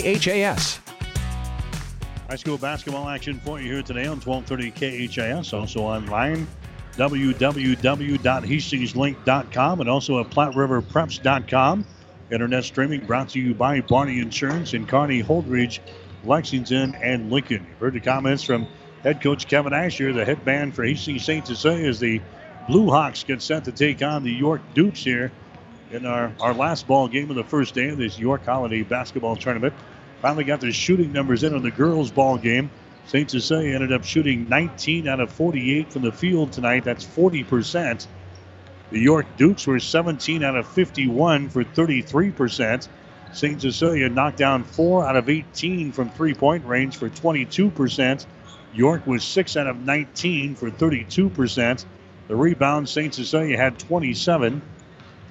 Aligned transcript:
KHAS. 0.00 0.80
High 2.28 2.36
school 2.36 2.58
basketball 2.58 3.08
action 3.08 3.40
for 3.40 3.60
you 3.60 3.72
here 3.72 3.82
today 3.82 4.06
on 4.06 4.20
1230 4.20 5.06
KHAS. 5.06 5.52
Also 5.52 5.80
online, 5.82 6.46
www.hastingslink.com 6.96 9.80
and 9.80 9.88
also 9.88 10.20
at 10.20 10.30
PlatteRiverPreps.com. 10.30 11.84
Internet 12.30 12.64
streaming 12.64 13.04
brought 13.06 13.28
to 13.28 13.38
you 13.38 13.54
by 13.54 13.80
Barney 13.82 14.18
Insurance 14.18 14.72
in 14.74 14.84
Kearney, 14.86 15.22
Holdrege, 15.22 15.78
Lexington, 16.24 16.96
and 16.96 17.30
Lincoln. 17.30 17.64
You've 17.68 17.78
heard 17.78 17.94
the 17.94 18.00
comments 18.00 18.42
from 18.42 18.66
head 19.04 19.22
coach 19.22 19.46
Kevin 19.46 19.72
Asher. 19.72 20.12
The 20.12 20.24
headband 20.24 20.74
for 20.74 20.82
Hastings 20.82 21.24
St. 21.24 21.46
Cecilia 21.46 21.88
as 21.88 22.00
the 22.00 22.20
Blue 22.66 22.90
Hawks 22.90 23.22
get 23.22 23.40
set 23.42 23.62
to 23.64 23.72
take 23.72 24.02
on 24.02 24.24
the 24.24 24.32
York 24.32 24.62
Dukes 24.74 25.04
here 25.04 25.30
in 25.94 26.04
our, 26.04 26.32
our 26.40 26.52
last 26.52 26.86
ball 26.86 27.08
game 27.08 27.30
of 27.30 27.36
the 27.36 27.44
first 27.44 27.74
day 27.74 27.88
of 27.88 27.98
this 27.98 28.18
York 28.18 28.44
Holiday 28.44 28.82
basketball 28.82 29.36
tournament. 29.36 29.72
Finally 30.20 30.44
got 30.44 30.60
the 30.60 30.72
shooting 30.72 31.12
numbers 31.12 31.44
in 31.44 31.54
on 31.54 31.62
the 31.62 31.70
girls' 31.70 32.10
ball 32.10 32.36
game. 32.36 32.70
St. 33.06 33.30
Cecilia 33.30 33.74
ended 33.74 33.92
up 33.92 34.02
shooting 34.02 34.48
19 34.48 35.06
out 35.06 35.20
of 35.20 35.30
48 35.30 35.92
from 35.92 36.02
the 36.02 36.10
field 36.10 36.52
tonight. 36.52 36.84
That's 36.84 37.04
40%. 37.04 38.06
The 38.90 38.98
York 38.98 39.26
Dukes 39.36 39.66
were 39.66 39.78
17 39.78 40.42
out 40.42 40.56
of 40.56 40.66
51 40.66 41.48
for 41.50 41.64
33%. 41.64 42.88
St. 43.32 43.60
Cecilia 43.60 44.08
knocked 44.08 44.38
down 44.38 44.64
4 44.64 45.06
out 45.06 45.16
of 45.16 45.28
18 45.28 45.92
from 45.92 46.08
three 46.10 46.34
point 46.34 46.64
range 46.64 46.96
for 46.96 47.08
22%. 47.08 48.26
York 48.72 49.06
was 49.06 49.22
6 49.22 49.56
out 49.56 49.66
of 49.66 49.84
19 49.84 50.54
for 50.56 50.70
32%. 50.70 51.84
The 52.26 52.36
rebound, 52.36 52.88
St. 52.88 53.14
Cecilia 53.14 53.56
had 53.56 53.78
27. 53.78 54.62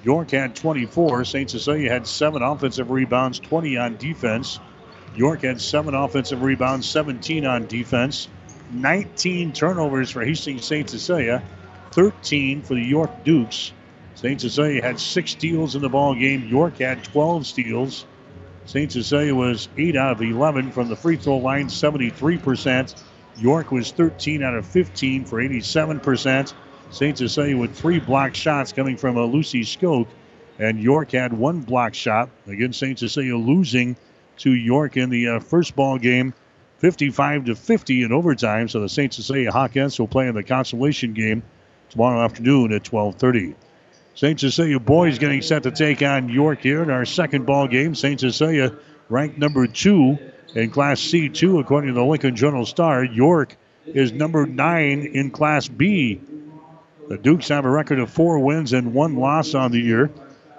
York 0.04 0.30
had 0.32 0.54
24. 0.54 1.24
St. 1.24 1.48
Cecilia 1.48 1.90
had 1.90 2.06
7 2.06 2.42
offensive 2.42 2.90
rebounds, 2.90 3.38
20 3.38 3.78
on 3.78 3.96
defense. 3.96 4.60
York 5.14 5.40
had 5.40 5.58
7 5.58 5.94
offensive 5.94 6.42
rebounds, 6.42 6.86
17 6.86 7.46
on 7.46 7.66
defense. 7.66 8.28
19 8.70 9.52
turnovers 9.52 10.10
for 10.10 10.22
Hastings 10.22 10.66
St. 10.66 10.90
Cecilia, 10.90 11.42
13 11.92 12.60
for 12.60 12.74
the 12.74 12.82
York 12.82 13.24
Dukes. 13.24 13.72
St. 14.14 14.38
Cecilia 14.38 14.82
had 14.82 15.00
6 15.00 15.30
steals 15.30 15.74
in 15.74 15.80
the 15.80 15.88
ball 15.88 16.14
game. 16.14 16.44
York 16.48 16.78
had 16.78 17.02
12 17.02 17.46
steals. 17.46 18.04
St. 18.66 18.92
Cecilia 18.92 19.34
was 19.34 19.68
8 19.78 19.96
out 19.96 20.12
of 20.12 20.22
11 20.22 20.70
from 20.72 20.88
the 20.88 20.96
free 20.96 21.16
throw 21.16 21.38
line, 21.38 21.68
73%. 21.68 23.02
York 23.36 23.70
was 23.70 23.90
13 23.90 24.42
out 24.42 24.54
of 24.54 24.66
15 24.66 25.24
for 25.24 25.42
87%. 25.42 26.52
St. 26.94 27.18
Cecilia 27.18 27.56
with 27.56 27.74
three 27.74 27.98
block 27.98 28.36
shots 28.36 28.72
coming 28.72 28.96
from 28.96 29.16
a 29.16 29.24
Lucy 29.24 29.62
Skoke. 29.62 30.06
And 30.60 30.78
York 30.78 31.10
had 31.10 31.32
one 31.32 31.60
block 31.60 31.92
shot. 31.92 32.30
Again, 32.46 32.72
St. 32.72 32.96
Cecilia 32.96 33.36
losing 33.36 33.96
to 34.38 34.52
York 34.52 34.96
in 34.96 35.10
the 35.10 35.28
uh, 35.28 35.40
first 35.40 35.74
ball 35.74 35.98
game, 35.98 36.32
55 36.78 37.46
to 37.46 37.56
50 37.56 38.04
in 38.04 38.12
overtime. 38.12 38.68
So 38.68 38.78
the 38.78 38.88
St. 38.88 39.12
Cecilia 39.12 39.50
Hawkettes 39.50 39.98
will 39.98 40.06
play 40.06 40.28
in 40.28 40.36
the 40.36 40.44
consolation 40.44 41.14
game 41.14 41.42
tomorrow 41.90 42.22
afternoon 42.22 42.72
at 42.72 42.84
12:30. 42.84 43.56
St. 44.14 44.38
Cecilia 44.38 44.78
boys 44.78 45.18
getting 45.18 45.42
set 45.42 45.64
to 45.64 45.72
take 45.72 46.00
on 46.02 46.28
York 46.28 46.60
here 46.60 46.84
in 46.84 46.90
our 46.90 47.04
second 47.04 47.44
ball 47.44 47.66
game. 47.66 47.96
St. 47.96 48.20
Cecilia 48.20 48.72
ranked 49.08 49.36
number 49.36 49.66
two 49.66 50.16
in 50.54 50.70
Class 50.70 51.00
C2 51.00 51.58
according 51.58 51.88
to 51.88 51.94
the 51.94 52.04
Lincoln 52.04 52.36
Journal 52.36 52.64
Star. 52.64 53.02
York 53.02 53.56
is 53.84 54.12
number 54.12 54.46
nine 54.46 55.00
in 55.00 55.32
Class 55.32 55.66
B. 55.66 56.20
The 57.08 57.18
Dukes 57.18 57.48
have 57.48 57.64
a 57.64 57.70
record 57.70 57.98
of 57.98 58.10
four 58.10 58.38
wins 58.38 58.72
and 58.72 58.94
one 58.94 59.16
loss 59.16 59.54
on 59.54 59.72
the 59.72 59.80
year. 59.80 60.10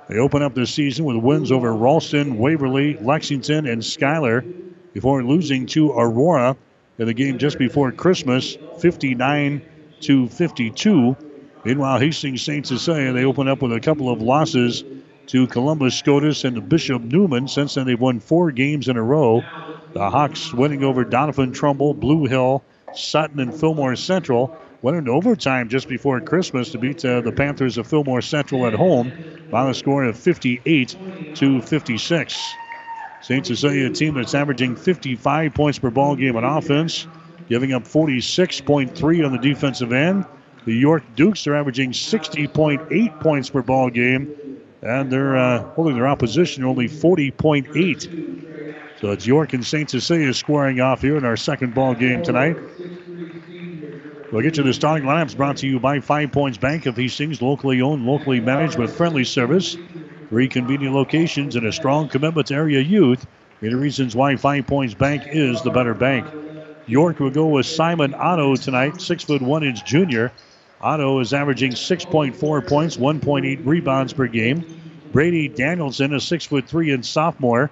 They 0.08 0.18
open 0.18 0.44
up 0.44 0.54
the 0.54 0.68
season 0.68 1.06
with 1.06 1.18
wins 1.18 1.52
over 1.52 1.74
Ralston, 1.74 2.38
Waverly, 2.38 2.98
Lexington, 3.02 3.66
and 3.66 3.84
Schuyler 3.84 4.46
before 4.94 5.24
losing 5.24 5.66
to 5.68 5.92
Aurora 5.92 6.56
in 7.00 7.08
the 7.08 7.14
game 7.14 7.40
just 7.40 7.58
before 7.58 7.92
Christmas, 7.92 8.58
59 8.80 9.62
to 10.02 10.28
52. 10.28 11.18
Meanwhile, 11.64 12.00
Hastings 12.00 12.44
St. 12.44 12.68
Cecilia, 12.68 13.12
they 13.12 13.26
open 13.26 13.48
up 13.48 13.64
with 13.64 13.74
a 13.74 13.80
couple 13.80 14.12
of 14.12 14.22
losses 14.22 14.84
to 15.28 15.48
Columbus 15.48 15.96
Scotus 15.96 16.44
and 16.44 16.70
Bishop 16.70 17.02
Neumann. 17.02 17.48
Since 17.48 17.74
then, 17.74 17.88
they've 17.88 18.00
won 18.00 18.20
four 18.20 18.52
games 18.52 18.88
in 18.88 18.98
a 18.98 19.04
row. 19.04 19.44
The 19.94 20.10
Hawks 20.12 20.54
winning 20.54 20.84
over 20.84 21.04
Doniphan-Trumbull, 21.04 21.96
Blue 21.96 22.26
Hill, 22.26 22.64
Sutton, 22.94 23.40
and 23.40 23.54
Fillmore 23.54 23.96
Central. 23.96 24.56
Went 24.86 25.00
into 25.00 25.10
overtime 25.10 25.68
just 25.68 25.88
before 25.88 26.22
Christmas 26.22 26.70
to 26.70 26.78
beat 26.78 27.04
uh, 27.04 27.22
the 27.22 27.32
Panthers 27.32 27.80
of 27.80 27.88
Fillmore 27.88 28.22
Central 28.22 28.68
at 28.68 28.76
home 28.76 29.12
by 29.50 29.68
a 29.68 29.74
score 29.74 30.04
of 30.04 30.16
58 30.16 30.96
to 31.34 31.60
56. 31.60 32.56
St. 33.20 33.48
Cecilia, 33.48 33.88
a 33.88 33.90
team 33.90 34.14
that's 34.14 34.36
averaging 34.36 34.76
55 34.76 35.56
points 35.56 35.80
per 35.80 35.90
ball 35.90 36.16
game 36.16 36.36
on 36.36 36.44
offense, 36.44 37.08
giving 37.50 37.74
up 37.74 37.86
46.3 37.86 39.26
on 39.26 39.32
the 39.32 39.40
defensive 39.40 39.92
end. 39.92 40.24
The 40.66 40.76
York 40.76 41.02
Dukes 41.16 41.48
are 41.48 41.56
averaging 41.56 41.90
60.8 41.90 43.20
points 43.20 43.50
per 43.50 43.64
ball 43.64 43.90
game, 43.90 44.62
and 44.84 45.12
they're 45.12 45.36
uh, 45.36 45.64
holding 45.74 45.96
their 45.96 46.08
opposition 46.08 46.64
only 46.64 46.88
40.8. 46.88 49.02
So 49.02 49.10
it's 49.10 49.26
York 49.26 49.54
and 49.54 49.66
St. 49.66 49.90
Cecilia 49.90 50.32
squaring 50.32 50.80
off 50.80 51.02
here 51.02 51.18
in 51.18 51.26
our 51.26 51.38
second 51.38 51.74
ball 51.74 51.96
game 51.96 52.22
tonight. 52.22 52.56
We'll 54.32 54.42
get 54.42 54.56
to 54.56 54.64
the 54.64 54.74
starting 54.74 55.08
lineups 55.08 55.38
brought 55.38 55.58
to 55.58 55.68
you 55.68 55.80
by 55.80 56.00
Five 56.00 56.32
Points 56.32 56.58
Bank 56.58 56.88
of 56.88 56.98
Hastings, 56.98 57.44
locally 57.44 57.82
owned, 57.82 58.08
locally 58.08 58.40
managed 58.40 58.78
with 58.78 58.96
friendly 58.96 59.24
service. 59.24 59.78
Three 60.30 60.48
convenient 60.48 60.96
locations 60.96 61.56
and 61.56 61.68
a 61.68 61.72
strong 61.72 62.10
commitment 62.10 62.48
to 62.48 62.56
area 62.56 62.80
youth. 62.80 63.26
Many 63.62 63.76
reasons 63.76 64.16
why 64.16 64.36
Five 64.36 64.66
Points 64.66 64.96
Bank 64.96 65.24
is 65.28 65.62
the 65.62 65.70
better 65.70 65.94
bank. 65.94 66.26
York 66.88 67.20
will 67.20 67.30
go 67.30 67.46
with 67.46 67.68
Simon 67.68 68.16
Otto 68.16 68.56
tonight, 68.56 69.00
six 69.00 69.24
foot 69.24 69.44
one 69.44 69.64
inch 69.64 69.86
junior. 69.86 70.32
Otto 70.82 71.20
is 71.20 71.32
averaging 71.32 71.72
6.4 71.72 72.68
points, 72.68 72.98
1.8 72.98 73.60
rebounds 73.64 74.12
per 74.12 74.28
game. 74.28 74.66
Brady 75.12 75.48
Danielson, 75.48 76.14
a 76.16 76.20
six 76.20 76.46
foot 76.46 76.68
three 76.68 76.92
inch 76.92 77.06
sophomore. 77.06 77.70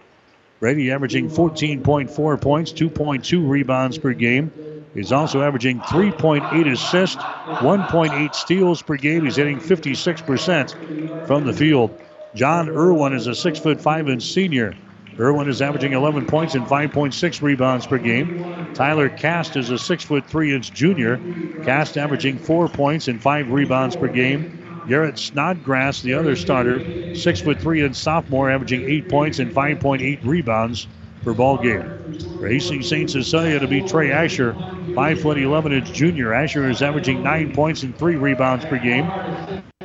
Brady 0.59 0.91
averaging 0.91 1.29
14.4 1.29 2.39
points, 2.39 2.71
2.2 2.71 3.49
rebounds 3.49 3.97
per 3.97 4.13
game. 4.13 4.51
He's 4.93 5.11
also 5.11 5.41
averaging 5.41 5.79
3.8 5.79 6.71
assists, 6.71 7.17
1.8 7.17 8.35
steals 8.35 8.81
per 8.81 8.95
game. 8.95 9.25
He's 9.25 9.35
hitting 9.35 9.59
56% 9.59 11.27
from 11.27 11.45
the 11.45 11.53
field. 11.53 11.99
John 12.35 12.69
Irwin 12.69 13.13
is 13.13 13.27
a 13.27 13.35
six 13.35 13.59
foot 13.59 13.81
five 13.81 14.07
inch 14.07 14.23
senior. 14.23 14.75
Irwin 15.19 15.47
is 15.47 15.61
averaging 15.61 15.93
11 15.93 16.25
points 16.25 16.55
and 16.55 16.65
5.6 16.65 17.41
rebounds 17.41 17.85
per 17.85 17.97
game. 17.97 18.73
Tyler 18.73 19.09
Cast 19.09 19.55
is 19.55 19.69
a 19.69 19.77
six 19.77 20.03
foot 20.03 20.25
three 20.25 20.53
inch 20.53 20.73
junior. 20.73 21.17
Cast 21.63 21.97
averaging 21.97 22.37
four 22.37 22.67
points 22.67 23.07
and 23.07 23.21
five 23.21 23.51
rebounds 23.51 23.95
per 23.95 24.07
game. 24.07 24.59
Garrett 24.87 25.17
Snodgrass, 25.17 26.01
the 26.01 26.13
other 26.13 26.35
starter, 26.35 27.15
six 27.15 27.39
foot 27.41 27.59
three 27.59 27.83
inch 27.83 27.95
sophomore, 27.95 28.49
averaging 28.49 28.89
eight 28.89 29.07
points 29.09 29.39
and 29.39 29.53
5.8 29.53 30.25
rebounds 30.25 30.87
per 31.23 31.33
ball 31.33 31.57
game. 31.57 31.91
For 32.39 32.47
Hastings 32.47 32.87
St. 32.87 33.09
Cecilia 33.09 33.59
to 33.59 33.67
be 33.67 33.81
Trey 33.81 34.11
Asher, 34.11 34.55
five 34.95 35.19
foot 35.19 35.37
11 35.37 35.71
inch 35.73 35.93
junior. 35.93 36.33
Asher 36.33 36.69
is 36.69 36.81
averaging 36.81 37.23
nine 37.23 37.53
points 37.53 37.83
and 37.83 37.97
three 37.97 38.15
rebounds 38.15 38.65
per 38.65 38.77
game. 38.77 39.13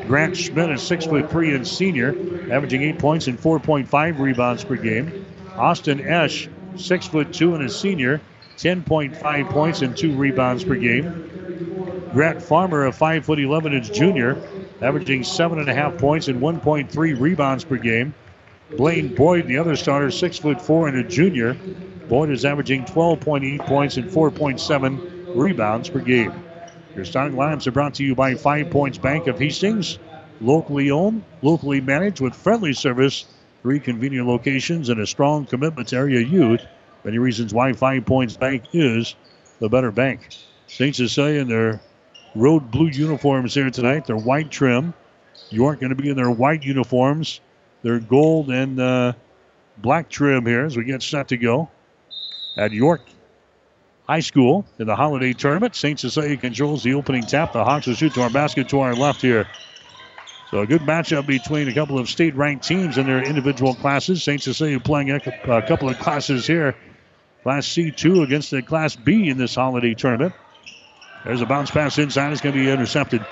Grant 0.06 0.37
Schmidt 0.37 0.71
is 0.71 0.82
six 0.82 1.06
foot 1.06 1.31
three 1.31 1.54
and 1.54 1.66
senior, 1.66 2.16
averaging 2.50 2.82
eight 2.82 2.98
points 2.98 3.27
and 3.27 3.38
4.5 3.38 4.19
rebounds 4.19 4.65
per 4.65 4.77
game. 4.77 5.12
Austin 5.56 6.00
Esch, 6.00 6.48
six 6.77 7.06
foot 7.06 7.32
two 7.32 7.54
and 7.54 7.65
a 7.65 7.69
senior, 7.69 8.21
10.5 8.56 9.50
points 9.50 9.82
and 9.82 9.97
two 9.97 10.15
rebounds 10.15 10.65
per 10.65 10.77
game. 10.77 11.15
Grant 12.12 12.41
Farmer, 12.41 12.87
a 12.87 12.93
five 12.93 13.25
foot 13.25 13.38
11 13.38 13.72
inch 13.75 13.93
junior, 13.93 14.38
averaging 14.81 15.22
seven 15.25 15.59
and 15.59 15.69
a 15.69 15.75
half 15.75 15.98
points 15.98 16.28
and 16.28 16.41
1.3 16.41 17.21
rebounds 17.21 17.65
per 17.65 17.77
game. 17.77 18.15
Blaine 18.76 19.14
Boyd, 19.14 19.46
the 19.46 19.58
other 19.58 19.76
starter, 19.76 20.10
six 20.10 20.38
foot 20.38 20.60
four 20.60 20.88
and 20.88 20.98
a 20.98 21.02
junior. 21.02 21.56
Boyd 22.08 22.30
is 22.30 22.44
averaging 22.44 22.84
12.8 22.84 23.59
points 23.66 23.97
and 23.97 24.10
4.7 24.10 25.34
rebounds 25.34 25.88
per 25.88 26.00
game. 26.00 26.32
Your 26.94 27.04
starting 27.04 27.36
lineups 27.36 27.66
are 27.66 27.72
brought 27.72 27.94
to 27.94 28.04
you 28.04 28.15
by 28.15 28.34
Five 28.34 28.70
Points 28.70 28.98
Bank 28.98 29.26
of 29.26 29.38
Hastings, 29.38 29.98
locally 30.41 30.91
owned, 30.91 31.22
locally 31.42 31.80
managed 31.80 32.20
with 32.20 32.34
friendly 32.34 32.72
service, 32.72 33.24
three 33.62 33.80
convenient 33.80 34.26
locations, 34.26 34.88
and 34.88 35.00
a 35.00 35.06
strong 35.06 35.47
commitment 35.47 35.88
to 35.88 35.97
area 35.97 36.21
youth. 36.21 36.60
Many 37.04 37.18
reasons 37.18 37.54
why 37.54 37.72
Five 37.72 38.04
Points 38.04 38.36
Bank 38.36 38.64
is 38.72 39.14
the 39.60 39.68
better 39.68 39.91
bank. 39.91 40.28
St. 40.66 40.94
Cecilia 40.94 41.41
in 41.41 41.48
their 41.48 41.80
road 42.34 42.71
blue 42.71 42.88
uniforms 42.88 43.54
here 43.54 43.71
tonight. 43.71 44.06
They're 44.06 44.16
white 44.16 44.50
trim. 44.50 44.92
York 45.50 45.80
going 45.80 45.91
to 45.91 45.97
be 45.97 46.10
in 46.10 46.16
their 46.16 46.30
white 46.30 46.64
uniforms. 46.64 47.41
Their 47.83 48.01
gold 48.01 48.51
and 48.51 48.80
uh, 48.80 49.13
black 49.77 50.09
trim 50.09 50.47
here 50.47 50.65
as 50.65 50.77
we 50.77 50.84
get 50.84 51.03
set 51.03 51.28
to 51.28 51.36
go. 51.36 51.71
At 52.57 52.72
York 52.72 53.03
High 54.09 54.21
School 54.21 54.66
in 54.78 54.86
the 54.86 54.97
holiday 54.97 55.33
tournament, 55.33 55.77
St. 55.77 56.01
Cecilia 56.01 56.36
controls 56.36 56.83
the 56.83 56.95
opening 56.95 57.22
tap. 57.22 57.53
The 57.53 57.65
Hawks 57.65 57.86
will 57.86 57.95
shoot 57.95 58.15
to 58.15 58.22
our 58.22 58.30
basket 58.30 58.69
to 58.71 58.80
our 58.80 58.95
left 58.95 59.21
here. 59.21 59.47
So 60.51 60.60
a 60.60 60.66
good 60.66 60.80
matchup 60.80 61.27
between 61.27 61.69
a 61.69 61.75
couple 61.75 61.98
of 61.98 62.09
state-ranked 62.09 62.66
teams 62.66 62.97
in 62.97 63.07
their 63.07 63.22
individual 63.22 63.75
classes. 63.75 64.22
St. 64.22 64.42
Cecilia 64.42 64.81
playing 64.81 65.10
a, 65.10 65.21
couple 65.21 65.91
of 65.91 65.98
classes 65.98 66.47
here. 66.47 66.74
Class 67.42 67.66
C2 67.66 68.24
against 68.24 68.51
the 68.51 68.63
Class 68.63 68.97
B 68.97 69.28
in 69.28 69.36
this 69.36 69.54
holiday 69.54 69.95
tournament. 69.95 70.33
There's 71.24 71.42
a 71.42 71.47
bounce 71.47 71.71
pass 71.71 71.98
inside. 71.98 72.33
It's 72.33 72.41
going 72.41 72.54
to 72.54 72.60
be 72.60 72.71
intercepted. 72.71 73.24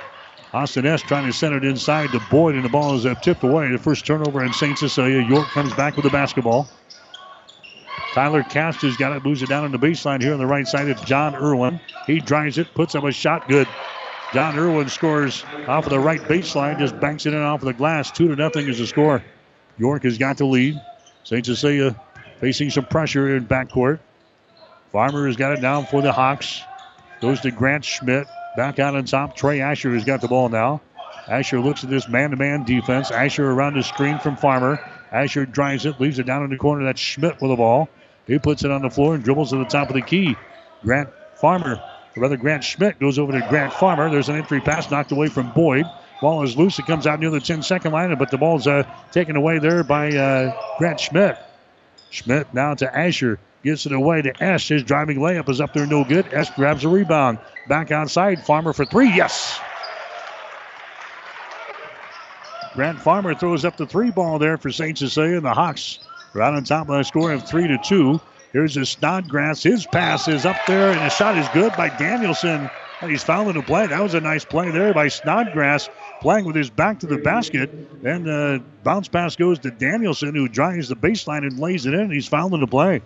Austin 0.56 0.86
Esch. 0.86 1.02
trying 1.02 1.26
to 1.26 1.34
send 1.34 1.54
it 1.54 1.66
inside 1.66 2.10
to 2.12 2.20
Boyd, 2.30 2.54
and 2.54 2.64
the 2.64 2.70
ball 2.70 2.94
is 2.94 3.04
uh, 3.04 3.14
tipped 3.16 3.42
away. 3.42 3.70
The 3.70 3.76
first 3.76 4.06
turnover 4.06 4.42
in 4.42 4.54
St. 4.54 4.78
Cecilia. 4.78 5.20
York 5.20 5.50
comes 5.50 5.74
back 5.74 5.94
with 5.96 6.04
the 6.04 6.10
basketball. 6.10 6.66
Tyler 8.14 8.42
Cast 8.42 8.80
has 8.80 8.96
got 8.96 9.12
it, 9.12 9.22
moves 9.22 9.42
it 9.42 9.50
down 9.50 9.64
on 9.64 9.70
the 9.70 9.78
baseline 9.78 10.22
here 10.22 10.32
on 10.32 10.38
the 10.38 10.46
right 10.46 10.66
side. 10.66 10.88
It's 10.88 11.02
John 11.02 11.34
Irwin. 11.34 11.78
He 12.06 12.20
drives 12.20 12.56
it, 12.56 12.72
puts 12.74 12.94
up 12.94 13.04
a 13.04 13.12
shot, 13.12 13.46
good. 13.48 13.68
John 14.32 14.58
Irwin 14.58 14.88
scores 14.88 15.44
off 15.68 15.84
of 15.84 15.90
the 15.90 16.00
right 16.00 16.22
baseline, 16.22 16.78
just 16.78 16.98
banks 17.00 17.26
it 17.26 17.34
in 17.34 17.42
off 17.42 17.60
of 17.60 17.66
the 17.66 17.74
glass. 17.74 18.10
Two 18.10 18.28
to 18.28 18.34
nothing 18.34 18.66
is 18.66 18.78
the 18.78 18.86
score. 18.86 19.22
York 19.76 20.04
has 20.04 20.16
got 20.16 20.38
the 20.38 20.46
lead. 20.46 20.80
St. 21.24 21.44
Cecilia 21.44 21.94
facing 22.40 22.70
some 22.70 22.86
pressure 22.86 23.36
in 23.36 23.46
backcourt. 23.46 24.00
Farmer 24.90 25.26
has 25.26 25.36
got 25.36 25.52
it 25.52 25.60
down 25.60 25.84
for 25.84 26.00
the 26.00 26.12
Hawks. 26.12 26.62
Goes 27.20 27.40
to 27.42 27.50
Grant 27.50 27.84
Schmidt. 27.84 28.26
Back 28.56 28.78
out 28.78 28.96
on 28.96 29.04
top. 29.04 29.36
Trey 29.36 29.60
Asher 29.60 29.92
has 29.92 30.04
got 30.04 30.20
the 30.22 30.28
ball 30.28 30.48
now. 30.48 30.80
Asher 31.28 31.60
looks 31.60 31.84
at 31.84 31.90
this 31.90 32.08
man-to-man 32.08 32.64
defense. 32.64 33.10
Asher 33.10 33.50
around 33.50 33.74
the 33.74 33.82
screen 33.82 34.18
from 34.18 34.36
Farmer. 34.36 34.80
Asher 35.12 35.44
drives 35.44 35.84
it, 35.84 36.00
leaves 36.00 36.18
it 36.18 36.26
down 36.26 36.42
in 36.42 36.50
the 36.50 36.56
corner. 36.56 36.84
That's 36.84 37.00
Schmidt 37.00 37.40
with 37.40 37.50
the 37.50 37.56
ball. 37.56 37.88
He 38.26 38.38
puts 38.38 38.64
it 38.64 38.70
on 38.70 38.82
the 38.82 38.90
floor 38.90 39.14
and 39.14 39.22
dribbles 39.22 39.50
to 39.50 39.56
the 39.56 39.64
top 39.64 39.88
of 39.88 39.94
the 39.94 40.02
key. 40.02 40.36
Grant 40.82 41.10
Farmer, 41.36 41.80
or 42.16 42.22
rather 42.22 42.36
Grant 42.36 42.64
Schmidt, 42.64 42.98
goes 42.98 43.18
over 43.18 43.32
to 43.32 43.46
Grant 43.48 43.72
Farmer. 43.74 44.10
There's 44.10 44.28
an 44.28 44.36
entry 44.36 44.60
pass 44.60 44.90
knocked 44.90 45.12
away 45.12 45.28
from 45.28 45.52
Boyd. 45.52 45.84
Ball 46.22 46.42
is 46.42 46.56
loose. 46.56 46.78
It 46.78 46.86
comes 46.86 47.06
out 47.06 47.20
near 47.20 47.30
the 47.30 47.40
10 47.40 47.62
second 47.62 47.92
line, 47.92 48.14
but 48.16 48.30
the 48.30 48.38
ball's 48.38 48.66
uh, 48.66 48.84
taken 49.12 49.36
away 49.36 49.58
there 49.58 49.84
by 49.84 50.08
uh, 50.16 50.56
Grant 50.78 50.98
Schmidt. 50.98 51.36
Schmidt 52.10 52.52
now 52.54 52.74
to 52.74 52.96
Asher. 52.96 53.38
Gets 53.62 53.86
it 53.86 53.92
away 53.92 54.22
to 54.22 54.42
Esch. 54.42 54.68
His 54.68 54.82
driving 54.82 55.18
layup 55.18 55.48
is 55.48 55.60
up 55.60 55.72
there, 55.72 55.86
no 55.86 56.04
good. 56.04 56.32
Esch 56.32 56.50
grabs 56.50 56.84
a 56.84 56.88
rebound. 56.88 57.38
Back 57.68 57.90
outside. 57.90 58.44
Farmer 58.44 58.72
for 58.72 58.84
three. 58.84 59.08
Yes. 59.08 59.58
Grant 62.74 63.00
Farmer 63.00 63.34
throws 63.34 63.64
up 63.64 63.76
the 63.76 63.86
three 63.86 64.10
ball 64.10 64.38
there 64.38 64.58
for 64.58 64.70
St. 64.70 64.98
Cecilia, 64.98 65.36
and 65.36 65.46
the 65.46 65.54
Hawks 65.54 65.98
Right 66.36 66.52
on 66.52 66.64
top 66.64 66.90
of 66.90 66.98
the 66.98 67.02
score 67.02 67.32
of 67.32 67.48
three 67.48 67.66
to 67.66 67.78
two. 67.78 68.20
Here's 68.52 68.76
a 68.76 68.84
Snodgrass. 68.84 69.62
His 69.62 69.86
pass 69.86 70.28
is 70.28 70.44
up 70.44 70.56
there, 70.66 70.90
and 70.90 71.00
the 71.00 71.08
shot 71.08 71.38
is 71.38 71.48
good 71.54 71.72
by 71.78 71.88
Danielson. 71.88 72.68
And 73.00 73.10
he's 73.10 73.22
fouling 73.22 73.54
the 73.54 73.62
play. 73.62 73.86
That 73.86 74.02
was 74.02 74.12
a 74.12 74.20
nice 74.20 74.44
play 74.44 74.70
there 74.70 74.92
by 74.92 75.08
Snodgrass, 75.08 75.88
playing 76.20 76.44
with 76.44 76.54
his 76.54 76.68
back 76.68 77.00
to 77.00 77.06
the 77.06 77.16
basket. 77.16 78.02
Then 78.02 78.28
uh, 78.28 78.58
the 78.58 78.62
bounce 78.84 79.08
pass 79.08 79.34
goes 79.34 79.58
to 79.60 79.70
Danielson, 79.70 80.34
who 80.34 80.46
drives 80.46 80.88
the 80.88 80.96
baseline 80.96 81.46
and 81.46 81.58
lays 81.58 81.86
it 81.86 81.94
in. 81.94 82.10
He's 82.10 82.28
fouling 82.28 82.60
the 82.60 82.66
play. 82.66 83.00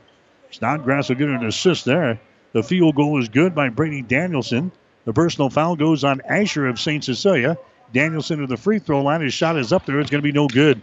Snodgrass 0.50 1.08
will 1.08 1.16
get 1.16 1.28
an 1.28 1.46
assist 1.46 1.84
there. 1.84 2.20
The 2.52 2.62
field 2.62 2.96
goal 2.96 3.20
is 3.20 3.28
good 3.28 3.54
by 3.54 3.68
Brady 3.68 4.02
Danielson. 4.02 4.72
The 5.04 5.12
personal 5.12 5.50
foul 5.50 5.76
goes 5.76 6.02
on 6.04 6.20
Asher 6.22 6.66
of 6.66 6.80
St. 6.80 7.02
Cecilia. 7.04 7.56
Danielson 7.92 8.40
to 8.40 8.46
the 8.46 8.56
free 8.56 8.78
throw 8.78 9.02
line. 9.02 9.20
His 9.20 9.34
shot 9.34 9.56
is 9.56 9.72
up 9.72 9.86
there. 9.86 10.00
It's 10.00 10.10
going 10.10 10.22
to 10.22 10.26
be 10.26 10.32
no 10.32 10.48
good. 10.48 10.80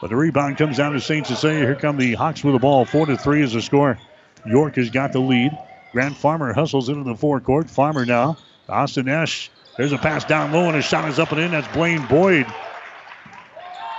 But 0.00 0.10
the 0.10 0.16
rebound 0.16 0.56
comes 0.56 0.76
down 0.76 0.92
to 0.92 1.00
St. 1.00 1.26
Cecilia. 1.26 1.58
Here 1.58 1.74
come 1.74 1.96
the 1.96 2.14
Hawks 2.14 2.44
with 2.44 2.54
the 2.54 2.60
ball. 2.60 2.84
Four 2.84 3.06
to 3.06 3.16
three 3.16 3.42
is 3.42 3.52
the 3.52 3.62
score. 3.62 3.98
York 4.46 4.76
has 4.76 4.90
got 4.90 5.12
the 5.12 5.18
lead. 5.18 5.56
Grant 5.92 6.16
Farmer 6.16 6.52
hustles 6.52 6.88
into 6.88 7.02
the 7.02 7.16
forecourt. 7.16 7.68
Farmer 7.68 8.06
now. 8.06 8.36
Austin 8.68 9.08
Esch. 9.08 9.50
There's 9.76 9.92
a 9.92 9.98
pass 9.98 10.24
down 10.24 10.52
low, 10.52 10.68
and 10.68 10.76
a 10.76 10.82
shot 10.82 11.08
is 11.08 11.18
up 11.18 11.32
and 11.32 11.40
in. 11.40 11.50
That's 11.50 11.68
Blaine 11.74 12.04
Boyd. 12.06 12.46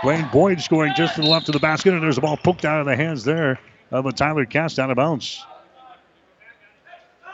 Blaine 0.03 0.29
Boyd 0.31 0.61
scoring 0.61 0.93
just 0.95 1.15
to 1.15 1.21
the 1.21 1.27
left 1.27 1.49
of 1.49 1.53
the 1.53 1.59
basket, 1.59 1.93
and 1.93 2.01
there's 2.01 2.17
a 2.17 2.21
ball 2.21 2.37
poked 2.37 2.63
out 2.63 2.79
of 2.79 2.85
the 2.85 2.95
hands 2.95 3.25
there 3.25 3.59
of 3.91 4.05
a 4.05 4.11
Tyler 4.11 4.45
Cast 4.45 4.79
out 4.79 4.89
of 4.89 4.97
bounds. 4.97 5.45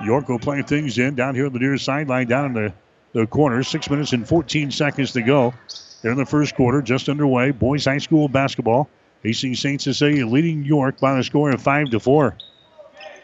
York 0.04 0.28
will 0.28 0.40
play 0.40 0.62
things 0.62 0.98
in 0.98 1.16
down 1.16 1.36
here 1.36 1.46
on 1.46 1.54
the 1.54 1.60
near 1.60 1.78
sideline, 1.78 2.28
down 2.28 2.46
in 2.46 2.54
the, 2.54 2.74
the 3.14 3.28
corner. 3.28 3.64
Six 3.64 3.90
minutes 3.90 4.14
and 4.14 4.28
14 4.28 4.72
seconds 4.72 5.14
to 5.14 5.22
go. 5.22 5.54
They're 6.02 6.12
in 6.12 6.18
the 6.18 6.26
first 6.26 6.56
quarter, 6.56 6.82
just 6.82 7.10
underway. 7.10 7.52
Boys 7.52 7.86
High 7.86 8.00
School 8.00 8.28
basketball. 8.28 8.90
Facing 9.22 9.56
St. 9.56 9.82
Cecilia 9.82 10.28
leading 10.28 10.64
York 10.64 11.00
by 11.00 11.16
the 11.16 11.24
score 11.24 11.50
of 11.50 11.62
5 11.62 11.90
to 11.92 12.00
4. 12.00 12.38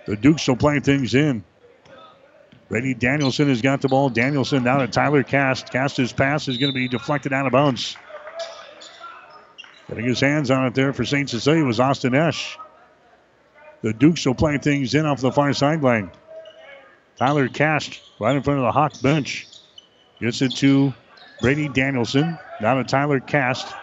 The 0.07 0.15
Dukes 0.15 0.47
will 0.47 0.55
play 0.55 0.79
things 0.79 1.13
in. 1.13 1.43
Brady 2.69 2.93
Danielson 2.93 3.49
has 3.49 3.61
got 3.61 3.81
the 3.81 3.87
ball. 3.87 4.09
Danielson 4.09 4.63
down 4.63 4.79
to 4.79 4.87
Tyler 4.87 5.23
Cast. 5.23 5.71
Cast's 5.71 6.13
pass 6.13 6.47
is 6.47 6.57
going 6.57 6.71
to 6.71 6.75
be 6.75 6.87
deflected 6.87 7.33
out 7.33 7.45
of 7.45 7.51
bounds. 7.51 7.97
Getting 9.89 10.05
his 10.05 10.21
hands 10.21 10.49
on 10.49 10.65
it 10.65 10.73
there 10.73 10.93
for 10.93 11.03
St. 11.03 11.29
Cecilia 11.29 11.65
was 11.65 11.79
Austin 11.79 12.15
Esch. 12.15 12.57
The 13.81 13.93
Dukes 13.93 14.25
will 14.25 14.35
play 14.35 14.57
things 14.57 14.93
in 14.93 15.05
off 15.05 15.21
the 15.21 15.31
far 15.31 15.53
sideline. 15.53 16.11
Tyler 17.17 17.47
Cast 17.47 17.99
right 18.19 18.35
in 18.35 18.43
front 18.43 18.59
of 18.59 18.65
the 18.65 18.71
Hawk 18.71 19.01
bench. 19.01 19.47
Gets 20.19 20.41
it 20.41 20.55
to 20.57 20.93
Brady 21.39 21.67
Danielson. 21.67 22.37
Now 22.61 22.75
to 22.75 22.83
Tyler 22.83 23.19
Cast. 23.19 23.73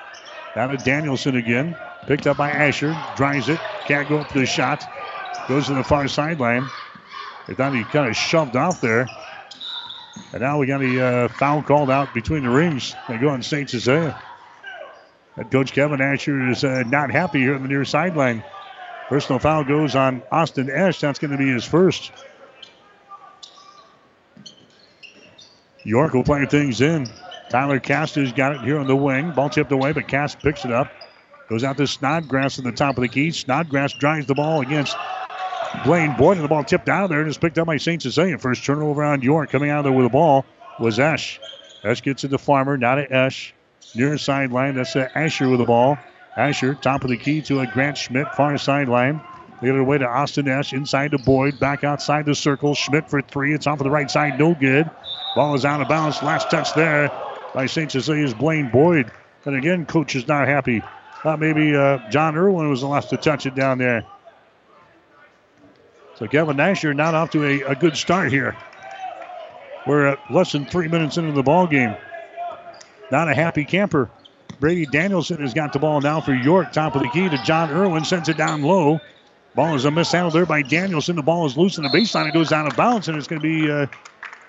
Now 0.55 0.69
to 0.69 0.77
Danielson 0.77 1.37
again. 1.37 1.77
Picked 2.07 2.27
up 2.27 2.37
by 2.37 2.51
Asher. 2.51 2.97
Drives 3.17 3.49
it. 3.49 3.59
Can't 3.87 4.09
go 4.09 4.19
up 4.19 4.29
to 4.29 4.39
the 4.39 4.47
shot. 4.47 4.85
Goes 5.49 5.67
to 5.67 5.75
the 5.75 5.85
far 5.85 6.07
sideline. 6.07 6.69
They 7.47 7.55
thought 7.55 7.75
he 7.75 7.83
kind 7.85 8.09
of 8.09 8.17
shoved 8.17 8.55
off 8.55 8.81
there. 8.81 9.09
And 10.33 10.41
now 10.41 10.59
we 10.59 10.67
got 10.67 10.83
a 10.83 11.05
uh, 11.05 11.29
foul 11.29 11.63
called 11.63 11.91
out 11.91 12.13
between 12.15 12.45
the 12.45 12.51
rings. 12.51 12.95
They 13.09 13.19
go 13.19 13.31
on 13.31 13.43
St. 13.43 13.69
Cecilia. 13.69 14.21
And 15.37 15.51
Coach 15.51 15.73
Kevin 15.73 16.01
Asher 16.01 16.51
is 16.51 16.65
uh, 16.65 16.83
not 16.87 17.11
happy 17.11 17.41
here 17.41 17.55
on 17.55 17.63
the 17.63 17.69
near 17.69 17.85
sideline. 17.85 18.45
Personal 19.09 19.39
foul 19.39 19.65
goes 19.65 19.97
on 19.97 20.23
Austin 20.31 20.71
Esch. 20.71 21.01
That's 21.01 21.19
going 21.19 21.31
to 21.31 21.39
be 21.39 21.51
his 21.51 21.65
first. 21.65 22.13
York 25.83 26.13
will 26.13 26.25
play 26.25 26.45
things 26.45 26.83
in. 26.83 27.09
Tyler 27.49 27.81
Cast 27.81 28.17
has 28.17 28.33
got 28.33 28.55
it 28.55 28.61
here 28.61 28.79
on 28.79 28.87
the 28.87 28.97
wing. 28.97 29.33
Ball 29.33 29.49
tipped 29.49 29.73
away, 29.73 29.93
but 29.93 30.07
Cast 30.07 30.41
picks 30.41 30.67
it 30.67 30.73
up. 30.73 30.93
Goes 31.49 31.65
out 31.65 31.79
to 31.79 31.87
Snodgrass 31.87 32.59
at 32.59 32.65
the 32.65 32.73
top 32.73 32.99
of 32.99 33.03
the 33.03 33.09
key. 33.09 33.31
Snodgrass 33.31 33.95
drives 33.95 34.27
the 34.27 34.35
ball 34.35 34.61
against 34.61 34.95
Blaine 35.85 36.15
Boyd, 36.17 36.37
and 36.37 36.45
the 36.45 36.49
ball 36.49 36.63
tipped 36.63 36.91
out 36.91 37.05
of 37.05 37.11
there 37.11 37.21
and 37.21 37.31
is 37.31 37.39
picked 37.39 37.57
up 37.57 37.67
by 37.67 37.79
St. 37.79 38.03
Cecilia. 38.03 38.37
First 38.37 38.65
turnover 38.65 39.03
on 39.03 39.23
York. 39.23 39.51
Coming 39.51 39.71
out 39.71 39.79
of 39.79 39.85
there 39.85 39.93
with 39.93 40.05
the 40.05 40.11
ball 40.11 40.45
was 40.79 40.99
Esch. 40.99 41.41
Esch 41.83 42.03
gets 42.03 42.25
it 42.25 42.29
to 42.29 42.39
Farmer, 42.39 42.77
not 42.77 42.97
to 42.97 43.11
Esch. 43.11 43.55
Near 43.95 44.19
sideline, 44.19 44.75
that's 44.75 44.95
Asher 44.95 45.49
with 45.49 45.61
the 45.61 45.65
ball. 45.65 45.97
Asher, 46.39 46.75
top 46.77 47.03
of 47.03 47.11
the 47.11 47.17
key 47.17 47.43
to 47.43 47.61
a 47.61 47.67
Grant 47.67 47.99
Schmidt, 47.99 48.33
far 48.37 48.57
sideline. 48.59 49.21
The 49.61 49.71
other 49.71 49.83
way 49.83 49.99
to 49.99 50.07
Austin 50.07 50.47
Esch, 50.47 50.73
inside 50.73 51.11
to 51.11 51.19
Boyd, 51.19 51.59
back 51.59 51.83
outside 51.83 52.27
the 52.27 52.35
circle. 52.35 52.77
Schmidt 52.77 53.11
for 53.11 53.21
three. 53.21 53.53
It's 53.53 53.67
off 53.67 53.81
of 53.81 53.85
the 53.85 53.91
right 53.91 54.09
side, 54.09 54.39
no 54.39 54.55
good. 54.55 54.89
Ball 55.35 55.57
is 55.57 55.65
out 55.65 55.81
of 55.81 55.89
bounds. 55.89 56.23
Last 56.23 56.49
touch 56.49 56.73
there 56.75 57.11
by 57.55 57.67
St. 57.67 57.91
Cecilia's 57.91 58.35
Blaine 58.35 58.71
Boyd. 58.71 59.11
And 59.45 59.57
again, 59.57 59.85
coach 59.85 60.15
is 60.15 60.29
not 60.29 60.47
happy. 60.47 60.81
Thought 61.25 61.41
maybe 61.41 61.75
uh, 61.75 62.09
John 62.09 62.37
Irwin 62.37 62.71
was 62.71 62.83
the 62.83 62.87
last 62.87 63.11
to 63.11 63.17
touch 63.17 63.47
it 63.47 63.57
down 63.57 63.79
there. 63.79 64.07
So 66.15 66.29
Kevin 66.29 66.61
Asher 66.61 66.95
not 66.95 67.15
off 67.15 67.31
to 67.31 67.45
a, 67.45 67.63
a 67.63 67.75
good 67.75 67.97
start 67.97 68.31
here. 68.31 68.57
We're 69.87 70.17
less 70.31 70.53
than 70.53 70.67
three 70.67 70.87
minutes 70.87 71.17
into 71.17 71.33
the 71.33 71.43
ball 71.43 71.67
game. 71.67 71.97
Not 73.11 73.29
a 73.29 73.35
happy 73.35 73.65
camper. 73.65 74.11
Brady 74.61 74.87
Danielson 74.87 75.41
has 75.41 75.55
got 75.55 75.73
the 75.73 75.79
ball 75.79 76.01
now 76.01 76.21
for 76.21 76.35
York. 76.35 76.73
Top 76.73 76.97
of 76.97 77.03
the 77.03 77.09
key 77.09 77.29
to 77.29 77.39
John 77.45 77.71
Irwin. 77.71 78.05
Sends 78.05 78.29
it 78.29 78.37
down 78.37 78.63
low. 78.63 79.01
Ball 79.55 79.75
is 79.75 79.85
a 79.85 79.91
mishandle 79.91 80.31
there 80.31 80.47
by 80.47 80.63
Danielson. 80.63 81.17
The 81.17 81.23
ball 81.23 81.47
is 81.47 81.57
loose 81.57 81.79
in 81.79 81.85
the 81.85 81.89
baseline. 81.89 82.29
It 82.29 82.35
goes 82.35 82.53
out 82.53 82.67
of 82.67 82.77
bounds, 82.77 83.09
and 83.09 83.17
it's 83.17 83.27
going 83.27 83.41
to 83.41 83.49
be, 83.49 83.71
uh, 83.71 83.87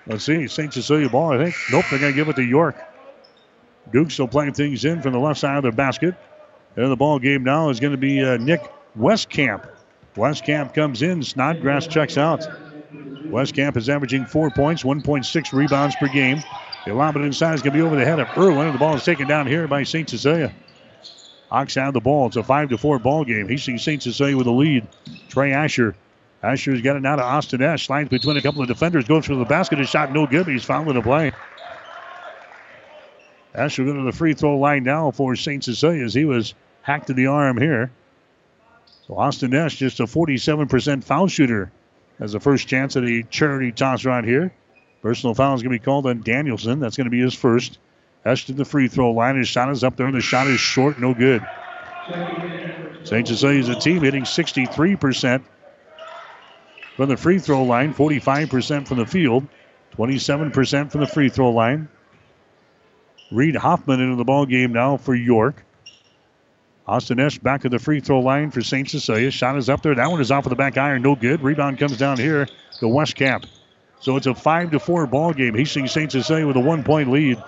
let's 0.06 0.24
see, 0.24 0.46
St. 0.46 0.72
Cecilia 0.72 1.08
ball, 1.08 1.32
I 1.32 1.44
think. 1.44 1.56
Nope, 1.70 1.84
they're 1.90 1.98
going 1.98 2.12
to 2.12 2.16
give 2.16 2.28
it 2.28 2.36
to 2.36 2.42
York. 2.42 2.76
Duke 3.92 4.10
still 4.10 4.28
playing 4.28 4.54
things 4.54 4.84
in 4.84 5.02
from 5.02 5.12
the 5.12 5.18
left 5.18 5.40
side 5.40 5.56
of 5.56 5.62
the 5.62 5.72
basket. 5.72 6.14
And 6.76 6.90
the 6.90 6.96
ball 6.96 7.18
game 7.18 7.42
now 7.42 7.70
is 7.70 7.80
going 7.80 7.92
to 7.92 7.98
be 7.98 8.22
uh, 8.22 8.36
Nick 8.36 8.62
Westcamp. 8.96 9.68
Westcamp 10.14 10.74
comes 10.74 11.02
in. 11.02 11.22
Snodgrass 11.22 11.86
checks 11.86 12.16
out. 12.16 12.46
Westcamp 12.92 13.76
is 13.76 13.88
averaging 13.88 14.26
four 14.26 14.50
points, 14.50 14.82
1.6 14.82 15.52
rebounds 15.52 15.96
per 15.96 16.08
game. 16.08 16.42
The 16.84 16.92
allotment 16.92 17.26
inside 17.26 17.54
is 17.54 17.62
going 17.62 17.72
to 17.72 17.78
be 17.78 17.82
over 17.82 17.96
the 17.96 18.04
head 18.04 18.20
of 18.20 18.28
Irwin, 18.36 18.66
and 18.66 18.74
the 18.74 18.78
ball 18.78 18.94
is 18.94 19.04
taken 19.04 19.28
down 19.28 19.46
here 19.46 19.68
by 19.68 19.82
St. 19.82 20.08
Cecilia. 20.08 20.54
Hawks 21.50 21.74
have 21.74 21.92
the 21.92 22.00
ball. 22.00 22.28
It's 22.28 22.36
a 22.36 22.42
5 22.42 22.70
to 22.70 22.78
4 22.78 22.98
ball 22.98 23.24
game. 23.24 23.48
He 23.48 23.58
sees 23.58 23.82
St. 23.82 24.02
Cecilia 24.02 24.36
with 24.36 24.46
a 24.46 24.52
lead. 24.52 24.86
Trey 25.28 25.52
Asher. 25.52 25.94
Asher's 26.42 26.80
got 26.80 26.96
it 26.96 27.00
now 27.00 27.16
to 27.16 27.22
Austin 27.22 27.60
Esch. 27.60 27.86
Slides 27.86 28.08
between 28.08 28.36
a 28.36 28.42
couple 28.42 28.62
of 28.62 28.68
defenders. 28.68 29.04
Goes 29.06 29.26
for 29.26 29.34
the 29.34 29.44
basket. 29.44 29.78
His 29.78 29.90
shot 29.90 30.12
no 30.12 30.26
good, 30.26 30.46
he's 30.46 30.64
fouling 30.64 30.94
the 30.94 31.02
play. 31.02 31.32
Asher 33.54 33.84
going 33.84 33.98
to 33.98 34.04
the 34.04 34.16
free 34.16 34.32
throw 34.32 34.56
line 34.58 34.84
now 34.84 35.10
for 35.10 35.36
St. 35.36 35.62
Cecilia 35.62 36.04
as 36.04 36.14
he 36.14 36.24
was 36.24 36.54
hacked 36.82 37.08
to 37.08 37.14
the 37.14 37.26
arm 37.26 37.58
here. 37.58 37.90
So 39.06 39.18
Austin 39.18 39.52
Esch 39.52 39.76
just 39.76 40.00
a 40.00 40.04
47% 40.04 41.04
foul 41.04 41.26
shooter 41.26 41.72
as 42.20 42.32
the 42.32 42.40
first 42.40 42.68
chance 42.68 42.96
at 42.96 43.04
a 43.04 43.22
charity 43.24 43.72
toss 43.72 44.04
right 44.04 44.24
here. 44.24 44.52
Personal 45.02 45.34
foul 45.34 45.54
is 45.54 45.62
going 45.62 45.72
to 45.72 45.78
be 45.78 45.84
called 45.84 46.06
on 46.06 46.22
Danielson. 46.22 46.80
That's 46.80 46.96
going 46.96 47.06
to 47.06 47.10
be 47.10 47.20
his 47.20 47.34
first. 47.34 47.78
Esch 48.24 48.46
to 48.46 48.52
the 48.52 48.64
free 48.64 48.88
throw 48.88 49.12
line. 49.12 49.36
His 49.36 49.48
shot 49.48 49.70
is 49.70 49.82
up 49.82 49.96
there, 49.96 50.06
and 50.06 50.14
the 50.14 50.20
shot 50.20 50.46
is 50.46 50.60
short, 50.60 50.98
no 50.98 51.14
good. 51.14 51.42
St. 53.04 53.26
Cecilia 53.26 53.60
is 53.60 53.68
a 53.68 53.74
team 53.74 54.02
hitting 54.02 54.24
63% 54.24 55.42
from 56.96 57.08
the 57.08 57.16
free 57.16 57.38
throw 57.38 57.62
line, 57.62 57.94
45% 57.94 58.86
from 58.86 58.98
the 58.98 59.06
field, 59.06 59.46
27% 59.96 60.90
from 60.90 61.00
the 61.00 61.06
free 61.06 61.30
throw 61.30 61.50
line. 61.50 61.88
Reed 63.30 63.56
Hoffman 63.56 64.00
into 64.00 64.16
the 64.16 64.24
ball 64.24 64.44
game 64.44 64.72
now 64.72 64.98
for 64.98 65.14
York. 65.14 65.64
Austin 66.86 67.20
Esch 67.20 67.38
back 67.38 67.64
at 67.64 67.70
the 67.70 67.78
free 67.78 68.00
throw 68.00 68.20
line 68.20 68.50
for 68.50 68.60
St. 68.60 68.90
Cecilia. 68.90 69.30
Shot 69.30 69.56
is 69.56 69.70
up 69.70 69.82
there. 69.82 69.94
That 69.94 70.10
one 70.10 70.20
is 70.20 70.30
off 70.30 70.44
of 70.44 70.50
the 70.50 70.56
back 70.56 70.76
iron. 70.76 71.02
No 71.02 71.14
good. 71.14 71.40
Rebound 71.40 71.78
comes 71.78 71.96
down 71.96 72.18
here 72.18 72.46
to 72.46 72.86
Westcamp. 72.86 73.46
So 74.00 74.16
it's 74.16 74.26
a 74.26 74.34
5 74.34 74.72
to 74.72 74.80
4 74.80 75.06
ball 75.06 75.32
game. 75.32 75.54
Hastings 75.54 75.92
St. 75.92 76.10
Cecilia 76.10 76.46
with 76.46 76.56
a 76.56 76.60
one 76.60 76.82
point 76.82 77.10
lead. 77.10 77.42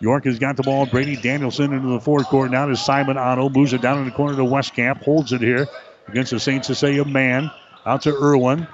York 0.00 0.24
has 0.24 0.38
got 0.38 0.56
the 0.56 0.62
ball. 0.62 0.86
Brady 0.86 1.16
Danielson 1.16 1.72
into 1.72 1.88
the 1.88 2.00
forecourt. 2.00 2.50
Now 2.50 2.66
to 2.66 2.76
Simon 2.76 3.16
Otto. 3.16 3.48
Moves 3.48 3.72
it 3.72 3.80
down 3.80 3.98
in 3.98 4.04
the 4.04 4.10
corner 4.10 4.36
to 4.36 4.42
Westcamp. 4.42 5.02
Holds 5.02 5.32
it 5.32 5.40
here 5.40 5.66
against 6.08 6.32
the 6.32 6.40
St. 6.40 6.64
Cecilia 6.64 7.04
man. 7.04 7.50
Out 7.86 8.02
to 8.02 8.14
Irwin. 8.14 8.66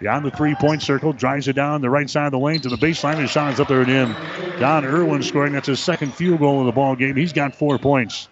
Beyond 0.00 0.24
the 0.24 0.30
three 0.30 0.54
point 0.54 0.82
circle. 0.82 1.12
Drives 1.12 1.48
it 1.48 1.54
down 1.54 1.80
the 1.80 1.90
right 1.90 2.08
side 2.08 2.26
of 2.26 2.32
the 2.32 2.38
lane 2.38 2.60
to 2.60 2.68
the 2.68 2.76
baseline. 2.76 3.18
And 3.18 3.28
shot 3.28 3.52
is 3.52 3.60
up 3.60 3.68
there 3.68 3.82
and 3.82 3.90
in. 3.90 4.16
John 4.58 4.84
Irwin 4.84 5.22
scoring. 5.22 5.52
That's 5.52 5.66
his 5.66 5.80
second 5.80 6.14
field 6.14 6.38
goal 6.38 6.60
of 6.60 6.66
the 6.66 6.72
ball 6.72 6.94
game. 6.96 7.16
He's 7.16 7.32
got 7.32 7.54
four 7.54 7.78
points. 7.78 8.28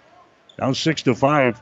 Now 0.59 0.73
six 0.73 1.03
to 1.03 1.15
five. 1.15 1.61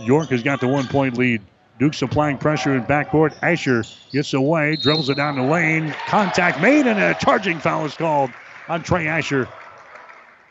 York 0.00 0.28
has 0.28 0.42
got 0.42 0.60
the 0.60 0.68
one 0.68 0.86
point 0.86 1.16
lead. 1.16 1.42
Duke's 1.78 2.02
applying 2.02 2.38
pressure 2.38 2.76
in 2.76 2.84
backcourt. 2.84 3.34
Asher 3.42 3.84
gets 4.12 4.32
away, 4.32 4.76
dribbles 4.76 5.10
it 5.10 5.16
down 5.16 5.36
the 5.36 5.42
lane. 5.42 5.90
Contact 6.06 6.60
made, 6.60 6.86
and 6.86 7.00
a 7.00 7.14
charging 7.14 7.58
foul 7.58 7.84
is 7.84 7.94
called 7.94 8.30
on 8.68 8.82
Trey 8.82 9.08
Asher. 9.08 9.48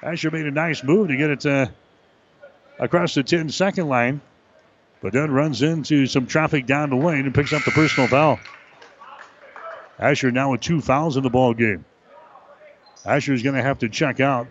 Asher 0.02 0.32
made 0.32 0.46
a 0.46 0.52
nice 0.52 0.84
move 0.84 1.08
to 1.08 1.16
get 1.16 1.30
it 1.30 1.46
uh, 1.46 1.68
across 2.78 3.14
the 3.14 3.24
10 3.24 3.50
second 3.50 3.88
line, 3.88 4.20
but 5.02 5.14
then 5.14 5.32
runs 5.32 5.62
into 5.62 6.08
some 6.08 6.28
traffic 6.28 6.66
down 6.66 6.90
the 6.90 6.98
lane 6.98 7.26
and 7.26 7.34
picks 7.34 7.54
up 7.54 7.64
the 7.64 7.72
personal 7.72 8.10
foul. 8.10 8.40
Asher 9.98 10.32
now 10.32 10.52
with 10.52 10.60
two 10.60 10.82
fouls 10.82 11.16
in 11.16 11.24
the 11.24 11.30
ball 11.30 11.54
game. 11.54 11.86
Asher 13.06 13.34
is 13.34 13.44
going 13.44 13.56
to 13.56 13.62
have 13.62 13.80
to 13.80 13.90
check 13.90 14.20
out. 14.20 14.48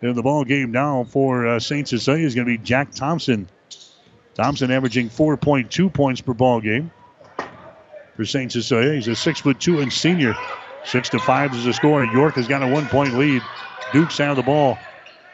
In 0.00 0.14
the 0.14 0.22
ball 0.22 0.44
game 0.44 0.70
now 0.70 1.02
for 1.02 1.46
uh, 1.46 1.58
St. 1.58 1.88
Cecilia 1.88 2.24
is 2.24 2.36
going 2.36 2.46
to 2.46 2.56
be 2.56 2.58
Jack 2.58 2.92
Thompson. 2.92 3.48
Thompson 4.38 4.70
averaging 4.70 5.10
4.2 5.10 5.92
points 5.92 6.20
per 6.20 6.32
ball 6.32 6.60
game 6.60 6.92
for 8.16 8.24
St. 8.24 8.50
Cecilia. 8.50 8.94
He's 8.94 9.08
a 9.08 9.16
six 9.16 9.40
foot 9.40 9.58
two 9.60 9.80
and 9.80 9.92
senior. 9.92 10.34
Six 10.84 11.08
to 11.10 11.18
five 11.18 11.52
is 11.54 11.64
the 11.64 11.72
score. 11.72 12.04
York 12.04 12.34
has 12.34 12.46
got 12.46 12.62
a 12.62 12.68
one 12.68 12.86
point 12.86 13.14
lead. 13.18 13.42
Duke's 13.92 14.20
out 14.20 14.30
of 14.30 14.36
the 14.36 14.44
ball. 14.44 14.78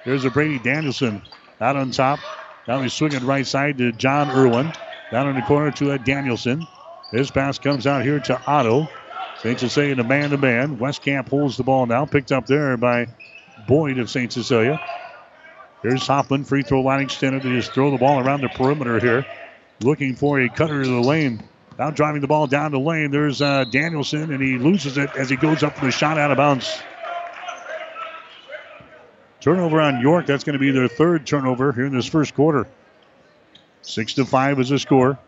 There's 0.07 0.25
a 0.25 0.31
Brady 0.31 0.59
Danielson 0.59 1.21
out 1.61 1.77
on 1.77 1.91
top. 1.91 2.19
Now 2.67 2.81
he's 2.81 2.95
swinging 2.95 3.27
right 3.27 3.47
side 3.47 3.77
to 3.79 3.93
John 3.93 4.31
Irwin. 4.31 4.73
Down 5.11 5.29
in 5.29 5.37
the 5.37 5.43
corner 5.43 5.71
to 5.73 5.93
uh, 5.93 5.99
Danielson. 5.99 6.67
His 7.13 7.31
pass 7.31 7.59
comes 7.59 7.87
out 7.87 8.03
here 8.05 8.21
to 8.21 8.41
Otto. 8.47 8.89
St. 9.43 9.61
Cecilia 9.61 9.93
in 9.93 10.01
a 10.01 10.05
man 10.05 10.31
to 10.31 10.39
man. 10.39 10.79
Westcamp 10.79 11.29
holds 11.29 11.59
the 11.59 11.63
ball 11.63 11.85
now. 11.85 12.07
Picked 12.07 12.33
up 12.33 12.47
there 12.47 12.77
by 12.79 13.07
Boyd 13.69 13.99
of 13.99 14.09
St. 14.09 14.33
Cecilia. 14.33 14.81
Here's 15.85 16.07
Hoffman, 16.07 16.45
free 16.45 16.63
throw 16.63 16.81
line 16.81 17.03
extended 17.03 17.43
to 17.43 17.55
just 17.55 17.73
throw 17.73 17.91
the 17.91 17.99
ball 17.99 18.19
around 18.19 18.41
the 18.41 18.49
perimeter 18.49 18.99
here. 18.99 19.27
Looking 19.83 20.17
for 20.17 20.41
a 20.41 20.49
cutter 20.49 20.83
to 20.83 20.89
the 20.89 21.01
lane. 21.03 21.43
Now 21.79 21.91
driving 21.91 22.23
the 22.23 22.27
ball 22.27 22.47
down 22.47 22.73
the 22.73 22.81
lane. 22.81 23.11
There's 23.11 23.43
uh, 23.43 23.65
Danielson, 23.65 24.33
and 24.33 24.43
he 24.43 24.57
loses 24.57 24.97
it 24.97 25.11
as 25.15 25.29
he 25.29 25.37
goes 25.37 25.63
up 25.63 25.77
for 25.77 25.85
the 25.85 25.91
shot 25.91 26.17
out 26.17 26.31
of 26.31 26.39
bounds. 26.39 26.81
Turnover 29.41 29.79
on 29.79 30.01
York. 30.01 30.25
That's 30.25 30.43
going 30.43 30.55
to 30.55 30.59
be 30.59 30.71
their 30.71 30.89
third 30.89 31.27
turnover 31.27 31.71
here 31.71 31.85
in 31.85 31.95
this 31.95 32.07
first 32.07 32.35
quarter. 32.35 32.67
Six 33.83 34.15
to 34.15 34.25
five 34.25 34.59
is 34.59 34.71
the 34.71 34.79
score. 34.79 35.19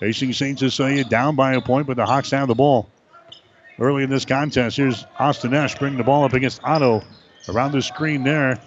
Facing 0.00 0.32
St. 0.32 0.58
Cecilia 0.58 1.04
down 1.04 1.36
by 1.36 1.54
a 1.54 1.60
point, 1.60 1.86
but 1.86 1.96
the 1.96 2.04
Hawks 2.04 2.32
have 2.32 2.48
the 2.48 2.56
ball. 2.56 2.88
Early 3.78 4.02
in 4.02 4.10
this 4.10 4.24
contest, 4.24 4.76
here's 4.76 5.06
Austin 5.20 5.54
Esch 5.54 5.78
bringing 5.78 5.98
the 5.98 6.04
ball 6.04 6.24
up 6.24 6.32
against 6.32 6.60
Otto. 6.64 7.04
Around 7.48 7.72
the 7.72 7.82
screen 7.82 8.24
there. 8.24 8.60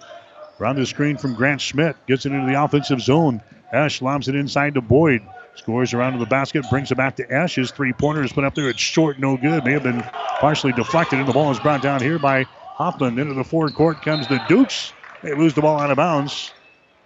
Around 0.60 0.76
the 0.76 0.86
screen 0.86 1.16
from 1.16 1.34
Grant 1.34 1.60
Schmidt. 1.60 1.96
Gets 2.06 2.26
it 2.26 2.32
into 2.32 2.46
the 2.46 2.62
offensive 2.62 3.00
zone. 3.00 3.42
Esch 3.72 4.00
lobs 4.00 4.28
it 4.28 4.34
inside 4.34 4.74
to 4.74 4.80
Boyd. 4.80 5.22
Scores 5.54 5.94
around 5.94 6.12
to 6.12 6.18
the 6.18 6.26
basket, 6.26 6.64
brings 6.68 6.92
it 6.92 6.96
back 6.96 7.16
to 7.16 7.30
Esch. 7.32 7.56
His 7.56 7.70
three 7.70 7.92
pointer 7.92 8.22
is 8.22 8.32
put 8.32 8.44
up 8.44 8.54
there. 8.54 8.68
It's 8.68 8.80
short, 8.80 9.18
no 9.18 9.36
good. 9.36 9.64
May 9.64 9.72
have 9.72 9.82
been 9.82 10.02
partially 10.40 10.72
deflected, 10.72 11.18
and 11.18 11.26
the 11.26 11.32
ball 11.32 11.50
is 11.50 11.58
brought 11.58 11.82
down 11.82 12.00
here 12.02 12.18
by 12.18 12.44
Hoffman. 12.44 13.18
Into 13.18 13.34
the 13.34 13.44
forward 13.44 13.74
court 13.74 14.02
comes 14.02 14.28
the 14.28 14.38
Dukes. 14.48 14.92
They 15.22 15.34
lose 15.34 15.54
the 15.54 15.62
ball 15.62 15.80
out 15.80 15.90
of 15.90 15.96
bounds. 15.96 16.52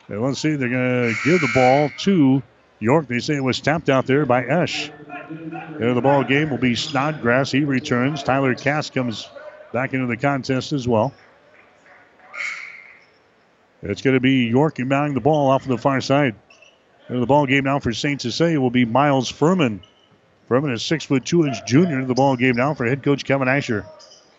And 0.09 0.21
let's 0.21 0.41
see, 0.41 0.57
they're 0.57 0.69
going 0.69 1.15
to 1.15 1.21
give 1.25 1.41
the 1.41 1.51
ball 1.55 1.91
to 1.99 2.43
York. 2.81 3.07
They 3.07 3.21
say 3.21 3.37
it 3.37 3.45
was 3.45 3.61
tapped 3.61 3.89
out 3.89 4.07
there 4.07 4.27
by 4.27 4.45
Esch. 4.45 4.91
There, 5.79 5.95
the 5.95 6.01
ball 6.01 6.25
game 6.25 6.51
will 6.51 6.59
be 6.59 6.75
Snodgrass. 6.75 7.53
He 7.53 7.65
returns. 7.65 8.25
Tyler 8.25 8.55
Cast 8.57 8.93
comes 8.93 9.29
back 9.73 9.95
into 9.95 10.07
the 10.07 10.17
contest 10.17 10.73
as 10.73 10.89
well. 10.89 11.15
It's 13.83 14.03
going 14.03 14.15
to 14.15 14.21
be 14.21 14.47
York 14.47 14.77
inbounding 14.77 15.15
the 15.15 15.21
ball 15.21 15.51
off 15.51 15.63
of 15.63 15.69
the 15.69 15.79
far 15.79 16.01
side. 16.01 16.35
And 17.09 17.23
the 17.23 17.27
ball 17.27 17.47
game 17.47 17.65
now 17.65 17.79
for 17.79 17.93
St. 17.93 18.21
Cecilia 18.21 18.61
will 18.61 18.71
be 18.71 18.85
Miles 18.85 19.31
Furman. 19.31 19.83
Furman 20.49 20.73
is 20.73 20.83
six 20.83 21.05
foot 21.05 21.25
two 21.25 21.47
inch 21.47 21.65
junior 21.67 22.05
the 22.05 22.15
ball 22.15 22.37
game 22.37 22.57
now 22.57 22.75
for 22.75 22.87
head 22.87 23.03
coach 23.03 23.25
Kevin 23.25 23.49
Asher. 23.49 23.85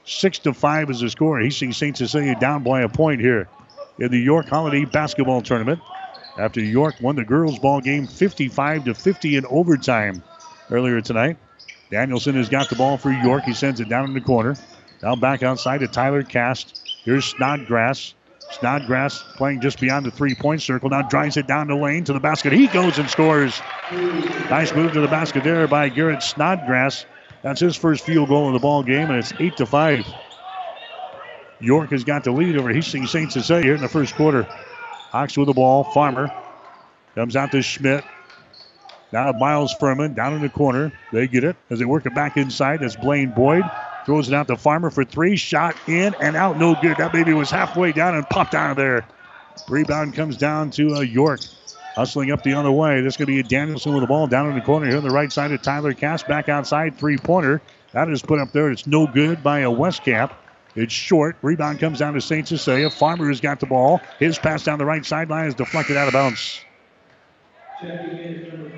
Six 0.05 0.39
to 0.39 0.53
five 0.53 0.89
is 0.89 1.00
the 1.00 1.10
score. 1.10 1.39
He's 1.39 1.57
seeing 1.57 1.74
St. 1.74 1.98
Cecilia 1.98 2.36
down 2.39 2.63
by 2.63 2.81
a 2.81 2.89
point 2.89 3.21
here 3.21 3.48
in 4.00 4.12
the 4.12 4.19
York 4.19 4.48
Holiday 4.48 4.86
Basketball 4.86 5.41
Tournament. 5.41 5.79
After 6.38 6.62
York 6.62 6.95
won 7.01 7.15
the 7.15 7.25
girls' 7.25 7.60
ball 7.60 7.81
game 7.81 8.07
55 8.07 8.86
to 8.86 8.93
50 8.93 9.36
in 9.36 9.45
overtime 9.48 10.24
earlier 10.69 11.01
tonight. 11.01 11.38
Danielson 11.89 12.36
has 12.36 12.48
got 12.48 12.69
the 12.69 12.75
ball 12.75 12.98
for 12.98 13.12
York. 13.12 13.43
He 13.43 13.53
sends 13.53 13.81
it 13.81 13.89
down 13.89 14.05
in 14.05 14.13
the 14.13 14.21
corner. 14.21 14.55
Now 15.03 15.15
back 15.15 15.43
outside 15.43 15.79
to 15.79 15.88
Tyler 15.88 16.24
Cast. 16.24 16.81
Here's 17.03 17.25
Snodgrass. 17.25 18.13
Snodgrass 18.51 19.24
playing 19.36 19.62
just 19.62 19.79
beyond 19.79 20.05
the 20.05 20.12
three 20.12 20.36
point 20.36 20.62
circle. 20.62 20.89
Now 20.89 21.01
drives 21.01 21.38
it 21.38 21.48
down 21.48 21.67
the 21.67 21.75
lane 21.75 22.03
to 22.05 22.13
the 22.13 22.20
basket. 22.20 22.53
He 22.53 22.67
goes 22.67 22.98
and 23.00 23.10
scores. 23.10 23.60
Nice 23.91 24.74
move 24.74 24.93
to 24.93 25.01
the 25.01 25.08
basket 25.08 25.43
there 25.43 25.67
by 25.67 25.89
Garrett 25.89 26.22
Snodgrass. 26.22 27.05
That's 27.41 27.60
his 27.60 27.75
first 27.75 28.05
field 28.05 28.29
goal 28.29 28.48
of 28.48 28.53
the 28.53 28.60
ball 28.60 28.84
game, 28.84 29.10
and 29.10 29.17
it's 29.17 29.34
8 29.39 29.58
to 29.58 29.65
5. 29.65 30.05
York 31.60 31.89
has 31.91 32.03
got 32.03 32.24
the 32.24 32.31
lead 32.31 32.58
over 32.58 32.72
Hastings 32.72 33.12
St. 33.12 33.31
Cecilia 33.31 33.63
here 33.63 33.75
in 33.75 33.81
the 33.81 33.88
first 33.88 34.15
quarter. 34.15 34.43
Hawks 34.43 35.38
with 35.38 35.48
the 35.48 35.53
ball. 35.53 35.84
Farmer 35.84 36.31
comes 37.15 37.36
out 37.36 37.51
to 37.51 37.62
Schmidt. 37.62 38.03
Now 39.12 39.31
Miles 39.34 39.74
Furman 39.74 40.13
down 40.13 40.34
in 40.34 40.41
the 40.41 40.50
corner. 40.50 40.91
They 41.12 41.27
get 41.27 41.43
it 41.43 41.55
as 41.70 41.79
they 41.79 41.86
work 41.86 42.05
it 42.05 42.15
back 42.15 42.38
inside. 42.38 42.79
That's 42.79 42.96
Blaine 42.96 43.31
Boyd. 43.31 43.63
Throws 44.05 44.27
it 44.27 44.34
out 44.34 44.48
to 44.48 44.58
Farmer 44.58 44.89
for 44.89 45.05
three. 45.05 45.36
Shot 45.36 45.75
in 45.88 46.15
and 46.20 46.36
out. 46.36 46.58
No 46.58 46.75
good. 46.81 46.98
That 46.98 47.12
baby 47.12 47.34
was 47.34 47.51
halfway 47.51 47.91
down 47.91 48.15
and 48.15 48.27
popped 48.27 48.55
out 48.55 48.72
of 48.72 48.77
there. 48.77 49.05
Rebound 49.67 50.15
comes 50.15 50.38
down 50.38 50.72
to 50.72 50.96
uh, 50.96 51.00
York. 51.01 51.41
Hustling 51.96 52.31
up 52.31 52.41
the 52.41 52.53
other 52.53 52.72
way. 52.72 53.01
This 53.01 53.17
going 53.17 53.27
to 53.27 53.34
be 53.34 53.39
a 53.39 53.43
Danielson 53.43 53.93
with 53.93 54.01
the 54.01 54.08
ball 54.08 54.25
down 54.25 54.48
in 54.48 54.55
the 54.55 54.62
corner 54.62 54.88
here 54.88 54.98
on 54.98 55.03
the 55.03 55.10
right 55.10 55.31
side 55.31 55.51
of 55.51 55.62
Tyler 55.62 55.93
Cast. 55.93 56.27
Back 56.27 56.50
outside. 56.50 56.98
Three 56.98 57.17
pointer. 57.17 57.62
That 57.91 58.10
is 58.10 58.22
put 58.22 58.39
up 58.39 58.53
there. 58.53 58.72
It's 58.72 58.88
no 58.88 59.08
good 59.08 59.43
by 59.43 59.60
a 59.60 59.70
Westcamp. 59.70 60.31
It's 60.75 60.93
short. 60.93 61.36
Rebound 61.41 61.79
comes 61.79 62.00
down 62.00 62.13
to 62.13 62.22
St. 62.22 62.48
Cecilia. 62.48 62.89
Farmer 62.89 63.27
has 63.27 63.41
got 63.41 63.60
the 63.60 63.65
ball. 63.65 64.01
His 64.20 64.39
pass 64.39 64.63
down 64.63 64.79
the 64.79 64.86
right 64.86 65.05
sideline 65.05 65.48
is 65.48 65.55
deflected 65.55 65.98
out 65.98 66.08
of 66.08 66.13
bounds. 66.13 66.62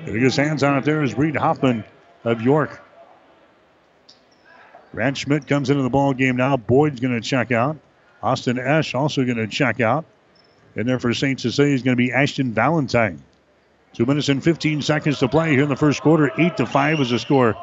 His 0.04 0.36
hands 0.36 0.62
on 0.62 0.78
it 0.78 0.84
there 0.84 1.02
is 1.02 1.14
Reed 1.14 1.36
Hoffman 1.36 1.84
of 2.24 2.42
York. 2.42 2.83
Grant 4.94 5.16
Schmidt 5.16 5.48
comes 5.48 5.70
into 5.70 5.82
the 5.82 5.90
ball 5.90 6.14
game 6.14 6.36
now. 6.36 6.56
Boyd's 6.56 7.00
going 7.00 7.20
to 7.20 7.20
check 7.20 7.50
out. 7.50 7.76
Austin 8.22 8.60
Esch 8.60 8.94
also 8.94 9.24
going 9.24 9.38
to 9.38 9.48
check 9.48 9.80
out. 9.80 10.04
And 10.76 10.88
there 10.88 11.00
for 11.00 11.12
St. 11.12 11.38
Cecilia 11.38 11.74
is 11.74 11.82
going 11.82 11.96
to 11.96 12.02
be 12.02 12.12
Ashton 12.12 12.52
Valentine. 12.52 13.20
Two 13.92 14.06
minutes 14.06 14.28
and 14.28 14.42
15 14.42 14.82
seconds 14.82 15.18
to 15.18 15.28
play 15.28 15.50
here 15.50 15.64
in 15.64 15.68
the 15.68 15.76
first 15.76 16.00
quarter. 16.00 16.30
Eight 16.38 16.56
to 16.58 16.66
five 16.66 17.00
is 17.00 17.10
the 17.10 17.18
score. 17.18 17.56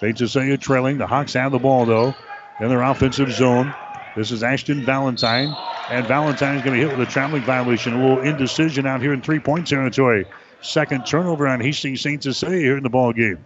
St. 0.00 0.18
Cecilia 0.18 0.58
trailing. 0.58 0.98
The 0.98 1.06
Hawks 1.06 1.32
have 1.32 1.52
the 1.52 1.58
ball 1.58 1.86
though 1.86 2.14
in 2.60 2.68
their 2.68 2.82
offensive 2.82 3.32
zone. 3.32 3.74
This 4.14 4.30
is 4.30 4.42
Ashton 4.42 4.84
Valentine. 4.84 5.56
And 5.88 6.06
Valentine 6.06 6.56
is 6.56 6.62
going 6.62 6.78
to 6.78 6.86
hit 6.86 6.96
with 6.96 7.08
a 7.08 7.10
traveling 7.10 7.42
violation. 7.42 7.94
A 7.94 8.02
little 8.02 8.22
indecision 8.22 8.86
out 8.86 9.00
here 9.00 9.14
in 9.14 9.22
three 9.22 9.38
point 9.38 9.66
territory. 9.66 10.26
Second 10.60 11.06
turnover 11.06 11.48
on 11.48 11.60
Hastings 11.60 12.02
St. 12.02 12.22
Cecilia 12.22 12.58
here 12.58 12.76
in 12.76 12.82
the 12.82 12.90
ball 12.90 13.14
game. 13.14 13.44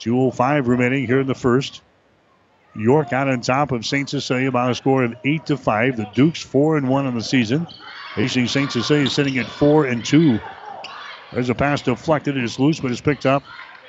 2.05 0.00 0.66
remaining 0.66 1.06
here 1.06 1.20
in 1.20 1.26
the 1.26 1.34
first. 1.34 1.82
York 2.74 3.12
out 3.12 3.28
on 3.28 3.40
top 3.42 3.72
of 3.72 3.86
St. 3.86 4.08
Cecilia 4.08 4.52
by 4.52 4.70
a 4.70 4.74
score 4.74 5.04
of 5.04 5.14
8 5.24 5.46
to 5.46 5.56
5. 5.58 5.96
The 5.96 6.06
Dukes 6.06 6.42
4 6.42 6.78
and 6.78 6.88
1 6.88 7.06
on 7.06 7.14
the 7.14 7.22
season. 7.22 7.68
Hastings 8.14 8.52
St. 8.52 8.72
Cecilia 8.72 9.08
sitting 9.10 9.38
at 9.38 9.50
4 9.50 9.86
and 9.86 10.04
2. 10.04 10.42
There's 11.32 11.50
a 11.50 11.54
pass 11.54 11.82
deflected. 11.82 12.36
It 12.36 12.44
is 12.44 12.58
loose, 12.58 12.80
but 12.80 12.92
it's 12.92 13.00
picked 13.02 13.26
up 13.26 13.44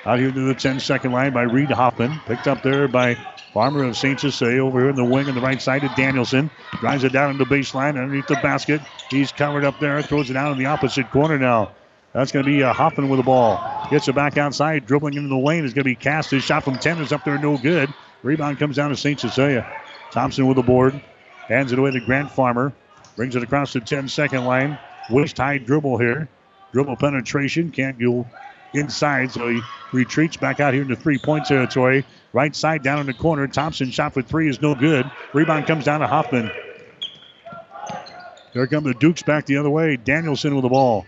Out 0.06 0.18
here 0.18 0.32
to 0.32 0.40
the 0.48 0.54
10 0.54 0.80
second 0.80 1.12
line 1.12 1.32
by 1.32 1.42
Reed 1.42 1.70
Hoffman. 1.70 2.22
Picked 2.26 2.48
up 2.48 2.62
there 2.62 2.88
by 2.88 3.16
Farmer 3.54 3.84
of 3.84 3.96
St. 3.96 4.20
Cecilia 4.20 4.64
over 4.64 4.80
here 4.80 4.90
in 4.90 4.96
the 4.96 5.04
wing 5.04 5.28
on 5.28 5.34
the 5.36 5.40
right 5.42 5.62
side 5.62 5.82
to 5.82 5.90
Danielson. 5.90 6.50
Drives 6.80 7.04
it 7.04 7.12
down 7.12 7.30
in 7.30 7.38
the 7.38 7.46
baseline 7.46 7.90
underneath 7.90 8.26
the 8.28 8.36
basket. 8.36 8.82
He's 9.10 9.32
covered 9.32 9.64
up 9.64 9.80
there. 9.80 10.02
Throws 10.02 10.30
it 10.30 10.36
out 10.36 10.52
in 10.52 10.58
the 10.58 10.66
opposite 10.66 11.10
corner 11.10 11.38
now. 11.38 11.76
That's 12.12 12.30
going 12.30 12.44
to 12.44 12.50
be 12.50 12.62
uh, 12.62 12.72
Hoffman 12.72 13.08
with 13.08 13.18
the 13.18 13.24
ball. 13.24 13.86
Gets 13.90 14.08
it 14.08 14.14
back 14.14 14.36
outside. 14.36 14.86
Dribbling 14.86 15.14
into 15.14 15.28
the 15.28 15.36
lane 15.36 15.64
is 15.64 15.72
going 15.72 15.84
to 15.84 15.90
be 15.90 15.94
Cast. 15.94 16.30
His 16.30 16.44
shot 16.44 16.64
from 16.64 16.78
10 16.78 17.00
is 17.00 17.12
up 17.12 17.24
there, 17.24 17.38
no 17.38 17.56
good. 17.56 17.92
Rebound 18.22 18.58
comes 18.58 18.76
down 18.76 18.90
to 18.90 18.96
St. 18.96 19.18
Cecilia. 19.18 19.66
Thompson 20.10 20.46
with 20.46 20.56
the 20.56 20.62
board. 20.62 21.00
Hands 21.48 21.72
it 21.72 21.78
away 21.78 21.90
to 21.90 22.00
Grant 22.00 22.30
Farmer. 22.30 22.72
Brings 23.16 23.34
it 23.34 23.42
across 23.42 23.72
the 23.72 23.80
10 23.80 24.08
second 24.08 24.44
line. 24.44 24.78
Waist 25.10 25.38
high 25.38 25.58
dribble 25.58 25.98
here. 25.98 26.28
Dribble 26.72 26.96
penetration. 26.96 27.70
Can't 27.70 27.98
go 27.98 28.26
inside, 28.74 29.32
so 29.32 29.48
he 29.48 29.60
retreats 29.92 30.36
back 30.36 30.60
out 30.60 30.72
here 30.72 30.82
into 30.82 30.96
three 30.96 31.18
point 31.18 31.46
territory. 31.46 32.04
Right 32.32 32.54
side 32.54 32.82
down 32.82 33.00
in 33.00 33.06
the 33.06 33.14
corner. 33.14 33.46
Thompson 33.46 33.90
shot 33.90 34.14
for 34.14 34.22
three 34.22 34.48
is 34.48 34.62
no 34.62 34.74
good. 34.74 35.10
Rebound 35.34 35.66
comes 35.66 35.84
down 35.84 36.00
to 36.00 36.06
Hoffman. 36.06 36.50
There 38.54 38.66
come 38.66 38.84
the 38.84 38.94
Dukes 38.94 39.22
back 39.22 39.46
the 39.46 39.56
other 39.56 39.70
way. 39.70 39.96
Danielson 39.96 40.54
with 40.54 40.62
the 40.62 40.68
ball. 40.68 41.06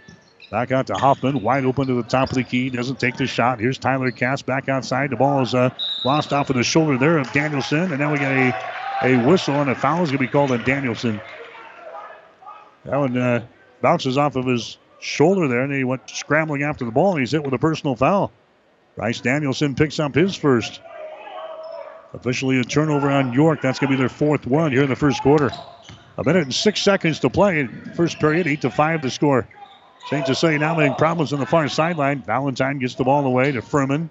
Back 0.50 0.70
out 0.70 0.86
to 0.86 0.94
Hoffman, 0.94 1.42
wide 1.42 1.64
open 1.64 1.86
to 1.88 1.94
the 1.94 2.02
top 2.02 2.28
of 2.30 2.36
the 2.36 2.44
key. 2.44 2.70
Doesn't 2.70 3.00
take 3.00 3.16
the 3.16 3.26
shot. 3.26 3.58
Here's 3.58 3.78
Tyler 3.78 4.10
Cast 4.10 4.46
back 4.46 4.68
outside. 4.68 5.10
The 5.10 5.16
ball 5.16 5.42
is 5.42 5.54
uh, 5.54 5.70
lost 6.04 6.32
off 6.32 6.50
of 6.50 6.56
the 6.56 6.62
shoulder 6.62 6.96
there 6.96 7.18
of 7.18 7.32
Danielson. 7.32 7.90
And 7.90 7.98
now 7.98 8.12
we 8.12 8.18
got 8.18 8.32
a, 8.32 8.54
a 9.02 9.26
whistle 9.26 9.54
and 9.54 9.70
a 9.70 9.74
foul 9.74 10.02
is 10.02 10.10
going 10.10 10.18
to 10.18 10.24
be 10.24 10.28
called 10.28 10.52
on 10.52 10.62
Danielson. 10.64 11.20
That 12.84 12.98
one 12.98 13.16
uh, 13.16 13.46
bounces 13.80 14.16
off 14.18 14.36
of 14.36 14.46
his 14.46 14.78
shoulder 15.00 15.48
there, 15.48 15.62
and 15.62 15.72
he 15.72 15.84
went 15.84 16.08
scrambling 16.08 16.62
after 16.62 16.84
the 16.84 16.90
ball, 16.90 17.12
and 17.12 17.20
he's 17.20 17.32
hit 17.32 17.42
with 17.42 17.54
a 17.54 17.58
personal 17.58 17.96
foul. 17.96 18.30
Bryce 18.96 19.20
Danielson 19.20 19.74
picks 19.74 19.98
up 19.98 20.14
his 20.14 20.36
first. 20.36 20.80
Officially 22.12 22.60
a 22.60 22.64
turnover 22.64 23.10
on 23.10 23.32
York. 23.32 23.60
That's 23.60 23.78
going 23.80 23.90
to 23.90 23.96
be 23.96 24.00
their 24.00 24.08
fourth 24.08 24.46
one 24.46 24.70
here 24.70 24.84
in 24.84 24.88
the 24.88 24.96
first 24.96 25.20
quarter. 25.22 25.50
A 26.16 26.22
minute 26.24 26.44
and 26.44 26.54
six 26.54 26.80
seconds 26.80 27.18
to 27.20 27.30
play. 27.30 27.66
First 27.96 28.20
period, 28.20 28.46
eight 28.46 28.60
to 28.60 28.70
five 28.70 29.00
to 29.02 29.10
score. 29.10 29.48
St. 30.06 30.26
Cecilia 30.26 30.58
now 30.58 30.74
having 30.74 30.94
problems 30.94 31.32
on 31.32 31.40
the 31.40 31.46
far 31.46 31.66
sideline. 31.68 32.22
Valentine 32.22 32.78
gets 32.78 32.94
the 32.94 33.04
ball 33.04 33.24
away 33.24 33.52
to 33.52 33.62
Furman. 33.62 34.10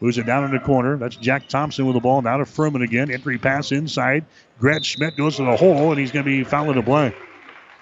Moves 0.00 0.18
it 0.18 0.26
down 0.26 0.44
in 0.44 0.52
the 0.52 0.60
corner. 0.60 0.96
That's 0.96 1.16
Jack 1.16 1.48
Thompson 1.48 1.86
with 1.86 1.94
the 1.94 2.00
ball. 2.00 2.22
Now 2.22 2.36
to 2.36 2.44
Furman 2.44 2.82
again. 2.82 3.10
Entry 3.10 3.38
pass 3.38 3.72
inside. 3.72 4.24
Grant 4.58 4.84
Schmidt 4.84 5.16
goes 5.16 5.36
to 5.36 5.44
the 5.44 5.56
hole, 5.56 5.90
and 5.90 5.98
he's 5.98 6.12
going 6.12 6.24
to 6.24 6.30
be 6.30 6.44
fouled 6.44 6.74
to 6.74 6.82
play. 6.82 7.14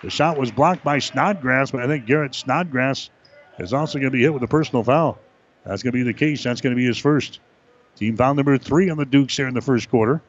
The 0.02 0.10
shot 0.10 0.38
was 0.38 0.50
blocked 0.50 0.82
by 0.82 0.98
Snodgrass, 0.98 1.70
but 1.70 1.82
I 1.82 1.86
think 1.86 2.06
Garrett 2.06 2.34
Snodgrass 2.34 3.10
is 3.58 3.74
also 3.74 3.98
going 3.98 4.10
to 4.10 4.16
be 4.16 4.22
hit 4.22 4.32
with 4.32 4.42
a 4.42 4.48
personal 4.48 4.82
foul. 4.82 5.18
That's 5.64 5.82
going 5.82 5.92
to 5.92 5.98
be 5.98 6.02
the 6.02 6.14
case. 6.14 6.42
That's 6.42 6.62
going 6.62 6.74
to 6.74 6.80
be 6.80 6.86
his 6.86 6.98
first. 6.98 7.40
Team 7.96 8.16
foul 8.16 8.34
number 8.34 8.56
three 8.56 8.88
on 8.88 8.96
the 8.96 9.04
Dukes 9.04 9.36
here 9.36 9.48
in 9.48 9.54
the 9.54 9.60
first 9.60 9.90
quarter. 9.90 10.22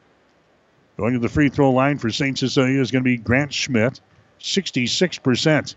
Going 0.98 1.14
to 1.14 1.18
the 1.18 1.30
free 1.30 1.48
throw 1.48 1.70
line 1.70 1.96
for 1.96 2.10
St. 2.10 2.38
Cecilia 2.38 2.80
is 2.80 2.90
going 2.90 3.02
to 3.02 3.08
be 3.08 3.16
Grant 3.16 3.52
Schmidt. 3.54 4.00
66% 4.40 5.74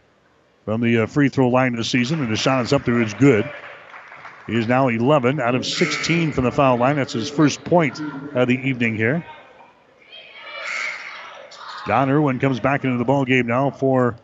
from 0.66 0.82
the 0.82 1.04
uh, 1.04 1.06
free 1.06 1.30
throw 1.30 1.48
line 1.50 1.76
this 1.76 1.90
season, 1.90 2.20
and 2.22 2.32
the 2.32 2.36
shot 2.36 2.66
is 2.66 2.74
up 2.74 2.84
there. 2.84 3.00
It's 3.02 3.14
good. 3.14 3.50
He 4.48 4.58
is 4.58 4.68
now 4.68 4.90
11 4.90 5.40
out 5.40 5.56
of 5.56 5.66
16 5.66 6.34
from 6.34 6.44
the 6.44 6.52
foul 6.52 6.78
line. 6.78 6.98
That's 6.98 7.14
his 7.14 7.30
first 7.30 7.64
point 7.64 8.00
of 8.00 8.48
the 8.48 8.56
evening 8.56 8.96
here. 8.96 9.26
John 11.88 12.10
Irwin 12.10 12.40
comes 12.40 12.60
back 12.60 12.84
into 12.84 12.98
the 12.98 13.06
ball 13.06 13.26
game 13.26 13.48
now 13.48 13.70
for 13.70 14.18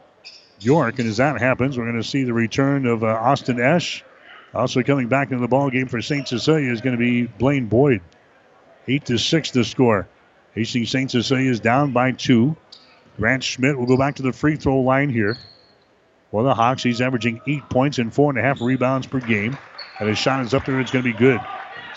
York, 0.60 1.00
and 1.00 1.08
as 1.08 1.18
that 1.18 1.40
happens, 1.40 1.78
we're 1.78 1.86
going 1.86 2.02
to 2.02 2.08
see 2.08 2.24
the 2.24 2.34
return 2.34 2.88
of 2.88 3.04
uh, 3.04 3.08
Austin 3.08 3.60
Esch. 3.60 4.04
Also 4.54 4.84
coming 4.84 5.08
back 5.08 5.32
into 5.32 5.42
the 5.42 5.48
ball 5.48 5.70
game 5.70 5.88
for 5.88 6.02
St. 6.02 6.28
Cecilia 6.28 6.72
is 6.72 6.82
going 6.82 6.98
to 6.98 7.00
be 7.00 7.24
Blaine 7.24 7.68
Boyd. 7.68 8.02
Eight 8.88 9.06
to 9.06 9.18
six 9.18 9.52
to 9.52 9.64
score. 9.64 10.08
Hastings 10.56 10.90
St. 10.90 11.10
Cecilia 11.10 11.50
is 11.50 11.60
down 11.60 11.94
by 11.94 12.12
two. 12.12 12.58
Grant 13.18 13.44
Schmidt 13.44 13.78
will 13.78 13.86
go 13.86 13.98
back 13.98 14.16
to 14.16 14.24
the 14.24 14.34
free 14.34 14.56
throw 14.56 14.82
line 14.82 15.10
here. 15.10 15.38
For 16.32 16.44
the 16.44 16.56
Hawks, 16.56 16.82
he's 16.82 17.02
averaging 17.02 17.42
eight 17.46 17.70
points 17.70 18.00
and 18.00 18.14
four 18.14 18.32
and 18.32 18.40
a 18.40 18.42
half 18.42 18.62
rebounds 18.62 19.06
per 19.06 19.20
game. 19.20 19.58
And 20.00 20.10
his 20.10 20.18
shot 20.18 20.42
is 20.42 20.54
up 20.54 20.66
there. 20.66 20.80
It's 20.80 20.92
going 20.92 21.04
to 21.04 21.12
be 21.12 21.18
good. 21.18 21.40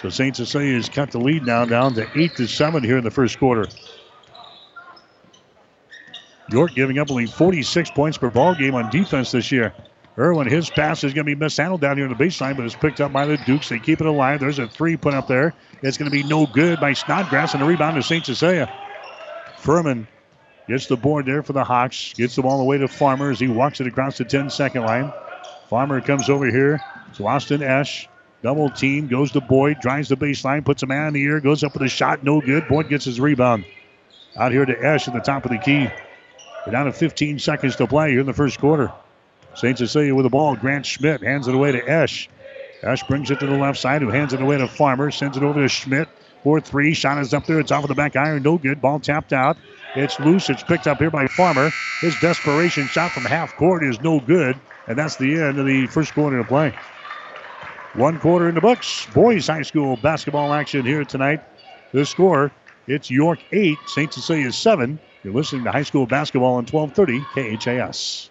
So 0.02 0.10
St. 0.10 0.34
Cecilia 0.36 0.74
has 0.74 0.88
cut 0.88 1.12
the 1.12 1.20
lead 1.20 1.46
now 1.46 1.64
down 1.64 1.94
to 1.94 2.06
eight 2.18 2.36
to 2.36 2.46
seven 2.48 2.82
here 2.82 2.98
in 2.98 3.04
the 3.04 3.12
first 3.12 3.38
quarter. 3.38 3.68
York 6.50 6.74
giving 6.74 6.98
up 6.98 7.10
only 7.10 7.26
46 7.26 7.90
points 7.92 8.18
per 8.18 8.28
ball 8.28 8.54
game 8.54 8.74
on 8.74 8.90
defense 8.90 9.30
this 9.30 9.50
year. 9.50 9.72
Irwin, 10.18 10.46
his 10.46 10.68
pass 10.68 11.02
is 11.02 11.12
going 11.14 11.26
to 11.26 11.34
be 11.34 11.34
mishandled 11.34 11.80
down 11.80 11.96
here 11.96 12.06
in 12.06 12.16
the 12.16 12.24
baseline, 12.24 12.56
but 12.56 12.64
it's 12.64 12.74
picked 12.74 13.00
up 13.00 13.12
by 13.12 13.26
the 13.26 13.36
Dukes. 13.36 13.68
They 13.68 13.78
keep 13.78 14.00
it 14.00 14.06
alive. 14.06 14.40
There's 14.40 14.58
a 14.58 14.68
three 14.68 14.96
put 14.96 15.14
up 15.14 15.26
there. 15.26 15.54
It's 15.82 15.96
going 15.96 16.10
to 16.10 16.16
be 16.16 16.22
no 16.22 16.46
good 16.46 16.78
by 16.78 16.92
Snodgrass, 16.92 17.54
and 17.54 17.62
a 17.62 17.66
rebound 17.66 17.96
to 17.96 18.02
St. 18.02 18.24
Cecilia. 18.24 18.72
Furman 19.56 20.06
gets 20.68 20.86
the 20.86 20.96
board 20.96 21.26
there 21.26 21.42
for 21.42 21.52
the 21.52 21.64
Hawks. 21.64 22.12
Gets 22.14 22.36
the 22.36 22.42
ball 22.42 22.60
away 22.60 22.78
to 22.78 22.88
Farmer 22.88 23.30
as 23.30 23.40
he 23.40 23.48
walks 23.48 23.80
it 23.80 23.86
across 23.86 24.18
the 24.18 24.24
10 24.24 24.50
second 24.50 24.82
line. 24.82 25.12
Farmer 25.68 26.00
comes 26.00 26.28
over 26.28 26.46
here 26.46 26.80
to 27.16 27.26
Austin 27.26 27.62
Esch. 27.62 28.08
Double 28.42 28.68
team, 28.68 29.08
goes 29.08 29.32
to 29.32 29.40
Boyd, 29.40 29.80
drives 29.80 30.10
the 30.10 30.16
baseline, 30.16 30.64
puts 30.64 30.82
a 30.82 30.86
man 30.86 31.08
in 31.08 31.14
the 31.14 31.24
air, 31.24 31.40
goes 31.40 31.64
up 31.64 31.72
with 31.72 31.82
a 31.82 31.88
shot, 31.88 32.22
no 32.22 32.42
good. 32.42 32.68
Boyd 32.68 32.90
gets 32.90 33.06
his 33.06 33.18
rebound. 33.18 33.64
Out 34.36 34.52
here 34.52 34.66
to 34.66 34.84
Esch 34.84 35.08
at 35.08 35.14
the 35.14 35.20
top 35.20 35.46
of 35.46 35.50
the 35.50 35.58
key. 35.58 35.88
We're 36.66 36.72
down 36.72 36.86
to 36.86 36.92
15 36.92 37.38
seconds 37.38 37.76
to 37.76 37.86
play 37.86 38.10
here 38.10 38.20
in 38.20 38.26
the 38.26 38.34
first 38.34 38.58
quarter. 38.58 38.92
St. 39.54 39.78
Cecilia 39.78 40.14
with 40.14 40.24
the 40.24 40.30
ball. 40.30 40.56
Grant 40.56 40.84
Schmidt 40.84 41.22
hands 41.22 41.48
it 41.48 41.54
away 41.54 41.72
to 41.72 41.88
Esch. 41.88 42.28
Esch 42.82 43.02
brings 43.04 43.30
it 43.30 43.40
to 43.40 43.46
the 43.46 43.56
left 43.56 43.78
side, 43.78 44.02
who 44.02 44.10
hands 44.10 44.32
it 44.34 44.42
away 44.42 44.58
to 44.58 44.68
Farmer. 44.68 45.10
Sends 45.10 45.36
it 45.36 45.42
over 45.42 45.62
to 45.62 45.68
Schmidt. 45.68 46.08
4 46.44 46.60
3. 46.60 46.94
Shot 46.94 47.18
is 47.18 47.34
up 47.34 47.46
there. 47.46 47.58
It's 47.58 47.72
off 47.72 47.82
of 47.82 47.88
the 47.88 47.94
back 47.94 48.14
iron. 48.14 48.42
No 48.42 48.58
good. 48.58 48.80
Ball 48.80 49.00
tapped 49.00 49.32
out. 49.32 49.56
It's 49.96 50.20
loose. 50.20 50.50
It's 50.50 50.62
picked 50.62 50.86
up 50.86 50.98
here 50.98 51.10
by 51.10 51.26
Farmer. 51.26 51.70
His 52.00 52.14
desperation 52.20 52.86
shot 52.86 53.10
from 53.10 53.24
half 53.24 53.56
court 53.56 53.82
is 53.82 54.00
no 54.00 54.20
good. 54.20 54.58
And 54.86 54.98
that's 54.98 55.16
the 55.16 55.34
end 55.40 55.58
of 55.58 55.66
the 55.66 55.86
first 55.86 56.14
quarter 56.14 56.38
of 56.38 56.46
play. 56.46 56.74
One 57.94 58.20
quarter 58.20 58.48
in 58.48 58.54
the 58.54 58.60
books. 58.60 59.06
Boys 59.14 59.46
High 59.46 59.62
School 59.62 59.96
basketball 59.96 60.52
action 60.52 60.84
here 60.84 61.04
tonight. 61.04 61.42
The 61.92 62.04
score, 62.04 62.50
it's 62.88 63.10
York 63.10 63.38
8, 63.52 63.78
St. 63.86 64.12
Cecilia 64.12 64.52
7. 64.52 64.98
You're 65.22 65.32
listening 65.32 65.64
to 65.64 65.72
high 65.72 65.84
school 65.84 66.06
basketball 66.06 66.56
on 66.56 66.66
1230 66.66 67.56
KHAS. 67.56 68.30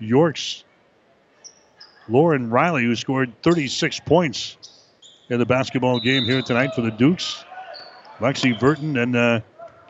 York's 0.00 0.64
Lauren 2.08 2.50
Riley, 2.50 2.82
who 2.82 2.96
scored 2.96 3.40
36 3.42 4.00
points 4.00 4.56
in 5.28 5.38
the 5.38 5.46
basketball 5.46 6.00
game 6.00 6.24
here 6.24 6.42
tonight 6.42 6.74
for 6.74 6.80
the 6.80 6.90
Dukes. 6.90 7.44
Lexi 8.18 8.58
Burton 8.58 8.96
and 8.96 9.14
uh, 9.14 9.40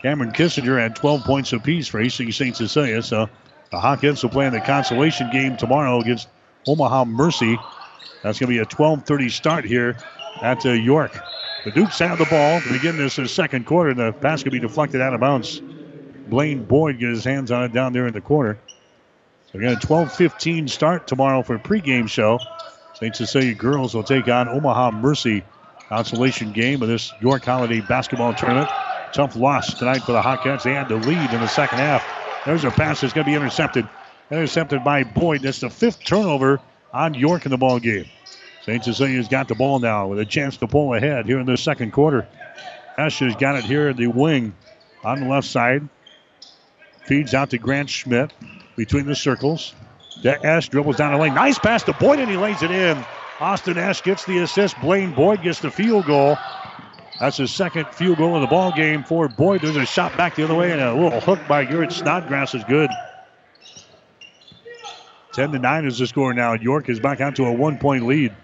Cameron 0.03 0.33
Kissinger 0.33 0.79
had 0.79 0.97
12 0.97 1.25
points 1.25 1.55
apiece 1.55 1.89
for 1.89 1.99
Hastings 1.99 2.37
St. 2.37 2.57
Cecilia. 2.57 3.03
So 3.03 3.27
the 3.71 3.79
Hawkettes 3.79 4.23
will 4.23 4.29
play 4.29 4.47
in 4.47 4.53
the 4.53 4.61
consolation 4.61 5.31
game 5.31 5.57
tomorrow 5.57 5.99
against 5.99 6.29
Omaha 6.67 7.07
Mercy. 7.07 7.59
That's 8.23 8.39
going 8.39 8.53
to 8.53 8.55
be 8.55 8.59
a 8.59 8.67
12:30 8.67 9.31
start 9.31 9.65
here 9.65 9.97
at 10.43 10.67
uh, 10.67 10.73
York. 10.73 11.19
The 11.65 11.71
Dukes 11.73 11.99
have 11.99 12.19
the 12.19 12.27
ball 12.27 12.61
to 12.61 12.73
begin 12.73 12.97
this 12.97 13.15
second 13.33 13.67
quarter. 13.67 13.93
The 13.93 14.13
pass 14.13 14.43
could 14.43 14.53
be 14.53 14.61
deflected 14.61 15.01
out 15.01 15.13
of 15.13 15.21
bounds. 15.21 15.61
Blaine 16.29 16.65
Boyd 16.65 16.99
get 16.99 17.09
his 17.09 17.25
hands 17.25 17.51
on 17.51 17.65
it 17.65 17.73
down 17.73 17.93
there 17.93 18.07
in 18.07 18.13
the 18.13 18.21
corner. 18.21 18.59
So 19.53 19.59
again, 19.59 19.73
a 19.73 19.77
12-15 19.77 20.69
start 20.69 21.07
tomorrow 21.07 21.43
for 21.43 21.59
pregame 21.59 22.09
show. 22.09 22.39
St. 22.95 23.15
Cecilia 23.15 23.55
girls 23.55 23.95
will 23.95 24.03
take 24.03 24.29
on 24.29 24.49
Omaha 24.49 24.93
Mercy 24.93 25.43
consolation 25.89 26.53
game 26.53 26.83
of 26.83 26.89
this 26.89 27.13
York 27.21 27.45
Holiday 27.45 27.81
basketball 27.81 28.35
tournament. 28.35 28.69
Tough 29.13 29.37
loss 29.37 29.73
tonight 29.75 30.03
for 30.03 30.13
the 30.13 30.21
Hawkettes. 30.21 30.65
They 30.65 30.75
had 30.75 30.89
the 30.89 30.97
lead 30.97 31.33
in 31.33 31.41
the 31.41 31.49
second 31.49 31.79
half. 31.79 32.05
There's 32.45 32.65
a 32.65 32.71
pass 32.71 33.01
that's 33.01 33.13
going 33.13 33.25
to 33.25 33.31
be 33.31 33.37
intercepted. 33.37 33.89
Intercepted 34.31 34.85
by 34.85 35.05
Boyd. 35.05 35.43
That's 35.43 35.61
the 35.61 35.71
fifth 35.71 36.05
turnover 36.05 36.61
on 36.93 37.15
York 37.15 37.47
in 37.47 37.51
the 37.51 37.57
ball 37.57 37.79
game. 37.79 38.05
St. 38.69 38.85
Cecilia's 38.85 39.29
got 39.29 39.49
the 39.49 39.55
ball 39.55 39.79
now 39.79 40.09
with 40.09 40.19
a 40.19 40.27
chance 40.27 40.59
to 40.59 40.67
pull 40.67 40.93
ahead 40.93 41.25
here 41.25 41.41
in 41.41 41.47
the 41.47 41.57
second 41.57 41.91
quarter. 41.91 42.29
Esch 42.99 43.21
has 43.21 43.35
got 43.35 43.57
it 43.57 43.65
here 43.65 43.89
in 43.89 43.97
the 43.97 44.09
wing 44.09 44.55
on 45.03 45.21
the 45.21 45.27
left 45.27 45.49
side. 45.49 45.89
Feeds 47.07 47.33
out 47.33 47.49
to 47.49 47.57
Grant 47.57 47.89
Schmidt 47.89 48.31
between 48.77 49.07
the 49.07 49.17
circles. 49.17 49.75
Esch 50.23 50.69
dribbles 50.69 50.97
down 50.97 51.13
the 51.13 51.19
lane. 51.19 51.33
Nice 51.33 51.59
pass 51.59 51.83
to 51.85 51.95
Boyd, 51.95 52.19
and 52.19 52.31
he 52.31 52.37
lays 52.37 52.63
it 52.63 52.71
in. 52.71 53.03
Austin 53.41 53.79
Esch 53.79 54.03
gets 54.03 54.27
the 54.27 54.37
assist. 54.41 54.79
Blaine 54.83 55.15
Boyd 55.15 55.43
gets 55.43 55.61
the 55.61 55.71
field 55.71 56.05
goal. 56.05 56.37
That's 57.21 57.39
his 57.39 57.51
second 57.51 57.87
field 57.95 58.19
goal 58.19 58.35
of 58.35 58.43
the 58.43 58.49
ball 58.49 58.73
game 58.73 59.03
for 59.03 59.31
Boyd. 59.31 59.63
There's 59.63 59.77
a 59.77 59.87
shot 59.87 60.15
back 60.19 60.35
the 60.35 60.45
other 60.45 60.55
way, 60.55 60.73
and 60.73 60.83
a 60.83 60.93
little 60.93 61.21
hook 61.21 61.41
by 61.49 61.65
Garrett 61.65 61.93
Snodgrass 61.93 62.55
is 62.55 62.65
good. 62.65 62.91
10 65.33 65.53
to 65.53 65.59
9 65.59 65.87
is 65.87 65.99
the 65.99 66.07
score 66.07 66.35
now. 66.35 66.53
York 66.53 66.91
is 66.91 67.01
back 67.01 67.23
out 67.23 67.37
to 67.37 67.47
a 67.47 67.53
one 67.53 67.79
point 67.79 68.05
lead. 68.05 68.35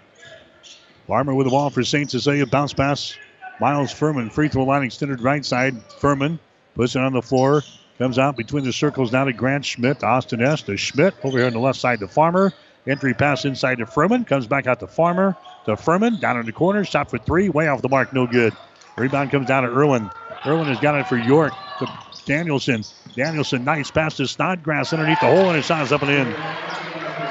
Farmer 1.07 1.33
with 1.33 1.45
the 1.45 1.51
ball 1.51 1.69
for 1.69 1.83
St. 1.83 2.09
Cecilia. 2.09 2.45
Bounce 2.45 2.73
pass. 2.73 3.15
Miles 3.59 3.91
Furman, 3.91 4.29
free 4.29 4.49
throw 4.49 4.63
line 4.63 4.83
extended 4.83 5.21
right 5.21 5.45
side. 5.45 5.81
Furman 5.99 6.39
puts 6.73 6.95
it 6.95 7.01
on 7.01 7.13
the 7.13 7.21
floor. 7.21 7.63
Comes 7.97 8.19
out 8.19 8.35
between 8.35 8.65
the 8.65 8.73
circles 8.73 9.11
now 9.13 9.23
to 9.23 9.31
Grant 9.31 9.63
Schmidt. 9.63 10.03
Austin 10.03 10.41
Esch. 10.41 10.63
to 10.63 10.75
Schmidt. 10.75 11.13
Over 11.23 11.37
here 11.37 11.47
on 11.47 11.53
the 11.53 11.59
left 11.59 11.79
side 11.79 11.99
to 11.99 12.07
Farmer. 12.07 12.51
Entry 12.85 13.13
pass 13.13 13.45
inside 13.45 13.77
to 13.77 13.85
Furman. 13.85 14.25
Comes 14.25 14.47
back 14.47 14.67
out 14.67 14.81
to 14.81 14.87
Farmer. 14.87 15.37
To 15.65 15.77
Furman. 15.77 16.19
Down 16.19 16.37
in 16.37 16.45
the 16.45 16.51
corner. 16.51 16.83
Shot 16.83 17.09
for 17.09 17.17
three. 17.17 17.47
Way 17.47 17.69
off 17.69 17.81
the 17.81 17.89
mark. 17.89 18.11
No 18.11 18.27
good. 18.27 18.53
Rebound 18.97 19.31
comes 19.31 19.47
down 19.47 19.63
to 19.63 19.69
Irwin. 19.69 20.09
Irwin 20.45 20.67
has 20.67 20.79
got 20.79 20.95
it 20.95 21.07
for 21.07 21.17
York. 21.17 21.53
To 21.79 21.87
Danielson. 22.25 22.83
Danielson, 23.15 23.63
nice 23.63 23.91
pass 23.91 24.17
to 24.17 24.27
Snodgrass 24.27 24.91
underneath 24.91 25.19
the 25.21 25.27
hole, 25.27 25.47
and 25.47 25.55
his 25.55 25.65
shot 25.65 25.89
up 25.91 26.01
and 26.01 26.11
in. 26.11 26.35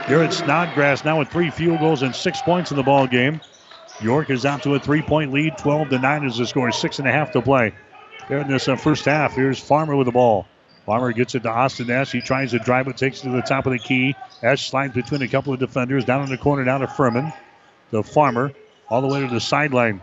Garrett 0.09 0.33
Snodgrass 0.33 1.05
now 1.05 1.19
with 1.19 1.29
three 1.29 1.51
field 1.51 1.81
goals 1.81 2.03
and 2.03 2.15
six 2.15 2.41
points 2.43 2.71
in 2.71 2.77
the 2.77 2.83
ball 2.83 3.07
game. 3.07 3.41
York 4.01 4.31
is 4.31 4.45
out 4.45 4.63
to 4.65 4.75
a 4.75 4.79
three-point 4.79 5.33
lead. 5.33 5.57
12 5.59 5.91
to 5.91 5.99
9 5.99 6.25
is 6.25 6.37
the 6.37 6.47
score. 6.47 6.71
Six 6.73 6.99
and 6.99 7.09
a 7.09 7.13
half 7.13 7.33
to 7.33 7.43
play. 7.43 7.73
Here 8.29 8.39
in 8.39 8.49
this 8.49 8.69
uh, 8.69 8.77
first 8.77 9.05
half, 9.05 9.35
here's 9.35 9.59
Farmer 9.59 9.97
with 9.97 10.07
the 10.07 10.13
ball. 10.13 10.47
Farmer 10.87 11.13
gets 11.13 11.35
it 11.35 11.43
to 11.45 11.51
Austin 11.51 11.91
Esch. 11.91 12.13
He 12.13 12.21
tries 12.21 12.51
to 12.51 12.59
drive 12.59 12.89
it, 12.89 12.97
takes 12.97 13.21
it 13.21 13.25
to 13.25 13.31
the 13.31 13.43
top 13.43 13.67
of 13.67 13.73
the 13.73 13.79
key. 13.79 14.15
Esch 14.43 14.69
slides 14.69 14.95
between 14.95 15.23
a 15.23 15.29
couple 15.29 15.53
of 15.53 15.59
defenders. 15.59 16.05
Down 16.05 16.23
in 16.23 16.31
the 16.31 16.39
corner, 16.39 16.65
down 16.65 16.81
to 16.81 16.89
Furman. 16.89 17.33
The 17.91 18.03
Farmer, 18.03 18.53
all 18.89 19.01
the 19.01 19.09
way 19.09 19.21
to 19.21 19.29
the 19.29 19.41
sideline. 19.41 20.01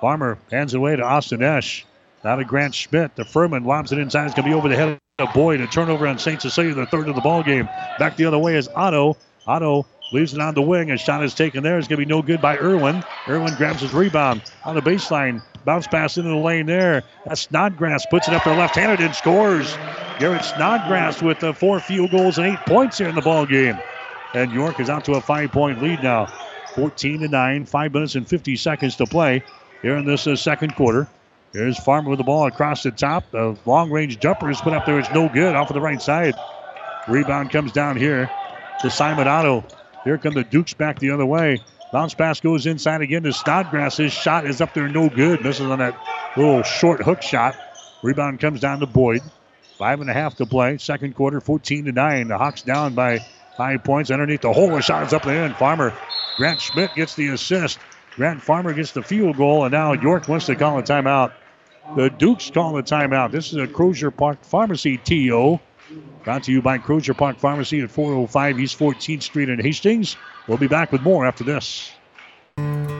Farmer 0.00 0.38
hands 0.50 0.74
it 0.74 0.78
away 0.78 0.96
to 0.96 1.02
Austin 1.02 1.42
Esch. 1.42 1.86
Now 2.24 2.36
to 2.36 2.44
Grant 2.44 2.74
Schmidt. 2.74 3.16
The 3.16 3.24
Furman 3.24 3.64
lobs 3.64 3.92
it 3.92 3.98
inside. 3.98 4.26
It's 4.26 4.34
going 4.34 4.44
to 4.44 4.50
be 4.50 4.54
over 4.54 4.68
the 4.68 4.76
head 4.76 4.98
of 5.18 5.32
Boyd. 5.32 5.60
A 5.60 5.66
turnover 5.66 6.06
on 6.06 6.18
St. 6.18 6.42
Cecilia, 6.42 6.74
the 6.74 6.86
third 6.86 7.08
of 7.08 7.14
the 7.14 7.20
ball 7.20 7.42
game. 7.42 7.66
Back 7.98 8.16
the 8.16 8.24
other 8.24 8.38
way 8.38 8.56
is 8.56 8.68
Otto. 8.74 9.16
Otto 9.46 9.86
leaves 10.12 10.34
it 10.34 10.40
on 10.40 10.54
the 10.54 10.62
wing. 10.62 10.90
A 10.90 10.96
shot 10.96 11.22
is 11.22 11.34
taken 11.34 11.62
there. 11.62 11.78
It's 11.78 11.88
going 11.88 12.00
to 12.00 12.06
be 12.06 12.10
no 12.10 12.22
good 12.22 12.40
by 12.40 12.56
Irwin. 12.56 13.04
Irwin 13.28 13.54
grabs 13.54 13.80
his 13.80 13.92
rebound 13.92 14.42
on 14.64 14.74
the 14.74 14.82
baseline. 14.82 15.42
Bounce 15.64 15.86
pass 15.86 16.16
into 16.16 16.30
the 16.30 16.36
lane 16.36 16.66
there. 16.66 17.02
That's 17.26 17.42
Snodgrass 17.42 18.06
puts 18.06 18.28
it 18.28 18.34
up 18.34 18.44
there 18.44 18.56
left-handed 18.56 19.00
and 19.00 19.14
scores. 19.14 19.76
Garrett 20.18 20.44
Snodgrass 20.44 21.22
with 21.22 21.38
four 21.56 21.80
field 21.80 22.10
goals 22.10 22.38
and 22.38 22.46
eight 22.46 22.60
points 22.66 22.98
here 22.98 23.08
in 23.08 23.14
the 23.14 23.22
ball 23.22 23.46
game. 23.46 23.78
And 24.34 24.52
York 24.52 24.80
is 24.80 24.90
out 24.90 25.04
to 25.06 25.12
a 25.12 25.20
five-point 25.20 25.82
lead 25.82 26.02
now. 26.02 26.26
14 26.74 27.20
to 27.20 27.28
9, 27.28 27.64
5 27.64 27.92
minutes 27.92 28.14
and 28.14 28.26
50 28.28 28.56
seconds 28.56 28.96
to 28.96 29.06
play 29.06 29.42
here 29.82 29.96
in 29.96 30.04
this 30.04 30.26
uh, 30.26 30.36
second 30.36 30.74
quarter. 30.76 31.08
Here's 31.52 31.78
Farmer 31.78 32.10
with 32.10 32.18
the 32.18 32.24
ball 32.24 32.46
across 32.46 32.82
the 32.82 32.90
top. 32.90 33.30
The 33.30 33.56
long 33.64 33.90
range 33.90 34.20
jumper 34.20 34.50
is 34.50 34.60
put 34.60 34.74
up 34.74 34.86
there. 34.86 34.98
It's 34.98 35.10
no 35.10 35.28
good 35.28 35.54
off 35.56 35.70
of 35.70 35.74
the 35.74 35.80
right 35.80 36.00
side. 36.00 36.34
Rebound 37.08 37.50
comes 37.50 37.72
down 37.72 37.96
here 37.96 38.30
to 38.82 38.90
Simon 38.90 39.26
Otto. 39.26 39.64
Here 40.04 40.18
come 40.18 40.34
the 40.34 40.44
Dukes 40.44 40.74
back 40.74 40.98
the 40.98 41.10
other 41.10 41.26
way. 41.26 41.60
Bounce 41.92 42.14
pass 42.14 42.40
goes 42.40 42.66
inside 42.66 43.00
again 43.00 43.22
to 43.22 43.32
Snodgrass. 43.32 43.96
His 43.96 44.12
shot 44.12 44.46
is 44.46 44.60
up 44.60 44.74
there, 44.74 44.88
no 44.88 45.08
good. 45.08 45.42
Misses 45.42 45.66
on 45.66 45.78
that 45.78 45.96
little 46.36 46.62
short 46.62 47.02
hook 47.02 47.22
shot. 47.22 47.56
Rebound 48.02 48.40
comes 48.40 48.60
down 48.60 48.80
to 48.80 48.86
Boyd. 48.86 49.22
Five 49.78 50.00
and 50.00 50.10
a 50.10 50.12
half 50.12 50.36
to 50.36 50.46
play. 50.46 50.78
Second 50.78 51.14
quarter, 51.14 51.40
14 51.40 51.86
to 51.86 51.92
9. 51.92 52.28
The 52.28 52.38
Hawks 52.38 52.62
down 52.62 52.94
by 52.94 53.20
five 53.56 53.84
points 53.84 54.10
underneath 54.10 54.42
the 54.42 54.52
hole. 54.52 54.70
The 54.70 54.82
shot 54.82 55.06
is 55.06 55.12
up 55.12 55.22
there. 55.22 55.44
And 55.44 55.54
Farmer. 55.56 55.94
Grant 56.36 56.60
Schmidt 56.60 56.94
gets 56.94 57.14
the 57.14 57.28
assist. 57.28 57.78
Grant 58.16 58.42
Farmer 58.42 58.72
gets 58.72 58.92
the 58.92 59.02
field 59.02 59.36
goal, 59.36 59.64
and 59.64 59.72
now 59.72 59.92
York 59.92 60.28
wants 60.28 60.46
to 60.46 60.56
call 60.56 60.78
a 60.78 60.82
timeout. 60.82 61.32
The 61.96 62.10
Dukes 62.10 62.50
call 62.50 62.76
a 62.76 62.82
timeout. 62.82 63.30
This 63.30 63.52
is 63.52 63.56
a 63.56 63.66
Crozier 63.66 64.10
Park 64.10 64.44
Pharmacy 64.44 64.98
TO. 64.98 65.58
Brought 66.28 66.42
to 66.42 66.52
you 66.52 66.60
by 66.60 66.76
Crozier 66.76 67.14
Park 67.14 67.38
Pharmacy 67.38 67.80
at 67.80 67.90
405 67.90 68.60
East 68.60 68.78
14th 68.78 69.22
Street 69.22 69.48
in 69.48 69.58
Hastings. 69.58 70.18
We'll 70.46 70.58
be 70.58 70.68
back 70.68 70.92
with 70.92 71.00
more 71.00 71.24
after 71.24 71.42
this. 71.42 71.90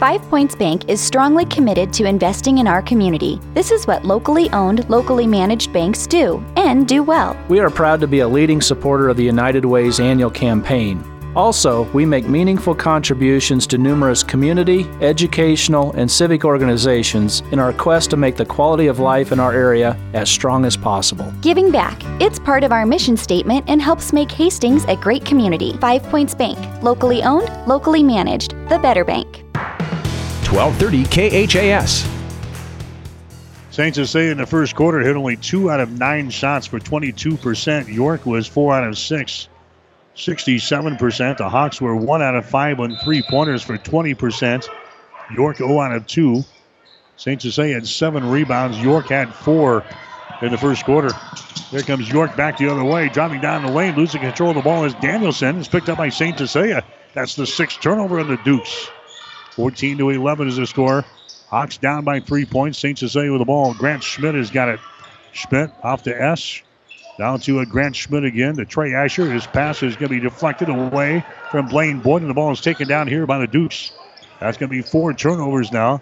Five 0.01 0.23
Points 0.31 0.57
Bank 0.57 0.89
is 0.89 0.99
strongly 0.99 1.45
committed 1.45 1.93
to 1.93 2.07
investing 2.07 2.57
in 2.57 2.67
our 2.67 2.81
community. 2.81 3.39
This 3.53 3.71
is 3.71 3.87
what 3.87 4.07
locally 4.07 4.49
owned, 4.53 4.89
locally 4.89 5.27
managed 5.27 5.75
banks 5.75 6.07
do, 6.07 6.43
and 6.57 6.89
do 6.89 7.03
well. 7.03 7.37
We 7.51 7.61
are 7.61 7.69
proud 7.69 8.01
to 8.01 8.07
be 8.07 8.21
a 8.21 8.29
leading 8.29 8.63
supporter 8.63 9.11
of 9.11 9.19
the 9.19 9.25
United 9.25 9.67
Way's 9.67 10.01
annual 10.01 10.31
campaign. 10.31 11.05
Also, 11.37 11.85
we 11.93 12.07
make 12.07 12.29
meaningful 12.29 12.75
contributions 12.75 13.67
to 13.67 13.79
numerous 13.79 14.23
community, 14.23 14.85
educational, 15.01 15.93
and 15.93 16.11
civic 16.11 16.45
organizations 16.45 17.43
in 17.53 17.59
our 17.59 17.73
quest 17.73 18.11
to 18.11 18.17
make 18.17 18.37
the 18.37 18.45
quality 18.45 18.87
of 18.87 18.99
life 18.99 19.31
in 19.31 19.39
our 19.39 19.53
area 19.53 19.97
as 20.15 20.31
strong 20.31 20.65
as 20.65 20.77
possible. 20.77 21.33
Giving 21.41 21.71
back. 21.71 22.01
It's 22.21 22.39
part 22.39 22.65
of 22.65 22.73
our 22.73 22.87
mission 22.87 23.17
statement 23.17 23.65
and 23.69 23.81
helps 23.81 24.13
make 24.13 24.31
Hastings 24.31 24.85
a 24.85 24.97
great 24.97 25.25
community. 25.25 25.77
Five 25.79 26.03
Points 26.05 26.35
Bank. 26.35 26.59
Locally 26.83 27.23
owned, 27.23 27.51
locally 27.67 28.03
managed. 28.03 28.53
The 28.69 28.79
better 28.79 29.05
bank. 29.05 29.45
1230 30.51 31.47
KHAS. 31.47 32.09
St. 33.71 33.95
Cecilia 33.95 34.33
in 34.33 34.39
the 34.39 34.47
first 34.47 34.75
quarter 34.75 34.99
hit 34.99 35.15
only 35.15 35.37
two 35.37 35.71
out 35.71 35.79
of 35.79 35.99
nine 36.01 36.31
shots 36.31 36.67
for 36.67 36.81
22%. 36.81 37.87
York 37.87 38.27
was 38.27 38.49
four 38.49 38.75
out 38.75 38.83
of 38.83 38.99
six. 38.99 39.49
67%. 40.19 41.37
The 41.37 41.49
Hawks 41.49 41.81
were 41.81 41.95
1 41.95 42.23
out 42.23 42.35
of 42.35 42.45
5 42.45 42.81
on 42.81 42.97
three 42.97 43.23
pointers 43.23 43.63
for 43.63 43.79
20%. 43.79 44.69
York 45.31 45.57
0 45.57 45.81
out 45.81 45.93
of 45.93 46.07
2. 46.07 46.45
St. 47.17 47.41
Cecilia 47.41 47.75
had 47.75 47.87
7 47.87 48.29
rebounds. 48.29 48.83
York 48.83 49.07
had 49.09 49.33
4 49.33 49.85
in 50.43 50.51
the 50.51 50.59
first 50.59 50.85
quarter. 50.85 51.13
Here 51.71 51.83
comes 51.83 52.11
York 52.11 52.35
back 52.37 52.57
the 52.57 52.69
other 52.69 52.85
way, 52.85 53.09
driving 53.09 53.41
down 53.41 53.63
the 53.63 53.71
lane, 53.71 53.95
losing 53.95 54.21
control 54.21 54.51
of 54.51 54.57
the 54.57 54.63
ball 54.63 54.85
as 54.85 54.95
Danielson 54.95 55.59
is 55.59 55.69
picked 55.69 55.89
up 55.89 55.99
by 55.99 56.09
St. 56.09 56.37
Cecilia. 56.37 56.85
That's 57.15 57.35
the 57.37 57.47
sixth 57.47 57.81
turnover 57.81 58.19
in 58.21 58.29
the 58.29 58.39
Dukes. 58.39 58.91
14 59.53 59.99
to 59.99 60.11
11 60.11 60.49
is 60.49 60.57
the 60.57 60.67
score. 60.67 61.05
Hawks 61.49 61.79
down 61.79 62.05
by 62.05 62.21
three 62.21 62.45
points. 62.45 62.79
St. 62.79 62.99
Cecilia 62.99 63.33
with 63.33 63.41
the 63.41 63.45
ball. 63.45 63.75
Grant 63.75 64.03
Schmidt 64.03 64.35
has 64.35 64.51
got 64.51 64.69
it. 64.69 64.81
Schmidt 65.33 65.71
off 65.83 66.03
to 66.05 66.23
Esch. 66.23 66.65
Down 67.19 67.41
to 67.41 67.59
a 67.59 67.67
Grant 67.67 67.97
Schmidt 67.97 68.25
again. 68.25 68.57
To 68.57 68.65
Trey 68.65 68.95
Asher. 68.95 69.31
His 69.31 69.47
pass 69.47 69.83
is 69.83 69.97
going 69.97 70.09
to 70.09 70.15
be 70.15 70.21
deflected 70.21 70.69
away 70.69 71.25
from 71.51 71.67
Blaine 71.67 71.99
Boyd, 71.99 72.23
and 72.23 72.31
the 72.31 72.35
ball 72.35 72.53
is 72.53 72.61
taken 72.61 72.87
down 72.87 73.09
here 73.09 73.27
by 73.27 73.39
the 73.39 73.49
Dukes. 73.49 73.91
That's 74.41 74.57
going 74.57 74.71
to 74.71 74.77
be 74.77 74.83
four 74.83 75.13
turnovers 75.13 75.73
now 75.73 76.01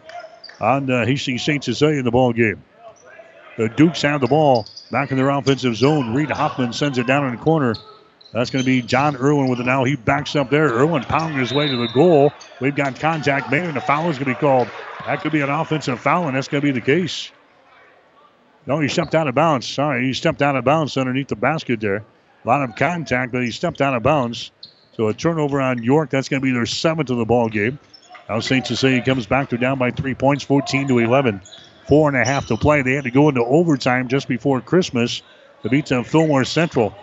on 0.61 0.90
uh, 0.90 1.07
Hastings 1.07 1.42
St. 1.42 1.64
Cecilia 1.64 1.98
in 1.98 2.05
the 2.05 2.11
ball 2.11 2.35
game. 2.35 2.62
The 3.57 3.70
Dukes 3.70 4.02
have 4.02 4.20
the 4.20 4.26
ball 4.26 4.66
back 4.90 5.11
in 5.11 5.16
their 5.16 5.31
offensive 5.31 5.74
zone. 5.74 6.14
Reed 6.14 6.31
Hoffman 6.31 6.74
sends 6.74 6.98
it 6.98 7.07
down 7.07 7.24
in 7.24 7.37
the 7.37 7.42
corner. 7.42 7.74
That's 8.33 8.50
going 8.50 8.62
to 8.62 8.66
be 8.66 8.83
John 8.83 9.16
Irwin 9.16 9.48
with 9.48 9.61
it 9.61 9.64
now. 9.64 9.85
He 9.85 9.96
backs 9.96 10.37
up 10.37 10.50
there. 10.50 10.68
Irwin 10.68 11.02
pounding 11.05 11.38
his 11.38 11.55
way 11.55 11.66
to 11.66 11.76
the 11.76 11.88
goal. 11.88 12.33
We've 12.61 12.76
got 12.76 13.00
contact 13.00 13.50
made, 13.50 13.64
and 13.64 13.74
the 13.74 13.81
foul 13.81 14.11
is 14.11 14.18
going 14.18 14.35
to 14.35 14.38
be 14.38 14.40
called. 14.40 14.68
That 15.07 15.22
could 15.22 15.33
be 15.33 15.40
an 15.40 15.48
offensive 15.48 15.98
foul, 16.00 16.26
and 16.26 16.37
that's 16.37 16.48
going 16.48 16.61
to 16.61 16.66
be 16.66 16.79
the 16.79 16.85
case. 16.85 17.31
No, 18.66 18.81
he 18.81 18.88
stepped 18.88 19.14
out 19.14 19.29
of 19.29 19.35
bounds. 19.35 19.66
Sorry, 19.66 20.05
he 20.05 20.12
stepped 20.12 20.42
out 20.42 20.57
of 20.57 20.64
bounds 20.64 20.96
underneath 20.96 21.29
the 21.29 21.37
basket 21.37 21.81
there. 21.81 21.96
A 22.44 22.48
lot 22.48 22.62
of 22.62 22.76
contact, 22.76 23.33
but 23.33 23.42
he 23.42 23.50
stepped 23.50 23.81
out 23.81 23.94
of 23.94 24.02
bounds. 24.02 24.50
So 24.96 25.09
a 25.09 25.14
turnover 25.14 25.61
on 25.61 25.83
York. 25.83 26.11
That's 26.11 26.29
going 26.29 26.40
to 26.40 26.44
be 26.44 26.52
their 26.52 26.66
seventh 26.66 27.11
of 27.11 27.18
the 27.18 27.24
ball 27.24 27.48
game. 27.48 27.79
Now 28.29 28.40
St. 28.40 28.66
Cecilia 28.66 29.02
comes 29.02 29.26
back. 29.26 29.50
They're 29.50 29.59
down 29.59 29.79
by 29.79 29.90
three 29.90 30.14
points, 30.14 30.42
14 30.42 30.88
to 30.88 30.98
11. 30.98 31.40
Four 31.87 32.09
and 32.09 32.16
a 32.16 32.24
half 32.24 32.46
to 32.48 32.57
play. 32.57 32.83
They 32.83 32.94
had 32.94 33.05
to 33.05 33.11
go 33.11 33.29
into 33.29 33.44
overtime 33.44 34.09
just 34.09 34.26
before 34.26 34.61
Christmas 34.61 35.22
to 35.62 35.68
beat 35.68 35.87
them 35.87 36.02
Fillmore 36.02 36.44
Central. 36.44 36.94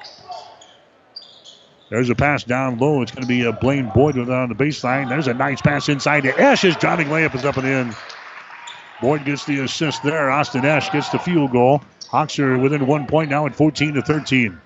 There's 1.90 2.10
a 2.10 2.16
pass 2.16 2.44
down 2.44 2.80
low. 2.80 3.02
It's 3.02 3.12
going 3.12 3.22
to 3.22 3.28
be 3.28 3.44
a 3.44 3.54
Blaine 3.54 3.92
Boyd 3.94 4.18
on 4.18 4.50
the 4.50 4.56
baseline. 4.56 5.08
There's 5.08 5.28
a 5.28 5.34
nice 5.34 5.62
pass 5.62 5.88
inside 5.88 6.22
to 6.22 6.38
Esch. 6.38 6.64
His 6.64 6.76
driving 6.76 7.08
layup 7.08 7.36
is 7.36 7.46
up 7.46 7.58
and 7.58 7.68
in. 7.68 7.96
Boyd 9.04 9.26
gets 9.26 9.44
the 9.44 9.60
assist 9.60 10.02
there. 10.02 10.32
Austin 10.32 10.64
Esch 10.64 10.90
gets 10.90 11.10
the 11.10 11.20
field 11.20 11.52
goal. 11.52 11.84
Hawks 12.08 12.40
are 12.40 12.58
within 12.58 12.88
one 12.88 13.06
point 13.06 13.30
now 13.30 13.46
at 13.46 13.54
14 13.54 13.96
to 13.96 14.02
13. 14.02 14.58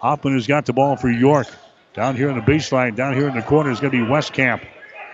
Hoffman 0.00 0.34
has 0.34 0.46
got 0.46 0.66
the 0.66 0.74
ball 0.74 0.94
for 0.96 1.08
York. 1.08 1.46
Down 1.94 2.14
here 2.14 2.28
in 2.28 2.36
the 2.36 2.42
baseline, 2.42 2.94
down 2.94 3.14
here 3.14 3.26
in 3.26 3.34
the 3.34 3.40
corner 3.40 3.70
is 3.70 3.80
going 3.80 3.90
to 3.92 4.04
be 4.04 4.04
Westcamp. 4.04 4.66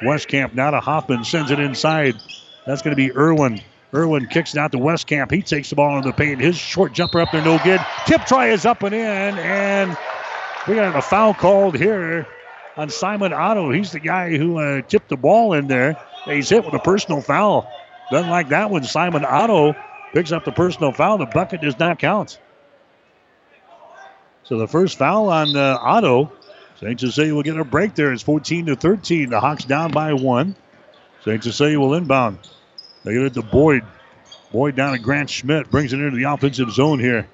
Westcamp 0.02 0.52
now 0.52 0.72
to 0.72 0.80
Hoffman, 0.80 1.22
sends 1.22 1.52
it 1.52 1.60
inside. 1.60 2.16
That's 2.66 2.82
going 2.82 2.90
to 2.90 2.96
be 2.96 3.12
Irwin. 3.16 3.60
Irwin 3.94 4.26
kicks 4.26 4.52
it 4.52 4.58
out 4.58 4.72
to 4.72 4.78
Westcamp. 4.78 5.30
He 5.30 5.40
takes 5.40 5.70
the 5.70 5.76
ball 5.76 5.96
in 5.96 6.02
the 6.02 6.12
paint. 6.12 6.40
His 6.40 6.56
short 6.56 6.92
jumper 6.92 7.20
up 7.20 7.30
there, 7.30 7.44
no 7.44 7.60
good. 7.62 7.80
Tip 8.04 8.26
try 8.26 8.48
is 8.48 8.66
up 8.66 8.82
and 8.82 8.92
in, 8.92 9.38
and 9.38 9.96
we 10.66 10.74
got 10.74 10.96
a 10.96 11.02
foul 11.02 11.34
called 11.34 11.76
here 11.76 12.26
on 12.76 12.90
Simon 12.90 13.32
Otto. 13.32 13.70
He's 13.70 13.92
the 13.92 14.00
guy 14.00 14.36
who 14.36 14.58
uh, 14.58 14.82
tipped 14.82 15.08
the 15.08 15.16
ball 15.16 15.52
in 15.52 15.68
there. 15.68 15.96
He's 16.24 16.48
hit 16.48 16.64
with 16.64 16.74
a 16.74 16.78
personal 16.78 17.20
foul. 17.20 17.70
Doesn't 18.10 18.30
like 18.30 18.48
that 18.48 18.70
one. 18.70 18.84
Simon 18.84 19.24
Otto 19.24 19.74
picks 20.12 20.32
up 20.32 20.44
the 20.44 20.52
personal 20.52 20.92
foul. 20.92 21.18
The 21.18 21.26
bucket 21.26 21.60
does 21.60 21.78
not 21.78 21.98
count. 21.98 22.38
So 24.44 24.58
the 24.58 24.68
first 24.68 24.98
foul 24.98 25.28
on 25.28 25.56
uh, 25.56 25.78
Otto. 25.80 26.32
St. 26.80 26.98
Cecilia 26.98 27.34
will 27.34 27.42
get 27.42 27.56
a 27.58 27.64
break 27.64 27.94
there. 27.94 28.12
It's 28.12 28.22
14 28.22 28.66
to 28.66 28.76
13. 28.76 29.30
The 29.30 29.38
Hawks 29.38 29.64
down 29.64 29.90
by 29.90 30.14
one. 30.14 30.56
St. 31.24 31.42
Cecilia 31.42 31.78
will 31.78 31.94
inbound. 31.94 32.38
They 33.04 33.12
get 33.12 33.22
it 33.22 33.34
to 33.34 33.42
Boyd. 33.42 33.84
Boyd 34.50 34.76
down 34.76 34.92
to 34.92 34.98
Grant 34.98 35.28
Schmidt. 35.28 35.70
Brings 35.70 35.92
it 35.92 36.00
into 36.00 36.16
the 36.16 36.24
offensive 36.24 36.70
zone 36.72 36.98
here. 36.98 37.28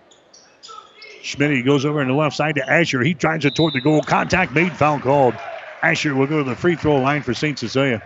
Schmidt 1.22 1.52
he 1.52 1.62
goes 1.62 1.84
over 1.84 2.00
on 2.00 2.08
the 2.08 2.12
left 2.12 2.36
side 2.36 2.56
to 2.56 2.68
Asher. 2.68 3.02
He 3.02 3.14
drives 3.14 3.44
it 3.44 3.54
toward 3.54 3.72
the 3.72 3.80
goal. 3.80 4.02
Contact 4.02 4.52
made, 4.52 4.76
foul 4.76 5.00
called. 5.00 5.34
Asher 5.82 6.14
will 6.14 6.26
go 6.26 6.38
to 6.38 6.50
the 6.50 6.56
free 6.56 6.74
throw 6.74 6.96
line 6.96 7.22
for 7.22 7.32
St. 7.32 7.58
Cecilia. 7.58 8.02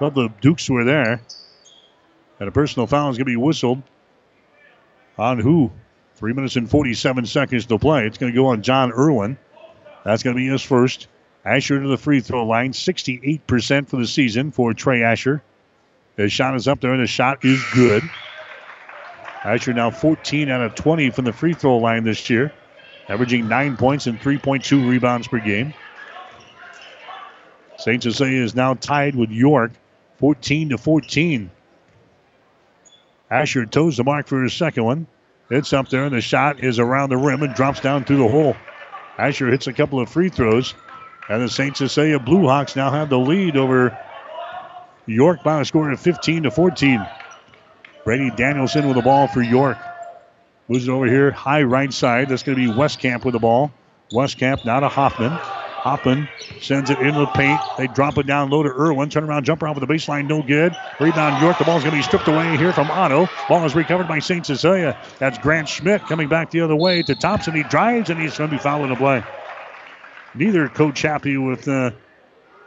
Couple 0.00 0.24
of 0.24 0.40
Dukes 0.40 0.70
were 0.70 0.84
there. 0.84 1.20
And 2.40 2.48
a 2.48 2.52
personal 2.52 2.86
foul 2.86 3.10
is 3.10 3.18
going 3.18 3.26
to 3.26 3.32
be 3.32 3.36
whistled 3.36 3.82
on 5.18 5.38
who? 5.38 5.70
Three 6.14 6.32
minutes 6.32 6.56
and 6.56 6.70
47 6.70 7.26
seconds 7.26 7.66
to 7.66 7.78
play. 7.78 8.06
It's 8.06 8.16
going 8.16 8.32
to 8.32 8.36
go 8.36 8.46
on 8.46 8.62
John 8.62 8.92
Irwin. 8.92 9.36
That's 10.02 10.22
going 10.22 10.34
to 10.34 10.40
be 10.40 10.48
his 10.48 10.62
first. 10.62 11.08
Asher 11.44 11.82
to 11.82 11.86
the 11.86 11.98
free 11.98 12.20
throw 12.20 12.46
line. 12.46 12.72
68% 12.72 13.88
for 13.88 13.98
the 13.98 14.06
season 14.06 14.52
for 14.52 14.72
Trey 14.72 15.02
Asher. 15.02 15.42
His 16.16 16.32
shot 16.32 16.56
is 16.56 16.66
up 16.66 16.80
there, 16.80 16.94
and 16.94 17.02
the 17.02 17.06
shot 17.06 17.44
is 17.44 17.62
good. 17.74 18.02
Asher 19.44 19.74
now 19.74 19.90
14 19.90 20.48
out 20.48 20.62
of 20.62 20.74
20 20.76 21.10
from 21.10 21.26
the 21.26 21.32
free 21.34 21.52
throw 21.52 21.76
line 21.76 22.04
this 22.04 22.30
year, 22.30 22.54
averaging 23.10 23.48
9 23.48 23.76
points 23.76 24.06
and 24.06 24.18
3.2 24.18 24.88
rebounds 24.88 25.28
per 25.28 25.40
game. 25.40 25.74
St. 27.76 28.02
Cecilia 28.02 28.42
is 28.42 28.54
now 28.54 28.72
tied 28.74 29.14
with 29.14 29.30
York, 29.30 29.72
14 30.20 30.68
to 30.68 30.78
14. 30.78 31.50
Asher 33.30 33.64
toes 33.64 33.96
the 33.96 34.04
mark 34.04 34.26
for 34.26 34.42
his 34.42 34.52
second 34.52 34.84
one. 34.84 35.06
It's 35.48 35.72
up 35.72 35.88
there, 35.88 36.04
and 36.04 36.14
the 36.14 36.20
shot 36.20 36.62
is 36.62 36.78
around 36.78 37.08
the 37.08 37.16
rim 37.16 37.42
and 37.42 37.54
drops 37.54 37.80
down 37.80 38.04
through 38.04 38.18
the 38.18 38.28
hole. 38.28 38.54
Asher 39.18 39.48
hits 39.48 39.66
a 39.66 39.72
couple 39.72 39.98
of 39.98 40.10
free 40.10 40.28
throws, 40.28 40.74
and 41.28 41.42
the 41.42 41.48
St. 41.48 41.76
Cecilia 41.76 42.18
Blue 42.18 42.46
Hawks 42.46 42.76
now 42.76 42.90
have 42.90 43.08
the 43.08 43.18
lead 43.18 43.56
over 43.56 43.98
York 45.06 45.42
by 45.42 45.60
a 45.60 45.64
score 45.64 45.90
of 45.90 45.98
15 45.98 46.44
to 46.44 46.50
14. 46.50 47.04
Brady 48.04 48.30
Danielson 48.36 48.86
with 48.86 48.96
the 48.96 49.02
ball 49.02 49.26
for 49.26 49.42
York. 49.42 49.78
Moves 50.68 50.86
it 50.86 50.90
over 50.90 51.06
here, 51.06 51.30
high 51.30 51.62
right 51.62 51.92
side. 51.92 52.28
That's 52.28 52.42
going 52.42 52.58
to 52.58 52.68
be 52.68 52.72
Westcamp 52.72 53.24
with 53.24 53.32
the 53.32 53.40
ball. 53.40 53.72
Westcamp 54.12 54.64
now 54.64 54.80
to 54.80 54.88
Hoffman. 54.88 55.59
Hoffman 55.82 56.28
sends 56.60 56.90
it 56.90 56.98
in 56.98 57.14
the 57.14 57.26
paint. 57.26 57.58
They 57.76 57.86
drop 57.86 58.18
it 58.18 58.26
down 58.26 58.50
low 58.50 58.62
to 58.62 58.68
Irwin. 58.68 59.08
Turn 59.08 59.24
around, 59.24 59.44
jumper 59.44 59.66
off 59.66 59.76
of 59.76 59.86
the 59.86 59.92
baseline, 59.92 60.28
no 60.28 60.42
good. 60.42 60.74
Rebound 60.98 61.40
York. 61.42 61.58
The 61.58 61.64
ball's 61.64 61.82
going 61.82 61.92
to 61.92 61.98
be 61.98 62.02
stripped 62.02 62.28
away 62.28 62.56
here 62.56 62.72
from 62.72 62.90
Otto. 62.90 63.28
Ball 63.48 63.64
is 63.64 63.74
recovered 63.74 64.08
by 64.08 64.18
St. 64.18 64.44
Cecilia. 64.44 64.96
That's 65.18 65.38
Grant 65.38 65.68
Schmidt 65.68 66.02
coming 66.02 66.28
back 66.28 66.50
the 66.50 66.60
other 66.60 66.76
way 66.76 67.02
to 67.02 67.14
Thompson. 67.14 67.54
He 67.54 67.62
drives 67.62 68.10
and 68.10 68.20
he's 68.20 68.36
going 68.36 68.50
to 68.50 68.56
be 68.56 68.62
fouling 68.62 68.90
the 68.90 68.96
play. 68.96 69.22
Neither 70.34 70.68
coach 70.68 71.02
happy 71.02 71.36
with 71.36 71.66
uh, 71.66 71.90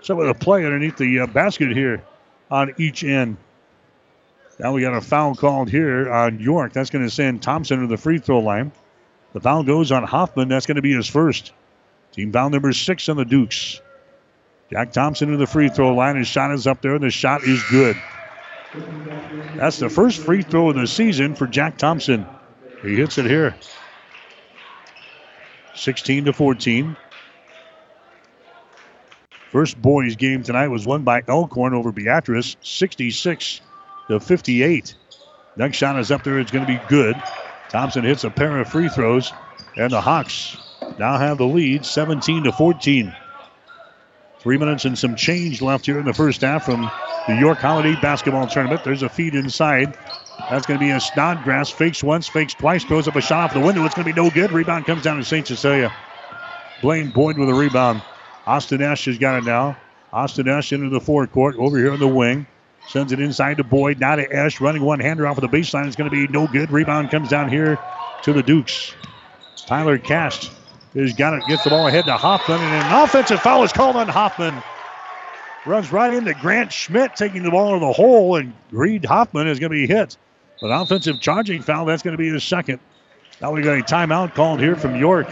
some 0.01 0.19
of 0.19 0.27
the 0.27 0.33
play 0.33 0.65
underneath 0.65 0.97
the 0.97 1.19
uh, 1.21 1.27
basket 1.27 1.71
here 1.71 2.03
on 2.49 2.73
each 2.77 3.03
end. 3.03 3.37
Now 4.59 4.73
we 4.73 4.81
got 4.81 4.95
a 4.95 5.01
foul 5.01 5.35
called 5.35 5.69
here 5.69 6.11
on 6.11 6.39
York. 6.39 6.73
That's 6.73 6.89
going 6.89 7.05
to 7.05 7.11
send 7.11 7.41
Thompson 7.41 7.81
to 7.81 7.87
the 7.87 7.97
free 7.97 8.19
throw 8.19 8.39
line. 8.39 8.71
The 9.33 9.39
foul 9.39 9.63
goes 9.63 9.91
on 9.91 10.03
Hoffman. 10.03 10.47
That's 10.47 10.65
going 10.65 10.75
to 10.75 10.81
be 10.81 10.93
his 10.93 11.07
first. 11.07 11.53
Team 12.13 12.31
foul 12.31 12.51
number 12.51 12.71
six 12.73 13.09
on 13.09 13.17
the 13.17 13.25
Dukes. 13.25 13.81
Jack 14.71 14.91
Thompson 14.91 15.29
to 15.31 15.37
the 15.37 15.47
free 15.47 15.69
throw 15.69 15.93
line. 15.93 16.15
His 16.15 16.27
shot 16.27 16.51
is 16.51 16.67
up 16.67 16.81
there, 16.81 16.95
and 16.95 17.03
the 17.03 17.09
shot 17.09 17.43
is 17.43 17.61
good. 17.69 17.97
That's 19.55 19.79
the 19.79 19.89
first 19.89 20.21
free 20.21 20.43
throw 20.43 20.69
of 20.69 20.75
the 20.75 20.87
season 20.87 21.35
for 21.35 21.47
Jack 21.47 21.77
Thompson. 21.77 22.25
He 22.81 22.95
hits 22.95 23.17
it 23.17 23.25
here. 23.25 23.55
16 25.75 26.25
to 26.25 26.33
14. 26.33 26.95
First 29.51 29.81
boys 29.81 30.15
game 30.15 30.43
tonight 30.43 30.67
was 30.67 30.85
won 30.85 31.03
by 31.03 31.23
Elkhorn 31.27 31.73
over 31.73 31.91
Beatrice, 31.91 32.55
66 32.61 33.61
to 34.07 34.19
58. 34.19 34.95
Next 35.55 35.77
shot 35.77 35.99
is 35.99 36.11
up 36.11 36.23
there. 36.23 36.39
It's 36.39 36.51
going 36.51 36.65
to 36.65 36.71
be 36.71 36.81
good. 36.87 37.15
Thompson 37.69 38.03
hits 38.03 38.23
a 38.23 38.29
pair 38.29 38.59
of 38.59 38.67
free 38.67 38.89
throws, 38.89 39.31
and 39.77 39.91
the 39.91 40.01
Hawks 40.01 40.57
now 40.99 41.17
have 41.17 41.37
the 41.37 41.45
lead, 41.45 41.85
17 41.85 42.43
to 42.43 42.51
14. 42.51 43.15
Three 44.39 44.57
minutes 44.57 44.85
and 44.85 44.97
some 44.97 45.15
change 45.15 45.61
left 45.61 45.85
here 45.85 45.99
in 45.99 46.05
the 46.05 46.13
first 46.13 46.41
half 46.41 46.65
from 46.65 46.91
the 47.27 47.35
York 47.35 47.59
Holiday 47.59 47.95
Basketball 48.01 48.45
Tournament. 48.47 48.83
There's 48.83 49.03
a 49.03 49.09
feed 49.09 49.35
inside. 49.35 49.97
That's 50.49 50.65
going 50.65 50.79
to 50.79 50.85
be 50.85 50.91
a 50.91 50.99
Snodgrass. 50.99 51.69
Fakes 51.69 52.03
once, 52.03 52.27
fakes 52.27 52.53
twice, 52.53 52.83
throws 52.83 53.07
up 53.07 53.15
a 53.15 53.21
shot 53.21 53.45
off 53.45 53.53
the 53.53 53.61
window. 53.61 53.85
It's 53.85 53.95
going 53.95 54.05
to 54.05 54.13
be 54.13 54.21
no 54.21 54.29
good. 54.29 54.51
Rebound 54.51 54.85
comes 54.85 55.03
down 55.03 55.17
to 55.17 55.23
St. 55.23 55.47
Cecilia. 55.47 55.93
Blaine 56.81 57.11
Boyd 57.11 57.37
with 57.37 57.47
a 57.49 57.53
rebound. 57.53 58.01
Austin 58.45 58.81
Esch 58.81 59.05
has 59.05 59.17
got 59.17 59.37
it 59.37 59.45
now. 59.45 59.77
Austin 60.11 60.49
Esch 60.49 60.73
into 60.73 60.89
the 60.89 60.99
forecourt 60.99 61.55
over 61.57 61.77
here 61.77 61.93
on 61.93 61.99
the 61.99 62.07
wing. 62.07 62.45
Sends 62.89 63.13
it 63.13 63.21
inside 63.21 63.57
to 63.57 63.63
Boyd. 63.63 63.99
Now 63.99 64.17
to 64.17 64.35
Esch. 64.35 64.59
Running 64.59 64.81
one 64.81 64.99
hander 64.99 65.25
off 65.25 65.37
of 65.37 65.49
the 65.49 65.57
baseline. 65.57 65.87
It's 65.87 65.95
going 65.95 66.09
to 66.09 66.15
be 66.15 66.27
no 66.27 66.47
good. 66.47 66.69
Rebound 66.69 67.09
comes 67.09 67.29
down 67.29 67.47
here 67.47 67.79
to 68.23 68.33
the 68.33 68.43
Dukes. 68.43 68.93
Tyler 69.65 69.97
Cast 69.97 70.51
has 71.01 71.13
got 71.13 71.33
it. 71.33 71.45
Gets 71.47 71.63
the 71.63 71.69
ball 71.69 71.87
ahead 71.87 72.05
to 72.05 72.17
Hoffman. 72.17 72.59
And 72.59 72.85
an 72.85 73.03
offensive 73.03 73.41
foul 73.41 73.63
is 73.63 73.73
called 73.73 73.95
on 73.95 74.07
Hoffman. 74.07 74.61
Runs 75.65 75.91
right 75.91 76.13
into 76.13 76.33
Grant 76.33 76.71
Schmidt 76.71 77.15
taking 77.15 77.43
the 77.43 77.51
ball 77.51 77.73
in 77.75 77.81
the 77.81 77.91
hole. 77.91 78.35
And 78.35 78.53
Reed 78.71 79.05
Hoffman 79.05 79.47
is 79.47 79.59
going 79.59 79.71
to 79.71 79.75
be 79.75 79.87
hit. 79.87 80.17
An 80.61 80.71
offensive 80.71 81.19
charging 81.19 81.61
foul. 81.61 81.85
That's 81.85 82.03
going 82.03 82.13
to 82.13 82.17
be 82.17 82.29
his 82.29 82.43
second. 82.43 82.79
Now 83.41 83.51
we 83.51 83.61
got 83.61 83.77
a 83.77 83.83
timeout 83.83 84.35
called 84.35 84.59
here 84.59 84.75
from 84.75 84.95
York. 84.95 85.27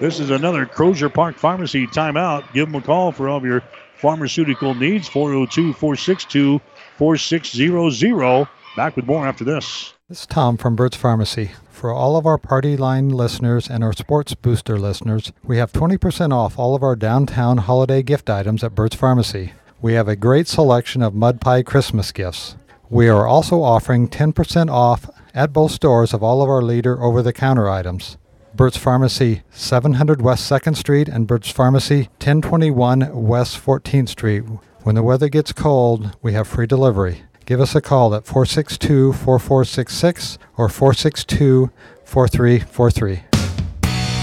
This 0.00 0.18
is 0.18 0.30
another 0.30 0.66
Crozier 0.66 1.08
Park 1.08 1.36
Pharmacy 1.36 1.86
timeout. 1.86 2.52
Give 2.52 2.66
them 2.66 2.74
a 2.74 2.84
call 2.84 3.12
for 3.12 3.28
all 3.28 3.38
of 3.38 3.44
your 3.44 3.62
pharmaceutical 3.96 4.74
needs. 4.74 5.08
402 5.08 5.72
462 5.72 6.60
4600. 6.96 8.48
Back 8.76 8.96
with 8.96 9.06
more 9.06 9.26
after 9.26 9.44
this. 9.44 9.93
Is 10.14 10.26
Tom 10.26 10.56
from 10.56 10.76
Burt's 10.76 10.96
Pharmacy. 10.96 11.50
For 11.70 11.90
all 11.92 12.16
of 12.16 12.24
our 12.24 12.38
Party 12.38 12.76
Line 12.76 13.08
listeners 13.08 13.68
and 13.68 13.82
our 13.82 13.92
Sports 13.92 14.36
Booster 14.36 14.78
listeners, 14.78 15.32
we 15.42 15.56
have 15.56 15.72
20% 15.72 16.32
off 16.32 16.56
all 16.56 16.76
of 16.76 16.84
our 16.84 16.94
downtown 16.94 17.58
holiday 17.58 18.00
gift 18.00 18.30
items 18.30 18.62
at 18.62 18.76
Burt's 18.76 18.94
Pharmacy. 18.94 19.54
We 19.82 19.94
have 19.94 20.06
a 20.06 20.14
great 20.14 20.46
selection 20.46 21.02
of 21.02 21.16
mud 21.16 21.40
pie 21.40 21.64
Christmas 21.64 22.12
gifts. 22.12 22.54
We 22.88 23.08
are 23.08 23.26
also 23.26 23.64
offering 23.64 24.08
10% 24.08 24.70
off 24.70 25.10
at 25.34 25.52
both 25.52 25.72
stores 25.72 26.14
of 26.14 26.22
all 26.22 26.42
of 26.42 26.48
our 26.48 26.62
leader 26.62 27.02
over 27.02 27.20
the 27.20 27.32
counter 27.32 27.68
items. 27.68 28.16
Burt's 28.54 28.76
Pharmacy, 28.76 29.42
700 29.50 30.22
West 30.22 30.48
2nd 30.48 30.76
Street, 30.76 31.08
and 31.08 31.26
Burt's 31.26 31.50
Pharmacy, 31.50 32.02
1021 32.22 33.10
West 33.20 33.56
14th 33.56 34.10
Street. 34.10 34.44
When 34.84 34.94
the 34.94 35.02
weather 35.02 35.28
gets 35.28 35.50
cold, 35.50 36.16
we 36.22 36.34
have 36.34 36.46
free 36.46 36.68
delivery. 36.68 37.24
Give 37.46 37.60
us 37.60 37.74
a 37.74 37.82
call 37.82 38.14
at 38.14 38.24
462 38.24 39.12
4466 39.12 40.38
or 40.56 40.68
462 40.70 41.70
4343. 42.04 43.22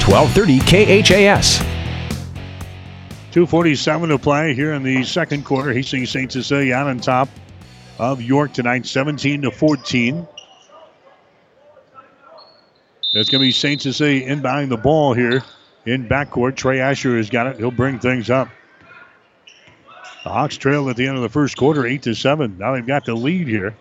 1230 0.08 1.04
KHAS. 1.04 1.60
247 3.32 4.10
to 4.10 4.18
play 4.18 4.56
here 4.56 4.74
in 4.74 4.82
the 4.82 5.04
second 5.04 5.46
quarter. 5.46 5.72
Hastings 5.72 6.10
St. 6.10 6.32
Cecilia 6.32 6.74
out 6.74 6.88
on 6.88 7.00
top 7.00 7.30
of 8.00 8.22
York 8.22 8.54
tonight, 8.54 8.88
17 8.88 9.44
to 9.44 9.52
14. 9.52 10.28
It's 13.14 13.30
going 13.30 13.42
to 13.42 13.48
be 13.48 13.52
St. 13.52 13.80
Cecilia 13.80 14.28
inbounding 14.28 14.70
the 14.70 14.78
ball 14.78 15.14
here 15.14 15.44
in 15.86 16.10
backcourt. 16.10 16.56
Trey 16.56 16.80
Asher 16.80 17.18
has 17.18 17.30
got 17.30 17.46
it. 17.46 17.58
He'll 17.58 17.70
bring 17.70 18.00
things 18.00 18.32
up. 18.32 18.50
The 20.24 20.30
Hawks 20.30 20.58
trailed 20.58 20.90
at 20.90 20.96
the 20.96 21.08
end 21.08 21.18
of 21.18 21.24
the 21.24 21.30
first 21.30 21.58
quarter, 21.58 21.86
8 21.86 22.04
to 22.04 22.14
7. 22.14 22.58
Now 22.60 22.74
they've 22.74 22.86
got 22.86 23.06
the 23.06 23.16
lead 23.16 23.48
here. 23.48 23.76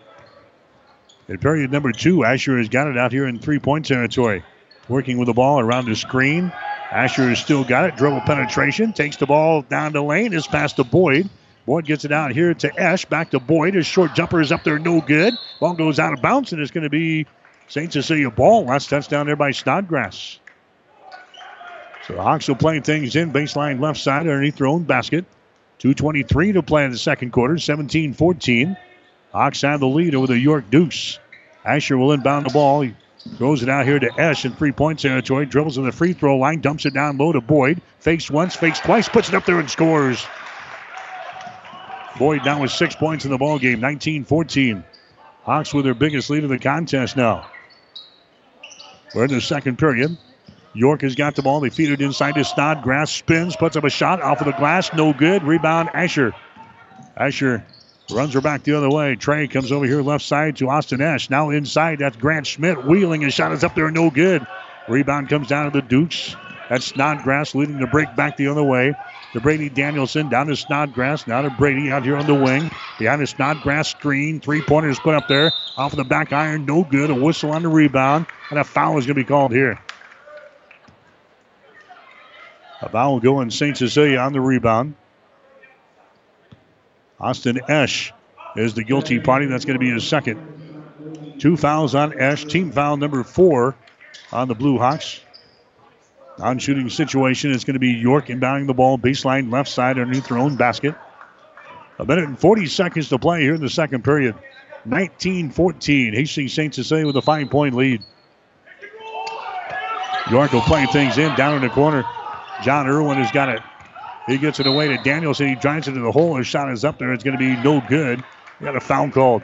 In 1.27 1.37
period 1.37 1.71
number 1.71 1.91
two, 1.91 2.25
Asher 2.25 2.57
has 2.57 2.67
got 2.67 2.87
it 2.87 2.97
out 2.97 3.11
here 3.11 3.27
in 3.27 3.39
three 3.39 3.59
point 3.59 3.85
territory. 3.85 4.43
Working 4.89 5.17
with 5.17 5.27
the 5.27 5.33
ball 5.33 5.59
around 5.59 5.85
the 5.85 5.95
screen. 5.95 6.51
Asher 6.91 7.29
has 7.29 7.39
still 7.39 7.63
got 7.63 7.85
it. 7.85 7.95
Dribble 7.95 8.21
penetration. 8.21 8.91
Takes 8.91 9.15
the 9.15 9.27
ball 9.27 9.61
down 9.61 9.93
the 9.93 10.01
lane. 10.01 10.33
Is 10.33 10.47
past 10.47 10.75
to 10.77 10.83
Boyd. 10.83 11.29
Boyd 11.65 11.85
gets 11.85 12.03
it 12.03 12.11
out 12.11 12.31
here 12.31 12.53
to 12.55 12.77
Esch. 12.77 13.05
Back 13.05 13.31
to 13.31 13.39
Boyd. 13.39 13.75
His 13.75 13.85
short 13.85 14.13
jumper 14.15 14.41
is 14.41 14.51
up 14.51 14.63
there, 14.63 14.79
no 14.79 14.99
good. 14.99 15.35
Ball 15.59 15.73
goes 15.73 15.99
out 15.99 16.11
of 16.11 16.21
bounds, 16.21 16.51
and 16.51 16.61
it's 16.61 16.71
going 16.71 16.83
to 16.83 16.89
be 16.89 17.27
St. 17.67 17.93
Cecilia 17.93 18.31
ball. 18.31 18.65
Last 18.65 18.89
touchdown 18.89 19.27
there 19.27 19.35
by 19.35 19.51
Snodgrass. 19.51 20.39
So 22.07 22.15
the 22.15 22.21
Hawks 22.21 22.47
will 22.47 22.55
play 22.55 22.79
things 22.79 23.15
in 23.15 23.31
baseline 23.31 23.79
left 23.79 23.99
side 23.99 24.21
underneath 24.21 24.57
their 24.57 24.67
own 24.67 24.83
basket. 24.83 25.23
2.23 25.81 26.53
to 26.53 26.61
play 26.61 26.85
in 26.85 26.91
the 26.91 26.97
second 26.97 27.31
quarter, 27.31 27.57
17 27.57 28.13
14. 28.13 28.77
Hawks 29.31 29.61
have 29.61 29.79
the 29.79 29.87
lead 29.87 30.13
over 30.13 30.27
the 30.27 30.37
York 30.37 30.69
Dukes. 30.69 31.17
Asher 31.65 31.97
will 31.97 32.11
inbound 32.11 32.45
the 32.45 32.53
ball. 32.53 32.81
He 32.81 32.93
throws 33.37 33.63
it 33.63 33.69
out 33.69 33.87
here 33.87 33.97
to 33.97 34.19
Esch 34.19 34.45
in 34.45 34.53
three 34.53 34.71
point 34.71 34.99
territory. 34.99 35.47
Dribbles 35.47 35.79
in 35.79 35.85
the 35.85 35.91
free 35.91 36.13
throw 36.13 36.37
line, 36.37 36.61
dumps 36.61 36.85
it 36.85 36.93
down 36.93 37.17
low 37.17 37.31
to 37.31 37.41
Boyd. 37.41 37.81
Fakes 37.99 38.29
once, 38.29 38.55
fakes 38.55 38.79
twice, 38.79 39.09
puts 39.09 39.29
it 39.29 39.33
up 39.33 39.45
there 39.45 39.59
and 39.59 39.69
scores. 39.71 40.23
Boyd 42.19 42.45
now 42.45 42.61
with 42.61 42.71
six 42.71 42.95
points 42.95 43.25
in 43.25 43.31
the 43.31 43.37
ball 43.39 43.57
game, 43.57 43.79
19 43.79 44.25
14. 44.25 44.83
Hawks 45.43 45.73
with 45.73 45.85
their 45.85 45.95
biggest 45.95 46.29
lead 46.29 46.43
of 46.43 46.51
the 46.51 46.59
contest 46.59 47.17
now. 47.17 47.49
We're 49.15 49.25
in 49.25 49.31
the 49.31 49.41
second 49.41 49.79
period. 49.79 50.15
York 50.73 51.01
has 51.01 51.15
got 51.15 51.35
the 51.35 51.41
ball. 51.41 51.59
They 51.59 51.69
feed 51.69 51.91
it 51.91 52.01
inside 52.01 52.35
to 52.35 52.43
Snodgrass. 52.43 53.11
Spins, 53.11 53.55
puts 53.55 53.75
up 53.75 53.83
a 53.83 53.89
shot 53.89 54.21
off 54.21 54.39
of 54.41 54.45
the 54.45 54.53
glass. 54.53 54.93
No 54.93 55.13
good. 55.13 55.43
Rebound, 55.43 55.89
Asher. 55.93 56.33
Asher 57.17 57.65
runs 58.09 58.33
her 58.33 58.41
back 58.41 58.63
the 58.63 58.73
other 58.73 58.89
way. 58.89 59.15
Trey 59.15 59.47
comes 59.47 59.71
over 59.71 59.85
here 59.85 60.01
left 60.01 60.23
side 60.23 60.57
to 60.57 60.69
Austin 60.69 61.01
Esch. 61.01 61.29
Now 61.29 61.49
inside, 61.49 61.99
that's 61.99 62.17
Grant 62.17 62.47
Schmidt 62.47 62.85
wheeling. 62.85 63.21
His 63.21 63.33
shot 63.33 63.51
is 63.51 63.63
up 63.63 63.75
there, 63.75 63.91
no 63.91 64.09
good. 64.09 64.45
Rebound 64.87 65.29
comes 65.29 65.47
down 65.47 65.65
to 65.65 65.71
the 65.71 65.85
Dukes. 65.85 66.35
That's 66.69 66.85
Snodgrass 66.85 67.53
leading 67.53 67.79
the 67.79 67.87
break 67.87 68.15
back 68.15 68.37
the 68.37 68.47
other 68.47 68.63
way. 68.63 68.95
To 69.33 69.41
Brady 69.41 69.69
Danielson 69.69 70.29
down 70.29 70.47
to 70.47 70.55
Snodgrass. 70.55 71.27
Now 71.27 71.41
to 71.41 71.49
Brady 71.49 71.91
out 71.91 72.03
here 72.03 72.17
on 72.17 72.27
the 72.27 72.35
wing. 72.35 72.69
Behind 72.97 73.21
the 73.21 73.27
Snodgrass 73.27 73.89
screen. 73.89 74.39
Three 74.39 74.61
pointers 74.61 74.99
put 74.99 75.15
up 75.15 75.27
there. 75.27 75.53
Off 75.77 75.93
of 75.93 75.97
the 75.97 76.03
back 76.03 76.33
iron. 76.33 76.65
No 76.65 76.83
good. 76.83 77.09
A 77.09 77.15
whistle 77.15 77.51
on 77.51 77.61
the 77.61 77.69
rebound. 77.69 78.25
And 78.49 78.59
a 78.59 78.63
foul 78.63 78.97
is 78.97 79.05
going 79.05 79.15
to 79.15 79.21
be 79.21 79.25
called 79.25 79.51
here. 79.51 79.79
A 82.81 82.89
foul 82.89 83.19
going 83.19 83.51
St. 83.51 83.77
Cecilia 83.77 84.17
on 84.17 84.33
the 84.33 84.41
rebound. 84.41 84.95
Austin 87.19 87.59
Esch 87.69 88.11
is 88.55 88.73
the 88.73 88.83
guilty 88.83 89.19
party. 89.19 89.45
That's 89.45 89.65
going 89.65 89.75
to 89.75 89.79
be 89.79 89.91
his 89.91 90.07
second. 90.07 91.37
Two 91.39 91.55
fouls 91.57 91.93
on 91.93 92.19
Esch. 92.19 92.45
Team 92.45 92.71
foul 92.71 92.97
number 92.97 93.23
four 93.23 93.75
on 94.31 94.47
the 94.47 94.55
Blue 94.55 94.79
Hawks. 94.79 95.21
On 96.39 96.57
shooting 96.57 96.89
situation 96.89 97.51
it's 97.51 97.65
going 97.65 97.75
to 97.75 97.79
be 97.79 97.91
York 97.91 98.27
inbounding 98.27 98.65
the 98.65 98.73
ball 98.73 98.97
baseline 98.97 99.51
left 99.51 99.69
side 99.69 99.99
underneath 99.99 100.27
their 100.27 100.39
own 100.39 100.55
basket. 100.55 100.95
A 101.99 102.05
minute 102.05 102.25
and 102.25 102.39
40 102.39 102.65
seconds 102.65 103.09
to 103.09 103.19
play 103.19 103.41
here 103.41 103.53
in 103.53 103.61
the 103.61 103.69
second 103.69 104.03
period. 104.03 104.33
19 104.85 105.51
14. 105.51 106.13
Hastings 106.15 106.53
St. 106.53 106.73
Cecilia 106.73 107.05
with 107.05 107.15
a 107.15 107.21
five 107.21 107.51
point 107.51 107.75
lead. 107.75 108.03
York 110.31 110.51
will 110.51 110.61
play 110.61 110.87
things 110.87 111.19
in 111.19 111.35
down 111.35 111.55
in 111.55 111.61
the 111.61 111.69
corner. 111.69 112.03
John 112.63 112.87
Irwin 112.87 113.17
has 113.17 113.31
got 113.31 113.49
it. 113.49 113.61
He 114.27 114.37
gets 114.37 114.59
it 114.59 114.67
away 114.67 114.87
to 114.89 114.97
Danielson. 114.97 115.47
He 115.47 115.55
drives 115.55 115.87
it 115.87 115.93
to 115.93 115.99
the 115.99 116.11
hole. 116.11 116.35
His 116.35 116.47
shot 116.47 116.71
is 116.71 116.85
up 116.85 116.99
there. 116.99 117.11
It's 117.13 117.23
going 117.23 117.37
to 117.37 117.39
be 117.39 117.55
no 117.61 117.81
good. 117.81 118.23
We 118.59 118.65
got 118.65 118.75
a 118.75 118.79
foul 118.79 119.09
called. 119.09 119.41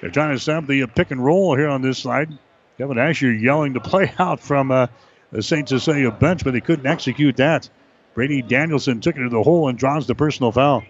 They're 0.00 0.10
trying 0.10 0.34
to 0.34 0.38
set 0.38 0.56
up 0.56 0.66
the 0.66 0.86
pick 0.86 1.10
and 1.10 1.24
roll 1.24 1.56
here 1.56 1.68
on 1.68 1.80
this 1.80 1.98
side. 1.98 2.36
Kevin 2.76 2.98
Asher 2.98 3.32
yelling 3.32 3.74
to 3.74 3.80
play 3.80 4.12
out 4.18 4.40
from 4.40 4.70
uh, 4.70 4.88
the 5.30 5.42
St. 5.42 5.68
Cecilia 5.68 6.10
bench, 6.10 6.44
but 6.44 6.52
they 6.52 6.60
couldn't 6.60 6.86
execute 6.86 7.36
that. 7.36 7.68
Brady 8.14 8.42
Danielson 8.42 9.00
took 9.00 9.16
it 9.16 9.22
to 9.22 9.28
the 9.28 9.42
hole 9.42 9.68
and 9.68 9.78
draws 9.78 10.06
the 10.06 10.14
personal 10.14 10.52
foul. 10.52 10.84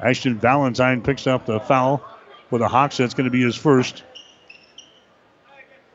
Ashton 0.00 0.38
Valentine 0.38 1.02
picks 1.02 1.26
up 1.26 1.46
the 1.46 1.60
foul 1.60 2.02
for 2.50 2.58
the 2.58 2.68
Hawks. 2.68 2.96
That's 2.96 3.14
going 3.14 3.24
to 3.24 3.30
be 3.30 3.42
his 3.42 3.56
first. 3.56 4.02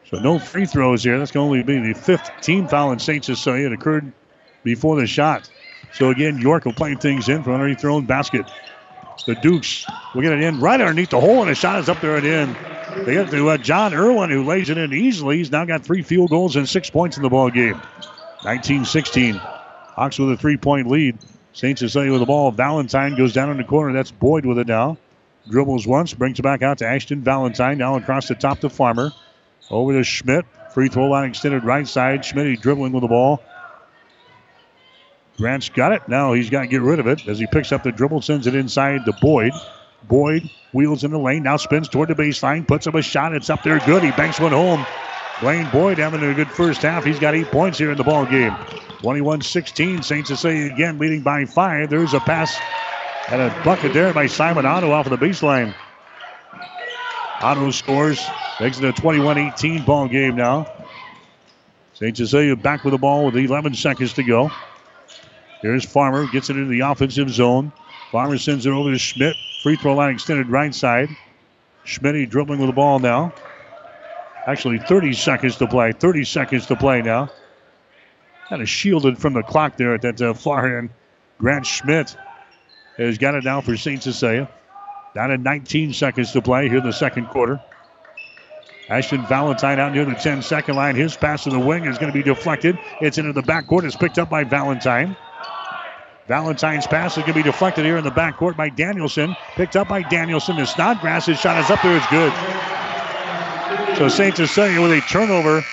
So 0.10 0.18
no 0.18 0.40
free 0.40 0.66
throws 0.66 1.04
here. 1.04 1.20
That's 1.20 1.32
going 1.32 1.46
to 1.46 1.62
only 1.62 1.82
be 1.82 1.94
the 1.94 2.00
fifth 2.00 2.32
team 2.42 2.68
foul 2.68 2.92
in 2.92 3.00
St. 3.00 3.24
Cecilia. 3.24 3.68
It 3.68 3.74
occurred 3.74 4.12
before 4.64 5.00
the 5.00 5.06
shot. 5.06 5.50
So 5.94 6.10
again, 6.10 6.40
York 6.40 6.66
will 6.66 6.74
play 6.74 6.96
things 6.96 7.30
in 7.30 7.44
from 7.44 7.54
underneath 7.54 7.82
their 7.82 7.92
own 7.92 8.06
basket. 8.06 8.50
The 9.28 9.36
Dukes 9.36 9.86
will 10.16 10.22
get 10.22 10.32
it 10.32 10.42
in 10.42 10.60
right 10.60 10.80
underneath 10.80 11.10
the 11.10 11.20
hole, 11.20 11.42
and 11.42 11.50
the 11.50 11.56
shot 11.56 11.80
is 11.80 11.90
up 11.90 12.02
there 12.02 12.16
and 12.16 12.26
in. 12.26 12.56
They 13.06 13.14
get 13.14 13.30
to 13.30 13.50
uh, 13.50 13.58
John 13.58 13.94
Irwin, 13.94 14.32
who 14.32 14.44
lays 14.44 14.70
it 14.70 14.78
in 14.78 14.94
easily. 14.94 15.38
He's 15.38 15.52
now 15.52 15.66
got 15.66 15.84
three 15.84 16.02
field 16.02 16.32
goals 16.32 16.56
and 16.56 16.68
six 16.68 16.90
points 16.90 17.18
in 17.18 17.24
the 17.24 17.30
ball 17.30 17.52
game. 17.52 17.80
19-16. 18.40 19.38
Hawks 19.38 20.18
with 20.18 20.32
a 20.32 20.38
three-point 20.38 20.88
lead. 20.88 21.18
St. 21.54 21.78
Cecilia 21.78 22.12
with 22.12 22.22
the 22.22 22.26
ball. 22.26 22.52
Valentine 22.52 23.16
goes 23.16 23.34
down 23.34 23.52
in 23.52 23.58
the 23.58 23.64
corner. 23.64 23.94
That's 23.94 24.12
Boyd 24.12 24.46
with 24.46 24.58
it 24.58 24.68
now. 24.68 24.98
Dribbles 25.50 25.86
once, 25.86 26.14
brings 26.14 26.40
it 26.40 26.44
back 26.44 26.64
out 26.64 26.80
to 26.80 26.88
Ashton 26.88 27.22
Valentine. 27.22 27.78
Now 27.78 27.96
across 27.96 28.28
the 28.28 28.36
top 28.36 28.60
to 28.60 28.70
Farmer. 28.70 29.12
Over 29.70 29.94
to 29.94 30.04
Schmidt. 30.04 30.46
Free 30.74 30.88
throw 30.88 31.08
line 31.08 31.30
extended 31.30 31.64
right 31.64 31.88
side. 31.88 32.26
Schmidt 32.26 32.62
dribbling 32.62 32.92
with 32.92 33.02
the 33.02 33.08
ball. 33.08 33.42
Grant's 35.38 35.70
got 35.70 35.94
it. 35.94 36.08
Now 36.08 36.34
he's 36.34 36.50
got 36.50 36.62
to 36.62 36.68
get 36.68 36.82
rid 36.82 37.00
of 37.00 37.08
it 37.08 37.28
as 37.28 37.40
he 37.40 37.48
picks 37.48 37.72
up 37.72 37.84
the 37.84 37.92
dribble, 37.92 38.22
sends 38.22 38.46
it 38.46 38.56
inside 38.56 39.06
to 39.06 39.14
Boyd. 39.22 39.54
Boyd 40.04 40.50
wheels 40.74 41.04
in 41.04 41.12
the 41.12 41.20
lane, 41.20 41.44
now 41.44 41.58
spins 41.58 41.88
toward 41.88 42.10
the 42.10 42.16
baseline, 42.16 42.68
puts 42.68 42.88
up 42.88 42.96
a 42.96 43.02
shot. 43.02 43.34
It's 43.34 43.50
up 43.50 43.64
there 43.64 43.80
good. 43.80 44.04
He 44.04 44.12
banks 44.12 44.40
one 44.40 44.52
home. 44.52 44.86
Blaine 45.42 45.70
Boyd 45.72 45.98
having 45.98 46.22
a 46.22 46.34
good 46.34 46.50
first 46.50 46.82
half. 46.82 47.06
He's 47.06 47.20
got 47.20 47.34
eight 47.34 47.48
points 47.48 47.78
here 47.78 47.92
in 47.92 47.98
the 47.98 48.04
ball 48.04 48.26
game. 48.26 48.52
21-16. 49.00 50.04
St. 50.04 50.28
Cecilia 50.28 50.74
again 50.74 50.98
leading 51.00 51.22
by 51.22 51.46
five. 51.46 51.90
There's 51.90 52.14
a 52.14 52.20
pass 52.20 52.58
and 53.30 53.42
a 53.42 53.64
bucket 53.64 53.94
there 53.94 54.14
by 54.14 54.26
Simon 54.28 54.66
Otto 54.66 54.92
off 54.92 55.06
of 55.06 55.18
the 55.18 55.26
baseline. 55.26 55.74
Otto 57.42 57.72
scores, 57.72 58.26
makes 58.60 58.80
it 58.80 58.84
a 58.86 58.92
21-18 58.92 59.86
ball 59.86 60.08
game 60.08 60.36
now. 60.36 60.72
St. 61.94 62.16
Cecilia 62.16 62.56
back 62.56 62.84
with 62.84 62.92
the 62.92 62.98
ball 62.98 63.26
with 63.26 63.36
11 63.36 63.74
seconds 63.76 64.14
to 64.14 64.24
go. 64.24 64.52
Here's 65.62 65.86
Farmer, 65.86 66.28
gets 66.28 66.50
it 66.50 66.58
into 66.58 66.70
the 66.70 66.82
offensive 66.82 67.30
zone. 67.30 67.72
Farmer 68.12 68.38
sends 68.38 68.66
it 68.66 68.72
over 68.72 68.92
to 68.92 68.98
Schmidt. 68.98 69.36
Free 69.64 69.76
throw 69.76 69.96
line 69.96 70.14
extended 70.14 70.50
right 70.50 70.74
side. 70.74 71.10
Schmidt 71.84 72.30
dribbling 72.30 72.60
with 72.60 72.70
the 72.70 72.74
ball 72.74 73.00
now. 73.00 73.34
Actually, 74.46 74.80
30 74.80 75.14
seconds 75.14 75.58
to 75.58 75.68
play. 75.68 75.92
30 75.92 76.24
seconds 76.24 76.66
to 76.68 76.76
play 76.76 77.02
now. 77.02 77.30
Kind 78.48 78.62
of 78.62 78.70
shielded 78.70 79.18
from 79.18 79.34
the 79.34 79.44
clock 79.44 79.78
there 79.78 79.94
at 79.94 80.02
that 80.02 80.22
uh, 80.22 80.34
far 80.34 80.78
end. 80.78 80.90
Grant 81.38 81.66
Schmidt 81.66 82.16
has 82.98 83.18
got 83.18 83.36
it 83.36 83.44
now 83.44 83.62
for 83.62 83.78
St. 83.78 84.02
Cecilia. 84.02 84.50
Down 85.16 85.30
to 85.30 85.38
19 85.38 85.94
seconds 85.94 86.32
to 86.34 86.42
play 86.42 86.70
here 86.70 86.78
in 86.78 86.84
the 86.84 86.94
second 86.94 87.28
quarter. 87.28 87.60
Ashton 88.90 89.26
Valentine 89.28 89.80
out 89.80 89.94
near 89.94 90.06
the 90.06 90.16
10 90.16 90.42
second 90.42 90.76
line. 90.76 90.96
His 90.96 91.16
pass 91.16 91.44
to 91.44 91.52
the 91.52 91.60
wing 91.60 91.86
is 91.86 91.98
going 91.98 92.12
to 92.12 92.18
be 92.18 92.24
deflected. 92.24 92.78
It's 93.02 93.18
into 93.18 93.34
the 93.34 93.44
backcourt. 93.44 93.84
It's 93.84 93.96
picked 93.96 94.18
up 94.18 94.30
by 94.30 94.44
Valentine. 94.44 95.16
Valentine's 96.28 96.86
pass 96.86 97.18
is 97.18 97.24
going 97.24 97.34
to 97.34 97.40
be 97.40 97.44
deflected 97.44 97.86
here 97.86 97.98
in 97.98 98.04
the 98.04 98.12
backcourt 98.12 98.56
by 98.56 98.70
Danielson. 98.70 99.36
Picked 99.56 99.76
up 99.76 99.88
by 99.88 100.02
Danielson. 100.04 100.58
The 100.58 100.66
Snodgrass's 100.66 101.40
shot 101.40 101.64
is 101.64 101.70
up 101.72 101.82
there. 101.82 101.98
It's 101.98 102.08
good. 102.08 102.34
So 103.98 104.08
St. 104.08 104.36
Cecilia 104.36 104.82
with 104.82 104.92
a 104.92 105.02
turnover 105.02 105.64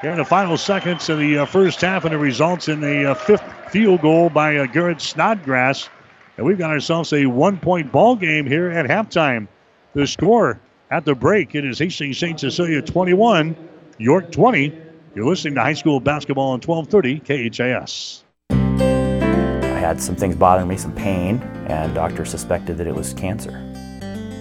here 0.00 0.10
in 0.10 0.16
the 0.16 0.24
final 0.24 0.56
seconds 0.56 1.08
of 1.08 1.18
the 1.18 1.38
uh, 1.38 1.46
first 1.46 1.80
half, 1.80 2.04
and 2.04 2.12
it 2.12 2.18
results 2.18 2.68
in 2.68 2.82
a 2.82 3.06
uh, 3.06 3.14
fifth 3.14 3.44
field 3.70 4.00
goal 4.00 4.28
by 4.28 4.56
uh, 4.56 4.66
Garrett 4.66 5.00
Snodgrass. 5.00 5.88
And 6.36 6.46
we've 6.46 6.58
got 6.58 6.70
ourselves 6.70 7.12
a 7.12 7.26
one-point 7.26 7.92
ball 7.92 8.16
game 8.16 8.46
here 8.46 8.70
at 8.70 8.86
halftime. 8.86 9.48
The 9.94 10.06
score 10.06 10.58
at 10.90 11.04
the 11.04 11.14
break, 11.14 11.54
it 11.54 11.64
is 11.64 11.78
Hastings 11.78 12.18
St. 12.18 12.40
Cecilia 12.40 12.80
21, 12.80 13.56
York 13.98 14.32
20. 14.32 14.72
You're 15.14 15.26
listening 15.26 15.54
to 15.56 15.60
high 15.60 15.74
school 15.74 16.00
basketball 16.00 16.52
on 16.52 16.60
1230 16.60 17.50
KHAS 17.50 18.24
I 18.50 19.78
had 19.78 20.00
some 20.00 20.16
things 20.16 20.34
bothering 20.34 20.68
me, 20.68 20.78
some 20.78 20.94
pain, 20.94 21.38
and 21.68 21.94
doctor 21.94 22.24
suspected 22.24 22.78
that 22.78 22.86
it 22.86 22.94
was 22.94 23.12
cancer. 23.12 23.50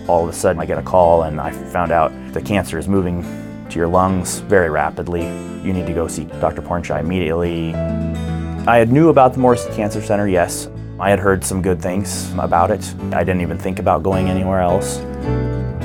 All 0.08 0.23
of 0.23 0.30
a 0.30 0.34
sudden, 0.34 0.62
I 0.62 0.65
get 0.65 0.77
a 0.77 0.84
call 0.84 1.23
and 1.23 1.41
I 1.41 1.51
found 1.51 1.91
out 1.91 2.12
the 2.32 2.41
cancer 2.41 2.77
is 2.77 2.88
moving 2.88 3.23
to 3.69 3.77
your 3.77 3.88
lungs 3.88 4.39
very 4.39 4.69
rapidly. 4.69 5.23
You 5.62 5.73
need 5.73 5.88
to 5.88 5.93
go 5.93 6.08
see 6.08 6.23
Dr. 6.25 6.62
Pornchai 6.62 7.01
immediately. 7.01 7.75
I 8.65 8.86
knew 8.86 9.10
about 9.10 9.34
the 9.34 9.39
Morrison 9.39 9.73
Cancer 9.73 10.01
Center, 10.01 10.27
yes. 10.27 10.69
I 11.02 11.10
had 11.10 11.18
heard 11.18 11.44
some 11.44 11.64
good 11.64 11.82
things 11.82 12.32
about 12.34 12.69
it. 12.69 12.94
I 13.12 13.23
didn't 13.23 13.42
even 13.42 13.58
think 13.58 13.80
about 13.80 14.04
going 14.04 14.30
anywhere 14.30 14.62
else. 14.62 15.00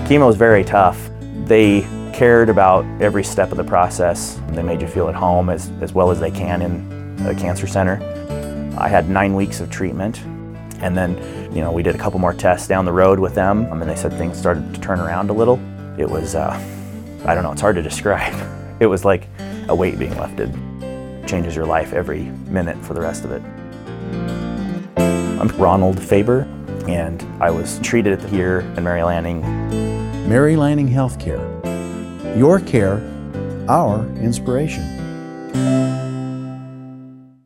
Chemo 0.04 0.28
is 0.28 0.36
very 0.36 0.62
tough. 0.62 1.08
They 1.46 1.80
cared 2.12 2.50
about 2.50 2.84
every 3.00 3.24
step 3.24 3.50
of 3.50 3.56
the 3.56 3.64
process. 3.64 4.38
They 4.50 4.62
made 4.62 4.82
you 4.82 4.88
feel 4.88 5.08
at 5.08 5.14
home 5.14 5.48
as, 5.48 5.70
as 5.80 5.94
well 5.94 6.10
as 6.10 6.20
they 6.20 6.30
can 6.30 6.60
in 6.60 7.26
a 7.26 7.34
cancer 7.34 7.66
center. 7.66 7.98
I 8.78 8.88
had 8.88 9.08
nine 9.08 9.34
weeks 9.34 9.60
of 9.60 9.70
treatment. 9.70 10.18
And 10.82 10.94
then, 10.94 11.16
you 11.50 11.62
know, 11.62 11.72
we 11.72 11.82
did 11.82 11.94
a 11.94 11.98
couple 11.98 12.20
more 12.20 12.34
tests 12.34 12.68
down 12.68 12.84
the 12.84 12.92
road 12.92 13.18
with 13.18 13.34
them, 13.34 13.64
and 13.72 13.88
they 13.88 13.96
said 13.96 14.12
things 14.12 14.36
started 14.36 14.74
to 14.74 14.80
turn 14.82 15.00
around 15.00 15.30
a 15.30 15.32
little. 15.32 15.58
It 15.98 16.10
was, 16.10 16.34
uh, 16.34 16.50
I 17.24 17.34
don't 17.34 17.42
know, 17.42 17.52
it's 17.52 17.62
hard 17.62 17.76
to 17.76 17.82
describe. 17.90 18.34
It 18.80 18.86
was 18.86 19.06
like 19.06 19.28
a 19.68 19.74
weight 19.74 19.98
being 19.98 20.14
lifted. 20.18 20.52
Changes 21.26 21.56
your 21.56 21.64
life 21.64 21.94
every 21.94 22.24
minute 22.50 22.76
for 22.84 22.92
the 22.92 23.00
rest 23.00 23.24
of 23.24 23.32
it. 23.32 23.40
I'm 25.46 25.56
Ronald 25.58 26.02
Faber, 26.02 26.40
and 26.88 27.22
I 27.40 27.52
was 27.52 27.78
treated 27.78 28.20
here 28.24 28.60
in 28.76 28.82
Mary 28.82 29.04
Lanning. 29.04 29.42
Mary 30.28 30.56
Lanning 30.56 30.88
Healthcare. 30.88 31.38
Your 32.36 32.58
care, 32.58 33.00
our 33.68 34.04
inspiration. 34.16 34.82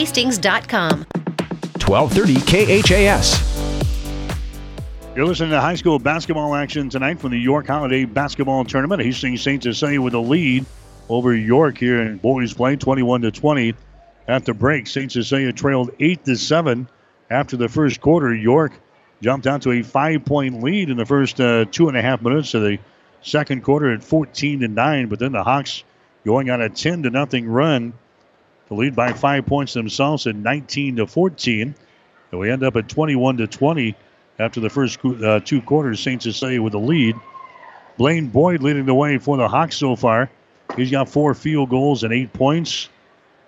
hastings.com. 0.00 1.04
1230 1.86 2.80
KHAS. 2.80 3.50
You're 5.14 5.26
listening 5.26 5.50
to 5.50 5.60
high 5.60 5.74
school 5.74 5.98
basketball 5.98 6.54
action 6.54 6.88
tonight 6.88 7.20
from 7.20 7.32
the 7.32 7.38
York 7.38 7.66
Holiday 7.66 8.06
Basketball 8.06 8.64
Tournament. 8.64 9.02
Hastings 9.02 9.42
St. 9.42 9.62
Cecilia 9.62 10.00
with 10.00 10.14
a 10.14 10.18
lead 10.18 10.64
over 11.10 11.34
York 11.34 11.76
here 11.76 12.00
in 12.00 12.16
boys 12.16 12.54
play, 12.54 12.76
21 12.76 13.20
to 13.22 13.30
20. 13.30 13.74
At 14.26 14.46
the 14.46 14.54
break, 14.54 14.86
St. 14.86 15.12
Cecilia 15.12 15.52
trailed 15.52 15.90
8 16.00 16.24
to 16.24 16.36
7 16.36 16.88
after 17.28 17.58
the 17.58 17.68
first 17.68 18.00
quarter. 18.00 18.34
York 18.34 18.72
jumped 19.20 19.46
out 19.46 19.60
to 19.62 19.72
a 19.72 19.82
five-point 19.82 20.62
lead 20.62 20.88
in 20.88 20.96
the 20.96 21.04
first 21.04 21.38
uh, 21.42 21.66
two 21.66 21.88
and 21.88 21.96
a 21.98 22.00
half 22.00 22.22
minutes 22.22 22.54
of 22.54 22.62
the 22.62 22.78
second 23.20 23.62
quarter 23.62 23.92
at 23.92 24.02
14 24.02 24.60
to 24.60 24.68
9. 24.68 25.08
But 25.10 25.18
then 25.18 25.32
the 25.32 25.44
Hawks 25.44 25.84
going 26.24 26.48
on 26.48 26.62
a 26.62 26.70
10 26.70 27.02
to 27.02 27.10
nothing 27.10 27.46
run 27.46 27.92
lead 28.74 28.94
by 28.94 29.12
five 29.12 29.46
points 29.46 29.72
themselves 29.74 30.26
at 30.26 30.36
19 30.36 30.96
to 30.96 31.06
14. 31.06 31.74
And 32.30 32.40
we 32.40 32.50
end 32.50 32.62
up 32.62 32.76
at 32.76 32.88
21 32.88 33.38
to 33.38 33.46
20 33.46 33.94
after 34.38 34.60
the 34.60 34.70
first 34.70 34.98
uh, 35.04 35.40
two 35.40 35.60
quarters. 35.60 36.00
St. 36.00 36.22
Cecilia 36.22 36.62
with 36.62 36.72
the 36.72 36.78
lead. 36.78 37.16
Blaine 37.98 38.28
Boyd 38.28 38.62
leading 38.62 38.86
the 38.86 38.94
way 38.94 39.18
for 39.18 39.36
the 39.36 39.48
Hawks 39.48 39.76
so 39.76 39.96
far. 39.96 40.30
He's 40.76 40.90
got 40.90 41.08
four 41.08 41.34
field 41.34 41.70
goals 41.70 42.04
and 42.04 42.12
eight 42.12 42.32
points. 42.32 42.88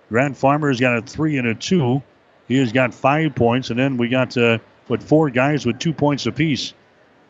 Grant 0.09 0.37
Farmer's 0.37 0.79
got 0.79 0.97
a 0.97 1.01
three 1.01 1.37
and 1.37 1.47
a 1.47 1.55
two. 1.55 2.03
He 2.47 2.57
has 2.57 2.71
got 2.71 2.93
five 2.93 3.33
points. 3.33 3.69
And 3.69 3.79
then 3.79 3.97
we 3.97 4.09
got 4.09 4.37
uh, 4.37 4.59
what 4.87 5.01
four 5.01 5.29
guys 5.29 5.65
with 5.65 5.79
two 5.79 5.93
points 5.93 6.25
apiece. 6.25 6.73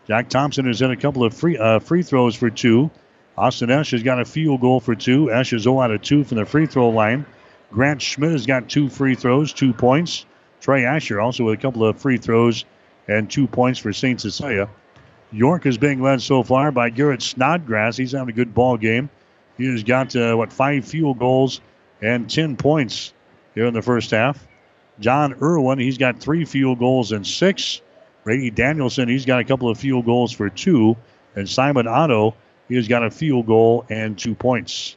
Jack 0.07 0.29
Thompson 0.29 0.65
has 0.65 0.79
hit 0.79 0.91
a 0.91 0.97
couple 0.97 1.23
of 1.23 1.33
free 1.33 1.57
uh, 1.57 1.79
free 1.79 2.01
throws 2.01 2.35
for 2.35 2.49
two. 2.49 2.91
Austin 3.37 3.71
Esch 3.71 3.91
has 3.91 4.03
got 4.03 4.19
a 4.19 4.25
field 4.25 4.61
goal 4.61 4.79
for 4.79 4.95
two. 4.95 5.31
Esch 5.31 5.53
is 5.53 5.63
0 5.63 5.79
out 5.81 5.91
of 5.91 6.01
2 6.01 6.23
from 6.23 6.37
the 6.37 6.45
free 6.45 6.67
throw 6.67 6.89
line. 6.89 7.25
Grant 7.73 8.03
Schmidt 8.03 8.31
has 8.31 8.45
got 8.45 8.69
two 8.69 8.87
free 8.87 9.15
throws, 9.15 9.51
two 9.51 9.73
points. 9.73 10.27
Trey 10.61 10.85
Asher 10.85 11.19
also 11.19 11.45
with 11.45 11.57
a 11.57 11.61
couple 11.61 11.83
of 11.83 11.97
free 11.97 12.17
throws 12.17 12.65
and 13.07 13.29
two 13.29 13.47
points 13.47 13.79
for 13.79 13.91
St. 13.91 14.21
Cecilia. 14.21 14.69
York 15.31 15.65
is 15.65 15.79
being 15.79 15.99
led 15.99 16.21
so 16.21 16.43
far 16.43 16.71
by 16.71 16.91
Garrett 16.91 17.23
Snodgrass. 17.23 17.97
He's 17.97 18.11
having 18.11 18.29
a 18.29 18.35
good 18.35 18.53
ball 18.53 18.77
game. 18.77 19.09
He 19.57 19.65
has 19.71 19.83
got, 19.83 20.15
uh, 20.15 20.35
what, 20.35 20.53
five 20.53 20.85
field 20.85 21.17
goals 21.17 21.61
and 22.01 22.29
10 22.29 22.57
points 22.57 23.11
here 23.55 23.65
in 23.65 23.73
the 23.73 23.81
first 23.81 24.11
half. 24.11 24.47
John 24.99 25.33
Irwin, 25.41 25.79
he's 25.79 25.97
got 25.97 26.19
three 26.19 26.45
field 26.45 26.77
goals 26.77 27.11
and 27.11 27.25
six. 27.25 27.81
Brady 28.23 28.51
Danielson, 28.51 29.09
he's 29.09 29.25
got 29.25 29.39
a 29.39 29.43
couple 29.43 29.67
of 29.67 29.79
field 29.79 30.05
goals 30.05 30.31
for 30.31 30.47
two. 30.47 30.95
And 31.35 31.49
Simon 31.49 31.87
Otto, 31.87 32.35
he 32.69 32.75
has 32.75 32.87
got 32.87 33.03
a 33.03 33.09
field 33.09 33.47
goal 33.47 33.85
and 33.89 34.15
two 34.15 34.35
points. 34.35 34.95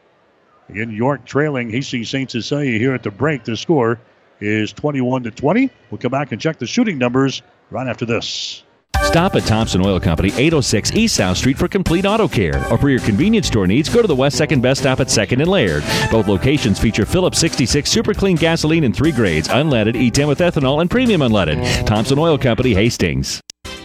Again, 0.69 0.91
York 0.91 1.25
trailing 1.25 1.71
Hastings 1.71 2.11
St. 2.11 2.31
Cecilia 2.31 2.79
here 2.79 2.95
at 2.95 3.03
the 3.03 3.11
break. 3.11 3.45
The 3.45 3.57
score 3.57 4.01
is 4.41 4.73
21 4.73 5.25
to 5.25 5.31
20. 5.31 5.71
We'll 5.91 5.99
come 5.99 6.11
back 6.11 6.33
and 6.33 6.41
check 6.41 6.59
the 6.59 6.67
shooting 6.67 6.99
numbers 6.99 7.43
right 7.71 7.87
after 7.87 8.05
this. 8.05 8.63
Stop 9.03 9.35
at 9.35 9.45
Thompson 9.45 9.85
Oil 9.85 10.01
Company, 10.01 10.31
806 10.31 10.93
East 10.95 11.17
South 11.17 11.37
Street 11.37 11.57
for 11.57 11.69
complete 11.69 12.05
auto 12.05 12.27
care. 12.27 12.67
Or 12.71 12.79
for 12.79 12.91
your 12.91 13.01
convenience 13.01 13.47
store 13.47 13.67
needs, 13.67 13.89
go 13.89 14.03
to 14.03 14.09
the 14.09 14.17
West 14.17 14.39
2nd 14.41 14.61
Best 14.61 14.81
Stop 14.81 15.01
at 15.01 15.07
2nd 15.07 15.41
and 15.41 15.49
Laird. 15.49 15.85
Both 16.11 16.29
locations 16.29 16.79
feature 16.79 17.07
Phillips 17.07 17.39
66 17.39 17.89
super 17.89 18.15
clean 18.15 18.37
gasoline 18.37 18.85
in 18.85 18.93
three 18.93 19.13
grades 19.13 19.49
unleaded, 19.49 19.95
E10 19.95 20.29
with 20.29 20.41
ethanol, 20.41 20.81
and 20.81 20.91
premium 20.91 21.21
unleaded. 21.21 21.87
Thompson 21.87 22.19
Oil 22.19 22.37
Company, 22.37 22.75
Hastings. 22.75 23.41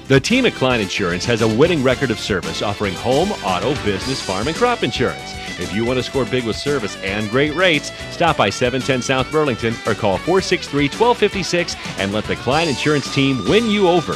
The 0.07 0.19
team 0.19 0.45
at 0.45 0.53
Klein 0.53 0.81
Insurance 0.81 1.23
has 1.25 1.41
a 1.41 1.47
winning 1.47 1.83
record 1.83 2.11
of 2.11 2.19
service 2.19 2.61
offering 2.61 2.95
home, 2.95 3.31
auto, 3.45 3.73
business, 3.85 4.21
farm, 4.21 4.47
and 4.47 4.57
crop 4.57 4.83
insurance. 4.83 5.33
If 5.59 5.73
you 5.73 5.85
want 5.85 5.97
to 5.97 6.03
score 6.03 6.25
big 6.25 6.45
with 6.45 6.55
service 6.55 6.95
and 6.97 7.29
great 7.29 7.55
rates, 7.55 7.91
stop 8.11 8.37
by 8.37 8.49
710 8.49 9.01
South 9.01 9.31
Burlington 9.31 9.73
or 9.85 9.93
call 9.93 10.17
463 10.17 10.85
1256 10.85 11.75
and 11.99 12.11
let 12.11 12.25
the 12.25 12.35
Klein 12.35 12.67
Insurance 12.67 13.13
team 13.13 13.43
win 13.47 13.67
you 13.69 13.87
over. 13.87 14.15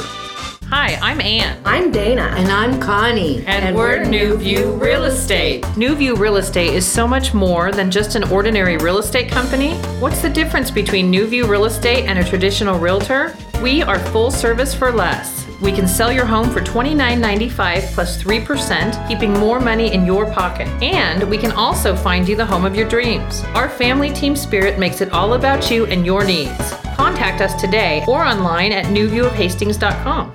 Hi, 0.68 0.98
I'm 1.00 1.20
Ann. 1.20 1.62
I'm 1.64 1.92
Dana. 1.92 2.34
And 2.36 2.50
I'm 2.50 2.80
Connie. 2.80 3.38
And, 3.46 3.64
and 3.64 3.76
we're, 3.76 4.00
we're 4.00 4.04
New 4.04 4.36
View 4.36 4.72
Real 4.72 5.04
Estate. 5.04 5.64
New 5.76 5.94
View 5.94 6.16
Real 6.16 6.38
Estate 6.38 6.74
is 6.74 6.84
so 6.84 7.06
much 7.06 7.32
more 7.32 7.70
than 7.70 7.88
just 7.88 8.16
an 8.16 8.24
ordinary 8.24 8.76
real 8.76 8.98
estate 8.98 9.30
company. 9.30 9.74
What's 10.00 10.22
the 10.22 10.28
difference 10.28 10.72
between 10.72 11.08
New 11.08 11.28
View 11.28 11.46
Real 11.46 11.66
Estate 11.66 12.06
and 12.06 12.18
a 12.18 12.24
traditional 12.24 12.80
realtor? 12.80 13.36
We 13.62 13.82
are 13.82 14.00
full 14.06 14.32
service 14.32 14.74
for 14.74 14.90
less. 14.90 15.45
We 15.62 15.72
can 15.72 15.88
sell 15.88 16.12
your 16.12 16.26
home 16.26 16.50
for 16.50 16.60
$29.95 16.60 17.94
plus 17.94 18.22
3%, 18.22 19.08
keeping 19.08 19.32
more 19.32 19.58
money 19.58 19.92
in 19.92 20.04
your 20.04 20.30
pocket. 20.30 20.68
And 20.82 21.28
we 21.30 21.38
can 21.38 21.50
also 21.52 21.96
find 21.96 22.28
you 22.28 22.36
the 22.36 22.44
home 22.44 22.66
of 22.66 22.76
your 22.76 22.86
dreams. 22.86 23.42
Our 23.54 23.70
family 23.70 24.12
team 24.12 24.36
spirit 24.36 24.78
makes 24.78 25.00
it 25.00 25.12
all 25.12 25.32
about 25.32 25.70
you 25.70 25.86
and 25.86 26.04
your 26.04 26.24
needs. 26.24 26.72
Contact 26.96 27.40
us 27.40 27.58
today 27.58 28.04
or 28.06 28.22
online 28.22 28.72
at 28.72 28.84
newviewofhastings.com. 28.86 30.34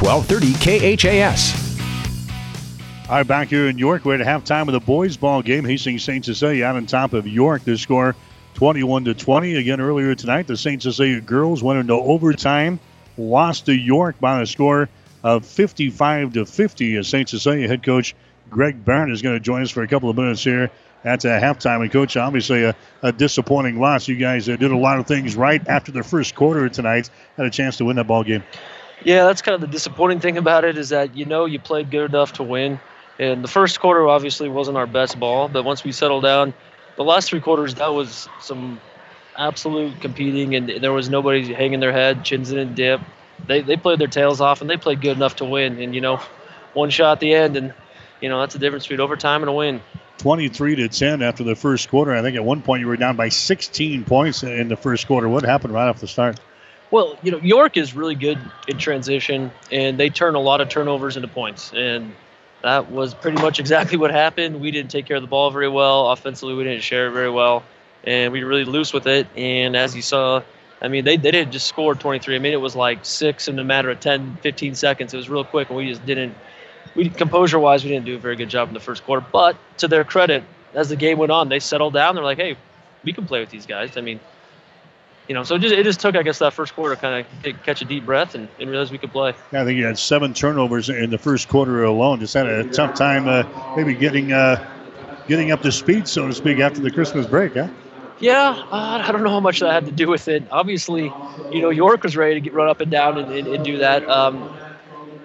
1230 0.00 0.96
KHAS. 0.96 1.56
All 3.10 3.16
right, 3.16 3.26
back 3.26 3.48
here 3.48 3.68
in 3.68 3.76
York, 3.76 4.06
we're 4.06 4.14
at 4.14 4.26
halftime 4.26 4.68
of 4.68 4.72
the 4.72 4.80
boys' 4.80 5.16
ball 5.16 5.42
game. 5.42 5.64
Hastings 5.64 6.04
St. 6.04 6.24
Cecilia 6.24 6.64
out 6.64 6.76
on 6.76 6.86
top 6.86 7.12
of 7.12 7.26
York. 7.26 7.64
The 7.64 7.76
score 7.76 8.16
21 8.54 9.04
to 9.04 9.14
20. 9.14 9.56
Again, 9.56 9.80
earlier 9.80 10.14
tonight, 10.14 10.46
the 10.46 10.56
St. 10.56 10.80
Cecilia 10.80 11.20
girls 11.20 11.62
went 11.62 11.80
into 11.80 11.92
overtime 11.92 12.80
lost 13.20 13.66
to 13.66 13.72
York 13.72 14.18
by 14.20 14.40
a 14.40 14.46
score 14.46 14.88
of 15.22 15.44
55 15.44 16.32
to 16.34 16.46
50. 16.46 16.96
As 16.96 17.08
St. 17.08 17.28
Cecilia 17.28 17.68
head 17.68 17.82
coach 17.82 18.14
Greg 18.50 18.84
Barrett 18.84 19.12
is 19.12 19.22
going 19.22 19.36
to 19.36 19.40
join 19.40 19.62
us 19.62 19.70
for 19.70 19.82
a 19.82 19.88
couple 19.88 20.10
of 20.10 20.16
minutes 20.16 20.42
here 20.42 20.70
at 21.04 21.24
uh, 21.24 21.40
halftime. 21.40 21.82
And 21.82 21.90
coach, 21.90 22.16
obviously 22.16 22.64
a, 22.64 22.74
a 23.02 23.12
disappointing 23.12 23.80
loss. 23.80 24.08
You 24.08 24.16
guys 24.16 24.48
uh, 24.48 24.56
did 24.56 24.70
a 24.70 24.76
lot 24.76 24.98
of 24.98 25.06
things 25.06 25.36
right 25.36 25.66
after 25.68 25.92
the 25.92 26.02
first 26.02 26.34
quarter 26.34 26.68
tonight. 26.68 27.10
Had 27.36 27.46
a 27.46 27.50
chance 27.50 27.76
to 27.78 27.84
win 27.84 27.96
that 27.96 28.06
ball 28.06 28.24
game. 28.24 28.42
Yeah, 29.04 29.24
that's 29.24 29.40
kind 29.40 29.54
of 29.54 29.60
the 29.62 29.66
disappointing 29.66 30.20
thing 30.20 30.36
about 30.36 30.64
it 30.64 30.76
is 30.76 30.90
that 30.90 31.16
you 31.16 31.24
know 31.24 31.46
you 31.46 31.58
played 31.58 31.90
good 31.90 32.10
enough 32.10 32.34
to 32.34 32.42
win. 32.42 32.78
And 33.18 33.42
the 33.44 33.48
first 33.48 33.80
quarter 33.80 34.06
obviously 34.08 34.48
wasn't 34.48 34.76
our 34.76 34.86
best 34.86 35.18
ball, 35.18 35.48
but 35.48 35.64
once 35.64 35.84
we 35.84 35.92
settled 35.92 36.22
down, 36.22 36.52
the 36.96 37.04
last 37.04 37.28
three 37.28 37.40
quarters 37.40 37.74
that 37.76 37.94
was 37.94 38.28
some 38.40 38.80
absolute 39.40 40.00
competing, 40.00 40.54
and 40.54 40.68
there 40.68 40.92
was 40.92 41.08
nobody 41.08 41.52
hanging 41.52 41.80
their 41.80 41.92
head, 41.92 42.24
chins 42.24 42.50
didn't 42.50 42.74
dip. 42.74 43.00
They 43.46 43.62
they 43.62 43.76
played 43.76 43.98
their 43.98 44.08
tails 44.08 44.40
off, 44.40 44.60
and 44.60 44.68
they 44.68 44.76
played 44.76 45.00
good 45.00 45.16
enough 45.16 45.36
to 45.36 45.44
win. 45.44 45.80
And 45.80 45.94
you 45.94 46.00
know, 46.00 46.20
one 46.74 46.90
shot 46.90 47.12
at 47.12 47.20
the 47.20 47.34
end, 47.34 47.56
and 47.56 47.72
you 48.20 48.28
know 48.28 48.38
that's 48.40 48.52
the 48.52 48.60
difference 48.60 48.84
between 48.84 49.00
overtime 49.00 49.42
and 49.42 49.48
a 49.48 49.52
win. 49.52 49.80
23 50.18 50.76
to 50.76 50.88
10 50.88 51.22
after 51.22 51.42
the 51.44 51.54
first 51.54 51.88
quarter. 51.88 52.14
I 52.14 52.20
think 52.20 52.36
at 52.36 52.44
one 52.44 52.60
point 52.60 52.80
you 52.80 52.88
were 52.88 52.96
down 52.98 53.16
by 53.16 53.30
16 53.30 54.04
points 54.04 54.42
in 54.42 54.68
the 54.68 54.76
first 54.76 55.06
quarter. 55.06 55.30
What 55.30 55.44
happened 55.44 55.72
right 55.72 55.88
off 55.88 55.98
the 55.98 56.06
start? 56.06 56.38
Well, 56.90 57.18
you 57.22 57.30
know, 57.30 57.38
York 57.38 57.78
is 57.78 57.94
really 57.94 58.16
good 58.16 58.38
in 58.68 58.76
transition, 58.76 59.50
and 59.72 59.98
they 59.98 60.10
turn 60.10 60.34
a 60.34 60.40
lot 60.40 60.60
of 60.60 60.68
turnovers 60.68 61.16
into 61.16 61.28
points. 61.28 61.72
And 61.72 62.12
that 62.60 62.90
was 62.90 63.14
pretty 63.14 63.40
much 63.40 63.60
exactly 63.60 63.96
what 63.96 64.10
happened. 64.10 64.60
We 64.60 64.70
didn't 64.70 64.90
take 64.90 65.06
care 65.06 65.16
of 65.16 65.22
the 65.22 65.28
ball 65.28 65.50
very 65.50 65.68
well. 65.68 66.10
Offensively, 66.10 66.54
we 66.54 66.64
didn't 66.64 66.82
share 66.82 67.08
it 67.08 67.12
very 67.12 67.30
well 67.30 67.64
and 68.04 68.32
we 68.32 68.42
were 68.42 68.48
really 68.48 68.64
loose 68.64 68.92
with 68.92 69.06
it. 69.06 69.26
And 69.36 69.76
as 69.76 69.94
you 69.94 70.02
saw, 70.02 70.42
I 70.82 70.88
mean, 70.88 71.04
they, 71.04 71.16
they 71.16 71.30
didn't 71.30 71.52
just 71.52 71.66
score 71.66 71.94
23. 71.94 72.36
I 72.36 72.38
mean, 72.38 72.52
it 72.52 72.60
was 72.60 72.74
like 72.74 73.04
six 73.04 73.48
in 73.48 73.58
a 73.58 73.64
matter 73.64 73.90
of 73.90 74.00
10, 74.00 74.38
15 74.40 74.74
seconds. 74.74 75.12
It 75.12 75.16
was 75.18 75.28
real 75.28 75.44
quick, 75.44 75.68
and 75.68 75.76
we 75.76 75.88
just 75.88 76.04
didn't. 76.06 76.34
We 76.94 77.10
composure 77.10 77.58
wise, 77.58 77.84
we 77.84 77.90
didn't 77.90 78.06
do 78.06 78.16
a 78.16 78.18
very 78.18 78.36
good 78.36 78.48
job 78.48 78.68
in 78.68 78.74
the 78.74 78.80
first 78.80 79.04
quarter. 79.04 79.24
But 79.30 79.56
to 79.78 79.88
their 79.88 80.02
credit, 80.04 80.42
as 80.74 80.88
the 80.88 80.96
game 80.96 81.18
went 81.18 81.30
on, 81.30 81.48
they 81.48 81.60
settled 81.60 81.92
down. 81.92 82.14
They're 82.14 82.24
like, 82.24 82.38
hey, 82.38 82.56
we 83.04 83.12
can 83.12 83.26
play 83.26 83.40
with 83.40 83.50
these 83.50 83.66
guys. 83.66 83.96
I 83.96 84.00
mean, 84.00 84.18
you 85.28 85.34
know, 85.34 85.44
so 85.44 85.54
it 85.54 85.60
just, 85.60 85.74
it 85.74 85.84
just 85.84 86.00
took, 86.00 86.16
I 86.16 86.22
guess, 86.22 86.38
that 86.38 86.54
first 86.54 86.74
quarter 86.74 86.96
kind 86.96 87.24
of 87.44 87.62
catch 87.62 87.82
a 87.82 87.84
deep 87.84 88.04
breath 88.04 88.34
and, 88.34 88.48
and 88.58 88.68
realize 88.70 88.90
we 88.90 88.98
could 88.98 89.12
play. 89.12 89.34
Yeah, 89.52 89.62
I 89.62 89.64
think 89.64 89.78
you 89.78 89.84
had 89.84 89.98
seven 89.98 90.34
turnovers 90.34 90.88
in 90.88 91.10
the 91.10 91.18
first 91.18 91.48
quarter 91.48 91.84
alone. 91.84 92.18
Just 92.18 92.34
had 92.34 92.46
a 92.46 92.64
tough 92.72 92.94
time, 92.94 93.28
uh, 93.28 93.44
maybe 93.76 93.94
getting 93.94 94.32
uh, 94.32 94.66
getting 95.28 95.52
up 95.52 95.62
to 95.62 95.70
speed, 95.70 96.08
so 96.08 96.26
to 96.26 96.34
speak, 96.34 96.58
after 96.58 96.80
the 96.80 96.90
Christmas 96.90 97.26
break, 97.26 97.54
huh? 97.54 97.68
Yeah, 98.20 98.50
uh, 98.70 99.02
I 99.06 99.12
don't 99.12 99.22
know 99.24 99.30
how 99.30 99.40
much 99.40 99.60
that 99.60 99.72
had 99.72 99.86
to 99.86 99.92
do 99.92 100.08
with 100.08 100.28
it. 100.28 100.44
Obviously, 100.50 101.16
you 101.50 101.62
know, 101.62 101.70
York 101.70 102.04
was 102.04 102.16
ready 102.16 102.34
to 102.34 102.40
get 102.40 102.52
run 102.54 102.68
up 102.68 102.80
and 102.80 102.90
down 102.90 103.18
and, 103.18 103.30
and, 103.30 103.48
and 103.48 103.64
do 103.64 103.78
that. 103.78 104.08
Um, 104.08 104.50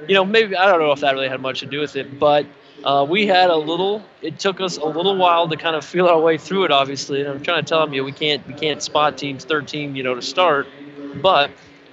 you 0.07 0.15
know, 0.15 0.25
maybe 0.25 0.55
I 0.55 0.65
don't 0.67 0.79
know 0.79 0.91
if 0.91 1.01
that 1.01 1.13
really 1.13 1.29
had 1.29 1.41
much 1.41 1.59
to 1.61 1.67
do 1.67 1.79
with 1.81 1.95
it, 1.95 2.19
but 2.19 2.47
uh, 2.83 3.05
we 3.09 3.27
had 3.27 3.49
a 3.49 3.57
little. 3.57 4.03
It 4.21 4.39
took 4.39 4.61
us 4.61 4.77
a 4.77 4.85
little 4.85 5.17
while 5.17 5.47
to 5.49 5.57
kind 5.57 5.75
of 5.75 5.85
feel 5.85 6.07
our 6.07 6.19
way 6.19 6.37
through 6.37 6.65
it. 6.65 6.71
Obviously, 6.71 7.21
and 7.21 7.29
I'm 7.29 7.41
trying 7.41 7.63
to 7.63 7.67
tell 7.67 7.81
them, 7.81 7.93
you 7.93 8.01
know, 8.01 8.05
we 8.05 8.13
can't 8.13 8.45
we 8.47 8.53
can't 8.53 8.81
spot 8.81 9.17
teams 9.17 9.45
13, 9.45 9.95
you 9.95 10.03
know, 10.03 10.15
to 10.15 10.21
start. 10.21 10.69
But 11.15 11.51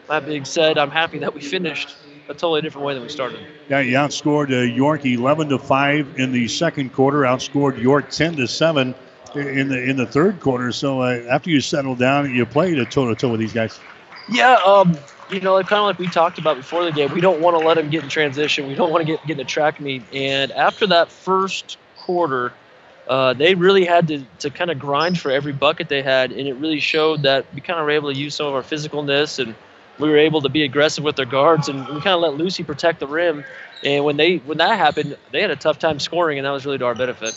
that 0.09 0.25
being 0.27 0.45
said, 0.45 0.79
I'm 0.79 0.91
happy 0.91 1.19
that 1.21 1.35
we 1.35 1.41
finished 1.41 1.97
a 2.29 2.35
totally 2.35 2.63
different 2.63 2.85
way 2.87 2.95
than 2.95 3.03
we 3.03 3.09
started. 3.09 3.47
Yeah, 3.69 3.81
you 3.81 3.97
outscored 3.97 4.53
uh, 4.53 4.63
York 4.63 5.05
11 5.05 5.49
to 5.51 5.59
five 5.59 6.13
in 6.17 6.33
the 6.33 6.49
second 6.49 6.93
quarter. 6.93 7.21
Outscored 7.21 7.81
York 7.81 8.11
10 8.11 8.37
to 8.37 8.47
seven 8.47 8.95
in 9.35 9.69
the 9.69 9.83
in 9.83 9.97
the 9.97 10.07
third 10.07 10.41
quarter. 10.41 10.73
So 10.73 11.03
uh, 11.03 11.23
after 11.31 11.51
you 11.51 11.61
settled 11.61 11.99
down, 11.99 12.35
you 12.35 12.45
played 12.47 12.79
a 12.79 12.87
toe 12.87 13.09
to 13.09 13.15
toe 13.15 13.31
with 13.31 13.41
these 13.41 13.53
guys. 13.53 13.79
Yeah, 14.31 14.57
um, 14.65 14.97
you 15.31 15.41
know, 15.41 15.57
kind 15.63 15.81
of 15.81 15.87
like 15.87 15.99
we 15.99 16.09
talked 16.09 16.39
about 16.39 16.57
before 16.57 16.85
the 16.85 16.93
game, 16.93 17.13
we 17.13 17.21
don't 17.21 17.41
want 17.41 17.55
to 17.55 17.67
let 17.67 17.75
them 17.75 17.91
get 17.91 18.03
in 18.03 18.09
transition. 18.09 18.69
We 18.69 18.75
don't 18.75 18.91
want 18.91 19.07
to 19.07 19.13
get 19.13 19.27
get 19.27 19.39
in 19.39 19.41
a 19.41 19.45
track 19.49 19.81
meet. 19.81 20.03
And 20.13 20.53
after 20.53 20.87
that 20.89 21.11
first 21.11 21.79
quarter, 21.97 22.53
uh, 23.09 23.33
they 23.35 23.55
really 23.55 23.85
had 23.85 24.09
to, 24.09 24.25
to 24.41 24.51
kind 24.51 24.71
of 24.71 24.79
grind 24.79 25.19
for 25.19 25.31
every 25.31 25.53
bucket 25.53 25.89
they 25.89 26.03
had, 26.03 26.33
and 26.33 26.47
it 26.47 26.55
really 26.55 26.81
showed 26.81 27.23
that 27.23 27.47
we 27.55 27.61
kind 27.61 27.79
of 27.79 27.85
were 27.85 27.91
able 27.91 28.13
to 28.13 28.19
use 28.19 28.35
some 28.35 28.47
of 28.47 28.55
our 28.55 28.63
physicalness, 28.63 29.39
and 29.39 29.55
we 29.99 30.09
were 30.09 30.19
able 30.19 30.41
to 30.43 30.49
be 30.49 30.63
aggressive 30.63 31.05
with 31.05 31.17
their 31.17 31.27
guards, 31.27 31.69
and 31.69 31.81
we 31.89 31.95
kind 32.01 32.09
of 32.09 32.21
let 32.21 32.35
Lucy 32.35 32.63
protect 32.63 33.01
the 33.01 33.07
rim. 33.07 33.45
And 33.85 34.05
when 34.05 34.17
they 34.17 34.37
when 34.39 34.59
that 34.59 34.79
happened, 34.79 35.17
they 35.33 35.41
had 35.41 35.51
a 35.51 35.57
tough 35.57 35.79
time 35.79 35.99
scoring, 35.99 36.39
and 36.39 36.47
that 36.47 36.51
was 36.51 36.65
really 36.65 36.79
to 36.79 36.87
our 36.87 36.95
benefit. 36.95 37.35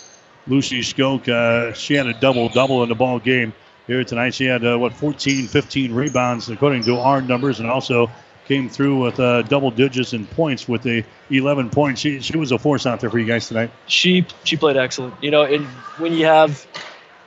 Lucy 0.48 0.82
Skoke, 0.82 1.28
uh, 1.28 1.74
she 1.74 1.96
had 1.96 2.08
a 2.08 2.14
double 2.14 2.50
double 2.50 2.84
in 2.84 2.90
the 2.90 2.96
ball 2.96 3.20
game 3.20 3.54
here 3.88 4.04
tonight. 4.04 4.34
She 4.34 4.46
had, 4.46 4.66
uh, 4.66 4.78
what, 4.78 4.94
14, 4.94 5.48
15 5.48 5.94
rebounds, 5.94 6.50
according 6.50 6.84
to 6.84 6.98
our 6.98 7.22
numbers, 7.22 7.60
and 7.60 7.70
also 7.70 8.10
came 8.48 8.70
through 8.70 9.00
with 9.00 9.20
uh, 9.20 9.42
double 9.44 9.72
digits 9.72 10.14
in 10.14 10.26
points 10.28 10.68
with 10.68 10.84
the 10.84 11.04
11 11.32 11.72
points. 11.72 12.02
She, 12.02 12.20
she 12.22 12.38
was 12.38 12.52
a 12.52 12.60
force 12.60 12.86
out 12.86 13.00
there 13.00 13.10
for 13.10 13.18
you 13.18 13.26
guys 13.26 13.48
tonight. 13.48 13.72
She 13.88 14.26
she 14.44 14.56
played 14.56 14.78
excellent. 14.78 15.16
You 15.24 15.32
know, 15.32 15.44
and 15.44 15.66
when 15.98 16.14
you 16.14 16.26
have, 16.26 16.66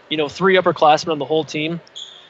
you 0.08 0.16
know, 0.16 0.28
three 0.28 0.56
upperclassmen 0.56 1.10
on 1.10 1.18
the 1.18 1.24
whole 1.24 1.44
team, 1.44 1.80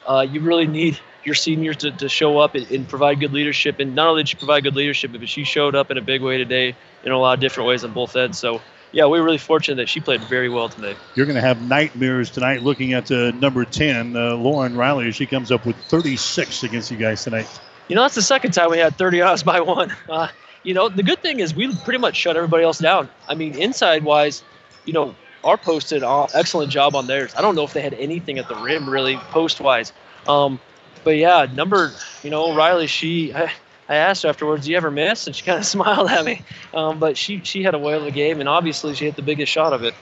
uh, 0.07 0.25
you 0.29 0.41
really 0.41 0.65
need 0.65 0.99
your 1.23 1.35
seniors 1.35 1.77
to, 1.77 1.91
to 1.91 2.09
show 2.09 2.39
up 2.39 2.55
and, 2.55 2.69
and, 2.71 2.87
provide 2.87 3.19
good 3.19 3.33
leadership. 3.33 3.79
And 3.79 3.93
not 3.93 4.07
only 4.07 4.23
did 4.23 4.29
she 4.29 4.37
provide 4.37 4.63
good 4.63 4.75
leadership, 4.75 5.11
but 5.11 5.27
she 5.27 5.43
showed 5.43 5.75
up 5.75 5.91
in 5.91 5.97
a 5.97 6.01
big 6.01 6.21
way 6.21 6.37
today 6.37 6.75
in 7.03 7.11
a 7.11 7.17
lot 7.17 7.33
of 7.33 7.41
different 7.41 7.67
ways 7.67 7.83
on 7.83 7.91
both 7.91 8.15
ends. 8.15 8.39
So 8.39 8.61
yeah, 8.91 9.05
we 9.05 9.19
are 9.19 9.23
really 9.23 9.37
fortunate 9.37 9.75
that 9.75 9.89
she 9.89 9.99
played 9.99 10.21
very 10.23 10.49
well 10.49 10.69
today. 10.69 10.95
You're 11.15 11.25
going 11.25 11.35
to 11.35 11.41
have 11.41 11.61
nightmares 11.67 12.31
tonight 12.31 12.63
looking 12.63 12.93
at 12.93 13.11
uh, 13.11 13.31
number 13.31 13.65
10, 13.65 14.15
uh, 14.15 14.35
Lauren 14.35 14.75
Riley. 14.75 15.11
She 15.11 15.25
comes 15.25 15.51
up 15.51 15.65
with 15.65 15.75
36 15.75 16.63
against 16.63 16.89
you 16.89 16.97
guys 16.97 17.23
tonight. 17.23 17.47
You 17.87 17.95
know, 17.95 18.01
that's 18.03 18.15
the 18.15 18.21
second 18.21 18.51
time 18.51 18.69
we 18.71 18.79
had 18.79 18.97
30 18.97 19.21
odds 19.21 19.43
by 19.43 19.61
one. 19.61 19.95
Uh, 20.09 20.27
you 20.63 20.73
know, 20.73 20.89
the 20.89 21.03
good 21.03 21.21
thing 21.21 21.39
is 21.39 21.55
we 21.55 21.73
pretty 21.83 21.99
much 21.99 22.15
shut 22.17 22.35
everybody 22.35 22.63
else 22.63 22.79
down. 22.79 23.09
I 23.27 23.35
mean, 23.35 23.55
inside 23.55 24.03
wise, 24.03 24.43
you 24.83 24.91
know, 24.91 25.15
our 25.43 25.55
post 25.55 25.89
did 25.89 26.03
an 26.03 26.27
excellent 26.33 26.71
job 26.71 26.95
on 26.95 27.07
theirs. 27.07 27.33
I 27.37 27.41
don't 27.41 27.55
know 27.55 27.63
if 27.63 27.71
they 27.73 27.81
had 27.81 27.93
anything 27.93 28.39
at 28.39 28.49
the 28.49 28.55
rim 28.55 28.89
really 28.89 29.15
post 29.15 29.61
wise. 29.61 29.93
Um, 30.27 30.59
but 31.03 31.11
yeah, 31.11 31.47
number, 31.53 31.93
you 32.23 32.29
know, 32.29 32.55
Riley, 32.55 32.87
she. 32.87 33.33
I, 33.33 33.51
I 33.89 33.95
asked 33.95 34.23
her 34.23 34.29
afterwards, 34.29 34.65
"Do 34.65 34.71
you 34.71 34.77
ever 34.77 34.91
miss?" 34.91 35.27
And 35.27 35.35
she 35.35 35.43
kind 35.43 35.59
of 35.59 35.65
smiled 35.75 36.09
at 36.09 36.23
me. 36.23 36.41
Um, 36.73 36.99
but 36.99 37.17
she 37.17 37.41
she 37.43 37.63
had 37.63 37.73
a 37.73 37.79
whale 37.79 38.01
of 38.01 38.07
a 38.07 38.11
game, 38.11 38.39
and 38.39 38.47
obviously 38.47 38.95
she 38.95 39.05
hit 39.05 39.15
the 39.15 39.21
biggest 39.21 39.51
shot 39.51 39.73
of 39.73 39.83
it. 39.83 39.93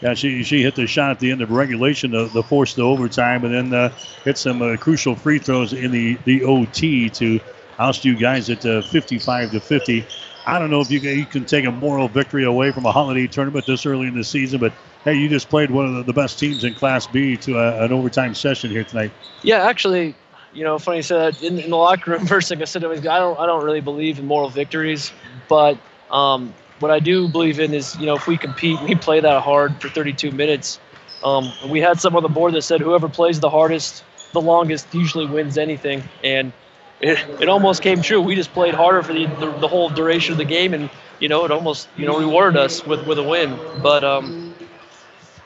Yeah, 0.00 0.14
she 0.14 0.42
she 0.42 0.62
hit 0.62 0.74
the 0.74 0.86
shot 0.86 1.10
at 1.10 1.20
the 1.20 1.30
end 1.30 1.42
of 1.42 1.50
regulation 1.50 2.10
to, 2.12 2.28
to 2.30 2.42
force 2.42 2.74
the 2.74 2.82
overtime, 2.82 3.44
and 3.44 3.54
then 3.54 3.72
uh, 3.72 3.88
hit 4.24 4.38
some 4.38 4.60
uh, 4.62 4.76
crucial 4.76 5.14
free 5.14 5.38
throws 5.38 5.72
in 5.72 5.90
the 5.90 6.18
the 6.24 6.42
OT 6.44 7.08
to 7.10 7.40
oust 7.78 8.04
you 8.04 8.16
guys 8.16 8.48
at 8.48 8.64
uh, 8.64 8.82
55 8.82 9.52
to 9.52 9.60
50. 9.60 10.04
I 10.46 10.58
don't 10.58 10.70
know 10.70 10.80
if 10.80 10.90
you 10.90 11.00
can, 11.00 11.18
you 11.18 11.26
can 11.26 11.44
take 11.44 11.64
a 11.64 11.72
moral 11.72 12.08
victory 12.08 12.44
away 12.44 12.70
from 12.70 12.86
a 12.86 12.92
holiday 12.92 13.26
tournament 13.26 13.66
this 13.66 13.84
early 13.84 14.06
in 14.06 14.14
the 14.14 14.24
season, 14.24 14.60
but 14.60 14.72
hey, 15.04 15.14
you 15.14 15.28
just 15.28 15.48
played 15.48 15.70
one 15.70 15.94
of 15.94 16.06
the, 16.06 16.12
best 16.12 16.38
teams 16.38 16.62
in 16.64 16.72
Class 16.74 17.06
B 17.06 17.36
to 17.38 17.58
a, 17.58 17.84
an 17.84 17.92
overtime 17.92 18.34
session 18.34 18.70
here 18.70 18.84
tonight. 18.84 19.10
Yeah, 19.42 19.64
actually, 19.64 20.14
you 20.56 20.64
know, 20.64 20.78
funny 20.78 20.98
you 20.98 21.02
said 21.02 21.34
that 21.34 21.42
in, 21.42 21.58
in, 21.58 21.70
the 21.70 21.76
locker 21.76 22.10
room. 22.10 22.26
First 22.34 22.48
thing 22.48 22.60
I 22.62 22.64
said 22.64 22.82
to 22.82 22.90
him, 22.90 22.98
I 22.98 23.18
don't, 23.18 23.38
I 23.38 23.46
don't 23.46 23.62
really 23.62 23.80
believe 23.80 24.18
in 24.18 24.26
moral 24.26 24.48
victories, 24.48 25.12
but 25.48 25.78
um, 26.10 26.54
what 26.80 26.90
I 26.90 26.98
do 26.98 27.28
believe 27.28 27.60
in 27.60 27.74
is, 27.74 27.98
you 27.98 28.06
know, 28.06 28.16
if 28.16 28.26
we 28.26 28.36
compete, 28.38 28.78
and 28.80 28.88
we 28.88 28.94
play 28.94 29.20
that 29.20 29.42
hard 29.42 29.80
for 29.80 29.88
32 29.88 30.30
minutes. 30.30 30.78
Um, 31.22 31.52
we 31.68 31.80
had 31.80 32.00
some 32.00 32.16
on 32.16 32.22
the 32.22 32.28
board 32.28 32.54
that 32.54 32.62
said 32.62 32.80
whoever 32.80 33.08
plays 33.08 33.40
the 33.40 33.50
hardest, 33.50 34.04
the 34.32 34.40
longest, 34.40 34.92
usually 34.94 35.26
wins 35.26 35.58
anything, 35.58 36.02
and 36.22 36.52
it, 37.00 37.18
it 37.40 37.48
almost 37.48 37.82
came 37.82 38.00
true. 38.00 38.20
We 38.20 38.34
just 38.34 38.52
played 38.52 38.74
harder 38.74 39.02
for 39.02 39.12
the, 39.12 39.26
the, 39.26 39.50
the 39.60 39.68
whole 39.68 39.88
duration 39.90 40.32
of 40.32 40.38
the 40.38 40.44
game, 40.44 40.74
and 40.74 40.88
you 41.18 41.28
know, 41.28 41.44
it 41.44 41.50
almost 41.50 41.88
you 41.96 42.06
know 42.06 42.18
rewarded 42.18 42.58
us 42.58 42.84
with 42.86 43.04
with 43.06 43.18
a 43.18 43.22
win. 43.22 43.58
But 43.82 44.04
um, 44.04 44.34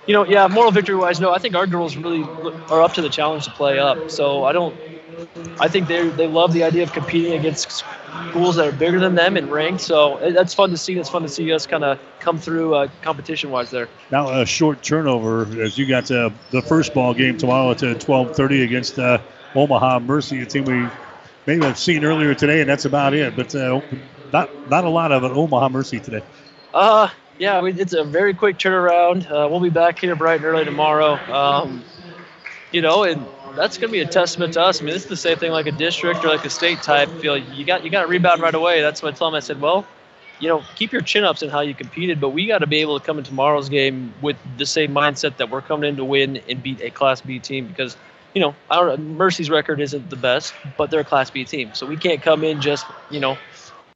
you 0.06 0.14
know, 0.14 0.24
yeah, 0.24 0.48
moral 0.48 0.72
victory 0.72 0.96
wise, 0.96 1.20
no, 1.20 1.32
I 1.32 1.38
think 1.38 1.54
our 1.54 1.66
girls 1.66 1.96
really 1.96 2.24
are 2.68 2.82
up 2.82 2.94
to 2.94 3.02
the 3.02 3.08
challenge 3.08 3.44
to 3.44 3.50
play 3.52 3.78
up. 3.78 4.10
So 4.10 4.44
I 4.44 4.52
don't 4.52 4.74
I 5.58 5.68
think 5.68 5.88
they 5.88 6.08
they 6.08 6.26
love 6.26 6.52
the 6.52 6.64
idea 6.64 6.82
of 6.82 6.92
competing 6.92 7.34
against 7.34 7.84
schools 8.30 8.56
that 8.56 8.66
are 8.66 8.72
bigger 8.72 8.98
than 8.98 9.14
them 9.14 9.36
and 9.36 9.50
ranked. 9.50 9.82
So 9.82 10.18
that's 10.32 10.54
fun 10.54 10.70
to 10.70 10.76
see. 10.76 10.94
That's 10.94 11.08
fun 11.08 11.22
to 11.22 11.28
see 11.28 11.52
us 11.52 11.66
kind 11.66 11.84
of 11.84 11.98
come 12.18 12.38
through 12.38 12.74
uh, 12.74 12.88
competition 13.02 13.50
wise 13.50 13.70
there. 13.70 13.88
Now 14.10 14.40
a 14.40 14.46
short 14.46 14.82
turnover 14.82 15.46
as 15.62 15.76
you 15.76 15.86
got 15.86 16.06
to 16.06 16.32
the 16.50 16.62
first 16.62 16.94
ball 16.94 17.14
game 17.14 17.36
tomorrow 17.36 17.70
at 17.70 17.78
12:30 17.78 18.64
against 18.64 18.98
uh, 18.98 19.18
Omaha 19.54 20.00
Mercy, 20.00 20.40
a 20.42 20.46
team 20.46 20.64
we 20.64 20.86
maybe 21.46 21.64
have 21.64 21.78
seen 21.78 22.04
earlier 22.04 22.34
today, 22.34 22.60
and 22.60 22.68
that's 22.68 22.84
about 22.84 23.14
it. 23.14 23.36
But 23.36 23.54
uh, 23.54 23.80
not 24.32 24.50
not 24.68 24.84
a 24.84 24.90
lot 24.90 25.12
of 25.12 25.24
an 25.24 25.32
Omaha 25.32 25.68
Mercy 25.68 26.00
today. 26.00 26.22
Uh, 26.72 27.08
yeah, 27.38 27.60
it's 27.64 27.94
a 27.94 28.04
very 28.04 28.34
quick 28.34 28.58
turnaround. 28.58 29.30
Uh, 29.30 29.48
we'll 29.48 29.60
be 29.60 29.70
back 29.70 29.98
here 29.98 30.14
bright 30.14 30.36
and 30.36 30.44
early 30.44 30.64
tomorrow. 30.64 31.14
Um, 31.32 31.84
you 32.72 32.82
know, 32.82 33.04
and 33.04 33.26
that's 33.56 33.78
going 33.78 33.88
to 33.88 33.92
be 33.92 34.00
a 34.00 34.06
testament 34.06 34.54
to 34.54 34.62
us. 34.62 34.80
I 34.80 34.84
mean, 34.84 34.94
this 34.94 35.04
is 35.04 35.08
the 35.08 35.16
same 35.16 35.38
thing 35.38 35.52
like 35.52 35.66
a 35.66 35.72
district 35.72 36.24
or 36.24 36.28
like 36.28 36.44
a 36.44 36.50
state 36.50 36.82
type. 36.82 37.08
Feel 37.20 37.36
you 37.36 37.64
got 37.64 37.84
you 37.84 37.90
got 37.90 38.02
to 38.02 38.08
rebound 38.08 38.42
right 38.42 38.54
away. 38.54 38.80
That's 38.80 39.02
what 39.02 39.14
I 39.14 39.16
told 39.16 39.32
him. 39.32 39.36
I 39.36 39.40
said, 39.40 39.60
well, 39.60 39.86
you 40.40 40.48
know, 40.48 40.62
keep 40.74 40.92
your 40.92 41.02
chin 41.02 41.24
ups 41.24 41.42
in 41.42 41.50
how 41.50 41.60
you 41.60 41.74
competed, 41.74 42.20
but 42.20 42.30
we 42.30 42.46
got 42.46 42.58
to 42.58 42.66
be 42.66 42.78
able 42.78 42.98
to 42.98 43.04
come 43.04 43.18
in 43.18 43.24
tomorrow's 43.24 43.68
game 43.68 44.12
with 44.22 44.36
the 44.56 44.66
same 44.66 44.92
mindset 44.92 45.36
that 45.36 45.50
we're 45.50 45.60
coming 45.60 45.88
in 45.88 45.96
to 45.96 46.04
win 46.04 46.40
and 46.48 46.62
beat 46.62 46.80
a 46.80 46.90
Class 46.90 47.20
B 47.20 47.38
team 47.38 47.66
because, 47.66 47.96
you 48.34 48.40
know, 48.40 48.54
our 48.70 48.96
Mercy's 48.96 49.50
record 49.50 49.80
isn't 49.80 50.08
the 50.08 50.16
best, 50.16 50.54
but 50.78 50.90
they're 50.90 51.00
a 51.00 51.04
Class 51.04 51.30
B 51.30 51.44
team, 51.44 51.70
so 51.74 51.86
we 51.86 51.96
can't 51.96 52.22
come 52.22 52.42
in 52.42 52.60
just 52.60 52.86
you 53.10 53.20
know 53.20 53.36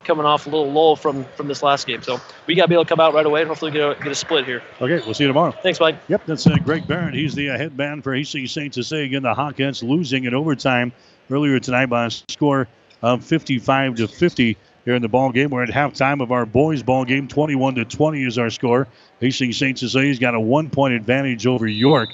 coming 0.05 0.27
off 0.27 0.47
a 0.47 0.51
little 0.51 0.71
lull 0.71 0.97
from 0.97 1.25
from 1.37 1.49
this 1.49 1.63
last 1.63 1.87
game. 1.87 2.03
So 2.03 2.21
we 2.47 2.55
got 2.55 2.63
to 2.63 2.69
be 2.69 2.75
able 2.75 2.85
to 2.85 2.89
come 2.89 3.01
out 3.01 3.15
right 3.15 3.27
away 3.27 3.41
and 3.41 3.49
hopefully 3.49 3.71
get 3.71 3.81
a, 3.83 3.95
get 4.03 4.09
a 4.09 4.15
split 4.15 4.45
here. 4.45 4.63
Okay, 4.81 5.05
we'll 5.05 5.15
see 5.15 5.25
you 5.25 5.29
tomorrow. 5.29 5.53
Thanks, 5.63 5.81
Mike. 5.81 5.97
Yep, 6.09 6.27
that's 6.27 6.47
uh, 6.47 6.57
Greg 6.65 6.87
Barrett. 6.87 7.15
He's 7.15 7.35
the 7.35 7.51
uh, 7.51 7.59
head 7.59 7.77
man 7.77 8.03
for 8.03 8.15
Hastings 8.15 8.53
St. 8.53 8.73
Cecilia. 8.73 9.05
Again, 9.05 9.23
the 9.23 9.35
Hawkettes 9.35 9.83
losing 9.83 10.25
in 10.25 10.35
overtime 10.35 10.93
earlier 11.31 11.59
tonight 11.59 11.87
by 11.87 12.07
a 12.07 12.11
score 12.11 12.69
of 13.03 13.25
55 13.25 13.97
to 13.97 14.09
50 14.09 14.57
here 14.85 14.95
in 14.95 15.03
the 15.03 15.09
ball 15.09 15.31
game. 15.33 15.51
We're 15.51 15.63
at 15.63 15.71
halftime 15.71 16.23
of 16.23 16.33
our 16.33 16.47
boys 16.47 16.83
ball 16.83 17.05
game. 17.05 17.29
21 17.29 17.77
to 17.77 17.85
20 17.85 18.25
is 18.25 18.39
our 18.39 18.51
score. 18.51 18.89
Hastings 19.21 19.57
St. 19.57 19.79
Cecilia's 19.79 20.19
got 20.19 20.35
a 20.35 20.41
one 20.41 20.71
point 20.71 20.95
advantage 20.95 21.47
over 21.47 21.67
York. 21.67 22.11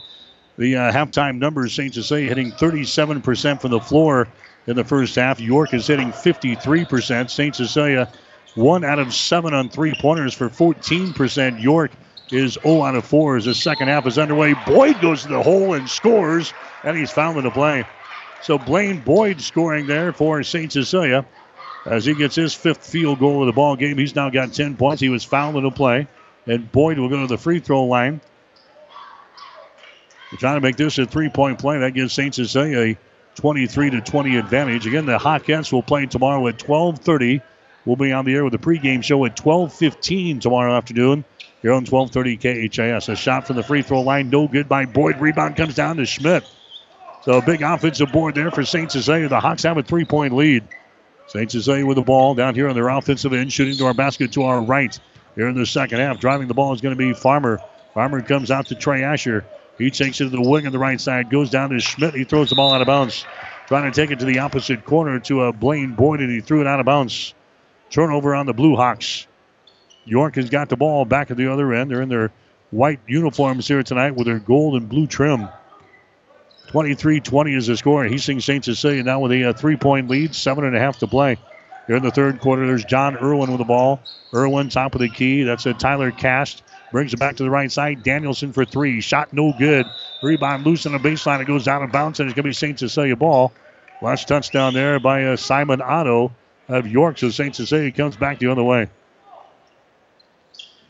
The 0.59 0.76
uh, 0.76 0.93
halftime 0.93 1.38
numbers, 1.38 1.72
St. 1.72 1.95
Cecilia 1.95 2.28
hitting 2.28 2.53
37% 2.53 3.61
from 3.61 3.70
the 3.70 3.80
floor 3.80 4.28
in 4.66 4.76
the 4.76 4.84
first 4.84 5.14
half. 5.16 5.40
York 5.40 5.74
is 5.74 5.86
hitting 5.86 6.08
53%. 6.08 7.30
St. 7.30 7.56
Cecilia, 7.56 8.11
one 8.54 8.84
out 8.84 8.98
of 8.98 9.14
seven 9.14 9.54
on 9.54 9.68
three 9.68 9.94
pointers 9.94 10.34
for 10.34 10.48
14%. 10.48 11.62
York 11.62 11.92
is 12.30 12.58
0 12.62 12.82
out 12.82 12.94
of 12.94 13.04
4 13.04 13.36
as 13.36 13.44
the 13.44 13.54
second 13.54 13.88
half 13.88 14.06
is 14.06 14.18
underway. 14.18 14.54
Boyd 14.66 15.00
goes 15.00 15.22
to 15.22 15.28
the 15.28 15.42
hole 15.42 15.74
and 15.74 15.88
scores, 15.88 16.52
and 16.84 16.96
he's 16.96 17.11
fouled 17.11 17.38
in 17.38 17.44
the 17.44 17.50
play. 17.50 17.84
So 18.42 18.58
Blaine 18.58 19.00
Boyd 19.00 19.40
scoring 19.40 19.86
there 19.86 20.12
for 20.12 20.42
St. 20.42 20.72
Cecilia 20.72 21.26
as 21.86 22.04
he 22.04 22.14
gets 22.14 22.34
his 22.36 22.54
fifth 22.54 22.86
field 22.86 23.18
goal 23.18 23.42
of 23.42 23.46
the 23.46 23.52
ball 23.52 23.76
game. 23.76 23.98
He's 23.98 24.14
now 24.14 24.30
got 24.30 24.52
10 24.52 24.76
points. 24.76 25.00
He 25.00 25.08
was 25.08 25.24
fouled 25.24 25.56
in 25.56 25.64
the 25.64 25.70
play, 25.70 26.06
and 26.46 26.70
Boyd 26.70 26.98
will 26.98 27.08
go 27.08 27.20
to 27.20 27.26
the 27.26 27.38
free 27.38 27.58
throw 27.58 27.84
line. 27.84 28.20
They're 30.30 30.38
trying 30.38 30.56
to 30.56 30.61
make 30.61 30.76
this 30.76 30.98
a 30.98 31.06
three-point 31.06 31.58
play. 31.58 31.78
That 31.78 31.92
gives 31.92 32.12
St. 32.12 32.34
Cecilia 32.34 32.78
a 32.78 32.98
23 33.37 33.91
to 33.91 34.01
20 34.01 34.37
advantage. 34.37 34.87
Again, 34.87 35.07
the 35.07 35.18
Hawkettes 35.18 35.72
will 35.72 35.83
play 35.83 36.07
tomorrow 36.07 36.47
at 36.49 36.59
12:30. 36.59 37.41
We'll 37.85 37.97
be 37.97 38.12
on 38.12 38.24
the 38.24 38.35
air 38.35 38.45
with 38.45 38.53
the 38.53 38.59
pregame 38.59 39.03
show 39.03 39.24
at 39.24 39.37
12:15 39.37 40.41
tomorrow 40.41 40.74
afternoon. 40.74 41.24
Here 41.62 41.72
on 41.72 41.85
12:30 41.85 42.37
KHAS. 42.37 43.09
A 43.09 43.16
shot 43.16 43.47
from 43.47 43.57
the 43.57 43.62
free 43.62 43.83
throw 43.83 44.01
line, 44.01 44.31
no 44.31 44.49
good 44.49 44.68
by 44.68 44.85
Boyd. 44.85 45.20
Rebound 45.20 45.57
comes 45.57 45.74
down 45.74 45.97
to 45.97 46.07
Schmidt. 46.07 46.45
So 47.22 47.39
a 47.39 47.43
big 47.43 47.62
offensive 47.62 48.12
board 48.12 48.35
there 48.35 48.51
for 48.51 48.64
St. 48.64 48.91
Cecilia. 48.91 49.28
The 49.28 49.41
Hawks 49.41 49.62
have 49.64 49.76
a 49.76 49.83
three-point 49.83 50.35
lead. 50.35 50.64
St. 51.26 51.51
Cecilia 51.51 51.85
with 51.85 51.97
the 51.97 52.03
ball 52.03 52.35
down 52.35 52.55
here 52.55 52.68
on 52.68 52.74
their 52.74 52.89
offensive 52.89 53.33
end, 53.33 53.53
shooting 53.53 53.76
to 53.76 53.87
our 53.87 53.95
basket 53.95 54.33
to 54.33 54.43
our 54.45 54.62
right. 54.62 54.99
Here 55.37 55.49
in 55.49 55.55
the 55.55 55.66
second 55.66 56.01
half, 56.01 56.18
driving 56.18 56.49
the 56.49 56.55
ball 56.55 56.72
is 56.72 56.81
going 56.81 56.97
to 56.97 56.99
be 56.99 57.12
Farmer. 57.12 57.61
Farmer 57.95 58.20
comes 58.22 58.51
out 58.51 58.66
to 58.66 58.74
Trey 58.74 59.05
Asher. 59.05 59.45
He 59.81 59.91
takes 59.91 60.20
it 60.20 60.24
to 60.24 60.31
the 60.31 60.43
wing 60.43 60.66
on 60.66 60.72
the 60.72 60.78
right 60.78 61.01
side, 61.01 61.31
goes 61.31 61.49
down 61.49 61.70
to 61.70 61.81
Schmidt. 61.81 62.14
He 62.14 62.24
throws 62.24 62.51
the 62.51 62.55
ball 62.55 62.74
out 62.74 62.83
of 62.83 62.87
bounds. 62.87 63.24
Trying 63.66 63.91
to 63.91 63.99
take 63.99 64.11
it 64.11 64.18
to 64.18 64.26
the 64.26 64.41
opposite 64.41 64.85
corner 64.85 65.18
to 65.20 65.45
a 65.45 65.53
Blaine 65.55 65.95
Boyd, 65.95 66.20
and 66.20 66.31
he 66.31 66.41
threw 66.43 66.61
it 66.61 66.66
out 66.66 66.81
of 66.81 66.87
bounds. 66.87 67.33
Turnover 67.89 68.35
on 68.35 68.45
the 68.45 68.53
Blue 68.53 68.76
Hawks. 68.76 69.26
York 70.05 70.35
has 70.37 70.51
got 70.51 70.68
the 70.68 70.76
ball 70.76 71.07
back 71.07 71.31
at 71.31 71.39
the 71.39 71.51
other 71.51 71.72
end. 71.72 71.91
They're 71.91 72.03
in 72.03 72.11
their 72.11 72.31
white 72.70 73.01
uniforms 73.07 73.66
here 73.66 73.83
tonight 73.83 74.14
with 74.16 74.26
their 74.26 74.39
gold 74.39 74.74
and 74.74 74.87
blue 74.87 75.07
trim. 75.07 75.49
23 76.68 77.20
20 77.20 77.55
is 77.55 77.66
the 77.66 77.76
score. 77.76 78.05
Hastings 78.05 78.45
St. 78.45 78.62
Cecilia 78.62 79.03
now 79.03 79.20
with 79.20 79.33
a, 79.33 79.45
uh, 79.45 79.51
a 79.51 79.55
three 79.55 79.76
point 79.76 80.11
lead, 80.11 80.35
seven 80.35 80.64
and 80.64 80.76
a 80.76 80.78
half 80.78 80.99
to 80.99 81.07
play. 81.07 81.39
Here 81.87 81.97
in 81.97 82.03
the 82.03 82.11
third 82.11 82.41
quarter, 82.41 82.66
there's 82.66 82.85
John 82.85 83.16
Irwin 83.16 83.51
with 83.51 83.59
the 83.59 83.64
ball. 83.64 84.01
Irwin, 84.35 84.68
top 84.68 84.95
of 84.95 85.01
the 85.01 85.09
key. 85.09 85.43
That's 85.43 85.64
a 85.64 85.72
Tyler 85.72 86.11
Cast. 86.11 86.62
Brings 86.93 87.14
it 87.14 87.20
back 87.20 87.36
to 87.36 87.45
the 87.45 87.51
right 87.51 87.70
side. 87.70 88.03
Danielson 88.03 88.53
for 88.53 88.64
three. 88.64 89.01
Shot 89.01 89.32
no 89.32 89.53
good. 89.57 89.86
Rebound 90.22 90.66
loose 90.66 90.86
on 90.86 90.93
the 90.93 90.99
baseline. 90.99 91.41
It 91.41 91.47
goes 91.47 91.68
out 91.68 91.82
of 91.82 91.93
bounds, 91.93 92.18
and 92.18 92.28
it's 92.28 92.34
going 92.34 92.45
to 92.45 92.49
be 92.49 92.53
St. 92.53 92.78
Cecilia 92.78 93.16
ball. 93.16 93.53
Last 94.03 94.28
touchdown 94.28 94.74
there 94.74 94.99
by 94.99 95.24
uh, 95.24 95.36
Simon 95.36 95.80
Otto 95.80 96.32
of 96.68 96.86
York. 96.86 97.18
So 97.18 97.30
St. 97.30 97.55
Cecilia 97.55 97.93
comes 97.93 98.16
back 98.16 98.38
the 98.38 98.49
other 98.49 98.64
way. 98.64 98.88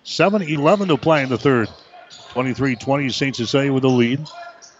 7 0.04 0.42
11 0.42 0.88
to 0.88 0.96
play 0.96 1.22
in 1.22 1.28
the 1.28 1.38
third. 1.38 1.68
23 2.30 2.76
20 2.76 3.08
St. 3.10 3.36
Cecilia 3.36 3.72
with 3.72 3.82
the 3.82 3.90
lead. 3.90 4.26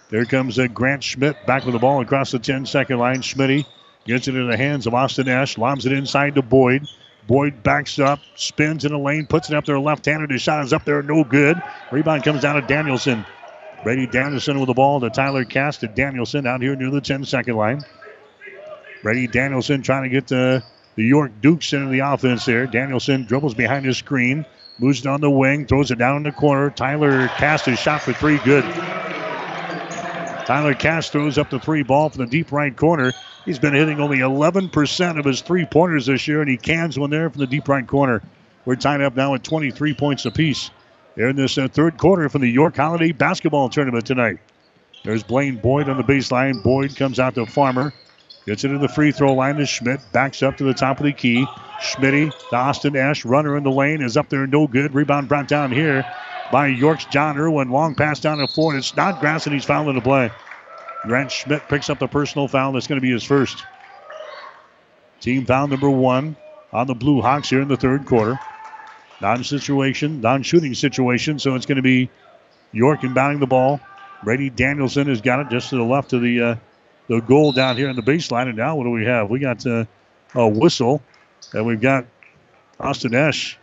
There 0.08 0.24
comes 0.24 0.58
uh, 0.58 0.66
Grant 0.68 1.04
Schmidt 1.04 1.46
back 1.46 1.64
with 1.64 1.74
the 1.74 1.78
ball 1.78 2.00
across 2.00 2.30
the 2.30 2.38
10 2.38 2.66
second 2.66 2.98
line. 2.98 3.22
Schmidt 3.22 3.66
gets 4.06 4.28
it 4.28 4.34
in 4.34 4.48
the 4.48 4.56
hands 4.56 4.86
of 4.86 4.94
Austin 4.94 5.28
Esch, 5.28 5.58
lobs 5.58 5.86
it 5.86 5.92
inside 5.92 6.34
to 6.36 6.42
Boyd. 6.42 6.88
Boyd 7.30 7.62
backs 7.62 8.00
up, 8.00 8.18
spins 8.34 8.84
in 8.84 8.90
the 8.90 8.98
lane, 8.98 9.24
puts 9.24 9.48
it 9.50 9.54
up 9.54 9.64
there 9.64 9.78
left 9.78 10.04
handed. 10.04 10.32
His 10.32 10.42
shot 10.42 10.64
is 10.64 10.72
up 10.72 10.84
there, 10.84 11.00
no 11.00 11.22
good. 11.22 11.56
Rebound 11.92 12.24
comes 12.24 12.42
down 12.42 12.56
to 12.56 12.62
Danielson. 12.62 13.24
Brady 13.84 14.08
Danielson 14.08 14.58
with 14.58 14.66
the 14.66 14.74
ball 14.74 14.98
to 14.98 15.10
Tyler 15.10 15.44
Cast 15.44 15.78
to 15.80 15.86
Danielson 15.86 16.44
out 16.44 16.60
here 16.60 16.74
near 16.74 16.90
the 16.90 17.00
10 17.00 17.24
second 17.24 17.54
line. 17.54 17.84
Brady 19.04 19.28
Danielson 19.28 19.80
trying 19.80 20.02
to 20.02 20.08
get 20.08 20.26
the, 20.26 20.60
the 20.96 21.04
York 21.04 21.30
Dukes 21.40 21.72
into 21.72 21.86
the 21.86 22.00
offense 22.00 22.46
there. 22.46 22.66
Danielson 22.66 23.26
dribbles 23.26 23.54
behind 23.54 23.86
his 23.86 23.98
screen, 23.98 24.44
moves 24.80 24.98
it 24.98 25.06
on 25.06 25.20
the 25.20 25.30
wing, 25.30 25.66
throws 25.66 25.92
it 25.92 25.98
down 25.98 26.16
in 26.16 26.22
the 26.24 26.32
corner. 26.32 26.68
Tyler 26.68 27.28
Cast 27.28 27.68
is 27.68 27.78
shot 27.78 28.02
for 28.02 28.12
three, 28.12 28.38
good. 28.38 28.64
Tyler 30.50 30.74
Cast 30.74 31.12
throws 31.12 31.38
up 31.38 31.48
the 31.48 31.60
three 31.60 31.84
ball 31.84 32.10
from 32.10 32.24
the 32.24 32.28
deep 32.28 32.50
right 32.50 32.76
corner. 32.76 33.12
He's 33.44 33.60
been 33.60 33.72
hitting 33.72 34.00
only 34.00 34.18
11% 34.18 35.16
of 35.16 35.24
his 35.24 35.42
three 35.42 35.64
pointers 35.64 36.06
this 36.06 36.26
year, 36.26 36.40
and 36.40 36.50
he 36.50 36.56
cans 36.56 36.98
one 36.98 37.10
there 37.10 37.30
from 37.30 37.38
the 37.38 37.46
deep 37.46 37.68
right 37.68 37.86
corner. 37.86 38.20
We're 38.64 38.74
tied 38.74 39.00
up 39.00 39.14
now 39.14 39.32
at 39.34 39.44
23 39.44 39.94
points 39.94 40.26
apiece. 40.26 40.72
here 41.14 41.28
in 41.28 41.36
this 41.36 41.56
uh, 41.56 41.68
third 41.68 41.98
quarter 41.98 42.28
from 42.28 42.40
the 42.40 42.50
York 42.50 42.74
Holiday 42.74 43.12
Basketball 43.12 43.68
Tournament 43.68 44.04
tonight. 44.06 44.38
There's 45.04 45.22
Blaine 45.22 45.54
Boyd 45.54 45.88
on 45.88 45.98
the 45.98 46.02
baseline. 46.02 46.60
Boyd 46.64 46.96
comes 46.96 47.20
out 47.20 47.36
to 47.36 47.46
Farmer. 47.46 47.92
Gets 48.44 48.64
into 48.64 48.78
the 48.78 48.88
free 48.88 49.12
throw 49.12 49.34
line 49.34 49.54
to 49.54 49.66
Schmidt. 49.66 50.00
Backs 50.10 50.42
up 50.42 50.56
to 50.56 50.64
the 50.64 50.74
top 50.74 50.98
of 50.98 51.04
the 51.04 51.12
key. 51.12 51.46
Schmitty 51.80 52.36
to 52.50 52.56
Austin 52.56 52.96
Esch. 52.96 53.24
Runner 53.24 53.56
in 53.56 53.62
the 53.62 53.70
lane 53.70 54.02
is 54.02 54.16
up 54.16 54.28
there, 54.28 54.48
no 54.48 54.66
good. 54.66 54.94
Rebound 54.94 55.28
brought 55.28 55.46
down 55.46 55.70
here 55.70 56.04
by 56.50 56.68
York's 56.68 57.04
John 57.06 57.38
Irwin. 57.38 57.70
Long 57.70 57.94
pass 57.94 58.20
down 58.20 58.38
the 58.38 58.48
floor. 58.48 58.76
It's 58.76 58.96
not 58.96 59.14
Snodgrass, 59.14 59.46
and 59.46 59.54
he's 59.54 59.64
fouled 59.64 59.88
in 59.88 59.94
the 59.94 60.00
play. 60.00 60.30
Grant 61.04 61.30
Schmidt 61.30 61.68
picks 61.68 61.88
up 61.88 61.98
the 61.98 62.08
personal 62.08 62.48
foul. 62.48 62.72
That's 62.72 62.86
going 62.86 63.00
to 63.00 63.02
be 63.06 63.12
his 63.12 63.24
first. 63.24 63.64
Team 65.20 65.46
foul 65.46 65.68
number 65.68 65.90
one 65.90 66.36
on 66.72 66.86
the 66.86 66.94
Blue 66.94 67.20
Hawks 67.20 67.48
here 67.48 67.60
in 67.60 67.68
the 67.68 67.76
third 67.76 68.06
quarter. 68.06 68.38
Non 69.20 69.44
situation, 69.44 70.20
non 70.20 70.42
shooting 70.42 70.74
situation. 70.74 71.38
So 71.38 71.54
it's 71.54 71.66
going 71.66 71.76
to 71.76 71.82
be 71.82 72.10
York 72.72 73.00
inbounding 73.00 73.40
the 73.40 73.46
ball. 73.46 73.80
Brady 74.24 74.50
Danielson 74.50 75.08
has 75.08 75.20
got 75.20 75.40
it 75.40 75.48
just 75.50 75.70
to 75.70 75.76
the 75.76 75.84
left 75.84 76.12
of 76.12 76.22
the 76.22 76.40
uh, 76.40 76.56
the 77.08 77.20
goal 77.20 77.52
down 77.52 77.76
here 77.76 77.88
in 77.88 77.96
the 77.96 78.02
baseline. 78.02 78.48
And 78.48 78.56
now 78.56 78.76
what 78.76 78.84
do 78.84 78.90
we 78.90 79.04
have? 79.04 79.28
We 79.28 79.38
got 79.40 79.66
uh, 79.66 79.84
a 80.34 80.48
whistle, 80.48 81.02
and 81.52 81.66
we've 81.66 81.80
got 81.80 82.06
Austin 82.78 83.14
Esch. 83.14 83.58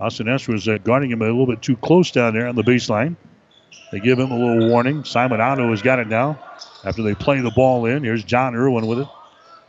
Austin 0.00 0.28
Esch 0.28 0.48
was 0.48 0.66
uh, 0.66 0.78
guarding 0.78 1.10
him 1.10 1.20
a 1.20 1.26
little 1.26 1.46
bit 1.46 1.60
too 1.60 1.76
close 1.76 2.10
down 2.10 2.32
there 2.32 2.46
on 2.46 2.54
the 2.54 2.62
baseline. 2.62 3.16
They 3.92 4.00
give 4.00 4.18
him 4.18 4.30
a 4.30 4.38
little 4.38 4.70
warning. 4.70 5.04
Simon 5.04 5.40
Otto 5.40 5.68
has 5.70 5.82
got 5.82 5.98
it 5.98 6.08
now 6.08 6.38
after 6.84 7.02
they 7.02 7.14
play 7.14 7.40
the 7.40 7.50
ball 7.50 7.84
in. 7.84 8.02
Here's 8.02 8.24
John 8.24 8.54
Irwin 8.54 8.86
with 8.86 9.00
it. 9.00 9.08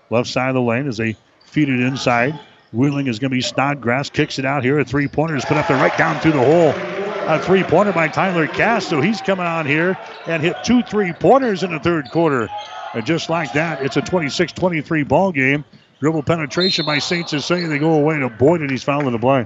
Left 0.09 0.29
side 0.29 0.49
of 0.49 0.55
the 0.55 0.61
lane 0.61 0.87
as 0.87 0.97
they 0.97 1.17
feed 1.45 1.69
it 1.69 1.79
inside. 1.81 2.39
Wheeling 2.71 3.07
is 3.07 3.19
going 3.19 3.31
to 3.31 3.35
be 3.35 3.41
Snodgrass. 3.41 4.09
Kicks 4.09 4.39
it 4.39 4.45
out 4.45 4.63
here. 4.63 4.79
A 4.79 4.85
three 4.85 5.07
pointer 5.07 5.35
is 5.35 5.43
put 5.43 5.57
up 5.57 5.67
there 5.67 5.77
right 5.77 5.95
down 5.97 6.19
through 6.21 6.31
the 6.31 6.39
hole. 6.43 6.73
A 7.27 7.39
three 7.39 7.63
pointer 7.63 7.91
by 7.91 8.07
Tyler 8.07 8.47
Cast. 8.47 8.89
So 8.89 9.01
he's 9.01 9.21
coming 9.21 9.45
on 9.45 9.65
here 9.65 9.97
and 10.27 10.41
hit 10.41 10.55
two 10.63 10.81
three 10.83 11.11
pointers 11.11 11.63
in 11.63 11.71
the 11.71 11.79
third 11.79 12.09
quarter. 12.11 12.47
And 12.93 13.05
just 13.05 13.29
like 13.29 13.53
that, 13.53 13.81
it's 13.83 13.97
a 13.97 14.01
26 14.01 14.53
23 14.53 15.03
ball 15.03 15.31
game. 15.31 15.65
Dribble 15.99 16.23
penetration 16.23 16.85
by 16.85 16.99
St. 16.99 17.27
Cecilia. 17.27 17.67
They 17.67 17.79
go 17.79 17.93
away 17.93 18.19
to 18.19 18.29
Boyd, 18.29 18.61
and 18.61 18.71
he's 18.71 18.83
fouling 18.83 19.11
the 19.11 19.19
play. 19.19 19.45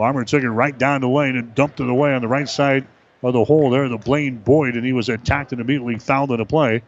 Farmer 0.00 0.24
took 0.24 0.42
it 0.42 0.48
right 0.48 0.78
down 0.78 1.02
the 1.02 1.08
lane 1.10 1.36
and 1.36 1.54
dumped 1.54 1.78
it 1.78 1.86
away 1.86 2.14
on 2.14 2.22
the 2.22 2.26
right 2.26 2.48
side 2.48 2.86
of 3.22 3.34
the 3.34 3.44
hole 3.44 3.68
there, 3.68 3.86
the 3.86 3.98
Blaine 3.98 4.38
Boyd, 4.38 4.74
and 4.74 4.82
he 4.82 4.94
was 4.94 5.10
attacked 5.10 5.52
and 5.52 5.60
immediately 5.60 5.98
fouled 5.98 6.32
in 6.32 6.40
a 6.40 6.46
play 6.46 6.80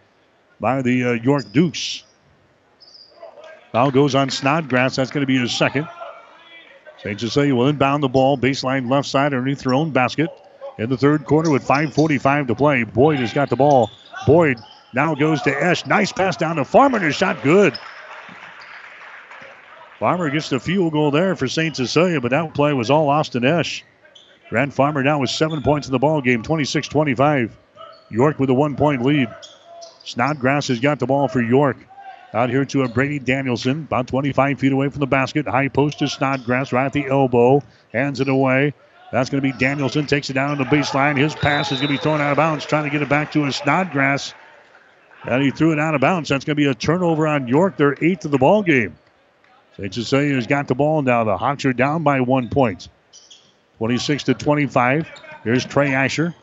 by 0.59 0.81
the 0.81 1.05
uh, 1.05 1.13
York 1.13 1.53
Dukes. 1.53 2.05
Foul 3.71 3.91
goes 3.91 4.15
on 4.15 4.31
Snodgrass. 4.31 4.97
That's 4.97 5.11
going 5.11 5.21
to 5.21 5.27
be 5.27 5.39
his 5.39 5.55
second. 5.55 5.87
St. 7.03 7.21
Cecilia 7.21 7.55
will 7.55 7.69
inbound 7.69 8.03
the 8.03 8.09
ball, 8.09 8.39
baseline 8.39 8.91
left 8.91 9.07
side 9.07 9.35
underneath 9.35 9.61
their 9.61 9.75
own 9.75 9.91
basket. 9.91 10.31
In 10.79 10.89
the 10.89 10.97
third 10.97 11.27
quarter 11.27 11.51
with 11.51 11.69
5.45 11.69 12.47
to 12.47 12.55
play, 12.55 12.83
Boyd 12.85 13.19
has 13.19 13.35
got 13.35 13.51
the 13.51 13.57
ball. 13.57 13.91
Boyd 14.27 14.57
now 14.95 15.15
goes 15.15 15.43
to 15.43 15.51
Esch. 15.51 15.85
Nice 15.85 16.13
pass 16.13 16.39
down 16.39 16.57
to 16.57 16.65
Farmer, 16.65 16.99
his 16.99 17.15
shot 17.15 17.43
good. 17.43 17.79
Farmer 20.03 20.31
gets 20.31 20.49
the 20.49 20.59
field 20.59 20.95
goal 20.95 21.13
there 21.13 21.37
for 21.37 21.47
St. 21.47 21.77
Cecilia, 21.77 22.21
but 22.21 22.33
that 22.33 22.55
play 22.55 22.73
was 22.73 22.91
all 22.91 23.09
Austin 23.09 23.45
Esch. 23.45 23.85
Grant 24.51 24.75
Farmer 24.75 25.01
now 25.05 25.21
with 25.21 25.31
seven 25.31 25.63
points 25.63 25.87
in 25.87 25.93
the 25.93 25.99
ball 26.01 26.21
game, 26.21 26.43
26 26.43 26.89
25. 26.89 27.57
York 28.11 28.41
with 28.41 28.51
a 28.51 28.55
one 28.55 28.75
point 28.75 29.05
lead. 29.05 29.29
Snodgrass 30.03 30.67
has 30.67 30.81
got 30.81 30.99
the 30.99 31.07
ball 31.07 31.29
for 31.29 31.41
York. 31.41 31.77
Out 32.35 32.51
here 32.51 32.65
to 32.65 32.83
a 32.83 32.89
Brady 32.89 33.21
Danielson, 33.21 33.83
about 33.83 34.09
25 34.09 34.59
feet 34.59 34.73
away 34.73 34.89
from 34.89 34.99
the 34.99 35.07
basket. 35.07 35.47
High 35.47 35.69
post 35.69 36.01
to 36.01 36.09
Snodgrass 36.09 36.73
right 36.73 36.87
at 36.87 36.93
the 36.93 37.07
elbow. 37.07 37.63
Hands 37.93 38.19
it 38.19 38.29
away. 38.29 38.75
That's 39.13 39.31
going 39.31 39.41
to 39.41 39.53
be 39.53 39.57
Danielson. 39.57 40.09
Takes 40.09 40.31
it 40.31 40.33
down 40.33 40.51
on 40.51 40.59
the 40.59 40.65
baseline. 40.65 41.17
His 41.17 41.37
pass 41.37 41.71
is 41.71 41.79
going 41.79 41.93
to 41.93 41.97
be 41.97 42.03
thrown 42.03 42.21
out 42.21 42.33
of 42.33 42.37
bounds. 42.37 42.67
Trying 42.67 42.87
to 42.87 42.91
get 42.91 43.03
it 43.03 43.09
back 43.09 43.31
to 43.35 43.45
a 43.45 43.53
Snodgrass. 43.53 44.35
And 45.23 45.45
he 45.45 45.53
threw 45.53 45.71
it 45.71 45.79
out 45.79 45.95
of 45.95 46.01
bounds. 46.01 46.29
That's 46.29 46.45
going 46.45 46.57
to 46.57 46.61
be 46.61 46.67
a 46.67 46.75
turnover 46.75 47.29
on 47.29 47.47
York. 47.47 47.77
Their 47.77 47.95
eighth 48.03 48.25
of 48.25 48.33
the 48.33 48.39
ball 48.39 48.65
game. 48.65 48.97
St. 49.77 49.95
Cecilia 49.95 50.35
has 50.35 50.47
got 50.47 50.69
the 50.69 50.75
ball 50.75 51.03
now. 51.03 51.25
The 51.25 51.37
Hawks 51.37 51.65
are 51.65 51.73
down 51.73 52.03
by 52.03 52.21
one 52.21 52.49
point. 52.49 52.89
26 53.79 54.25
to 54.25 54.35
25. 54.35 55.11
Here's 55.45 55.65
Trey 55.65 55.95
Asher. 55.95 56.35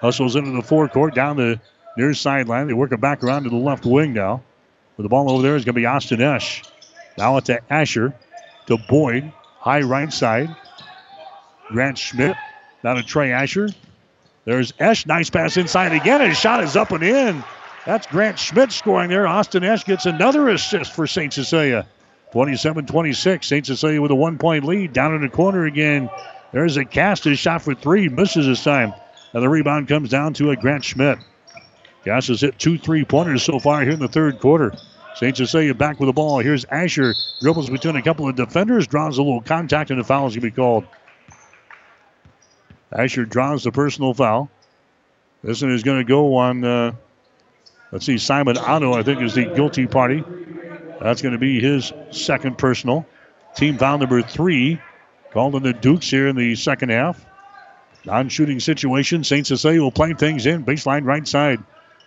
Hustles 0.00 0.36
into 0.36 0.52
the 0.52 0.62
forecourt 0.62 1.14
down 1.14 1.36
the 1.36 1.60
near 1.96 2.14
sideline. 2.14 2.68
They 2.68 2.74
work 2.74 2.92
it 2.92 3.00
back 3.00 3.24
around 3.24 3.44
to 3.44 3.50
the 3.50 3.56
left 3.56 3.84
wing 3.84 4.12
now. 4.12 4.42
With 4.96 5.04
the 5.04 5.08
ball 5.08 5.30
over 5.30 5.42
there 5.42 5.56
is 5.56 5.64
going 5.64 5.74
to 5.74 5.80
be 5.80 5.86
Austin 5.86 6.22
Esch. 6.22 6.62
Now 7.18 7.36
it's 7.36 7.46
to 7.48 7.60
Asher 7.72 8.14
to 8.66 8.78
Boyd. 8.88 9.32
High 9.58 9.80
right 9.80 10.12
side. 10.12 10.54
Grant 11.68 11.98
Schmidt. 11.98 12.36
Now 12.84 12.94
to 12.94 13.02
Trey 13.02 13.32
Asher. 13.32 13.68
There's 14.44 14.72
Esch. 14.78 15.06
Nice 15.06 15.28
pass 15.28 15.56
inside 15.56 15.92
again. 15.92 16.20
His 16.20 16.38
shot 16.38 16.62
is 16.62 16.76
up 16.76 16.92
and 16.92 17.02
in. 17.02 17.42
That's 17.84 18.06
Grant 18.06 18.38
Schmidt 18.38 18.72
scoring 18.72 19.10
there. 19.10 19.26
Austin 19.26 19.64
Esch 19.64 19.84
gets 19.84 20.06
another 20.06 20.48
assist 20.48 20.92
for 20.92 21.06
St. 21.06 21.32
Cecilia. 21.32 21.86
27 22.32 22.86
26. 22.86 23.46
St. 23.46 23.66
Cecilia 23.66 24.02
with 24.02 24.10
a 24.10 24.16
one 24.16 24.38
point 24.38 24.64
lead. 24.64 24.92
Down 24.92 25.14
in 25.14 25.22
the 25.22 25.28
corner 25.28 25.64
again. 25.64 26.10
There's 26.52 26.76
a 26.76 26.84
Cast. 26.84 27.24
His 27.24 27.38
shot 27.38 27.62
for 27.62 27.74
three. 27.74 28.08
Misses 28.08 28.46
this 28.46 28.62
time. 28.62 28.92
And 29.32 29.42
the 29.42 29.48
rebound 29.48 29.88
comes 29.88 30.10
down 30.10 30.34
to 30.34 30.50
a 30.50 30.56
Grant 30.56 30.84
Schmidt. 30.84 31.18
Cast 32.04 32.28
has 32.28 32.40
hit 32.40 32.58
two 32.58 32.78
three 32.78 33.04
pointers 33.04 33.42
so 33.42 33.58
far 33.58 33.82
here 33.82 33.92
in 33.92 33.98
the 33.98 34.08
third 34.08 34.40
quarter. 34.40 34.72
St. 35.16 35.36
Cecilia 35.36 35.74
back 35.74 35.98
with 35.98 36.08
the 36.08 36.12
ball. 36.12 36.40
Here's 36.40 36.64
Asher. 36.66 37.14
Dribbles 37.40 37.70
between 37.70 37.96
a 37.96 38.02
couple 38.02 38.28
of 38.28 38.36
defenders. 38.36 38.86
Draws 38.86 39.16
a 39.16 39.22
little 39.22 39.40
contact, 39.40 39.90
and 39.90 39.98
the 39.98 40.04
foul 40.04 40.26
is 40.26 40.34
going 40.34 40.42
to 40.42 40.50
be 40.50 40.50
called. 40.50 40.84
Asher 42.92 43.24
draws 43.24 43.64
the 43.64 43.72
personal 43.72 44.14
foul. 44.14 44.50
This 45.42 45.62
one 45.62 45.72
is 45.72 45.82
going 45.82 45.98
to 45.98 46.04
go 46.04 46.36
on, 46.36 46.64
uh, 46.64 46.92
let's 47.92 48.04
see, 48.04 48.18
Simon 48.18 48.58
Otto, 48.58 48.94
I 48.94 49.02
think, 49.02 49.22
is 49.22 49.34
the 49.34 49.44
guilty 49.44 49.86
party. 49.86 50.24
That's 51.00 51.22
going 51.22 51.32
to 51.32 51.38
be 51.38 51.60
his 51.60 51.92
second 52.10 52.58
personal. 52.58 53.06
Team 53.54 53.78
foul 53.78 53.98
number 53.98 54.22
three 54.22 54.80
called 55.32 55.54
in 55.54 55.62
the 55.62 55.72
Dukes 55.72 56.10
here 56.10 56.28
in 56.28 56.36
the 56.36 56.54
second 56.54 56.90
half. 56.90 57.24
Non 58.04 58.28
shooting 58.28 58.60
situation. 58.60 59.24
St. 59.24 59.46
Cecilia 59.46 59.80
will 59.80 59.90
play 59.90 60.14
things 60.14 60.46
in. 60.46 60.64
Baseline 60.64 61.04
right 61.04 61.26
side. 61.26 61.62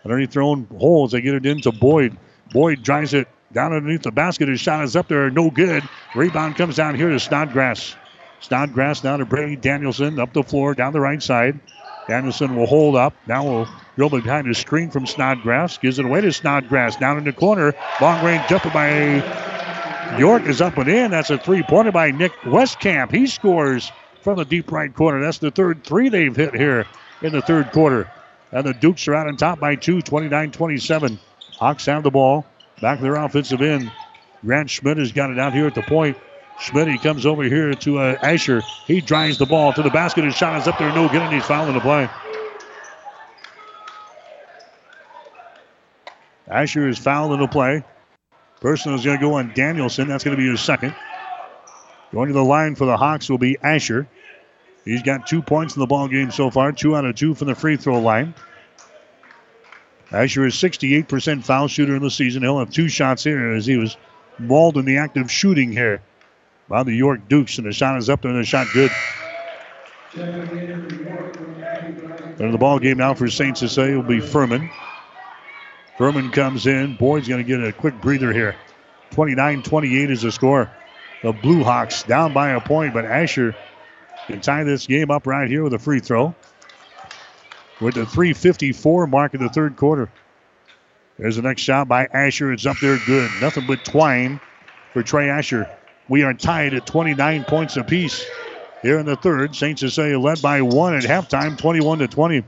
Underneath 0.06 0.32
their 0.32 0.44
own 0.44 0.66
holes, 0.78 1.12
they 1.12 1.22
get 1.22 1.36
it 1.36 1.46
into 1.46 1.72
Boyd. 1.72 2.18
Boyd 2.52 2.84
drives 2.84 3.14
it 3.14 3.28
down 3.52 3.74
underneath 3.74 4.04
the 4.04 4.12
basket. 4.12 4.48
His 4.48 4.62
shot 4.62 4.84
is 4.84 4.96
up 4.96 5.08
there, 5.08 5.30
no 5.30 5.50
good. 5.50 5.84
Rebound 6.16 6.56
comes 6.56 6.78
down 6.78 6.96
here 6.96 7.10
to 7.10 7.20
Snodgrass. 7.20 7.96
Snodgrass 8.40 9.02
down 9.02 9.20
to 9.20 9.26
Brady 9.26 9.58
Danielson, 9.58 10.20
up 10.20 10.34
the 10.34 10.44
floor, 10.44 10.74
down 10.74 10.94
the 10.94 11.02
right 11.02 11.22
side. 11.22 11.60
Danielson 12.08 12.56
will 12.56 12.66
hold 12.66 12.96
up. 12.96 13.14
Now 13.28 13.44
will 13.44 13.68
dribble 14.00 14.22
behind 14.22 14.48
the 14.48 14.54
screen 14.54 14.90
from 14.90 15.06
Snodgrass. 15.06 15.78
Gives 15.78 16.00
it 16.00 16.06
away 16.06 16.22
to 16.22 16.32
Snodgrass. 16.32 16.96
Down 16.96 17.18
in 17.18 17.26
the 17.26 17.34
corner. 17.34 17.76
Long 18.00 18.24
range 18.24 18.48
jumper 18.48 18.70
by 18.70 20.18
York 20.18 20.44
is 20.44 20.62
up 20.62 20.78
and 20.78 20.88
in. 20.88 21.12
That's 21.12 21.30
a 21.30 21.38
three 21.38 21.64
pointer 21.64 21.92
by 21.92 22.12
Nick 22.12 22.32
Westcamp. 22.44 23.12
He 23.12 23.28
scores 23.28 23.92
from 24.22 24.38
the 24.38 24.46
deep 24.46 24.72
right 24.72 24.94
corner. 24.94 25.22
That's 25.22 25.40
the 25.40 25.52
third 25.52 25.84
three 25.84 26.08
they've 26.08 26.34
hit 26.34 26.56
here 26.56 26.86
in 27.22 27.34
the 27.34 27.42
third 27.42 27.74
quarter. 27.74 28.10
And 28.54 28.66
the 28.66 28.74
Dukes 28.74 29.06
are 29.10 29.16
out 29.16 29.28
on 29.28 29.36
top 29.36 29.60
by 29.60 29.76
two, 29.76 30.02
29 30.02 30.52
27. 30.52 31.20
Hawks 31.58 31.86
have 31.88 32.04
the 32.04 32.10
ball. 32.10 32.46
Back 32.80 33.02
their 33.02 33.16
offensive 33.16 33.62
end. 33.62 33.92
Grant 34.46 34.70
Schmidt 34.70 34.98
has 34.98 35.12
got 35.12 35.30
it 35.30 35.38
out 35.38 35.52
here 35.54 35.68
at 35.68 35.76
the 35.76 35.82
point. 35.82 36.18
Schmidt, 36.62 36.88
he 36.88 36.98
comes 36.98 37.26
over 37.26 37.44
here 37.44 37.74
to 37.74 38.00
uh, 38.00 38.18
Asher. 38.22 38.62
He 38.88 39.02
drives 39.02 39.38
the 39.38 39.46
ball 39.46 39.74
to 39.74 39.82
the 39.82 39.90
basket. 39.90 40.24
His 40.24 40.36
shot 40.36 40.58
is 40.62 40.70
up 40.70 40.80
there, 40.80 40.94
no 40.96 41.10
good, 41.10 41.22
and 41.22 41.34
he's 41.34 41.44
fouling 41.44 41.74
the 41.74 41.82
play. 41.82 42.10
Asher 46.50 46.88
is 46.88 46.98
fouled 46.98 47.34
in 47.34 47.40
the 47.40 47.48
play. 47.48 47.84
Personal 48.60 48.98
is 48.98 49.06
going 49.06 49.18
to 49.18 49.22
go 49.22 49.36
on 49.36 49.54
Danielson. 49.54 50.08
That's 50.08 50.24
going 50.24 50.36
to 50.36 50.42
be 50.42 50.50
his 50.50 50.62
second. 50.62 50.96
Going 52.12 52.28
to 52.28 52.34
the 52.34 52.44
line 52.44 52.76
for 52.76 52.86
the 52.86 52.98
Hawks 52.98 53.30
will 53.30 53.38
be 53.38 53.58
Asher. 53.62 54.08
He's 54.84 55.04
got 55.04 55.28
two 55.28 55.42
points 55.42 55.76
in 55.76 55.80
the 55.80 55.86
ball 55.86 56.08
game 56.08 56.32
so 56.32 56.50
far, 56.50 56.72
two 56.72 56.96
out 56.96 57.06
of 57.06 57.16
two 57.16 57.36
from 57.36 57.48
the 57.48 57.56
free 57.56 57.78
throw 57.78 58.00
line. 58.00 58.34
Asher 60.12 60.46
is 60.46 60.56
68% 60.56 61.44
foul 61.44 61.68
shooter 61.68 61.96
in 61.96 62.02
the 62.02 62.10
season. 62.10 62.42
He'll 62.42 62.58
have 62.58 62.72
two 62.72 62.90
shots 62.90 63.24
here 63.24 63.54
as 63.54 63.68
he 63.68 63.78
was 63.78 63.96
mauled 64.40 64.78
in 64.78 64.86
the 64.86 64.98
act 64.98 65.18
of 65.18 65.30
shooting 65.30 65.72
here 65.72 66.02
by 66.68 66.82
the 66.82 66.94
York 66.94 67.28
Dukes, 67.28 67.60
and 67.60 67.68
the 67.68 67.72
shot 67.72 67.98
is 67.98 68.10
up 68.10 68.24
there 68.24 68.32
and 68.32 68.40
the 68.40 68.46
shot 68.46 68.66
good. 68.74 68.92
And 72.40 72.54
the 72.54 72.58
ball 72.58 72.80
game 72.80 72.98
now 72.98 73.14
for 73.14 73.30
St. 73.30 73.56
Cecilia 73.56 73.98
will 73.98 74.04
be 74.04 74.20
Furman. 74.20 74.72
Furman 76.00 76.32
comes 76.32 76.66
in. 76.66 76.96
Boyd's 76.96 77.28
going 77.28 77.44
to 77.44 77.48
get 77.48 77.62
a 77.62 77.74
quick 77.74 78.00
breather 78.00 78.32
here. 78.32 78.56
29 79.12 79.64
28 79.64 80.10
is 80.10 80.22
the 80.22 80.32
score. 80.32 80.72
The 81.22 81.34
Blue 81.34 81.62
Hawks 81.62 82.04
down 82.04 82.32
by 82.32 82.52
a 82.52 82.62
point, 82.62 82.94
but 82.94 83.04
Asher 83.04 83.54
can 84.28 84.40
tie 84.40 84.64
this 84.64 84.88
game 84.88 85.12
up 85.12 85.28
right 85.28 85.50
here 85.50 85.62
with 85.62 85.74
a 85.74 85.80
free 85.80 86.00
throw. 86.00 86.34
With 87.82 87.96
the 87.96 88.06
354 88.06 89.08
mark 89.08 89.34
in 89.34 89.44
the 89.44 89.50
third 89.50 89.76
quarter. 89.76 90.10
There's 91.18 91.36
the 91.36 91.42
next 91.42 91.64
shot 91.64 91.90
by 91.90 92.06
Asher. 92.06 92.54
It's 92.54 92.66
up 92.66 92.78
there 92.82 92.98
good. 93.06 93.30
Nothing 93.42 93.68
but 93.68 93.84
twine 93.84 94.40
for 94.94 95.04
Trey 95.04 95.30
Asher. 95.30 95.70
We 96.08 96.24
are 96.24 96.34
tied 96.34 96.74
at 96.74 96.86
29 96.86 97.44
points 97.44 97.76
apiece 97.76 98.26
here 98.82 99.00
in 99.00 99.06
the 99.06 99.18
third. 99.18 99.54
St. 99.54 99.78
Cecilia 99.78 100.18
led 100.18 100.42
by 100.42 100.62
one 100.62 100.96
at 100.96 101.04
halftime, 101.04 101.58
21 101.58 102.00
to 102.00 102.08
20. 102.08 102.44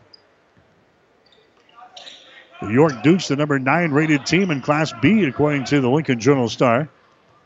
The 2.62 2.68
York 2.68 3.02
Dukes, 3.02 3.28
the 3.28 3.36
number 3.36 3.58
nine 3.58 3.92
rated 3.92 4.26
team 4.26 4.52
in 4.52 4.62
Class 4.62 4.94
B, 5.02 5.24
according 5.24 5.64
to 5.66 5.82
the 5.82 5.90
Lincoln 5.90 6.20
Journal 6.20 6.48
Star. 6.48 6.88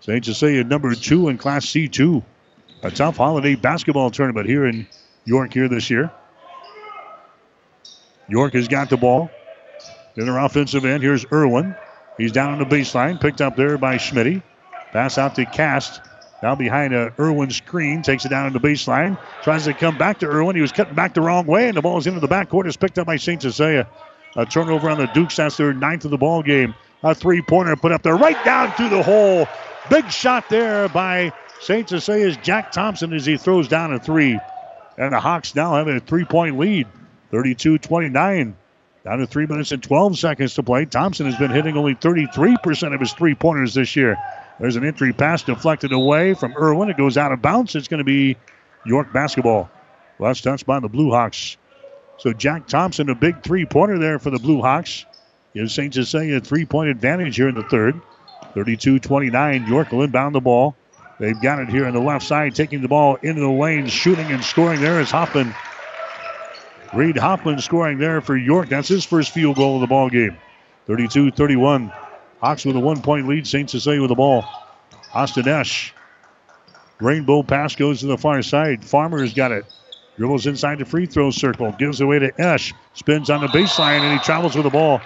St. 0.02 0.24
Cecilia, 0.24 0.64
number 0.66 0.94
two 0.94 1.30
in 1.30 1.38
Class 1.38 1.66
C2. 1.68 2.22
A 2.84 2.92
tough 2.92 3.16
holiday 3.16 3.56
basketball 3.56 4.12
tournament 4.12 4.46
here 4.46 4.66
in 4.66 4.88
York 5.24 5.54
here 5.54 5.70
this 5.70 5.90
year. 5.90 6.12
York 8.28 8.54
has 8.54 8.68
got 8.68 8.90
the 8.90 8.98
ball. 8.98 9.32
In 10.18 10.26
their 10.26 10.38
offensive 10.38 10.84
end, 10.84 11.02
here's 11.02 11.26
Irwin. 11.32 11.76
He's 12.18 12.34
down 12.34 12.52
on 12.52 12.60
the 12.60 12.66
baseline, 12.66 13.20
picked 13.20 13.42
up 13.42 13.56
there 13.56 13.78
by 13.78 13.96
Schmitty. 13.96 14.44
Pass 14.92 15.18
out 15.18 15.36
to 15.36 15.46
Cast. 15.46 16.02
Now 16.44 16.56
behind 16.56 16.94
a 16.94 17.14
Irwin 17.18 17.52
screen, 17.52 18.02
takes 18.02 18.26
it 18.26 18.30
down 18.30 18.48
on 18.48 18.54
the 18.54 18.60
baseline. 18.60 19.18
Tries 19.44 19.64
to 19.64 19.74
come 19.74 19.98
back 19.98 20.20
to 20.20 20.28
Irwin. 20.28 20.58
He 20.58 20.62
was 20.62 20.74
cutting 20.74 20.94
back 20.94 21.14
the 21.14 21.22
wrong 21.22 21.46
way, 21.46 21.68
and 21.70 21.78
the 21.78 21.82
ball 21.82 21.98
is 21.98 22.06
into 22.06 22.20
the 22.20 22.28
backcourt. 22.28 22.68
It's 22.68 22.78
picked 22.78 23.00
up 23.00 23.08
by 23.08 23.16
St. 23.16 23.42
Cecilia. 23.42 23.88
A 24.36 24.46
turnover 24.46 24.90
on 24.90 24.98
the 24.98 25.08
Dukes. 25.08 25.38
That's 25.38 25.58
their 25.58 25.74
ninth 25.74 26.06
of 26.06 26.12
the 26.12 26.18
ball 26.18 26.44
game. 26.44 26.76
A 27.04 27.16
three-pointer 27.16 27.76
put 27.76 27.92
up 27.92 28.04
there, 28.04 28.16
right 28.16 28.44
down 28.44 28.72
through 28.74 28.90
the 28.90 29.04
hole. 29.04 29.48
Big 29.90 30.10
shot 30.10 30.50
there 30.50 30.90
by 30.90 31.32
St. 31.62 31.88
Cecilia's 31.88 32.38
Jack 32.38 32.72
Thompson 32.72 33.14
as 33.14 33.26
he 33.26 33.38
throws 33.38 33.68
down 33.68 33.94
a 33.94 34.00
three. 34.00 34.40
And 34.98 35.14
the 35.14 35.20
Hawks 35.20 35.56
now 35.56 35.76
have 35.76 35.88
a 35.88 36.00
three-point 36.00 36.58
lead, 36.58 36.88
32-29. 37.32 38.56
Down 39.04 39.20
to 39.20 39.28
three 39.28 39.46
minutes 39.46 39.72
and 39.72 39.84
12 39.84 40.18
seconds 40.18 40.56
to 40.56 40.64
play. 40.64 40.86
Thompson 40.86 41.28
has 41.28 41.36
been 41.36 41.52
hitting 41.52 41.78
only 41.78 41.94
33% 41.94 42.94
of 42.94 43.00
his 43.00 43.14
three 43.14 43.36
pointers 43.36 43.76
this 43.76 43.96
year. 43.96 44.18
There's 44.60 44.78
an 44.78 44.86
entry 44.86 45.14
pass 45.14 45.44
deflected 45.44 45.92
away 45.92 46.34
from 46.34 46.56
Irwin. 46.58 46.90
It 46.90 46.98
goes 46.98 47.18
out 47.18 47.32
of 47.32 47.42
bounds. 47.42 47.76
It's 47.76 47.88
going 47.88 48.00
to 48.00 48.04
be 48.04 48.38
York 48.86 49.14
basketball. 49.14 49.70
Last 50.18 50.42
touch 50.44 50.66
by 50.66 50.80
the 50.80 50.88
Blue 50.88 51.12
Hawks. 51.12 51.58
So 52.18 52.34
Jack 52.34 52.68
Thompson, 52.68 53.10
a 53.10 53.16
big 53.16 53.44
three 53.44 53.66
pointer 53.66 54.00
there 54.00 54.20
for 54.20 54.30
the 54.30 54.40
Blue 54.40 54.62
Hawks. 54.62 55.06
Gives 55.54 55.74
St. 55.74 55.94
Cecilia 55.94 56.38
a 56.38 56.42
three 56.42 56.66
point 56.66 56.90
advantage 56.90 57.36
here 57.36 57.50
in 57.50 57.56
the 57.56 57.64
third. 57.64 58.00
32 58.54 59.00
29. 59.00 59.68
York 59.68 59.92
will 59.92 60.04
inbound 60.04 60.36
the 60.36 60.42
ball. 60.42 60.76
They've 61.20 61.40
got 61.40 61.60
it 61.60 61.70
here 61.70 61.86
on 61.86 61.94
the 61.94 62.02
left 62.02 62.26
side, 62.26 62.56
taking 62.56 62.82
the 62.82 62.88
ball 62.88 63.16
into 63.22 63.42
the 63.42 63.50
lane, 63.50 63.88
shooting 63.88 64.32
and 64.32 64.44
scoring 64.44 64.82
there 64.82 65.00
is 65.00 65.12
Hoffman. 65.12 65.56
Reed 66.94 67.18
Hoffman 67.18 67.60
scoring 67.60 67.98
there 67.98 68.22
for 68.22 68.36
York. 68.36 68.70
That's 68.70 68.88
his 68.88 69.06
first 69.06 69.32
field 69.32 69.56
goal 69.56 69.76
of 69.76 69.82
the 69.82 69.88
ball 69.88 70.10
game. 70.10 70.38
32 70.88 71.32
31. 71.32 71.92
Hawks 72.42 72.66
with 72.66 72.76
a 72.76 72.80
one 72.80 73.02
point 73.02 73.28
lead. 73.28 73.48
St. 73.48 73.70
Cecilia 73.70 74.02
with 74.02 74.10
the 74.10 74.16
ball. 74.16 74.46
Austin 75.14 75.48
Esch. 75.48 75.94
Rainbow 77.00 77.44
pass 77.44 77.76
goes 77.76 78.02
to 78.02 78.08
the 78.08 78.18
far 78.18 78.42
side. 78.42 78.86
Farmer's 78.86 79.34
got 79.34 79.52
it. 79.52 79.66
Dribbles 80.18 80.48
inside 80.48 80.80
the 80.80 80.86
free 80.86 81.06
throw 81.06 81.32
circle. 81.32 81.74
Gives 81.74 82.02
away 82.02 82.20
to 82.20 82.42
Esch. 82.42 82.74
Spins 82.94 83.30
on 83.30 83.42
the 83.42 83.48
baseline 83.48 84.00
and 84.00 84.18
he 84.18 84.24
travels 84.24 84.56
with 84.56 84.64
the 84.64 84.70
ball. 84.70 85.02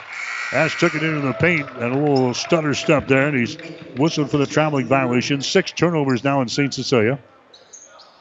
Esch 0.52 0.80
took 0.80 0.96
it 0.96 1.04
into 1.04 1.22
the 1.22 1.34
paint 1.34 1.70
and 1.78 1.94
a 1.94 1.98
little 1.98 2.34
stutter 2.34 2.74
step 2.74 3.08
there, 3.08 3.28
and 3.28 3.38
he's 3.38 3.56
whistled 3.98 4.32
for 4.32 4.38
the 4.38 4.48
traveling 4.48 4.88
violation. 4.88 5.42
Six 5.42 5.72
turnovers 5.72 6.24
now 6.24 6.42
in 6.42 6.48
St. 6.48 6.74
Cecilia. 6.74 7.20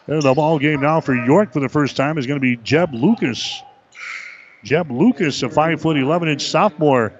And 0.06 0.22
the 0.22 0.34
ball 0.34 0.58
game 0.58 0.80
now 0.80 1.00
for 1.00 1.14
York 1.14 1.52
for 1.52 1.60
the 1.60 1.68
first 1.68 1.96
time 1.96 2.18
is 2.18 2.26
going 2.26 2.40
to 2.40 2.42
be 2.42 2.56
Jeb 2.56 2.94
Lucas. 2.94 3.62
Jeb 4.64 4.90
Lucas, 4.90 5.42
a 5.42 5.48
5 5.48 5.80
foot 5.80 5.96
11 5.96 6.28
inch 6.28 6.42
sophomore, 6.42 7.12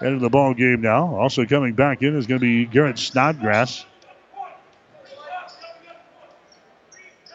into 0.00 0.18
the 0.18 0.30
ball 0.30 0.54
game 0.54 0.80
now. 0.80 1.16
Also 1.16 1.44
coming 1.44 1.74
back 1.74 2.02
in 2.02 2.16
is 2.16 2.26
going 2.26 2.40
to 2.40 2.46
be 2.46 2.66
Garrett 2.66 2.98
Snodgrass. 2.98 3.84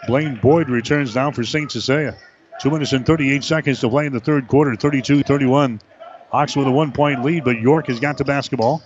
Blaine 0.08 0.36
Boyd 0.36 0.70
returns 0.70 1.16
now 1.16 1.32
for 1.32 1.44
St. 1.44 1.72
Cecilia. 1.72 2.16
Two 2.60 2.70
minutes 2.70 2.94
and 2.94 3.06
38 3.06 3.44
seconds 3.44 3.80
to 3.82 3.90
play 3.90 4.06
in 4.06 4.14
the 4.14 4.20
third 4.20 4.48
quarter, 4.48 4.76
32 4.76 5.24
31. 5.24 5.82
Hawks 6.32 6.56
with 6.56 6.68
a 6.68 6.72
one 6.72 6.92
point 6.92 7.24
lead, 7.24 7.44
but 7.44 7.60
York 7.60 7.88
has 7.88 8.00
got 8.00 8.18
the 8.18 8.24
basketball. 8.24 8.82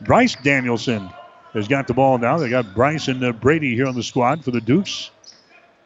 Bryce 0.00 0.36
Danielson 0.42 1.10
has 1.54 1.68
got 1.68 1.86
the 1.86 1.94
ball 1.94 2.18
now. 2.18 2.38
They 2.38 2.48
got 2.48 2.74
Bryce 2.74 3.08
and 3.08 3.22
uh, 3.22 3.32
Brady 3.32 3.74
here 3.74 3.86
on 3.86 3.94
the 3.94 4.02
squad 4.02 4.44
for 4.44 4.50
the 4.50 4.60
Dukes. 4.60 5.10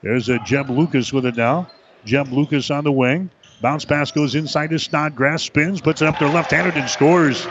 There's 0.02 0.28
a 0.28 0.36
uh, 0.36 0.44
Jeb 0.44 0.70
Lucas 0.70 1.12
with 1.12 1.24
it 1.24 1.36
now. 1.36 1.70
Jeb 2.04 2.28
Lucas 2.28 2.70
on 2.70 2.84
the 2.84 2.92
wing. 2.92 3.30
Bounce 3.62 3.84
pass 3.84 4.10
goes 4.10 4.34
inside 4.34 4.70
to 4.70 4.78
Snodgrass, 4.78 5.42
spins, 5.42 5.80
puts 5.80 6.02
it 6.02 6.08
up 6.08 6.18
there 6.18 6.28
left 6.28 6.50
handed 6.50 6.76
and 6.76 6.90
scores. 6.90 7.46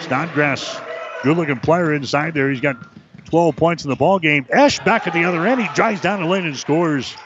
Snodgrass, 0.00 0.80
good 1.22 1.36
looking 1.36 1.60
player 1.60 1.94
inside 1.94 2.34
there. 2.34 2.50
He's 2.50 2.60
got 2.60 2.76
12 3.32 3.56
points 3.56 3.84
in 3.84 3.88
the 3.88 3.96
ball 3.96 4.18
game. 4.18 4.44
Esch 4.50 4.78
back 4.80 5.06
at 5.06 5.14
the 5.14 5.24
other 5.24 5.46
end. 5.46 5.58
He 5.58 5.66
drives 5.74 6.02
down 6.02 6.20
the 6.20 6.28
lane 6.28 6.44
and 6.44 6.54
scores. 6.54 7.16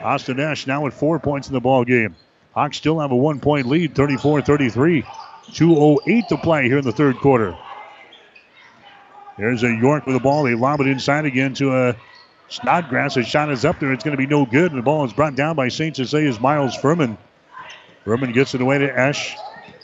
Austin 0.00 0.38
Esch 0.38 0.68
now 0.68 0.84
with 0.84 0.94
four 0.94 1.18
points 1.18 1.48
in 1.48 1.52
the 1.52 1.60
ball 1.60 1.84
game. 1.84 2.14
Hawks 2.54 2.76
still 2.76 3.00
have 3.00 3.10
a 3.10 3.16
one 3.16 3.40
point 3.40 3.66
lead, 3.66 3.96
34 3.96 4.42
33. 4.42 5.02
2.08 5.02 6.28
to 6.28 6.36
play 6.36 6.68
here 6.68 6.78
in 6.78 6.84
the 6.84 6.92
third 6.92 7.16
quarter. 7.16 7.58
There's 9.36 9.64
a 9.64 9.74
York 9.74 10.06
with 10.06 10.14
the 10.14 10.20
ball. 10.20 10.44
They 10.44 10.54
lob 10.54 10.80
it 10.80 10.86
inside 10.86 11.24
again 11.24 11.54
to 11.54 11.72
uh, 11.72 11.92
a 11.92 12.52
Snodgrass. 12.52 13.16
His 13.16 13.26
shot 13.26 13.50
is 13.50 13.64
up 13.64 13.80
there. 13.80 13.92
It's 13.92 14.04
going 14.04 14.16
to 14.16 14.18
be 14.18 14.28
no 14.28 14.46
good. 14.46 14.70
And 14.70 14.78
the 14.78 14.84
ball 14.84 15.04
is 15.04 15.12
brought 15.12 15.34
down 15.34 15.56
by 15.56 15.66
St. 15.66 15.96
Cecilia's 15.96 16.38
Miles 16.38 16.76
Furman. 16.76 17.18
Furman 18.04 18.32
gets 18.32 18.54
it 18.54 18.60
away 18.60 18.78
to 18.78 18.96
Esch. 18.96 19.34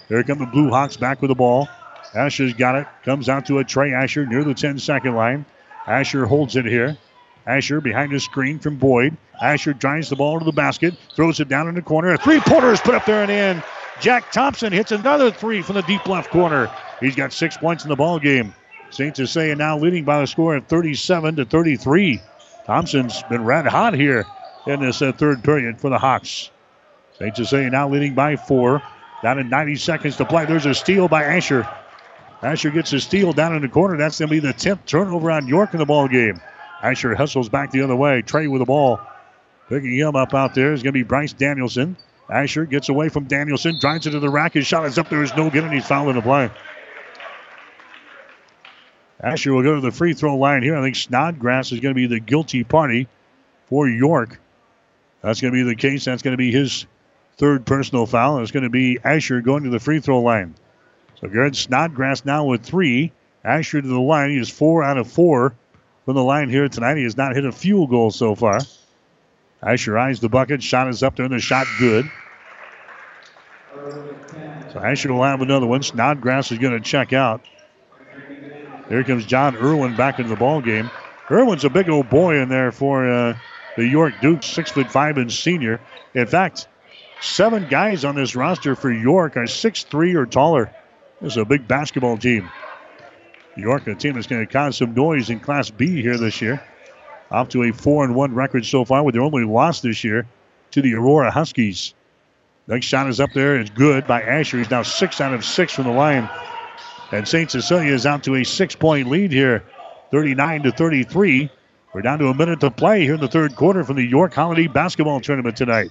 There 0.07 0.23
come 0.23 0.39
the 0.39 0.47
Blue 0.47 0.71
Hawks 0.71 0.97
back 0.97 1.21
with 1.21 1.31
the 1.31 1.35
ball. 1.35 1.69
Asher's 2.15 2.55
got 2.55 2.77
it. 2.77 2.87
Comes 3.05 3.29
out 3.29 3.47
to 3.47 3.59
a 3.59 3.65
Trey 3.65 3.93
Asher 3.93 4.27
near 4.27 4.45
the 4.45 4.55
10 4.55 4.79
second 4.79 5.15
line. 5.15 5.45
Asher 5.87 6.27
holds 6.27 6.57
it 6.57 6.67
here. 6.67 6.97
Asher 7.47 7.81
behind 7.81 8.13
the 8.13 8.21
screen 8.21 8.59
from 8.59 8.77
Boyd. 8.77 9.17
Asher 9.41 9.73
drives 9.73 10.09
the 10.09 10.17
ball 10.17 10.39
to 10.39 10.45
the 10.45 10.53
basket, 10.53 10.95
throws 11.17 11.41
it 11.41 11.49
down 11.49 11.69
in 11.69 11.75
the 11.75 11.83
corner. 11.83 12.13
A 12.13 12.19
three 12.19 12.39
pointer 12.41 12.73
is 12.73 12.81
put 12.81 12.95
up 12.95 13.05
there 13.07 13.23
and 13.23 13.31
in. 13.31 13.63
Jack 14.01 14.31
Thompson 14.33 14.73
hits 14.73 14.93
another 14.93 15.31
three 15.31 15.63
from 15.63 15.75
the 15.77 15.83
deep 15.83 16.07
left 16.07 16.31
corner. 16.31 16.71
He's 17.01 17.17
got 17.17 17.33
six 17.33 17.57
points 17.57 17.85
in 17.85 17.89
the 17.89 17.97
ball 17.97 18.19
game. 18.19 18.55
St. 18.91 19.17
Cecilia 19.17 19.57
now 19.57 19.79
leading 19.79 20.05
by 20.05 20.23
a 20.23 20.27
score 20.27 20.55
of 20.55 20.67
37 20.67 21.37
to 21.37 21.45
33. 21.45 22.21
Thompson's 22.67 23.23
been 23.25 23.45
red 23.45 23.67
hot 23.67 23.95
here 23.95 24.25
in 24.67 24.81
this 24.81 25.01
uh, 25.03 25.13
third 25.13 25.43
period 25.43 25.81
for 25.81 25.89
the 25.89 25.99
Hawks. 25.99 26.51
St. 27.19 27.35
Cecilia 27.35 27.71
now 27.71 27.89
leading 27.89 28.15
by 28.15 28.37
four. 28.37 28.83
Down 29.23 29.39
in 29.39 29.49
90 29.49 29.77
seconds 29.77 30.17
to 30.17 30.25
play. 30.25 30.47
There's 30.47 30.67
a 30.67 30.75
steal 30.75 31.09
by 31.09 31.23
Asher. 31.23 31.67
Asher 32.43 32.71
gets 32.71 32.93
a 32.93 33.01
steal 33.01 33.33
down 33.33 33.55
in 33.55 33.63
the 33.63 33.69
corner. 33.69 33.97
That's 33.97 34.19
going 34.19 34.29
to 34.29 34.33
be 34.33 34.41
the 34.41 34.55
10th 34.55 34.85
turnover 34.85 35.31
on 35.31 35.47
York 35.47 35.75
in 35.75 35.79
the 35.79 35.87
ball 35.87 36.09
game. 36.09 36.41
Asher 36.83 37.15
hustles 37.15 37.49
back 37.49 37.71
the 37.71 37.83
other 37.83 37.95
way. 37.95 38.23
Trey 38.23 38.49
with 38.49 38.61
the 38.61 38.67
ball. 38.67 39.01
Picking 39.69 39.97
him 39.97 40.17
up 40.17 40.35
out 40.35 40.55
there 40.55 40.73
is 40.73 40.83
going 40.83 40.93
to 40.93 40.99
be 40.99 41.05
Bryce 41.05 41.33
Danielson. 41.33 41.97
Asher 42.29 42.65
gets 42.65 42.89
away 42.89 43.09
from 43.09 43.25
Danielson, 43.25 43.79
drives 43.79 44.07
it 44.07 44.11
to 44.11 44.21
the 44.21 44.29
rack. 44.29 44.55
His 44.55 44.67
shot 44.67 44.87
is 44.87 44.99
up 44.99 45.09
there, 45.09 45.23
is 45.23 45.35
no 45.37 45.51
good, 45.51 45.65
and 45.65 45.73
he's 45.73 45.87
fouling 45.87 46.17
the 46.17 46.23
play. 46.23 46.51
Asher 49.21 49.53
will 49.53 49.63
go 49.63 49.77
to 49.77 49.81
the 49.81 49.93
free 49.93 50.15
throw 50.15 50.37
line 50.37 50.63
here. 50.63 50.77
I 50.77 50.83
think 50.83 50.97
Snodgrass 50.97 51.71
is 51.71 51.79
going 51.79 51.95
to 51.95 52.01
be 52.01 52.09
the 52.09 52.19
guilty 52.19 52.65
party 52.65 53.07
for 53.69 53.89
York. 53.89 54.41
That's 55.21 55.41
going 55.41 55.53
to 55.55 55.57
be 55.57 55.63
the 55.63 55.77
case. 55.77 56.05
That's 56.05 56.23
going 56.23 56.33
to 56.33 56.39
be 56.39 56.51
his 56.51 56.87
third 57.37 57.65
personal 57.65 58.07
foul. 58.07 58.41
It's 58.41 58.51
going 58.51 58.65
to 58.65 58.71
be 58.71 58.99
Asher 59.05 59.41
going 59.41 59.63
to 59.63 59.71
the 59.71 59.79
free 59.79 60.01
throw 60.01 60.21
line. 60.21 60.55
So 61.23 61.29
Garrett 61.29 61.55
Snodgrass 61.55 62.25
now 62.25 62.45
with 62.45 62.63
three. 62.63 63.13
Asher 63.45 63.81
to 63.81 63.87
the 63.87 64.01
line. 64.01 64.31
He 64.31 64.39
is 64.39 64.51
four 64.51 64.83
out 64.83 64.99
of 64.99 65.11
four 65.11 65.55
from 66.05 66.15
the 66.15 66.23
line 66.23 66.51
here 66.51 66.69
tonight. 66.69 66.97
He 66.97 67.05
has 67.05 67.17
not 67.17 67.35
hit 67.35 67.45
a 67.45 67.53
field 67.53 67.91
goal 67.91 68.11
so 68.11 68.35
far. 68.35 68.59
Asher 69.63 69.97
eyes 69.97 70.19
the 70.21 70.29
bucket. 70.29 70.63
Shot 70.63 70.89
is 70.89 71.03
up 71.03 71.15
there, 71.15 71.25
and 71.25 71.35
the 71.35 71.39
shot 71.39 71.67
good. 71.79 72.11
So 74.73 74.81
Asher 74.81 75.13
will 75.13 75.23
have 75.23 75.41
another 75.41 75.67
one. 75.67 75.83
Snodgrass 75.83 76.51
is 76.51 76.59
going 76.59 76.73
to 76.73 76.81
check 76.81 77.13
out. 77.13 77.41
Here 78.89 79.05
comes 79.05 79.25
John 79.25 79.57
Irwin 79.57 79.97
back 79.97 80.19
into 80.19 80.29
the 80.29 80.37
ball 80.37 80.61
game. 80.61 80.91
Irwin's 81.31 81.65
a 81.65 81.71
big 81.71 81.89
old 81.89 82.09
boy 82.09 82.41
in 82.41 82.49
there 82.49 82.73
for 82.73 83.09
uh, 83.09 83.39
the 83.77 83.87
York 83.87 84.15
Dukes, 84.21 84.47
six 84.47 84.73
foot 84.73 84.91
five 84.91 85.19
and 85.19 85.33
senior. 85.33 85.81
In 86.15 86.27
fact, 86.27 86.67
seven 87.21 87.69
guys 87.69 88.05
on 88.05 88.17
this 88.17 88.35
roster 88.35 88.75
for 88.75 88.93
York 88.93 89.37
are 89.37 89.47
six 89.47 89.85
three 89.85 90.15
or 90.15 90.27
taller. 90.27 90.73
This 91.23 91.35
is 91.35 91.37
a 91.37 91.45
big 91.45 91.69
basketball 91.69 92.17
team. 92.17 92.51
York, 93.57 93.87
a 93.87 93.95
team 93.95 94.15
that's 94.15 94.27
going 94.27 94.45
to 94.45 94.53
cause 94.53 94.79
some 94.79 94.93
noise 94.93 95.31
in 95.31 95.39
Class 95.39 95.71
B 95.71 96.03
here 96.03 96.19
this 96.19 96.43
year. 96.43 96.61
Off 97.31 97.49
to 97.51 97.63
a 97.63 97.73
four 97.73 98.05
and 98.05 98.17
one 98.17 98.35
record 98.35 98.67
so 98.67 98.85
far, 98.85 99.05
with 99.05 99.15
their 99.15 99.23
only 99.23 99.45
loss 99.45 99.81
this 99.81 100.03
year 100.03 100.27
to 100.73 100.83
the 100.83 100.95
Aurora 100.95 101.31
Huskies. 101.31 101.95
Next 102.67 102.87
shot 102.87 103.09
is 103.09 103.21
up 103.21 103.31
there. 103.35 103.57
It's 103.57 103.71
good 103.71 104.05
by 104.07 104.21
Asher. 104.23 104.59
He's 104.59 104.71
now 104.71 104.83
six 104.83 105.21
out 105.21 105.33
of 105.33 105.45
six 105.45 105.73
from 105.73 105.85
the 105.85 105.93
line. 105.93 106.29
And 107.13 107.29
St. 107.29 107.49
Cecilia 107.49 107.93
is 107.93 108.05
out 108.05 108.25
to 108.25 108.35
a 108.35 108.45
six 108.45 108.75
point 108.75 109.09
lead 109.09 109.31
here, 109.31 109.63
39 110.11 110.65
to 110.65 110.73
33. 110.73 111.51
We're 111.95 112.03
down 112.03 112.19
to 112.19 112.29
a 112.29 112.35
minute 112.35 112.59
to 112.61 112.71
play 112.71 113.03
here 113.03 113.15
in 113.15 113.21
the 113.21 113.29
third 113.29 113.55
quarter 113.55 113.85
from 113.85 113.95
the 113.97 114.05
York 114.05 114.35
Holiday 114.35 114.67
Basketball 114.67 115.21
Tournament 115.21 115.57
tonight. 115.57 115.91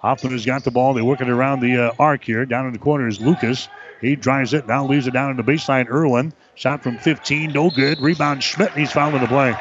Hoffman 0.00 0.32
has 0.32 0.46
got 0.46 0.64
the 0.64 0.70
ball. 0.70 0.94
They're 0.94 1.04
working 1.04 1.28
around 1.28 1.60
the 1.60 1.88
uh, 1.88 1.92
arc 1.98 2.24
here. 2.24 2.46
Down 2.46 2.66
in 2.66 2.72
the 2.72 2.78
corner 2.78 3.06
is 3.06 3.20
Lucas. 3.20 3.68
He 4.00 4.16
drives 4.16 4.54
it, 4.54 4.66
now 4.66 4.86
leaves 4.86 5.06
it 5.06 5.12
down 5.12 5.30
in 5.30 5.36
the 5.36 5.42
baseline. 5.42 5.88
Irwin. 5.88 6.32
Shot 6.54 6.82
from 6.82 6.98
15, 6.98 7.52
no 7.52 7.70
good. 7.70 8.00
Rebound 8.00 8.42
Schmidt, 8.42 8.72
he's 8.72 8.92
fouling 8.92 9.20
the 9.20 9.26
play. 9.26 9.54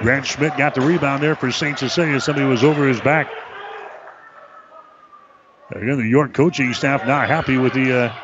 Grant 0.00 0.26
Schmidt 0.26 0.56
got 0.56 0.74
the 0.74 0.80
rebound 0.80 1.22
there 1.22 1.36
for 1.36 1.52
St. 1.52 1.78
Cecilia. 1.78 2.20
Somebody 2.20 2.46
was 2.46 2.64
over 2.64 2.86
his 2.88 3.00
back. 3.00 3.30
Again, 5.70 5.96
the 5.96 6.06
York 6.06 6.34
coaching 6.34 6.74
staff 6.74 7.06
not 7.06 7.28
happy 7.28 7.56
with 7.56 7.72
the 7.72 8.06
uh, 8.06 8.14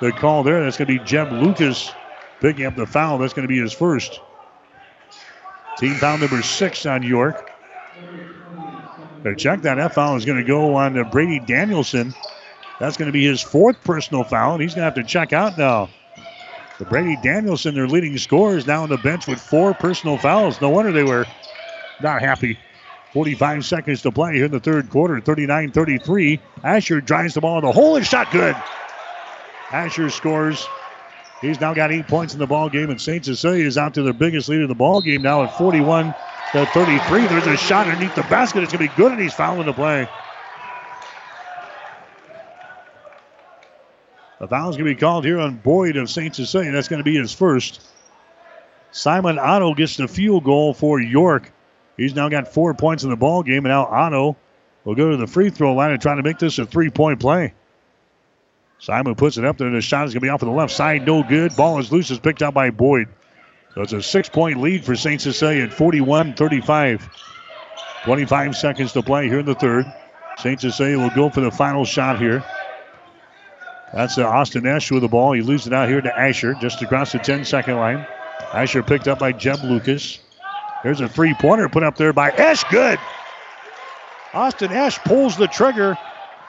the 0.00 0.12
call 0.12 0.42
there. 0.42 0.64
That's 0.64 0.76
going 0.76 0.88
to 0.88 0.98
be 0.98 1.04
Jeb 1.04 1.30
Lucas 1.30 1.92
picking 2.40 2.64
up 2.64 2.74
the 2.76 2.86
foul. 2.86 3.18
That's 3.18 3.34
going 3.34 3.46
to 3.46 3.48
be 3.48 3.60
his 3.60 3.72
first. 3.72 4.20
Team 5.78 5.94
foul 5.94 6.18
number 6.18 6.42
six 6.42 6.86
on 6.86 7.02
York. 7.02 7.50
But 9.22 9.38
check 9.38 9.62
that. 9.62 9.76
That 9.76 9.92
foul 9.92 10.16
is 10.16 10.24
going 10.24 10.38
to 10.38 10.44
go 10.44 10.74
on 10.74 10.98
uh, 10.98 11.04
Brady 11.04 11.38
Danielson. 11.40 12.14
That's 12.78 12.96
going 12.96 13.06
to 13.06 13.12
be 13.12 13.26
his 13.26 13.42
fourth 13.42 13.82
personal 13.82 14.24
foul, 14.24 14.54
and 14.54 14.62
he's 14.62 14.74
going 14.74 14.82
to 14.82 14.84
have 14.86 14.94
to 14.94 15.04
check 15.04 15.32
out 15.32 15.58
now. 15.58 15.88
The 16.78 16.84
Brady 16.84 17.16
Danielson, 17.16 17.74
their 17.74 17.88
leading 17.88 18.16
scorer, 18.18 18.56
is 18.56 18.66
now 18.66 18.84
on 18.84 18.88
the 18.88 18.98
bench 18.98 19.26
with 19.26 19.40
four 19.40 19.74
personal 19.74 20.16
fouls. 20.16 20.60
No 20.60 20.70
wonder 20.70 20.92
they 20.92 21.02
were 21.02 21.26
not 22.00 22.20
happy. 22.20 22.56
45 23.12 23.64
seconds 23.64 24.02
to 24.02 24.12
play 24.12 24.34
here 24.34 24.44
in 24.44 24.52
the 24.52 24.60
third 24.60 24.88
quarter. 24.90 25.20
39 25.20 25.72
33. 25.72 26.40
Asher 26.62 27.00
drives 27.00 27.34
the 27.34 27.40
ball 27.40 27.58
in 27.58 27.64
the 27.64 27.72
hole 27.72 27.96
and 27.96 28.06
shot 28.06 28.30
good. 28.30 28.54
Asher 29.72 30.08
scores. 30.10 30.68
He's 31.40 31.60
now 31.60 31.72
got 31.72 31.92
eight 31.92 32.08
points 32.08 32.32
in 32.32 32.40
the 32.40 32.46
ball 32.46 32.68
game, 32.68 32.90
and 32.90 33.00
St. 33.00 33.24
Cecilia 33.24 33.64
is 33.64 33.78
out 33.78 33.94
to 33.94 34.02
their 34.02 34.12
biggest 34.12 34.48
lead 34.48 34.60
in 34.60 34.68
the 34.68 34.74
ball 34.74 35.00
game 35.00 35.22
now 35.22 35.44
at 35.44 35.56
41 35.56 36.14
to 36.52 36.66
33. 36.66 37.26
There's 37.26 37.46
a 37.46 37.56
shot 37.56 37.86
underneath 37.86 38.14
the 38.16 38.22
basket. 38.22 38.64
It's 38.64 38.72
going 38.72 38.88
to 38.88 38.92
be 38.92 38.96
good, 38.96 39.12
and 39.12 39.20
he's 39.20 39.34
fouling 39.34 39.66
the 39.66 39.72
play. 39.72 40.08
The 44.40 44.48
foul 44.48 44.70
is 44.70 44.76
going 44.76 44.88
to 44.88 44.94
be 44.94 45.00
called 45.00 45.24
here 45.24 45.38
on 45.38 45.56
Boyd 45.56 45.96
of 45.96 46.10
St. 46.10 46.34
Cecilia. 46.34 46.72
That's 46.72 46.88
going 46.88 46.98
to 46.98 47.04
be 47.04 47.16
his 47.16 47.32
first. 47.32 47.86
Simon 48.90 49.38
Otto 49.38 49.74
gets 49.74 49.96
the 49.96 50.08
field 50.08 50.44
goal 50.44 50.74
for 50.74 51.00
York. 51.00 51.52
He's 51.96 52.14
now 52.14 52.28
got 52.28 52.52
four 52.52 52.74
points 52.74 53.04
in 53.04 53.10
the 53.10 53.16
ball 53.16 53.42
game, 53.42 53.64
and 53.64 53.72
now 53.72 53.84
Otto 53.86 54.36
will 54.84 54.94
go 54.94 55.10
to 55.10 55.16
the 55.16 55.26
free 55.26 55.50
throw 55.50 55.74
line 55.74 55.92
and 55.92 56.00
try 56.00 56.14
to 56.14 56.22
make 56.22 56.38
this 56.38 56.58
a 56.58 56.66
three-point 56.66 57.20
play. 57.20 57.52
Simon 58.78 59.14
puts 59.14 59.38
it 59.38 59.44
up 59.44 59.58
there. 59.58 59.70
The 59.70 59.80
shot 59.80 60.06
is 60.06 60.14
going 60.14 60.20
to 60.20 60.26
be 60.26 60.28
off 60.28 60.42
on 60.42 60.48
the 60.48 60.54
left 60.54 60.72
side. 60.72 61.06
No 61.06 61.22
good. 61.22 61.54
Ball 61.56 61.78
is 61.78 61.90
loose. 61.90 62.10
Is 62.10 62.18
picked 62.18 62.42
up 62.42 62.54
by 62.54 62.70
Boyd. 62.70 63.08
So 63.74 63.82
it's 63.82 63.92
a 63.92 64.02
six-point 64.02 64.60
lead 64.60 64.84
for 64.84 64.96
St. 64.96 65.20
Cecilia 65.20 65.64
at 65.64 65.70
41-35. 65.70 67.08
25 68.04 68.56
seconds 68.56 68.92
to 68.92 69.02
play 69.02 69.28
here 69.28 69.40
in 69.40 69.46
the 69.46 69.54
third. 69.54 69.84
St. 70.38 70.60
Cecilia 70.60 70.98
will 70.98 71.10
go 71.10 71.28
for 71.30 71.40
the 71.40 71.50
final 71.50 71.84
shot 71.84 72.18
here. 72.18 72.44
That's 73.92 74.18
uh, 74.18 74.26
Austin 74.26 74.66
Esch 74.66 74.90
with 74.90 75.02
the 75.02 75.08
ball. 75.08 75.32
He 75.32 75.42
loses 75.42 75.68
it 75.68 75.72
out 75.72 75.88
here 75.88 76.00
to 76.00 76.18
Asher, 76.18 76.54
just 76.54 76.80
across 76.82 77.12
the 77.12 77.18
10-second 77.18 77.76
line. 77.76 78.06
Asher 78.52 78.82
picked 78.82 79.08
up 79.08 79.18
by 79.18 79.32
Jeb 79.32 79.62
Lucas. 79.64 80.20
There's 80.82 81.00
a 81.00 81.08
three-pointer 81.08 81.68
put 81.68 81.82
up 81.82 81.96
there 81.96 82.12
by 82.12 82.30
Esch. 82.30 82.64
Good. 82.70 82.98
Austin 84.32 84.70
Esch 84.70 84.98
pulls 85.00 85.36
the 85.36 85.48
trigger. 85.48 85.98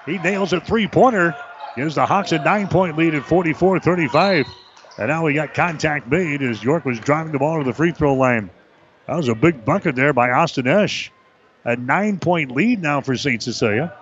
He 0.05 0.17
nails 0.19 0.53
a 0.53 0.61
three-pointer. 0.61 1.35
Gives 1.79 1.95
the 1.95 2.05
Hawks 2.05 2.33
a 2.33 2.39
nine-point 2.39 2.97
lead 2.97 3.15
at 3.15 3.23
44-35. 3.23 4.45
And 4.97 5.07
now 5.07 5.23
we 5.23 5.33
got 5.33 5.53
contact 5.53 6.07
made 6.07 6.41
as 6.41 6.61
York 6.61 6.83
was 6.83 6.99
driving 6.99 7.31
the 7.31 7.39
ball 7.39 7.59
to 7.59 7.63
the 7.63 7.73
free 7.73 7.93
throw 7.93 8.15
line. 8.15 8.49
That 9.07 9.15
was 9.15 9.29
a 9.29 9.33
big 9.33 9.63
bucket 9.63 9.95
there 9.95 10.11
by 10.11 10.29
Austin 10.29 10.67
Esch. 10.67 11.09
A 11.63 11.77
nine-point 11.77 12.51
lead 12.51 12.81
now 12.81 12.99
for 12.99 13.15
St. 13.15 13.41
Cecilia. 13.41 13.93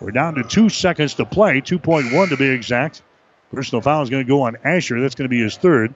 We're 0.00 0.12
down 0.12 0.36
to 0.36 0.42
two 0.42 0.70
seconds 0.70 1.12
to 1.16 1.26
play, 1.26 1.60
2.1 1.60 2.30
to 2.30 2.36
be 2.38 2.48
exact. 2.48 3.02
Personal 3.52 3.82
foul 3.82 4.02
is 4.02 4.08
going 4.08 4.24
to 4.24 4.28
go 4.28 4.40
on 4.44 4.56
Asher. 4.64 4.98
That's 4.98 5.14
going 5.14 5.28
to 5.28 5.36
be 5.36 5.42
his 5.42 5.58
third. 5.58 5.94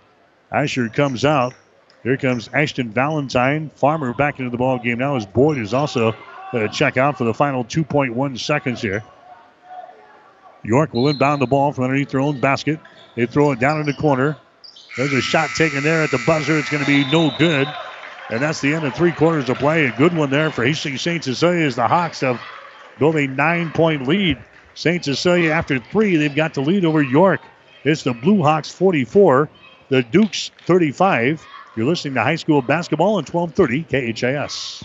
Asher 0.53 0.91
comes 0.91 1.25
out. 1.25 1.55
Here 2.03 2.19
comes 2.19 2.51
Ashton 2.53 2.91
Valentine. 2.91 3.71
Farmer 3.71 4.12
back 4.12 4.39
into 4.39 4.51
the 4.51 4.59
ball 4.59 4.79
game 4.79 4.99
now 4.99 5.17
as 5.17 5.25
Boyd 5.25 5.57
is 5.57 5.73
also 5.73 6.14
going 6.53 6.69
to 6.69 6.75
check 6.75 6.99
out 6.99 7.17
for 7.17 7.25
the 7.25 7.33
final 7.33 7.64
2.1 7.64 8.39
seconds 8.39 8.83
here. 8.83 9.03
York 10.67 10.95
will 10.95 11.09
inbound 11.09 11.43
the 11.43 11.49
ball 11.49 11.73
from 11.73 11.85
underneath 11.85 12.11
their 12.11 12.21
own 12.21 12.41
basket. 12.41 12.81
They 13.17 13.27
throw 13.27 13.53
it 13.53 13.61
down 13.61 13.81
in 13.81 13.87
the 13.87 13.95
corner. 13.95 14.39
There's 14.97 15.14
a 15.14 15.23
shot 15.23 15.55
taken 15.55 15.85
there 15.85 16.03
at 16.03 16.12
the 16.12 16.19
buzzer. 16.21 16.59
It's 16.59 16.71
going 16.71 16.81
to 16.81 16.87
be 16.87 17.05
no 17.05 17.31
good. 17.31 17.75
And 18.31 18.43
that's 18.43 18.61
the 18.61 18.75
end 18.75 18.85
of 18.85 18.95
three 18.95 19.12
quarters 19.12 19.49
of 19.51 19.59
play. 19.59 19.87
A 19.87 19.93
good 19.93 20.14
one 20.14 20.31
there 20.31 20.53
for 20.53 20.64
Hastings 20.64 21.03
St. 21.03 21.25
Cecilia 21.25 21.67
as 21.67 21.77
the 21.77 21.89
Hawks 21.89 22.21
have 22.21 22.41
built 22.99 23.17
a 23.17 23.27
nine 23.29 23.73
point 23.73 24.07
lead. 24.09 24.45
St. 24.75 25.05
Cecilia, 25.05 25.53
after 25.53 25.79
three, 25.79 26.17
they've 26.17 26.35
got 26.35 26.55
the 26.55 26.62
lead 26.62 26.85
over 26.85 27.03
York. 27.03 27.51
It's 27.85 28.05
the 28.05 28.14
Blue 28.14 28.43
Hawks 28.43 28.71
44, 28.71 29.51
the 29.91 30.03
Dukes 30.03 30.53
35. 30.67 31.49
You're 31.77 31.87
listening 31.87 32.14
to 32.14 32.23
high 32.23 32.37
school 32.37 32.62
basketball 32.62 33.17
on 33.17 33.25
1230 33.27 34.14
KHAS. 34.14 34.85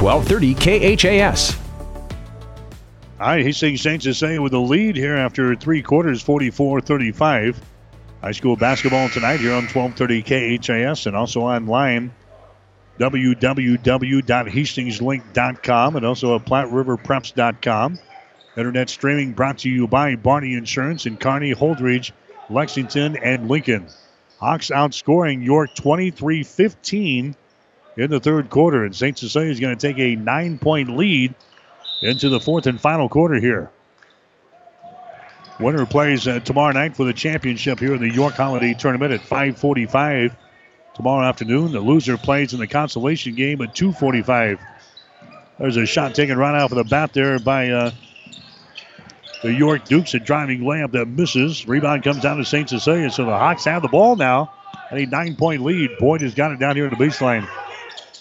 1230 0.00 0.96
KHAS. 0.96 1.58
All 3.20 3.26
right, 3.26 3.44
Hastings 3.44 3.82
St. 3.82 4.02
Cecilia 4.02 4.40
with 4.40 4.52
the 4.52 4.60
lead 4.60 4.96
here 4.96 5.14
after 5.14 5.54
three 5.54 5.82
quarters, 5.82 6.22
44 6.22 6.80
35. 6.80 7.60
High 8.22 8.32
school 8.32 8.56
basketball 8.56 9.10
tonight 9.10 9.40
here 9.40 9.52
on 9.52 9.66
1230 9.66 10.58
KHAS 10.58 11.04
and 11.06 11.14
also 11.14 11.42
online 11.42 12.14
www.hastingslink.com 12.98 15.96
and 15.96 16.06
also 16.06 16.36
at 16.36 16.44
PlatteRiverPreps.com. 16.44 17.98
Internet 18.56 18.90
streaming 18.90 19.32
brought 19.32 19.58
to 19.58 19.70
you 19.70 19.86
by 19.86 20.16
Barney 20.16 20.54
Insurance 20.54 21.06
in 21.06 21.16
Kearney, 21.16 21.54
Holdrege, 21.54 22.10
Lexington, 22.50 23.16
and 23.16 23.48
Lincoln. 23.48 23.86
Hawks 24.38 24.70
outscoring 24.70 25.44
York 25.44 25.72
23 25.74 26.42
15 26.42 27.36
in 27.96 28.10
the 28.10 28.20
third 28.20 28.50
quarter, 28.50 28.84
and 28.84 28.94
St. 28.94 29.18
Cecilia 29.18 29.50
is 29.50 29.60
going 29.60 29.76
to 29.76 29.86
take 29.86 29.98
a 29.98 30.16
nine 30.16 30.58
point 30.58 30.96
lead 30.96 31.34
into 32.02 32.28
the 32.28 32.40
fourth 32.40 32.66
and 32.66 32.80
final 32.80 33.08
quarter 33.08 33.36
here. 33.36 33.70
Winner 35.58 35.84
plays 35.84 36.26
uh, 36.26 36.40
tomorrow 36.40 36.72
night 36.72 36.96
for 36.96 37.04
the 37.04 37.12
championship 37.12 37.78
here 37.78 37.94
in 37.94 38.00
the 38.00 38.12
York 38.12 38.34
Holiday 38.34 38.72
Tournament 38.74 39.12
at 39.12 39.20
5:45 39.20 40.34
tomorrow 40.94 41.26
afternoon. 41.26 41.72
The 41.72 41.80
loser 41.80 42.16
plays 42.16 42.54
in 42.54 42.60
the 42.60 42.66
consolation 42.66 43.34
game 43.34 43.60
at 43.60 43.74
2:45. 43.74 44.58
There's 45.58 45.76
a 45.76 45.84
shot 45.84 46.14
taken 46.14 46.38
right 46.38 46.58
off 46.58 46.72
of 46.72 46.78
the 46.78 46.84
bat 46.84 47.12
there 47.12 47.38
by 47.38 47.68
uh, 47.68 47.90
the 49.42 49.52
York 49.52 49.84
Dukes. 49.84 50.14
A 50.14 50.18
driving 50.18 50.60
layup 50.60 50.92
that 50.92 51.06
misses. 51.06 51.68
Rebound 51.68 52.02
comes 52.02 52.22
down 52.22 52.38
to 52.38 52.44
St. 52.46 52.68
Cecilia. 52.68 53.10
So 53.10 53.26
the 53.26 53.36
Hawks 53.36 53.66
have 53.66 53.82
the 53.82 53.88
ball 53.88 54.16
now. 54.16 54.54
A 54.90 55.04
nine-point 55.04 55.62
lead. 55.62 55.90
Boyd 55.98 56.22
has 56.22 56.34
got 56.34 56.50
it 56.52 56.58
down 56.58 56.74
here 56.76 56.86
at 56.86 56.90
the 56.90 57.04
baseline. 57.04 57.46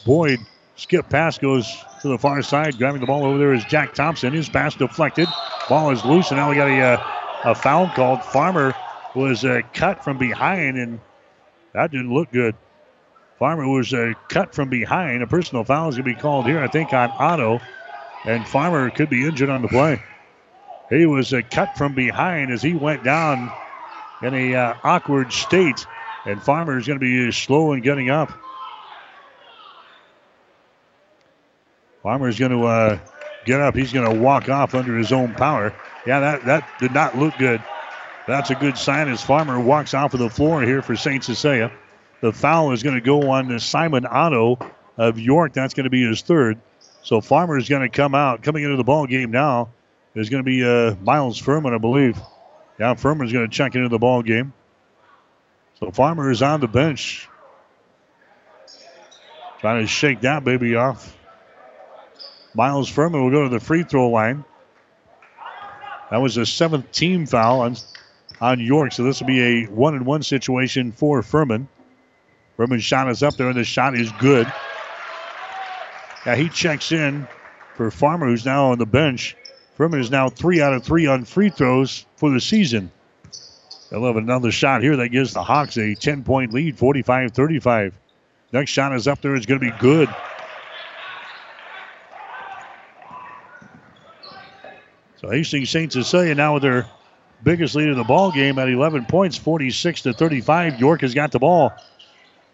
Boyd 0.10 0.40
skip 0.76 1.08
pass 1.08 1.38
goes 1.38 1.86
to 2.02 2.08
the 2.08 2.18
far 2.18 2.42
side. 2.42 2.80
Grabbing 2.80 3.00
the 3.00 3.06
ball 3.06 3.26
over 3.26 3.38
there 3.38 3.54
is 3.54 3.64
Jack 3.66 3.94
Thompson. 3.94 4.34
His 4.34 4.50
pass 4.50 4.74
deflected. 4.74 5.28
Ball 5.70 5.92
is 5.92 6.04
loose, 6.04 6.32
and 6.32 6.40
now 6.40 6.50
we 6.50 6.56
got 6.56 6.68
a, 6.68 6.82
uh, 6.82 7.52
a 7.52 7.54
foul 7.54 7.88
called. 7.90 8.24
Farmer 8.24 8.74
was 9.14 9.46
uh, 9.46 9.62
cut 9.72 10.04
from 10.04 10.18
behind, 10.18 10.80
and 10.80 11.00
that 11.74 11.92
didn't 11.92 12.12
look 12.12 12.32
good. 12.32 12.56
Farmer 13.38 13.68
was 13.68 13.94
uh, 13.94 14.14
cut 14.30 14.56
from 14.56 14.68
behind. 14.68 15.22
A 15.22 15.28
personal 15.28 15.64
foul 15.64 15.90
is 15.90 15.96
going 15.96 16.10
to 16.10 16.16
be 16.16 16.20
called 16.20 16.48
here, 16.48 16.60
I 16.60 16.68
think, 16.68 16.92
on 16.92 17.12
Otto. 17.20 17.60
And 18.26 18.48
Farmer 18.48 18.90
could 18.90 19.12
be 19.12 19.28
injured 19.28 19.50
on 19.50 19.62
the 19.62 19.68
play. 19.68 20.02
He 20.90 21.06
was 21.06 21.36
uh, 21.36 21.42
cut 21.52 21.78
from 21.78 21.94
behind 21.94 22.52
as 22.52 22.64
he 22.64 22.74
went 22.74 23.04
down 23.04 23.52
in 24.24 24.34
a 24.34 24.56
uh, 24.56 24.74
awkward 24.84 25.32
state. 25.32 25.86
And 26.26 26.42
Farmer 26.42 26.80
is 26.80 26.88
going 26.88 27.00
to 27.00 27.06
be 27.06 27.32
slow 27.32 27.74
in 27.74 27.82
getting 27.82 28.10
up. 28.10 28.32
Farmer 32.10 32.28
is 32.28 32.40
going 32.40 32.52
to 32.52 32.64
uh, 32.64 32.98
get 33.46 33.62
up. 33.62 33.76
He's 33.76 33.94
going 33.94 34.12
to 34.12 34.20
walk 34.20 34.50
off 34.50 34.74
under 34.74 34.98
his 34.98 35.12
own 35.12 35.36
power. 35.36 35.76
Yeah, 36.08 36.20
that, 36.22 36.46
that 36.46 36.68
did 36.80 36.92
not 36.92 37.16
look 37.16 37.38
good. 37.38 37.62
That's 38.26 38.50
a 38.50 38.56
good 38.56 38.80
sign 38.80 39.10
as 39.10 39.22
Farmer 39.22 39.60
walks 39.60 39.94
off 39.94 40.16
of 40.16 40.20
the 40.20 40.28
floor 40.32 40.64
here 40.64 40.82
for 40.82 40.96
St. 40.96 41.24
Cecilia. 41.24 41.72
The 42.22 42.34
foul 42.34 42.72
is 42.72 42.82
going 42.82 42.96
to 42.96 43.02
go 43.02 43.30
on 43.30 43.50
to 43.50 43.60
Simon 43.60 44.08
Otto 44.08 44.58
of 44.98 45.20
York. 45.20 45.54
That's 45.54 45.76
going 45.76 45.84
to 45.84 45.92
be 45.92 46.04
his 46.04 46.24
third. 46.24 46.60
So 47.04 47.22
Farmer 47.22 47.60
is 47.60 47.70
going 47.70 47.84
to 47.84 47.90
come 47.90 48.16
out. 48.16 48.42
Coming 48.42 48.64
into 48.64 48.76
the 48.76 48.84
ball 48.84 49.06
game 49.06 49.30
now 49.30 49.70
is 50.16 50.32
going 50.32 50.44
to 50.44 50.50
be 50.50 50.66
uh, 50.66 50.96
Miles 51.04 51.38
Furman, 51.38 51.76
I 51.76 51.78
believe. 51.78 52.20
Yeah, 52.80 52.96
Furman 52.96 53.28
is 53.28 53.34
going 53.34 53.48
to 53.48 53.56
check 53.56 53.76
into 53.76 53.88
the 53.88 54.00
ball 54.00 54.24
game. 54.24 54.52
So 55.80 55.92
Farmer 55.92 56.32
is 56.32 56.42
on 56.42 56.60
the 56.60 56.68
bench. 56.68 57.30
Trying 59.60 59.82
to 59.82 59.88
shake 59.88 60.22
that 60.22 60.44
baby 60.44 60.76
off. 60.76 61.18
Miles 62.54 62.90
Furman 62.90 63.24
will 63.24 63.32
go 63.32 63.44
to 63.44 63.50
the 63.50 63.60
free 63.60 63.84
throw 63.84 64.10
line. 64.10 64.44
That 66.10 66.18
was 66.18 66.38
a 66.38 66.46
seventh 66.46 66.92
team 66.92 67.26
foul 67.26 67.62
on, 67.62 67.76
on 68.42 68.60
York. 68.60 68.92
So 68.94 69.04
this 69.04 69.20
will 69.20 69.28
be 69.28 69.42
a 69.42 69.66
one 69.66 69.96
and 69.96 70.06
one 70.06 70.24
situation 70.24 70.92
for 70.92 71.22
Furman. 71.22 71.68
Furman's 72.58 72.84
shot 72.84 73.10
is 73.10 73.24
up 73.24 73.36
there, 73.36 73.48
and 73.48 73.58
the 73.58 73.64
shot 73.64 73.96
is 73.96 74.12
good. 74.14 74.52
Yeah, 76.26 76.36
he 76.36 76.50
checks 76.50 76.92
in 76.92 77.28
for 77.76 77.90
Farmer, 77.92 78.28
who's 78.28 78.46
now 78.46 78.72
on 78.72 78.80
the 78.80 78.86
bench. 78.86 79.38
Furman 79.76 80.02
is 80.02 80.12
now 80.12 80.28
three 80.28 80.60
out 80.60 80.74
of 80.74 80.84
three 80.84 81.06
on 81.06 81.24
free 81.24 81.50
throws 81.50 82.06
for 82.18 82.30
the 82.32 82.42
season. 82.42 82.92
They'll 83.90 84.06
have 84.06 84.18
another 84.18 84.52
shot 84.52 84.84
here 84.84 84.98
that 84.98 85.10
gives 85.10 85.34
the 85.34 85.44
Hawks 85.44 85.78
a 85.78 85.96
10 85.96 86.24
point 86.24 86.54
lead, 86.54 86.78
45 86.78 87.32
35. 87.32 87.94
Next 88.52 88.72
shot 88.72 88.94
is 88.94 89.08
up 89.08 89.22
there, 89.22 89.36
it's 89.36 89.46
going 89.46 89.62
to 89.62 89.72
be 89.72 89.78
good. 89.80 90.10
So 95.22 95.30
Hastings 95.30 95.70
St. 95.70 95.92
Cecilia 95.92 96.34
now 96.34 96.54
with 96.54 96.64
their 96.64 96.86
biggest 97.44 97.76
lead 97.76 97.90
of 97.90 97.98
the 97.98 98.06
ball 98.06 98.32
game 98.32 98.58
at 98.58 98.70
11 98.70 99.06
points, 99.06 99.38
46 99.38 100.04
to 100.04 100.14
35. 100.14 100.80
York 100.80 101.02
has 101.02 101.14
got 101.14 101.32
the 101.32 101.40
ball. 101.40 101.74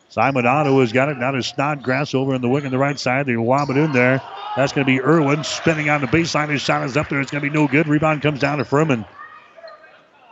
Simon 0.10 0.46
Otto 0.48 0.80
has 0.80 0.92
got 0.92 1.10
it. 1.10 1.18
Now 1.18 1.32
to 1.32 1.44
Snodgrass 1.44 2.16
over 2.16 2.34
in 2.34 2.42
the 2.42 2.50
wing 2.50 2.66
on 2.66 2.72
the 2.72 2.78
right 2.78 2.98
side. 2.98 3.28
They 3.28 3.36
lob 3.36 3.70
it 3.70 3.78
in 3.78 3.92
there. 3.92 4.22
That's 4.56 4.74
going 4.74 4.86
to 4.86 4.92
be 4.92 5.02
Irwin 5.02 5.44
spinning 5.44 5.90
on 5.90 6.02
the 6.02 6.08
baseline. 6.08 6.50
His 6.50 6.62
shot 6.62 6.84
is 6.84 6.98
up 6.98 7.10
there. 7.10 7.22
It's 7.22 7.30
going 7.30 7.44
to 7.44 7.50
be 7.50 7.56
no 7.56 7.68
good. 7.68 7.88
Rebound 7.88 8.22
comes 8.22 8.40
down 8.40 8.58
to 8.58 8.66
Furman. 8.66 9.06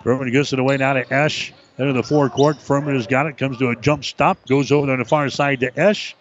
Furman 0.04 0.32
gets 0.32 0.54
it 0.54 0.60
away 0.60 0.78
now 0.78 0.94
to 0.94 1.14
Esch. 1.14 1.54
Into 1.78 1.94
the 1.94 2.04
forecourt. 2.04 2.62
Furman 2.62 2.96
has 2.96 3.08
got 3.08 3.26
it. 3.26 3.38
Comes 3.38 3.58
to 3.58 3.70
a 3.70 3.76
jump 3.76 4.06
stop. 4.06 4.38
Goes 4.48 4.72
over 4.72 4.86
there 4.86 4.94
on 4.94 5.00
the 5.00 5.06
far 5.06 5.30
side 5.30 5.60
to 5.60 5.80
Esch. 5.80 6.16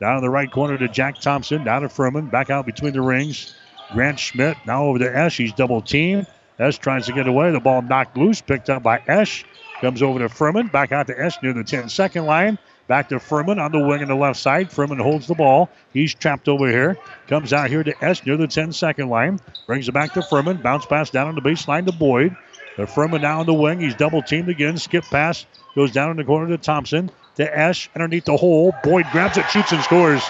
Down 0.00 0.16
in 0.16 0.22
the 0.22 0.30
right 0.30 0.50
corner 0.50 0.76
to 0.76 0.88
Jack 0.88 1.20
Thompson. 1.20 1.64
Down 1.64 1.82
to 1.82 1.88
Furman. 1.88 2.26
Back 2.26 2.50
out 2.50 2.66
between 2.66 2.92
the 2.92 3.00
rings. 3.00 3.54
Grant 3.92 4.18
Schmidt 4.18 4.56
now 4.66 4.84
over 4.84 4.98
to 4.98 5.16
Esch. 5.16 5.36
He's 5.36 5.52
double 5.52 5.80
teamed. 5.80 6.26
Esch 6.58 6.78
tries 6.78 7.06
to 7.06 7.12
get 7.12 7.28
away. 7.28 7.50
The 7.50 7.60
ball 7.60 7.82
knocked 7.82 8.16
loose. 8.16 8.40
Picked 8.40 8.70
up 8.70 8.82
by 8.82 9.02
Esch. 9.06 9.44
Comes 9.80 10.02
over 10.02 10.18
to 10.20 10.28
Furman. 10.28 10.68
Back 10.68 10.92
out 10.92 11.06
to 11.08 11.20
Esch 11.20 11.42
near 11.42 11.52
the 11.52 11.64
10 11.64 11.88
second 11.88 12.26
line. 12.26 12.58
Back 12.88 13.08
to 13.08 13.18
Furman 13.18 13.58
on 13.58 13.72
the 13.72 13.80
wing 13.80 14.02
on 14.02 14.08
the 14.08 14.14
left 14.14 14.38
side. 14.38 14.70
Furman 14.70 14.98
holds 14.98 15.26
the 15.26 15.34
ball. 15.34 15.68
He's 15.92 16.14
trapped 16.14 16.48
over 16.48 16.68
here. 16.68 16.96
Comes 17.26 17.52
out 17.52 17.68
here 17.68 17.82
to 17.82 18.04
Esch 18.04 18.24
near 18.24 18.36
the 18.36 18.46
10 18.46 18.72
second 18.72 19.08
line. 19.08 19.40
Brings 19.66 19.88
it 19.88 19.92
back 19.92 20.12
to 20.14 20.22
Furman. 20.22 20.58
Bounce 20.58 20.86
pass 20.86 21.10
down 21.10 21.28
on 21.28 21.34
the 21.34 21.40
baseline 21.40 21.84
to 21.86 21.92
Boyd. 21.92 22.34
The 22.76 22.86
Furman 22.86 23.22
now 23.22 23.40
on 23.40 23.46
the 23.46 23.54
wing. 23.54 23.80
He's 23.80 23.94
double 23.94 24.22
teamed 24.22 24.48
again. 24.48 24.78
Skip 24.78 25.04
pass. 25.04 25.46
Goes 25.74 25.92
down 25.92 26.10
in 26.10 26.16
the 26.16 26.24
corner 26.24 26.48
to 26.48 26.58
Thompson. 26.58 27.10
To 27.36 27.58
Esch 27.58 27.90
underneath 27.94 28.24
the 28.24 28.36
hole. 28.36 28.74
Boyd 28.82 29.06
grabs 29.12 29.36
it, 29.36 29.48
shoots, 29.50 29.72
and 29.72 29.82
scores. 29.82 30.22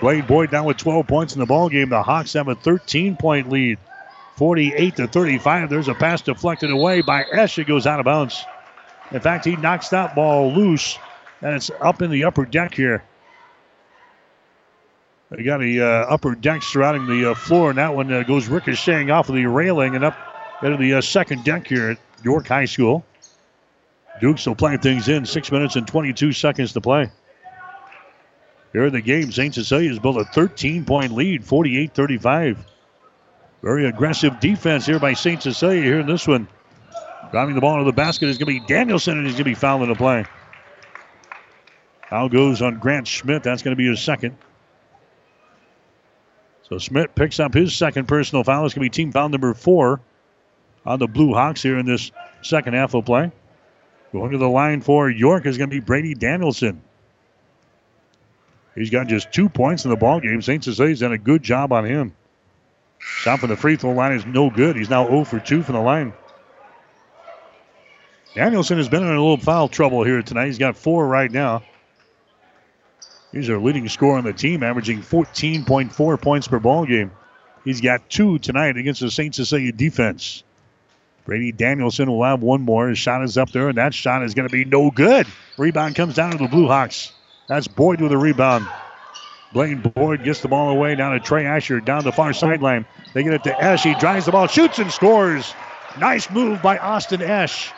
Blaine 0.00 0.26
Boyd 0.26 0.50
down 0.50 0.64
with 0.64 0.76
12 0.76 1.06
points 1.06 1.34
in 1.34 1.40
the 1.40 1.46
ball 1.46 1.68
game. 1.68 1.88
The 1.88 2.02
Hawks 2.02 2.32
have 2.34 2.48
a 2.48 2.54
13 2.54 3.16
point 3.16 3.50
lead. 3.50 3.78
48 4.36 4.96
to 4.96 5.08
35. 5.08 5.68
There's 5.68 5.88
a 5.88 5.94
pass 5.94 6.22
deflected 6.22 6.70
away 6.70 7.02
by 7.02 7.24
Esch. 7.32 7.58
It 7.58 7.66
goes 7.66 7.86
out 7.86 7.98
of 7.98 8.04
bounds. 8.04 8.44
In 9.10 9.20
fact, 9.20 9.44
he 9.44 9.56
knocks 9.56 9.88
that 9.88 10.14
ball 10.14 10.52
loose, 10.52 10.96
and 11.42 11.54
it's 11.54 11.70
up 11.80 12.02
in 12.02 12.10
the 12.10 12.24
upper 12.24 12.44
deck 12.44 12.74
here. 12.74 13.02
They 15.30 15.42
got 15.42 15.58
the 15.58 15.80
uh, 15.80 15.86
upper 15.86 16.34
deck 16.34 16.62
surrounding 16.62 17.06
the 17.06 17.32
uh, 17.32 17.34
floor, 17.34 17.70
and 17.70 17.78
that 17.78 17.94
one 17.94 18.12
uh, 18.12 18.22
goes 18.22 18.48
ricocheting 18.48 19.10
off 19.10 19.28
of 19.28 19.34
the 19.34 19.46
railing 19.46 19.96
and 19.96 20.04
up 20.04 20.16
into 20.62 20.76
the 20.76 20.94
uh, 20.94 21.00
second 21.00 21.44
deck 21.44 21.66
here 21.66 21.90
at 21.90 21.98
York 22.22 22.46
High 22.46 22.64
School. 22.66 23.04
Dukes 24.20 24.46
will 24.46 24.54
play 24.54 24.76
things 24.76 25.08
in. 25.08 25.26
Six 25.26 25.50
minutes 25.50 25.76
and 25.76 25.86
22 25.86 26.32
seconds 26.32 26.72
to 26.74 26.80
play. 26.80 27.10
Here 28.72 28.86
in 28.86 28.92
the 28.92 29.00
game, 29.00 29.32
St. 29.32 29.54
Cecilia 29.54 29.88
has 29.88 29.98
built 29.98 30.18
a 30.18 30.24
13 30.24 30.84
point 30.84 31.12
lead, 31.12 31.44
48 31.44 31.94
35. 31.94 32.66
Very 33.62 33.86
aggressive 33.86 34.38
defense 34.40 34.86
here 34.86 35.00
by 35.00 35.14
St. 35.14 35.42
Cecilia 35.42 35.82
here 35.82 36.00
in 36.00 36.06
this 36.06 36.26
one. 36.26 36.46
Driving 37.30 37.54
the 37.54 37.60
ball 37.60 37.78
to 37.78 37.84
the 37.84 37.92
basket 37.92 38.28
is 38.28 38.38
going 38.38 38.54
to 38.54 38.60
be 38.60 38.66
Danielson, 38.66 39.18
and 39.18 39.26
he's 39.26 39.34
going 39.34 39.44
to 39.44 39.50
be 39.50 39.54
fouled 39.54 39.82
in 39.82 39.88
the 39.88 39.94
play. 39.94 40.24
Foul 42.08 42.28
goes 42.28 42.62
on 42.62 42.78
Grant 42.78 43.06
Schmidt. 43.06 43.42
That's 43.42 43.62
going 43.62 43.72
to 43.72 43.76
be 43.76 43.86
his 43.86 44.00
second. 44.00 44.36
So 46.62 46.78
Schmidt 46.78 47.14
picks 47.14 47.40
up 47.40 47.52
his 47.52 47.74
second 47.74 48.06
personal 48.06 48.44
foul. 48.44 48.64
It's 48.64 48.74
going 48.74 48.84
to 48.84 48.90
be 48.90 49.04
team 49.04 49.12
foul 49.12 49.28
number 49.28 49.52
four 49.54 50.00
on 50.86 50.98
the 50.98 51.06
Blue 51.06 51.34
Hawks 51.34 51.62
here 51.62 51.78
in 51.78 51.86
this 51.86 52.10
second 52.42 52.74
half 52.74 52.94
of 52.94 53.04
play. 53.04 53.30
Going 54.12 54.32
to 54.32 54.38
the 54.38 54.48
line 54.48 54.80
for 54.80 55.10
York 55.10 55.44
is 55.44 55.58
going 55.58 55.68
to 55.68 55.76
be 55.76 55.80
Brady 55.80 56.14
Danielson. 56.14 56.82
He's 58.78 58.90
got 58.90 59.08
just 59.08 59.32
two 59.32 59.48
points 59.48 59.84
in 59.84 59.90
the 59.90 59.96
ball 59.96 60.20
game. 60.20 60.40
St. 60.40 60.62
Cecilia's 60.62 61.00
done 61.00 61.12
a 61.12 61.18
good 61.18 61.42
job 61.42 61.72
on 61.72 61.84
him. 61.84 62.14
Shot 62.98 63.40
from 63.40 63.48
the 63.48 63.56
free 63.56 63.76
throw 63.76 63.90
line 63.90 64.12
is 64.12 64.24
no 64.24 64.50
good. 64.50 64.76
He's 64.76 64.88
now 64.88 65.06
0 65.06 65.24
for 65.24 65.40
2 65.40 65.62
from 65.64 65.74
the 65.74 65.80
line. 65.80 66.12
Danielson 68.34 68.78
has 68.78 68.88
been 68.88 69.02
in 69.02 69.08
a 69.08 69.20
little 69.20 69.36
foul 69.36 69.68
trouble 69.68 70.04
here 70.04 70.22
tonight. 70.22 70.46
He's 70.46 70.58
got 70.58 70.76
four 70.76 71.06
right 71.08 71.30
now. 71.30 71.64
He's 73.32 73.50
our 73.50 73.58
leading 73.58 73.88
scorer 73.88 74.18
on 74.18 74.24
the 74.24 74.32
team, 74.32 74.62
averaging 74.62 75.02
14.4 75.02 76.22
points 76.22 76.46
per 76.46 76.60
ball 76.60 76.86
game. 76.86 77.10
He's 77.64 77.80
got 77.80 78.08
two 78.08 78.38
tonight 78.38 78.76
against 78.76 79.00
the 79.00 79.10
St. 79.10 79.34
Cecilia 79.34 79.72
defense. 79.72 80.44
Brady 81.24 81.50
Danielson 81.50 82.08
will 82.10 82.24
have 82.24 82.42
one 82.42 82.62
more. 82.62 82.88
His 82.88 82.98
shot 82.98 83.24
is 83.24 83.36
up 83.36 83.50
there, 83.50 83.68
and 83.68 83.78
that 83.78 83.92
shot 83.92 84.22
is 84.22 84.34
going 84.34 84.48
to 84.48 84.52
be 84.52 84.64
no 84.64 84.90
good. 84.90 85.26
Rebound 85.58 85.96
comes 85.96 86.14
down 86.14 86.30
to 86.30 86.38
the 86.38 86.48
Blue 86.48 86.68
Hawks. 86.68 87.12
That's 87.48 87.66
Boyd 87.66 88.02
with 88.02 88.12
a 88.12 88.18
rebound. 88.18 88.68
Blaine 89.54 89.80
Boyd 89.80 90.22
gets 90.22 90.42
the 90.42 90.48
ball 90.48 90.68
away 90.68 90.94
down 90.94 91.12
to 91.12 91.20
Trey 91.20 91.46
Asher 91.46 91.80
down 91.80 92.04
the 92.04 92.12
far 92.12 92.34
sideline. 92.34 92.84
They 93.14 93.22
get 93.22 93.32
it 93.32 93.44
to 93.44 93.64
Esch. 93.64 93.82
He 93.84 93.94
drives 93.94 94.26
the 94.26 94.32
ball, 94.32 94.46
shoots 94.46 94.78
and 94.78 94.92
scores. 94.92 95.54
Nice 95.98 96.30
move 96.30 96.60
by 96.60 96.76
Austin 96.76 97.22
Esch. 97.22 97.72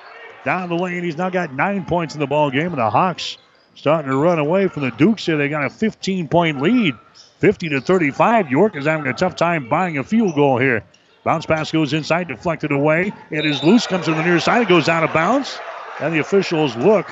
Down 0.44 0.68
the 0.68 0.74
lane, 0.74 1.04
he's 1.04 1.16
now 1.16 1.30
got 1.30 1.54
nine 1.54 1.84
points 1.84 2.14
in 2.14 2.20
the 2.20 2.26
ball 2.26 2.50
game, 2.50 2.68
and 2.68 2.78
the 2.78 2.90
Hawks 2.90 3.38
starting 3.76 4.10
to 4.10 4.16
run 4.16 4.40
away 4.40 4.66
from 4.66 4.82
the 4.82 4.90
Dukes 4.90 5.24
here. 5.24 5.36
They 5.36 5.48
got 5.48 5.64
a 5.64 5.70
15 5.70 6.26
point 6.26 6.60
lead, 6.60 6.94
50 7.38 7.68
to 7.68 7.80
35. 7.80 8.50
York 8.50 8.74
is 8.74 8.86
having 8.86 9.06
a 9.06 9.12
tough 9.12 9.36
time 9.36 9.68
buying 9.68 9.98
a 9.98 10.04
field 10.04 10.34
goal 10.34 10.58
here. 10.58 10.82
Bounce 11.22 11.46
pass 11.46 11.70
goes 11.70 11.92
inside, 11.92 12.26
deflected 12.26 12.72
away. 12.72 13.12
It 13.30 13.46
is 13.46 13.62
loose, 13.62 13.86
comes 13.86 14.06
to 14.06 14.14
the 14.14 14.22
near 14.24 14.40
side, 14.40 14.66
goes 14.66 14.88
out 14.88 15.04
of 15.04 15.12
bounds. 15.12 15.60
And 16.00 16.12
the 16.12 16.18
officials 16.18 16.74
look, 16.76 17.08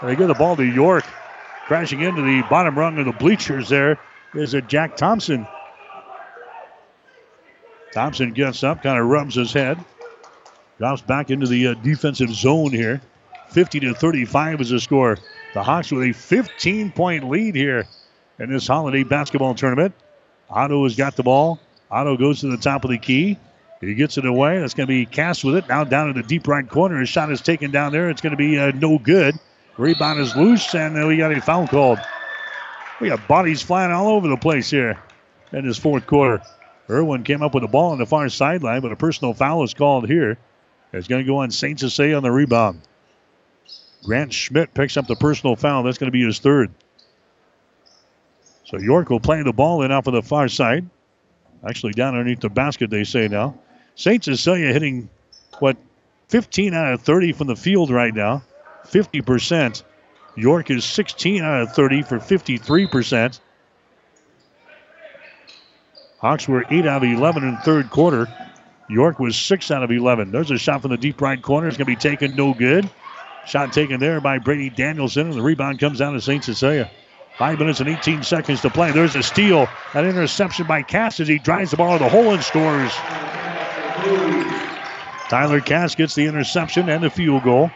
and 0.00 0.08
they 0.08 0.14
give 0.14 0.28
the 0.28 0.34
ball 0.34 0.54
to 0.56 0.64
York, 0.64 1.04
crashing 1.66 2.00
into 2.00 2.22
the 2.22 2.42
bottom 2.48 2.78
rung 2.78 2.96
of 2.98 3.06
the 3.06 3.12
bleachers 3.12 3.68
there 3.68 3.98
is 4.34 4.54
it 4.54 4.68
Jack 4.68 4.96
Thompson. 4.96 5.46
Thompson 7.92 8.32
gets 8.32 8.62
up, 8.62 8.82
kind 8.82 8.98
of 8.98 9.06
rubs 9.06 9.34
his 9.34 9.52
head, 9.52 9.78
drops 10.78 11.02
back 11.02 11.30
into 11.30 11.46
the 11.46 11.68
uh, 11.68 11.74
defensive 11.74 12.30
zone 12.30 12.70
here. 12.70 13.00
50 13.50 13.80
to 13.80 13.94
35 13.94 14.60
is 14.60 14.70
the 14.70 14.80
score. 14.80 15.18
The 15.54 15.62
Hawks 15.62 15.90
with 15.90 16.02
a 16.04 16.12
15 16.12 16.92
point 16.92 17.28
lead 17.28 17.54
here 17.54 17.86
in 18.38 18.50
this 18.52 18.66
holiday 18.66 19.02
basketball 19.02 19.54
tournament. 19.54 19.94
Otto 20.50 20.84
has 20.84 20.94
got 20.94 21.16
the 21.16 21.22
ball. 21.22 21.58
Otto 21.90 22.16
goes 22.16 22.40
to 22.40 22.48
the 22.48 22.56
top 22.58 22.84
of 22.84 22.90
the 22.90 22.98
key. 22.98 23.38
He 23.80 23.94
gets 23.94 24.18
it 24.18 24.26
away. 24.26 24.58
That's 24.58 24.74
going 24.74 24.86
to 24.86 24.92
be 24.92 25.06
Cast 25.06 25.44
with 25.44 25.56
it. 25.56 25.68
Now 25.68 25.84
down 25.84 26.10
in 26.10 26.16
the 26.16 26.22
deep 26.22 26.46
right 26.48 26.68
corner. 26.68 26.98
His 27.00 27.08
shot 27.08 27.30
is 27.30 27.40
taken 27.40 27.70
down 27.70 27.92
there. 27.92 28.10
It's 28.10 28.20
going 28.20 28.32
to 28.32 28.36
be 28.36 28.58
uh, 28.58 28.72
no 28.72 28.98
good. 28.98 29.38
Rebound 29.78 30.20
is 30.20 30.34
loose, 30.34 30.74
and 30.74 30.96
uh, 30.96 31.06
we 31.06 31.18
got 31.18 31.32
a 31.32 31.40
foul 31.40 31.66
called. 31.66 31.98
We 33.00 33.08
got 33.08 33.28
bodies 33.28 33.60
flying 33.60 33.92
all 33.92 34.08
over 34.08 34.26
the 34.26 34.36
place 34.36 34.70
here 34.70 34.98
in 35.52 35.66
this 35.66 35.78
fourth 35.78 36.06
quarter. 36.06 36.40
Irwin 36.88 37.24
came 37.24 37.42
up 37.42 37.52
with 37.52 37.62
the 37.62 37.68
ball 37.68 37.92
on 37.92 37.98
the 37.98 38.06
far 38.06 38.28
sideline, 38.28 38.80
but 38.80 38.92
a 38.92 38.96
personal 38.96 39.34
foul 39.34 39.64
is 39.64 39.74
called 39.74 40.08
here. 40.08 40.38
It's 40.92 41.08
going 41.08 41.22
to 41.22 41.26
go 41.26 41.38
on 41.38 41.50
St. 41.50 41.78
Cecilia 41.78 42.16
on 42.16 42.22
the 42.22 42.30
rebound. 42.30 42.80
Grant 44.04 44.32
Schmidt 44.32 44.72
picks 44.72 44.96
up 44.96 45.06
the 45.06 45.16
personal 45.16 45.56
foul. 45.56 45.82
That's 45.82 45.98
going 45.98 46.08
to 46.08 46.12
be 46.12 46.24
his 46.24 46.38
third. 46.38 46.72
So 48.64 48.78
York 48.78 49.10
will 49.10 49.20
play 49.20 49.42
the 49.42 49.52
ball 49.52 49.82
in 49.82 49.92
off 49.92 50.06
of 50.06 50.14
the 50.14 50.22
far 50.22 50.48
side. 50.48 50.88
Actually, 51.68 51.92
down 51.92 52.14
underneath 52.14 52.40
the 52.40 52.48
basket, 52.48 52.88
they 52.88 53.04
say 53.04 53.28
now. 53.28 53.58
St. 53.94 54.22
Cecilia 54.22 54.72
hitting, 54.72 55.08
what, 55.58 55.76
15 56.28 56.72
out 56.72 56.94
of 56.94 57.02
30 57.02 57.32
from 57.32 57.46
the 57.48 57.56
field 57.56 57.90
right 57.90 58.14
now. 58.14 58.42
50%. 58.90 59.82
York 60.36 60.70
is 60.70 60.84
16 60.84 61.42
out 61.42 61.62
of 61.62 61.72
30 61.72 62.02
for 62.02 62.18
53%. 62.18 63.40
Hawks 66.18 66.48
were 66.48 66.64
8 66.70 66.86
out 66.86 67.04
of 67.04 67.10
11 67.10 67.44
in 67.44 67.56
third 67.58 67.90
quarter. 67.90 68.28
York 68.88 69.18
was 69.18 69.36
6 69.36 69.70
out 69.70 69.82
of 69.82 69.90
11. 69.90 70.30
There's 70.30 70.50
a 70.50 70.58
shot 70.58 70.82
from 70.82 70.90
the 70.90 70.96
deep 70.96 71.20
right 71.20 71.40
corner. 71.40 71.68
It's 71.68 71.76
going 71.76 71.86
to 71.86 71.92
be 71.92 71.96
taken 71.96 72.36
no 72.36 72.54
good. 72.54 72.88
Shot 73.46 73.72
taken 73.72 74.00
there 74.00 74.20
by 74.20 74.38
Brady 74.38 74.70
Danielson, 74.70 75.28
and 75.28 75.34
the 75.34 75.42
rebound 75.42 75.78
comes 75.78 75.98
down 75.98 76.14
to 76.14 76.20
St. 76.20 76.42
Cecilia. 76.42 76.90
Five 77.38 77.58
minutes 77.58 77.80
and 77.80 77.88
18 77.88 78.22
seconds 78.22 78.62
to 78.62 78.70
play. 78.70 78.92
There's 78.92 79.14
a 79.14 79.22
steal. 79.22 79.68
An 79.94 80.06
interception 80.06 80.66
by 80.66 80.82
Cast 80.82 81.20
as 81.20 81.28
he 81.28 81.38
drives 81.38 81.70
the 81.70 81.76
ball 81.76 81.98
to 81.98 82.02
the 82.02 82.08
hole 82.08 82.32
and 82.32 82.42
scores. 82.42 82.92
Tyler 85.28 85.60
Cast 85.60 85.96
gets 85.96 86.14
the 86.14 86.26
interception 86.26 86.88
and 86.88 87.02
the 87.02 87.10
field 87.10 87.42
goal. 87.44 87.70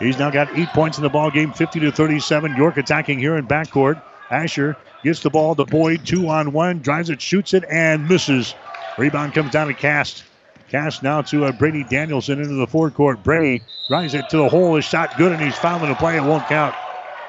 He's 0.00 0.18
now 0.18 0.30
got 0.30 0.48
eight 0.52 0.72
points 0.72 0.98
in 0.98 1.02
the 1.02 1.10
ball 1.10 1.30
game, 1.30 1.52
50 1.52 1.80
to 1.80 1.92
37. 1.92 2.56
York 2.56 2.76
attacking 2.76 3.18
here 3.18 3.36
in 3.36 3.46
backcourt. 3.46 4.00
Asher 4.30 4.76
gets 5.02 5.20
the 5.20 5.30
ball 5.30 5.54
to 5.54 5.64
Boyd, 5.64 6.04
two 6.04 6.28
on 6.28 6.52
one, 6.52 6.80
drives 6.80 7.10
it, 7.10 7.20
shoots 7.20 7.54
it, 7.54 7.64
and 7.70 8.08
misses. 8.08 8.54
Rebound 8.96 9.34
comes 9.34 9.50
down 9.50 9.68
to 9.68 9.74
Cast. 9.74 10.24
Cast 10.68 11.02
now 11.02 11.22
to 11.22 11.44
uh, 11.44 11.52
Brady 11.52 11.84
Danielson 11.84 12.40
into 12.40 12.54
the 12.54 12.66
forecourt. 12.66 13.22
Brady 13.22 13.64
drives 13.88 14.14
it 14.14 14.28
to 14.30 14.38
the 14.38 14.48
hole. 14.48 14.74
His 14.74 14.84
shot 14.84 15.16
good, 15.16 15.30
and 15.30 15.40
he's 15.40 15.56
fouling 15.56 15.88
the 15.88 15.94
play. 15.94 16.16
It 16.16 16.24
won't 16.24 16.48
count. 16.48 16.74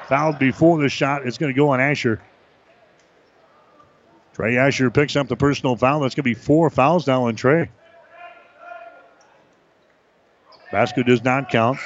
Fouled 0.08 0.38
before 0.38 0.80
the 0.80 0.88
shot. 0.88 1.26
It's 1.26 1.38
going 1.38 1.52
to 1.52 1.56
go 1.56 1.68
on 1.68 1.80
Asher. 1.80 2.20
Trey 4.34 4.56
Asher 4.56 4.90
picks 4.90 5.16
up 5.16 5.28
the 5.28 5.36
personal 5.36 5.76
foul. 5.76 6.00
That's 6.00 6.14
going 6.14 6.24
to 6.24 6.28
be 6.30 6.34
four 6.34 6.70
fouls 6.70 7.06
now 7.06 7.24
on 7.24 7.36
Trey. 7.36 7.70
Basket 10.70 11.06
does 11.06 11.22
not 11.22 11.48
count. 11.48 11.78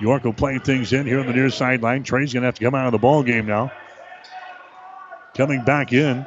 York 0.00 0.24
will 0.24 0.32
play 0.32 0.58
things 0.58 0.92
in 0.92 1.06
here 1.06 1.20
on 1.20 1.26
the 1.26 1.32
near 1.32 1.50
sideline. 1.50 2.02
Trey's 2.02 2.32
going 2.32 2.42
to 2.42 2.46
have 2.46 2.54
to 2.54 2.64
come 2.64 2.74
out 2.74 2.86
of 2.86 2.92
the 2.92 2.98
ball 2.98 3.22
game 3.22 3.46
now. 3.46 3.72
Coming 5.34 5.64
back 5.64 5.92
in 5.92 6.26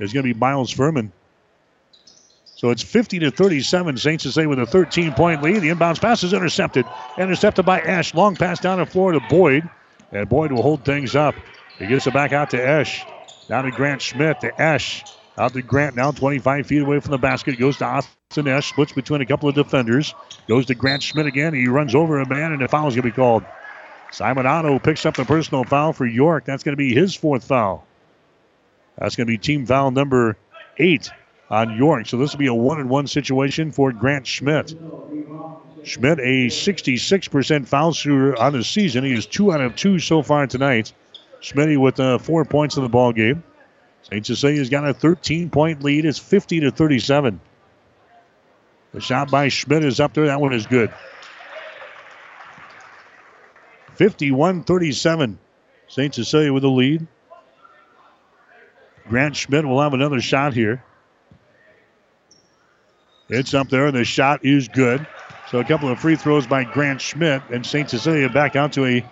is 0.00 0.12
going 0.12 0.26
to 0.26 0.32
be 0.32 0.38
Miles 0.38 0.70
Furman. 0.70 1.12
So 2.56 2.70
it's 2.70 2.82
50 2.82 3.18
to 3.20 3.30
37. 3.30 3.96
Saints 3.98 4.24
to 4.24 4.32
say 4.32 4.46
with 4.46 4.58
a 4.58 4.66
13 4.66 5.12
point 5.12 5.42
lead. 5.42 5.60
The 5.60 5.68
inbounds 5.68 6.00
pass 6.00 6.22
is 6.22 6.32
intercepted. 6.32 6.86
Intercepted 7.18 7.66
by 7.66 7.80
Esch. 7.82 8.14
Long 8.14 8.34
pass 8.34 8.60
down 8.60 8.78
the 8.78 8.86
floor 8.86 9.12
to 9.12 9.20
Boyd. 9.20 9.68
And 10.12 10.28
Boyd 10.28 10.52
will 10.52 10.62
hold 10.62 10.84
things 10.84 11.14
up. 11.14 11.34
He 11.78 11.86
gets 11.86 12.06
it 12.06 12.14
back 12.14 12.32
out 12.32 12.50
to 12.50 12.56
Esch. 12.66 13.04
Down 13.48 13.64
to 13.64 13.70
Grant 13.70 14.00
Schmidt 14.00 14.40
to 14.40 14.60
Esch. 14.60 15.04
Out 15.38 15.52
to 15.52 15.62
Grant 15.62 15.96
now 15.96 16.12
25 16.12 16.66
feet 16.66 16.82
away 16.82 17.00
from 17.00 17.10
the 17.10 17.18
basket. 17.18 17.58
Goes 17.58 17.76
to 17.78 17.84
Austin 17.84 18.48
Esch. 18.48 18.70
Splits 18.70 18.92
between 18.92 19.20
a 19.20 19.26
couple 19.26 19.48
of 19.48 19.54
defenders. 19.54 20.14
Goes 20.48 20.66
to 20.66 20.74
Grant 20.74 21.02
Schmidt 21.02 21.26
again. 21.26 21.52
He 21.52 21.68
runs 21.68 21.94
over 21.94 22.18
a 22.18 22.28
man 22.28 22.52
and 22.52 22.62
a 22.62 22.68
foul 22.68 22.88
is 22.88 22.94
going 22.94 23.02
to 23.02 23.10
be 23.10 23.14
called. 23.14 23.44
Simon 24.12 24.46
Otto 24.46 24.78
picks 24.78 25.04
up 25.04 25.14
the 25.14 25.24
personal 25.24 25.64
foul 25.64 25.92
for 25.92 26.06
York. 26.06 26.44
That's 26.46 26.62
going 26.62 26.72
to 26.72 26.76
be 26.76 26.94
his 26.94 27.14
fourth 27.14 27.44
foul. 27.44 27.86
That's 28.98 29.16
going 29.16 29.26
to 29.26 29.30
be 29.30 29.36
team 29.36 29.66
foul 29.66 29.90
number 29.90 30.38
eight 30.78 31.10
on 31.50 31.76
York. 31.76 32.06
So 32.06 32.16
this 32.16 32.32
will 32.32 32.38
be 32.38 32.46
a 32.46 32.54
one 32.54 32.80
and 32.80 32.88
one 32.88 33.06
situation 33.06 33.72
for 33.72 33.92
Grant 33.92 34.26
Schmidt. 34.26 34.74
Schmidt, 35.82 36.18
a 36.18 36.46
66% 36.46 37.68
foul 37.68 37.92
shooter 37.92 38.36
on 38.40 38.52
the 38.54 38.64
season. 38.64 39.04
He 39.04 39.12
is 39.12 39.26
two 39.26 39.52
out 39.52 39.60
of 39.60 39.76
two 39.76 39.98
so 39.98 40.22
far 40.22 40.46
tonight. 40.46 40.92
Schmidt 41.40 41.78
with 41.78 42.00
uh, 42.00 42.18
four 42.18 42.44
points 42.44 42.76
in 42.76 42.82
the 42.82 42.88
ball 42.88 43.12
game. 43.12 43.44
St. 44.10 44.24
Cecilia's 44.24 44.70
got 44.70 44.88
a 44.88 44.94
13 44.94 45.50
point 45.50 45.82
lead. 45.82 46.04
It's 46.04 46.18
50 46.18 46.60
to 46.60 46.70
37. 46.70 47.40
The 48.92 49.00
shot 49.00 49.30
by 49.30 49.48
Schmidt 49.48 49.84
is 49.84 49.98
up 49.98 50.14
there. 50.14 50.26
That 50.26 50.40
one 50.40 50.52
is 50.52 50.66
good. 50.66 50.92
51 53.94 54.62
37. 54.62 55.38
St. 55.88 56.14
Cecilia 56.14 56.52
with 56.52 56.62
the 56.62 56.70
lead. 56.70 57.06
Grant 59.08 59.36
Schmidt 59.36 59.64
will 59.64 59.80
have 59.80 59.94
another 59.94 60.20
shot 60.20 60.54
here. 60.54 60.82
It's 63.28 63.54
up 63.54 63.68
there, 63.68 63.86
and 63.86 63.96
the 63.96 64.04
shot 64.04 64.44
is 64.44 64.68
good. 64.68 65.04
So 65.50 65.58
a 65.58 65.64
couple 65.64 65.88
of 65.88 65.98
free 65.98 66.16
throws 66.16 66.46
by 66.46 66.64
Grant 66.64 67.00
Schmidt, 67.00 67.42
and 67.50 67.66
St. 67.66 67.90
Cecilia 67.90 68.28
back 68.28 68.54
out 68.54 68.72
to 68.74 68.84
a 68.84 69.04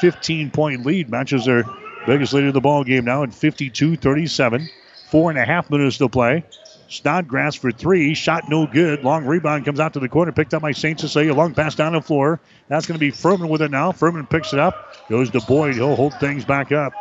15 0.00 0.50
point 0.50 0.84
lead. 0.84 1.10
Matches 1.10 1.46
their 1.46 1.64
biggest 2.06 2.32
lead 2.32 2.44
of 2.44 2.54
the 2.54 2.60
ball 2.60 2.84
game 2.84 3.04
now 3.04 3.22
at 3.22 3.34
52 3.34 3.96
37. 3.96 4.68
Four 5.10 5.30
and 5.30 5.38
a 5.38 5.44
half 5.44 5.70
minutes 5.70 5.98
to 5.98 6.08
play. 6.08 6.44
Snodgrass 6.88 7.54
for 7.54 7.70
three. 7.72 8.14
Shot 8.14 8.48
no 8.48 8.66
good. 8.66 9.02
Long 9.02 9.24
rebound 9.24 9.64
comes 9.64 9.80
out 9.80 9.94
to 9.94 10.00
the 10.00 10.08
corner. 10.08 10.32
Picked 10.32 10.54
up 10.54 10.62
by 10.62 10.72
St. 10.72 10.98
Cecilia. 10.98 11.34
Long 11.34 11.54
pass 11.54 11.74
down 11.74 11.92
the 11.92 12.02
floor. 12.02 12.40
That's 12.68 12.86
going 12.86 12.96
to 12.96 13.00
be 13.00 13.10
Furman 13.10 13.48
with 13.48 13.62
it 13.62 13.70
now. 13.70 13.92
Furman 13.92 14.26
picks 14.26 14.52
it 14.52 14.58
up. 14.58 14.94
Goes 15.08 15.30
to 15.30 15.40
Boyd. 15.40 15.74
He'll 15.74 15.96
hold 15.96 16.14
things 16.20 16.44
back 16.44 16.72
up. 16.72 16.92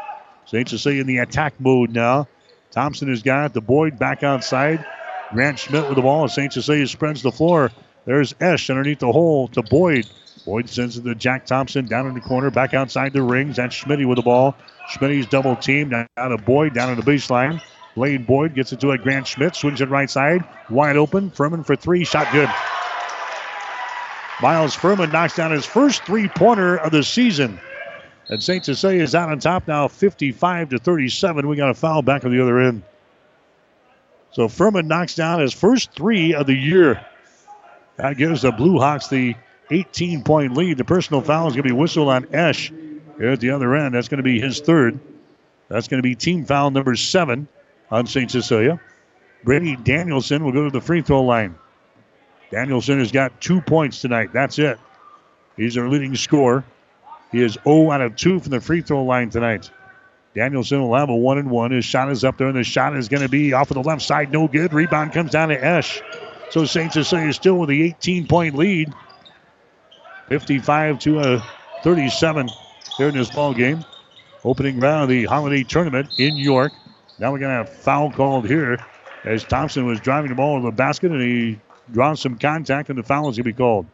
St. 0.46 0.68
Cecilia 0.68 1.02
in 1.02 1.08
the 1.08 1.18
attack 1.20 1.54
mode 1.60 1.92
now. 1.92 2.28
Thompson 2.72 3.10
has 3.10 3.22
got. 3.22 3.54
The 3.54 3.62
Boyd 3.62 4.00
back 4.00 4.24
outside. 4.24 4.86
Grant 5.32 5.60
Schmidt 5.60 5.88
with 5.88 5.96
the 5.96 6.02
ball. 6.02 6.28
St. 6.28 6.52
Cecilia 6.52 6.88
spreads 6.88 7.22
the 7.22 7.32
floor. 7.32 7.72
There's 8.06 8.34
Esch 8.40 8.70
underneath 8.70 9.00
the 9.00 9.12
hole 9.12 9.48
to 9.50 9.62
Boyd. 9.62 10.10
Boyd 10.46 10.70
sends 10.70 10.98
it 10.98 11.04
to 11.04 11.16
Jack 11.16 11.46
Thompson 11.46 11.86
down 11.86 12.08
in 12.08 12.14
the 12.14 12.22
corner, 12.22 12.50
back 12.50 12.74
outside 12.74 13.14
the 13.14 13.22
rings. 13.22 13.58
That's 13.58 13.76
Schmidt 13.76 14.06
with 14.08 14.16
the 14.16 14.24
ball. 14.24 14.56
Schmidt's 14.90 15.28
double 15.28 15.56
team 15.56 15.90
down 15.90 16.08
to 16.18 16.38
Boyd 16.38 16.74
down 16.74 16.90
in 16.92 17.00
the 17.00 17.04
baseline. 17.04 17.62
Lane 17.96 18.24
Boyd 18.24 18.56
gets 18.56 18.72
it 18.72 18.80
to 18.82 18.92
a 18.92 18.98
Grant 18.98 19.28
Schmidt, 19.28 19.56
swings 19.56 19.82
it 19.82 19.90
right 19.90 20.10
side, 20.10 20.44
wide 20.70 20.98
open. 20.98 21.30
Furman 21.30 21.64
for 21.64 21.76
three, 21.76 22.04
shot 22.04 22.32
good. 22.32 22.50
Miles 24.42 24.74
Furman 24.74 25.12
knocks 25.12 25.36
down 25.36 25.52
his 25.52 25.66
first 25.66 26.04
three 26.04 26.28
pointer 26.28 26.78
of 26.78 26.92
the 26.92 27.04
season. 27.04 27.60
And 28.30 28.42
St. 28.42 28.64
Cecilia 28.64 29.04
is 29.04 29.14
out 29.14 29.30
on 29.30 29.40
top 29.40 29.68
now, 29.68 29.88
55 29.88 30.70
to 30.70 30.80
37. 30.80 31.48
We 31.48 31.58
got 31.58 31.70
a 31.70 31.74
foul 31.74 32.02
back 32.02 32.24
on 32.24 32.32
the 32.32 32.42
other 32.42 32.60
end. 32.60 32.84
So 34.32 34.48
Furman 34.48 34.88
knocks 34.88 35.16
down 35.16 35.42
his 35.42 35.54
first 35.54 35.92
three 35.92 36.34
of 36.34 36.48
the 36.48 36.56
year. 36.56 37.06
That 37.98 38.18
gives 38.18 38.42
the 38.42 38.52
Blue 38.52 38.80
Hawks 38.80 39.10
the 39.10 39.36
18 39.72 40.24
point 40.24 40.56
lead. 40.56 40.78
The 40.78 40.86
personal 40.86 41.22
foul 41.22 41.48
is 41.48 41.54
going 41.54 41.64
to 41.64 41.70
be 41.70 41.80
whistled 41.80 42.10
on 42.10 42.34
Esch 42.34 42.72
here 43.18 43.30
at 43.30 43.40
the 43.40 43.52
other 43.52 43.76
end. 43.76 43.96
That's 43.96 44.08
going 44.08 44.18
to 44.18 44.24
be 44.24 44.40
his 44.40 44.60
third. 44.60 45.00
That's 45.70 45.88
going 45.88 46.00
to 46.00 46.08
be 46.08 46.16
team 46.16 46.46
foul 46.46 46.72
number 46.72 46.96
seven 46.96 47.48
on 47.90 48.06
St. 48.08 48.30
Cecilia. 48.30 48.80
Brady 49.44 49.76
Danielson 49.76 50.44
will 50.44 50.52
go 50.52 50.66
to 50.66 50.70
the 50.70 50.82
free 50.82 51.02
throw 51.02 51.24
line. 51.24 51.56
Danielson 52.52 53.00
has 53.00 53.12
got 53.12 53.40
two 53.40 53.62
points 53.62 54.02
tonight. 54.02 54.34
That's 54.34 54.60
it. 54.60 54.78
He's 55.56 55.78
our 55.78 55.88
leading 55.88 56.16
scorer. 56.16 56.64
He 57.32 57.42
is 57.42 57.58
0 57.64 57.92
out 57.92 58.02
of 58.02 58.16
2 58.18 58.42
from 58.42 58.52
the 58.52 58.60
free 58.60 58.82
throw 58.82 59.04
line 59.04 59.30
tonight. 59.30 59.72
Danielson 60.36 60.82
will 60.82 60.96
have 60.96 61.10
a 61.10 61.16
1 61.16 61.38
and 61.38 61.50
1. 61.50 61.72
His 61.72 61.86
shot 61.86 62.12
is 62.12 62.24
up 62.24 62.38
there, 62.38 62.48
and 62.48 62.58
the 62.58 62.64
shot 62.64 62.96
is 62.96 63.10
going 63.10 63.24
to 63.24 63.30
be 63.30 63.54
off 63.54 63.72
of 63.72 63.76
the 63.76 63.84
left 63.84 64.02
side. 64.02 64.32
No 64.32 64.48
good. 64.48 64.74
Rebound 64.74 65.14
comes 65.14 65.32
down 65.32 65.50
to 65.50 65.64
Esch. 65.64 66.02
So 66.50 66.66
St. 66.66 66.92
Cecilia 66.92 67.30
is 67.30 67.36
still 67.36 67.56
with 67.56 67.70
the 67.70 67.84
18 67.84 68.28
point 68.28 68.56
lead. 68.56 68.94
55 70.32 70.98
to 71.00 71.20
uh, 71.20 71.44
37 71.84 72.48
here 72.98 73.10
in 73.10 73.16
this 73.16 73.30
ball 73.30 73.54
game. 73.54 73.84
Opening 74.46 74.80
round 74.80 75.04
of 75.04 75.10
the 75.10 75.26
holiday 75.26 75.62
tournament 75.62 76.08
in 76.20 76.38
York. 76.38 76.72
Now 77.20 77.34
we're 77.34 77.40
going 77.40 77.52
to 77.52 77.58
have 77.58 77.70
foul 77.70 78.10
called 78.10 78.48
here 78.48 78.78
as 79.26 79.44
Thompson 79.44 79.86
was 79.86 80.00
driving 80.00 80.30
the 80.30 80.36
ball 80.36 80.58
to 80.58 80.66
the 80.66 80.72
basket 80.72 81.12
and 81.12 81.22
he 81.22 81.60
draws 81.92 82.22
some 82.22 82.38
contact 82.38 82.88
and 82.88 82.98
the 82.98 83.04
foul 83.04 83.28
is 83.28 83.36
going 83.36 83.44
to 83.44 83.52
be 83.52 83.54
called. 83.54 83.86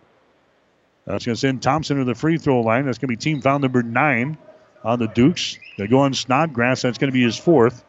That's 1.07 1.25
going 1.25 1.33
to 1.33 1.39
send 1.39 1.63
Thompson 1.63 1.97
to 1.97 2.03
the 2.03 2.13
free 2.13 2.37
throw 2.37 2.61
line. 2.61 2.85
That's 2.85 2.99
going 2.99 3.07
to 3.07 3.17
be 3.17 3.19
team 3.19 3.41
foul 3.41 3.57
number 3.57 3.81
nine 3.81 4.37
on 4.83 4.99
the 4.99 5.07
Dukes. 5.07 5.57
They 5.79 5.87
go 5.87 6.01
on 6.01 6.13
Snodgrass. 6.13 6.83
That's 6.83 6.99
going 6.99 7.09
to 7.09 7.15
be 7.17 7.23
his 7.23 7.35
fourth. 7.35 7.83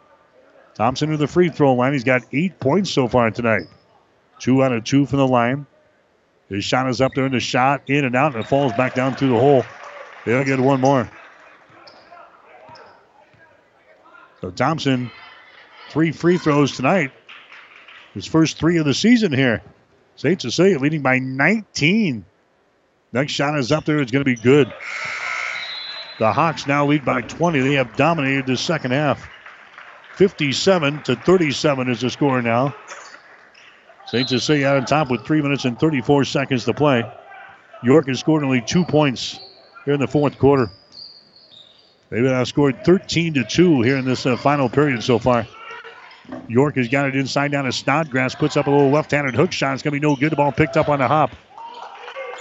Thompson 0.72 1.10
to 1.10 1.18
the 1.18 1.28
free 1.28 1.50
throw 1.50 1.74
line. 1.74 1.92
He's 1.92 2.02
got 2.02 2.22
eight 2.32 2.58
points 2.60 2.88
so 2.88 3.08
far 3.08 3.30
tonight. 3.30 3.66
Two 4.38 4.64
out 4.64 4.72
of 4.72 4.84
two 4.84 5.04
from 5.04 5.18
the 5.18 5.28
line. 5.28 5.66
His 6.48 6.64
shot 6.64 6.88
is 6.88 7.00
up 7.00 7.14
there, 7.14 7.26
and 7.26 7.34
the 7.34 7.40
shot 7.40 7.82
in 7.88 8.04
and 8.04 8.16
out, 8.16 8.34
and 8.34 8.42
it 8.42 8.48
falls 8.48 8.72
back 8.72 8.94
down 8.94 9.14
through 9.14 9.28
the 9.28 9.38
hole. 9.38 9.64
They'll 10.24 10.44
get 10.44 10.60
one 10.60 10.80
more. 10.80 11.08
So 14.40 14.50
Thompson, 14.50 15.10
three 15.90 16.12
free 16.12 16.38
throws 16.38 16.76
tonight. 16.76 17.12
His 18.14 18.26
first 18.26 18.58
three 18.58 18.78
of 18.78 18.84
the 18.84 18.94
season 18.94 19.32
here. 19.32 19.62
St. 20.16 20.40
Cecilia 20.40 20.78
leading 20.78 21.02
by 21.02 21.18
19. 21.18 22.24
Next 23.12 23.32
shot 23.32 23.58
is 23.58 23.70
up 23.70 23.84
there. 23.84 24.00
It's 24.00 24.10
going 24.10 24.24
to 24.24 24.36
be 24.36 24.40
good. 24.40 24.72
The 26.18 26.32
Hawks 26.32 26.66
now 26.66 26.86
lead 26.86 27.04
by 27.04 27.22
20. 27.22 27.60
They 27.60 27.74
have 27.74 27.96
dominated 27.96 28.46
the 28.46 28.56
second 28.56 28.90
half. 28.90 29.28
57 30.14 31.02
to 31.04 31.14
37 31.14 31.88
is 31.88 32.00
the 32.00 32.10
score 32.10 32.42
now. 32.42 32.74
St. 34.10 34.28
Cecilia 34.28 34.68
out 34.68 34.76
on 34.78 34.86
top 34.86 35.10
with 35.10 35.26
three 35.26 35.42
minutes 35.42 35.66
and 35.66 35.78
34 35.78 36.24
seconds 36.24 36.64
to 36.64 36.72
play. 36.72 37.04
York 37.82 38.06
has 38.08 38.18
scored 38.18 38.42
only 38.42 38.62
two 38.62 38.84
points 38.84 39.38
here 39.84 39.94
in 39.94 40.00
the 40.00 40.06
fourth 40.06 40.38
quarter. 40.38 40.70
They've 42.08 42.22
now 42.22 42.44
scored 42.44 42.84
13 42.84 43.34
to 43.34 43.44
2 43.44 43.82
here 43.82 43.98
in 43.98 44.06
this 44.06 44.24
uh, 44.24 44.36
final 44.36 44.70
period 44.70 45.02
so 45.02 45.18
far. 45.18 45.46
York 46.46 46.76
has 46.76 46.88
got 46.88 47.06
it 47.06 47.16
inside 47.16 47.52
down 47.52 47.64
to 47.64 47.72
Snodgrass. 47.72 48.34
Puts 48.34 48.56
up 48.56 48.66
a 48.66 48.70
little 48.70 48.90
left 48.90 49.10
handed 49.10 49.34
hook 49.34 49.52
shot. 49.52 49.74
It's 49.74 49.82
going 49.82 49.92
to 49.92 50.00
be 50.00 50.06
no 50.06 50.16
good. 50.16 50.32
The 50.32 50.36
ball 50.36 50.52
picked 50.52 50.78
up 50.78 50.88
on 50.88 51.00
the 51.00 51.08
hop. 51.08 51.30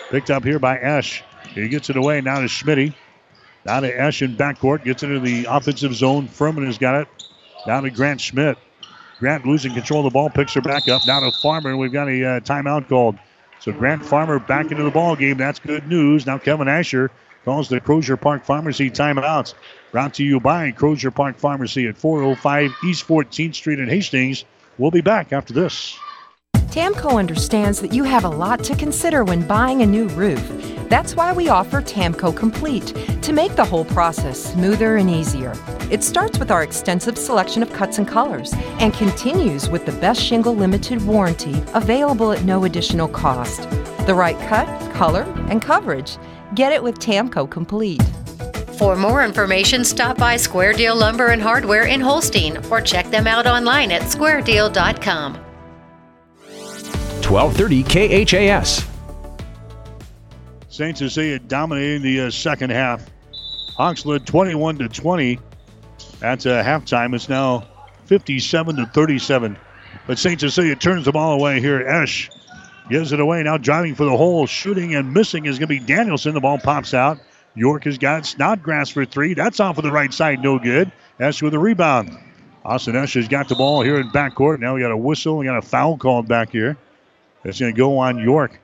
Picked 0.10 0.30
up 0.30 0.46
here 0.46 0.60
by 0.60 0.78
Esch. 0.80 1.22
He 1.54 1.68
gets 1.68 1.90
it 1.90 1.98
away 1.98 2.22
now 2.22 2.40
to 2.40 2.46
Schmitty. 2.46 2.94
Now 3.66 3.82
to 3.82 4.02
Esch 4.02 4.22
in 4.22 4.38
backcourt. 4.38 4.86
Gets 4.86 5.04
into 5.04 5.20
the 5.20 5.48
offensive 5.50 5.94
zone. 5.94 6.30
Furman 6.30 6.66
has 6.66 6.78
got 6.78 7.02
it. 7.02 7.08
Down 7.66 7.84
to 7.84 7.90
Grant 7.90 8.22
Schmidt. 8.22 8.58
Grant 9.20 9.46
losing 9.46 9.74
control 9.74 10.02
of 10.02 10.06
the 10.06 10.14
ball, 10.14 10.30
picks 10.30 10.54
her 10.54 10.62
back 10.62 10.88
up. 10.88 11.06
Now 11.08 11.20
to 11.22 11.32
Farmer, 11.32 11.72
and 11.72 11.80
we've 11.80 11.92
got 11.92 12.08
a 12.08 12.24
uh, 12.24 12.40
timeout 12.42 12.88
called. 12.88 13.18
So 13.60 13.72
Grant 13.72 14.06
Farmer 14.06 14.40
back 14.40 14.72
into 14.72 14.84
the 14.84 14.92
ball 14.92 15.16
game. 15.16 15.38
That's 15.38 15.60
good 15.60 15.88
news. 15.88 16.26
Now 16.26 16.38
Kevin 16.38 16.68
Asher 16.68 17.10
calls 17.44 17.70
the 17.70 17.80
Crozier 17.80 18.18
Park 18.18 18.46
Pharmacy 18.46 18.92
timeouts. 18.92 19.56
Brought 19.92 20.14
to 20.16 20.24
you 20.24 20.40
by 20.40 20.72
Crozier 20.72 21.12
Park 21.12 21.38
Pharmacy 21.38 21.88
at 21.88 21.98
405 21.98 22.72
East 22.86 23.08
14th 23.08 23.56
Street 23.56 23.80
in 23.80 23.90
Hastings. 23.90 24.46
We'll 24.78 24.92
be 24.92 25.02
back 25.02 25.34
after 25.34 25.54
this. 25.54 25.98
TAMKO 26.78 27.18
understands 27.18 27.82
that 27.82 27.92
you 27.92 28.04
have 28.04 28.24
a 28.24 28.30
lot 28.30 28.64
to 28.66 28.76
consider 28.76 29.24
when 29.24 29.42
buying 29.48 29.82
a 29.82 29.86
new 29.88 30.08
roof. 30.10 30.48
That's 30.90 31.16
why 31.16 31.34
we 31.34 31.50
offer 31.50 31.82
TAMKO 31.82 32.38
Complete 32.38 32.94
to 33.24 33.34
make 33.34 33.56
the 33.56 33.66
whole 33.66 33.84
process 33.84 34.40
smoother 34.40 34.98
and 34.98 35.10
easier. 35.10 35.54
It 35.90 36.04
starts 36.04 36.38
with 36.38 36.52
our 36.52 36.62
extensive 36.62 37.18
selection 37.18 37.64
of 37.64 37.74
cuts 37.74 37.98
and 37.98 38.08
colors 38.08 38.54
and 38.78 38.94
continues 38.94 39.72
with 39.72 39.88
the 39.88 39.92
best 39.94 40.22
shingle 40.22 40.56
limited 40.56 41.04
warranty 41.04 41.64
available 41.74 42.32
at 42.32 42.44
no 42.44 42.66
additional 42.66 43.08
cost. 43.08 43.68
The 44.06 44.14
right 44.14 44.38
cut, 44.42 44.68
color, 44.94 45.24
and 45.50 45.64
coverage. 45.64 46.20
Get 46.54 46.74
it 46.74 46.84
with 46.84 47.00
TAMKO 47.00 47.50
Complete. 47.50 48.04
For 48.78 48.96
more 48.96 49.24
information, 49.24 49.84
stop 49.84 50.20
by 50.20 50.38
Square 50.38 50.74
Deal 50.74 50.96
Lumber 50.96 51.30
and 51.30 51.42
Hardware 51.42 51.88
in 51.88 52.02
Holstein 52.02 52.64
or 52.70 52.82
check 52.82 53.10
them 53.10 53.26
out 53.26 53.48
online 53.48 53.92
at 53.92 54.04
squaredeal.com. 54.04 55.47
1230 57.30 58.26
KHAS. 58.26 58.88
St. 60.70 60.98
Cecilia 60.98 61.40
dominating 61.40 62.02
the 62.02 62.22
uh, 62.22 62.32
second 62.32 62.70
half. 62.70 63.06
Hawks 63.76 64.06
led 64.06 64.26
21 64.26 64.78
to 64.78 64.88
20 64.88 65.40
at 66.22 66.46
uh, 66.46 66.64
halftime. 66.64 67.14
It's 67.14 67.28
now 67.28 67.68
57 68.06 68.78
to 68.78 68.86
37. 68.86 69.58
But 70.06 70.18
St. 70.18 70.40
Cecilia 70.40 70.76
turns 70.76 71.04
the 71.04 71.12
ball 71.12 71.34
away 71.34 71.60
here. 71.60 71.82
Esch 71.86 72.30
gives 72.90 73.12
it 73.12 73.20
away. 73.20 73.44
Now 73.44 73.58
driving 73.58 73.94
for 73.94 74.06
the 74.06 74.16
hole, 74.16 74.48
shooting 74.48 74.96
and 74.96 75.14
missing 75.14 75.48
is 75.48 75.60
going 75.60 75.68
to 75.68 75.80
be 75.80 75.80
Danielson. 75.80 76.34
The 76.34 76.40
ball 76.40 76.60
pops 76.60 76.94
out. 76.94 77.20
York 77.56 77.84
has 77.84 77.98
got 77.98 78.26
Snodgrass 78.26 78.90
for 78.90 79.04
three. 79.04 79.34
That's 79.34 79.60
off 79.60 79.78
of 79.78 79.84
the 79.84 79.92
right 79.92 80.14
side, 80.14 80.42
no 80.42 80.60
good. 80.60 80.92
Esch 81.20 81.42
with 81.42 81.54
a 81.54 81.60
rebound. 81.60 82.18
Austin 82.64 82.96
Esch 82.96 83.16
has 83.16 83.28
got 83.28 83.50
the 83.50 83.56
ball 83.56 83.82
here 83.82 84.00
in 84.00 84.10
backcourt. 84.12 84.60
Now 84.60 84.76
we 84.76 84.82
got 84.82 84.92
a 84.92 84.98
whistle. 84.98 85.38
We 85.38 85.46
got 85.46 85.58
a 85.58 85.62
foul 85.62 85.98
called 85.98 86.28
back 86.28 86.52
here. 86.52 86.78
That's 87.48 87.62
going 87.62 87.74
to 87.74 87.78
go 87.78 88.00
on 88.00 88.18
York. 88.18 88.60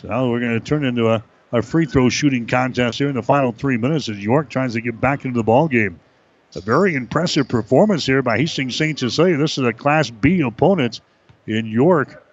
So 0.00 0.08
now 0.08 0.30
we're 0.30 0.40
going 0.40 0.58
to 0.58 0.60
turn 0.60 0.86
into 0.86 1.10
a, 1.10 1.22
a 1.52 1.60
free 1.60 1.84
throw 1.84 2.08
shooting 2.08 2.46
contest 2.46 2.96
here 2.96 3.10
in 3.10 3.14
the 3.14 3.22
final 3.22 3.52
three 3.52 3.76
minutes 3.76 4.08
as 4.08 4.18
York 4.18 4.48
tries 4.48 4.72
to 4.72 4.80
get 4.80 4.98
back 4.98 5.26
into 5.26 5.36
the 5.36 5.42
ball 5.42 5.68
game. 5.68 6.00
A 6.56 6.62
very 6.62 6.94
impressive 6.94 7.46
performance 7.46 8.06
here 8.06 8.22
by 8.22 8.38
Hastings 8.38 8.74
St. 8.74 8.98
Cecilia. 8.98 9.36
This 9.36 9.58
is 9.58 9.66
a 9.66 9.74
Class 9.74 10.08
B 10.08 10.40
opponent 10.40 11.02
in 11.46 11.66
York, 11.66 12.24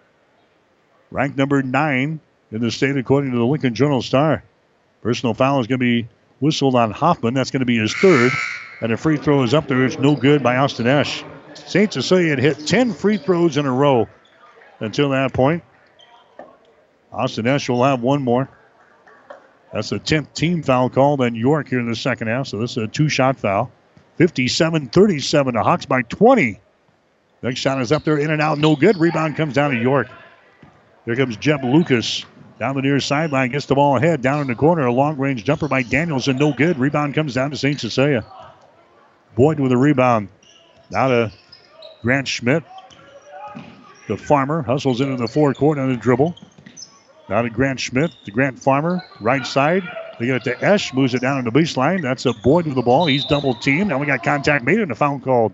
ranked 1.11 1.37
number 1.37 1.61
nine 1.61 2.21
in 2.49 2.61
the 2.61 2.71
state 2.71 2.95
according 2.95 3.31
to 3.31 3.37
the 3.37 3.45
Lincoln 3.45 3.75
Journal 3.75 4.01
Star. 4.01 4.41
Personal 5.01 5.33
foul 5.33 5.59
is 5.59 5.67
going 5.67 5.79
to 5.79 5.85
be 5.85 6.07
whistled 6.39 6.75
on 6.75 6.91
Hoffman. 6.91 7.33
That's 7.33 7.51
going 7.51 7.59
to 7.59 7.65
be 7.65 7.77
his 7.77 7.93
third. 7.93 8.31
And 8.79 8.93
a 8.93 8.97
free 8.97 9.17
throw 9.17 9.43
is 9.43 9.53
up 9.53 9.67
there. 9.67 9.83
It's 9.83 9.99
no 9.99 10.15
good 10.15 10.43
by 10.43 10.55
Austin 10.55 10.87
Esch. 10.87 11.25
St. 11.55 11.91
Cecilia 11.91 12.29
had 12.29 12.39
hit 12.39 12.65
10 12.65 12.93
free 12.93 13.17
throws 13.17 13.57
in 13.57 13.65
a 13.65 13.71
row 13.73 14.07
until 14.79 15.09
that 15.09 15.33
point. 15.33 15.61
Austin 17.11 17.47
Esch 17.47 17.69
will 17.69 17.83
have 17.83 18.01
one 18.01 18.21
more. 18.21 18.49
That's 19.73 19.89
the 19.89 19.99
10th 19.99 20.33
team 20.33 20.63
foul 20.63 20.89
called 20.89 21.21
on 21.21 21.35
York 21.35 21.69
here 21.69 21.79
in 21.79 21.89
the 21.89 21.95
second 21.95 22.27
half. 22.27 22.47
So 22.47 22.57
this 22.57 22.71
is 22.71 22.77
a 22.77 22.87
two 22.87 23.09
shot 23.09 23.37
foul. 23.37 23.71
57 24.17 24.89
37. 24.89 25.53
The 25.53 25.63
Hawks 25.63 25.85
by 25.85 26.01
20. 26.01 26.59
Next 27.41 27.59
shot 27.59 27.81
is 27.81 27.91
up 27.91 28.03
there, 28.03 28.17
in 28.17 28.31
and 28.31 28.41
out, 28.41 28.57
no 28.57 28.75
good. 28.75 28.97
Rebound 28.97 29.37
comes 29.37 29.53
down 29.53 29.71
to 29.71 29.77
York. 29.77 30.07
Here 31.05 31.15
comes 31.15 31.37
Jeb 31.37 31.63
Lucas 31.63 32.25
down 32.59 32.75
the 32.75 32.81
near 32.81 32.99
sideline, 32.99 33.51
gets 33.51 33.65
the 33.65 33.75
ball 33.75 33.95
ahead, 33.95 34.21
down 34.21 34.41
in 34.41 34.47
the 34.47 34.55
corner. 34.55 34.85
A 34.85 34.91
long 34.91 35.17
range 35.17 35.45
jumper 35.45 35.69
by 35.69 35.81
Danielson, 35.81 36.37
no 36.37 36.51
good. 36.51 36.77
Rebound 36.77 37.15
comes 37.15 37.33
down 37.33 37.51
to 37.51 37.57
St. 37.57 37.79
Cecilia. 37.79 38.25
Boyd 39.35 39.61
with 39.61 39.71
a 39.71 39.77
rebound. 39.77 40.27
Now 40.91 41.07
to 41.07 41.31
Grant 42.01 42.27
Schmidt. 42.27 42.63
The 44.09 44.17
farmer 44.17 44.61
hustles 44.61 44.99
into 44.99 45.15
the 45.15 45.27
forecourt 45.27 45.77
on 45.77 45.89
the 45.89 45.95
dribble. 45.95 46.35
Now 47.29 47.43
to 47.43 47.49
Grant 47.49 47.79
Schmidt, 47.79 48.11
to 48.25 48.31
Grant 48.31 48.57
Farmer, 48.57 49.05
right 49.19 49.45
side. 49.45 49.83
They 50.19 50.25
get 50.25 50.35
it 50.37 50.43
to 50.45 50.65
Esch, 50.65 50.93
moves 50.93 51.13
it 51.13 51.21
down 51.21 51.37
on 51.37 51.43
the 51.45 51.51
baseline. 51.51 52.01
That's 52.01 52.25
a 52.25 52.33
Boyd 52.33 52.65
with 52.65 52.75
the 52.75 52.81
ball. 52.81 53.05
He's 53.05 53.23
double 53.23 53.53
teamed. 53.53 53.89
Now 53.89 53.99
we 53.99 54.07
got 54.07 54.23
contact 54.23 54.65
made 54.65 54.79
and 54.79 54.91
a 54.91 54.95
foul 54.95 55.19
called. 55.19 55.53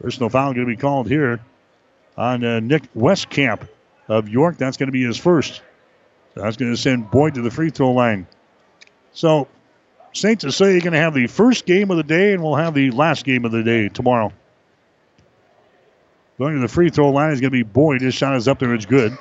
Personal 0.00 0.30
foul 0.30 0.54
going 0.54 0.66
to 0.66 0.72
be 0.72 0.76
called 0.76 1.06
here 1.06 1.38
on 2.16 2.42
uh, 2.42 2.58
Nick 2.60 2.92
Westcamp 2.94 3.68
of 4.08 4.28
York. 4.28 4.56
That's 4.56 4.76
going 4.76 4.88
to 4.88 4.92
be 4.92 5.04
his 5.04 5.16
first. 5.16 5.62
So 6.34 6.42
that's 6.42 6.56
going 6.56 6.72
to 6.72 6.76
send 6.76 7.10
Boyd 7.10 7.34
to 7.34 7.42
the 7.42 7.50
free 7.50 7.70
throw 7.70 7.92
line. 7.92 8.26
So 9.12 9.46
St. 10.12 10.40
Cecilia 10.40 10.80
going 10.80 10.94
to 10.94 10.98
have 10.98 11.14
the 11.14 11.26
first 11.26 11.66
game 11.66 11.90
of 11.90 11.98
the 11.98 12.02
day, 12.02 12.32
and 12.32 12.42
we'll 12.42 12.56
have 12.56 12.74
the 12.74 12.90
last 12.90 13.24
game 13.24 13.44
of 13.44 13.52
the 13.52 13.62
day 13.62 13.88
tomorrow. 13.88 14.32
Going 16.38 16.54
to 16.54 16.60
the 16.60 16.68
free 16.68 16.88
throw 16.88 17.10
line 17.10 17.32
is 17.32 17.40
going 17.40 17.52
to 17.52 17.56
be 17.56 17.62
Boyd. 17.62 18.00
His 18.00 18.14
shot 18.14 18.34
is 18.34 18.48
up 18.48 18.58
there. 18.58 18.74
It's 18.74 18.86
good. 18.86 19.16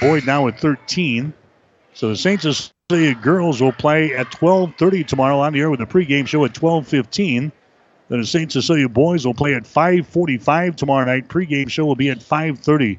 Boyd 0.00 0.26
now 0.26 0.48
at 0.48 0.60
13. 0.60 1.32
So 1.94 2.08
the 2.08 2.16
St. 2.16 2.40
Cecilia 2.40 3.14
girls 3.14 3.60
will 3.60 3.72
play 3.72 4.14
at 4.14 4.30
12:30 4.30 5.06
tomorrow 5.06 5.40
on 5.40 5.52
the 5.52 5.60
air 5.60 5.70
with 5.70 5.80
the 5.80 5.86
pregame 5.86 6.26
show 6.26 6.44
at 6.44 6.54
12:15. 6.54 7.52
Then 8.08 8.20
the 8.20 8.26
St. 8.26 8.50
Cecilia 8.50 8.88
boys 8.88 9.26
will 9.26 9.34
play 9.34 9.54
at 9.54 9.64
5:45 9.64 10.76
tomorrow 10.76 11.04
night. 11.04 11.28
Pregame 11.28 11.70
show 11.70 11.84
will 11.84 11.96
be 11.96 12.10
at 12.10 12.20
5:30. 12.20 12.98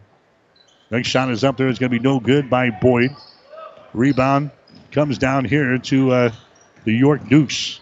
Next 0.92 1.08
shot 1.08 1.30
is 1.30 1.44
up 1.44 1.58
there. 1.58 1.68
It's 1.68 1.80
going 1.80 1.92
to 1.92 2.00
be 2.00 2.04
no 2.04 2.20
good 2.20 2.50
by 2.50 2.72
Boyd. 2.72 3.16
Rebound 3.94 4.52
comes 4.92 5.18
down 5.18 5.46
here 5.46 5.78
to 5.78 6.12
uh, 6.12 6.32
the 6.84 6.94
York 6.94 7.28
Dukes. 7.30 7.80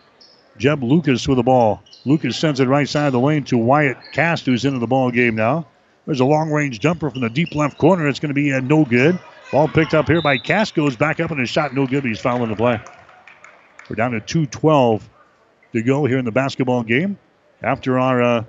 Jeb 0.57 0.83
Lucas 0.83 1.27
with 1.27 1.37
the 1.37 1.43
ball. 1.43 1.83
Lucas 2.05 2.37
sends 2.37 2.59
it 2.59 2.67
right 2.67 2.87
side 2.87 3.07
of 3.07 3.13
the 3.13 3.19
lane 3.19 3.43
to 3.45 3.57
Wyatt 3.57 3.97
Cast, 4.11 4.45
who's 4.45 4.65
into 4.65 4.79
the 4.79 4.87
ball 4.87 5.11
game 5.11 5.35
now. 5.35 5.67
There's 6.07 6.21
a 6.21 6.25
long 6.25 6.51
range 6.51 6.79
jumper 6.79 7.09
from 7.09 7.19
the 7.19 7.29
deep 7.29 7.53
left 7.53 7.77
corner. 7.77 8.07
It's 8.07 8.21
going 8.21 8.29
to 8.29 8.33
be 8.33 8.53
uh, 8.53 8.61
no 8.61 8.85
good. 8.85 9.19
Ball 9.51 9.67
picked 9.67 9.93
up 9.93 10.07
here 10.07 10.21
by 10.21 10.37
Cast. 10.37 10.73
Goes 10.73 10.95
back 10.95 11.19
up 11.19 11.31
and 11.31 11.39
his 11.39 11.49
shot 11.49 11.73
no 11.73 11.85
good, 11.85 12.05
he's 12.05 12.19
fouling 12.19 12.49
the 12.49 12.55
play. 12.55 12.79
We're 13.89 13.97
down 13.97 14.11
to 14.11 14.21
2.12 14.21 15.01
to 15.73 15.81
go 15.83 16.05
here 16.05 16.17
in 16.17 16.23
the 16.23 16.31
basketball 16.31 16.83
game. 16.83 17.19
After 17.61 17.99
our 17.99 18.21
uh, 18.21 18.43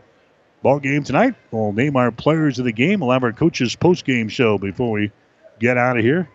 ball 0.63 0.79
game 0.79 1.03
tonight, 1.03 1.35
we'll 1.51 1.73
name 1.73 1.97
our 1.97 2.13
players 2.13 2.61
of 2.61 2.65
the 2.65 2.73
game. 2.73 3.01
We'll 3.01 3.11
have 3.11 3.25
our 3.25 3.33
coaches 3.33 3.75
post 3.75 4.05
game 4.05 4.29
show 4.29 4.57
before 4.59 4.93
we 4.93 5.11
get 5.59 5.77
out 5.77 5.99
of 5.99 6.05
here. 6.05 6.31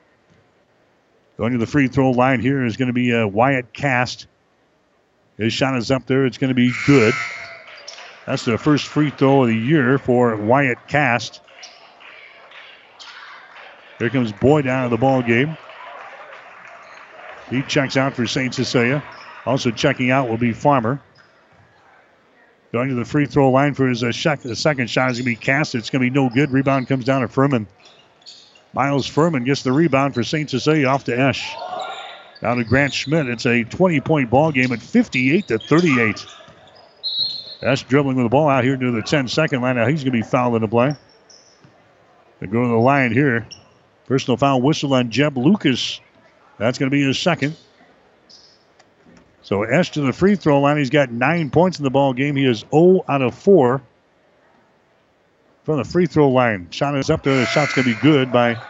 Going 1.37 1.53
to 1.53 1.57
the 1.57 1.67
free 1.67 1.87
throw 1.87 2.11
line 2.11 2.41
here 2.41 2.65
is 2.65 2.75
going 2.75 2.87
to 2.87 2.93
be 2.93 3.13
uh, 3.13 3.27
Wyatt 3.27 3.71
Cast. 3.71 4.27
His 5.37 5.53
shot 5.53 5.77
is 5.77 5.89
up 5.89 6.05
there. 6.05 6.25
It's 6.25 6.37
going 6.37 6.49
to 6.49 6.55
be 6.55 6.73
good. 6.85 7.13
That's 8.25 8.45
the 8.45 8.57
first 8.57 8.87
free 8.87 9.09
throw 9.09 9.43
of 9.43 9.49
the 9.49 9.55
year 9.55 9.97
for 9.97 10.35
Wyatt 10.35 10.87
Cast. 10.87 11.41
Here 13.99 14.09
comes 14.09 14.31
Boyd 14.31 14.67
out 14.67 14.85
of 14.85 14.91
the 14.91 14.97
ball 14.97 15.21
game. 15.21 15.57
He 17.49 17.61
checks 17.63 17.97
out 17.97 18.15
for 18.15 18.25
St. 18.25 18.53
Cecilia. 18.53 19.03
Also 19.45 19.71
checking 19.71 20.09
out 20.09 20.29
will 20.29 20.37
be 20.37 20.53
Farmer. 20.53 21.01
Going 22.71 22.89
to 22.89 22.95
the 22.95 23.05
free 23.05 23.27
throw 23.27 23.51
line 23.51 23.75
for 23.75 23.87
his 23.87 24.03
uh, 24.03 24.11
shot, 24.11 24.41
the 24.41 24.55
second 24.55 24.89
shot 24.89 25.11
is 25.11 25.17
going 25.17 25.25
to 25.25 25.31
be 25.31 25.35
cast. 25.35 25.75
It's 25.75 25.91
going 25.91 26.01
to 26.03 26.09
be 26.09 26.13
no 26.13 26.29
good. 26.29 26.51
Rebound 26.51 26.87
comes 26.87 27.05
down 27.05 27.21
to 27.21 27.27
Furman. 27.27 27.67
Miles 28.73 29.05
Furman 29.05 29.43
gets 29.43 29.61
the 29.61 29.71
rebound 29.71 30.15
for 30.15 30.23
St. 30.23 30.49
Cecilia 30.49 30.87
off 30.87 31.03
to 31.03 31.19
Esch. 31.19 31.53
Down 32.41 32.57
to 32.57 32.63
Grant 32.63 32.93
Schmidt. 32.93 33.27
It's 33.27 33.45
a 33.45 33.63
20 33.63 34.01
point 34.01 34.29
ball 34.31 34.51
game 34.51 34.71
at 34.71 34.81
58 34.81 35.47
to 35.49 35.59
38. 35.59 36.25
Esch 37.63 37.83
dribbling 37.83 38.17
with 38.17 38.25
the 38.25 38.29
ball 38.29 38.49
out 38.49 38.63
here 38.63 38.75
to 38.75 38.91
the 38.91 39.01
10 39.01 39.27
second 39.27 39.61
line. 39.61 39.75
Now 39.75 39.87
he's 39.87 40.03
going 40.03 40.13
to 40.13 40.19
be 40.19 40.21
fouled 40.21 40.55
in 40.55 40.61
the 40.61 40.67
play. 40.67 40.95
They 42.39 42.47
go 42.47 42.61
to 42.61 42.67
the 42.67 42.75
line 42.75 43.13
here. 43.13 43.47
Personal 44.05 44.37
foul 44.37 44.61
whistle 44.61 44.93
on 44.93 45.11
Jeb 45.11 45.37
Lucas. 45.37 45.99
That's 46.57 46.77
going 46.77 46.89
to 46.89 46.95
be 46.95 47.03
his 47.03 47.17
second. 47.17 47.55
So 49.41 49.63
Esch 49.63 49.91
to 49.91 50.01
the 50.01 50.13
free 50.13 50.35
throw 50.35 50.61
line. 50.61 50.77
He's 50.77 50.89
got 50.89 51.11
nine 51.11 51.49
points 51.49 51.77
in 51.77 51.83
the 51.83 51.89
ball 51.89 52.13
game. 52.13 52.35
He 52.35 52.45
is 52.45 52.65
0 52.71 53.03
out 53.07 53.21
of 53.21 53.35
4 53.35 53.81
from 55.63 55.77
the 55.77 55.83
free 55.83 56.05
throw 56.05 56.29
line. 56.29 56.67
Shot 56.71 56.97
is 56.97 57.09
up 57.09 57.23
there. 57.23 57.37
The 57.37 57.45
shot's 57.45 57.73
going 57.73 57.87
to 57.87 57.95
be 57.95 58.01
good 58.01 58.31
by 58.31 58.61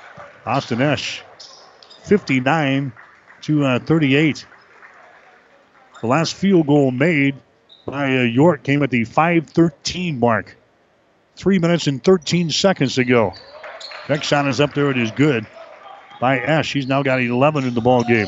Austin 0.46 0.82
Esch. 0.82 1.24
59 2.04 2.92
to 3.42 3.66
uh, 3.66 3.80
38. 3.80 4.46
The 6.02 6.08
last 6.08 6.36
field 6.36 6.68
goal 6.68 6.92
made 6.92 7.36
by 7.86 8.18
uh, 8.18 8.22
York 8.22 8.64
came 8.64 8.84
at 8.84 8.90
the 8.90 9.06
5:13 9.06 10.20
mark. 10.20 10.56
Three 11.36 11.60
minutes 11.60 11.88
and 11.88 12.04
13 12.04 12.52
seconds 12.52 12.96
to 12.96 13.04
go. 13.04 13.34
Next 14.08 14.28
shot 14.28 14.48
is 14.48 14.62
up 14.62 14.74
there. 14.74 14.92
It 14.92 14.98
is 14.98 15.12
good 15.12 15.48
by 16.20 16.40
Esch. 16.40 16.74
He's 16.74 16.88
now 16.88 17.02
got 17.04 17.22
11 17.22 17.66
in 17.66 17.74
the 17.74 17.82
ball 17.82 18.04
game. 18.04 18.28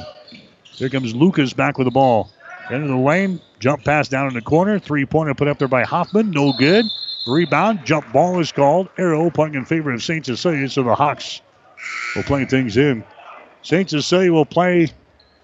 Here 0.63 0.89
comes 0.89 1.15
Lucas 1.15 1.53
back 1.53 1.77
with 1.77 1.85
the 1.85 1.91
ball. 1.91 2.31
Into 2.71 2.87
the 2.87 2.97
lane. 2.97 3.39
Jump 3.59 3.83
pass 3.83 4.07
down 4.07 4.27
in 4.27 4.33
the 4.33 4.41
corner. 4.41 4.79
Three 4.79 5.05
pointer 5.05 5.33
put 5.33 5.47
up 5.47 5.59
there 5.59 5.67
by 5.67 5.83
Hoffman. 5.83 6.31
No 6.31 6.51
good. 6.53 6.85
Rebound. 7.27 7.85
Jump 7.85 8.11
ball 8.11 8.39
is 8.39 8.51
called. 8.51 8.89
Arrow 8.97 9.29
pointing 9.29 9.59
in 9.59 9.65
favor 9.65 9.91
of 9.91 10.01
St. 10.03 10.25
Cecilia. 10.25 10.67
So 10.69 10.83
the 10.83 10.95
Hawks 10.95 11.41
will 12.15 12.23
play 12.23 12.45
things 12.45 12.75
in. 12.75 13.03
St. 13.61 13.89
Cecilia 13.89 14.31
will 14.33 14.45
play 14.45 14.91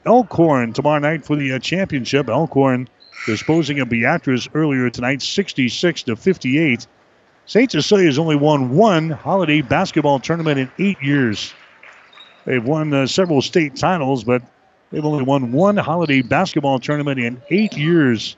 Elkhorn 0.05 0.73
tomorrow 0.73 0.99
night 0.99 1.25
for 1.25 1.35
the 1.35 1.53
uh, 1.53 1.59
championship. 1.59 2.27
Elkhorn 2.27 2.87
disposing 3.25 3.79
of 3.79 3.89
Beatrice 3.89 4.47
earlier 4.53 4.89
tonight, 4.89 5.21
66 5.21 6.03
to 6.03 6.15
58. 6.15 6.87
St. 7.45 7.71
Cecilia 7.71 8.05
has 8.05 8.19
only 8.19 8.35
won 8.35 8.69
one 8.69 9.09
holiday 9.09 9.61
basketball 9.61 10.19
tournament 10.19 10.59
in 10.59 10.71
eight 10.79 11.01
years. 11.01 11.53
They've 12.45 12.63
won 12.63 12.93
uh, 12.93 13.07
several 13.07 13.41
state 13.41 13.75
titles, 13.75 14.23
but 14.23 14.41
they've 14.91 15.05
only 15.05 15.23
won 15.23 15.51
one 15.51 15.77
holiday 15.77 16.21
basketball 16.21 16.79
tournament 16.79 17.19
in 17.19 17.41
eight 17.49 17.77
years. 17.77 18.35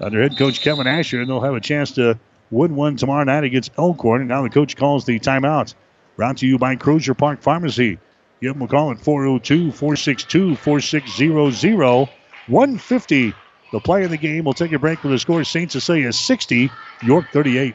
Under 0.00 0.22
head 0.22 0.36
coach 0.36 0.60
Kevin 0.60 0.86
Asher, 0.86 1.20
and 1.20 1.30
they'll 1.30 1.40
have 1.40 1.54
a 1.54 1.60
chance 1.60 1.92
to 1.92 2.18
win 2.50 2.76
one 2.76 2.96
tomorrow 2.96 3.24
night 3.24 3.44
against 3.44 3.72
Elkhorn. 3.78 4.20
And 4.20 4.28
now 4.28 4.42
the 4.42 4.50
coach 4.50 4.76
calls 4.76 5.04
the 5.04 5.18
timeout. 5.18 5.74
Brought 6.16 6.38
to 6.38 6.46
you 6.46 6.58
by 6.58 6.76
Crozier 6.76 7.14
Park 7.14 7.40
Pharmacy. 7.40 7.98
Give 8.40 8.52
them 8.52 8.62
a 8.62 8.68
call 8.68 8.90
at 8.90 8.98
402 8.98 9.72
462 9.72 10.56
4600 10.56 12.08
150. 12.46 13.34
The 13.74 13.80
play 13.80 14.04
of 14.04 14.10
the 14.10 14.16
game. 14.16 14.44
We'll 14.44 14.54
take 14.54 14.70
a 14.70 14.78
break 14.78 15.02
with 15.02 15.10
the 15.10 15.18
score 15.18 15.42
St. 15.42 15.68
Cecilia 15.68 16.12
60, 16.12 16.70
York 17.02 17.24
38. 17.32 17.74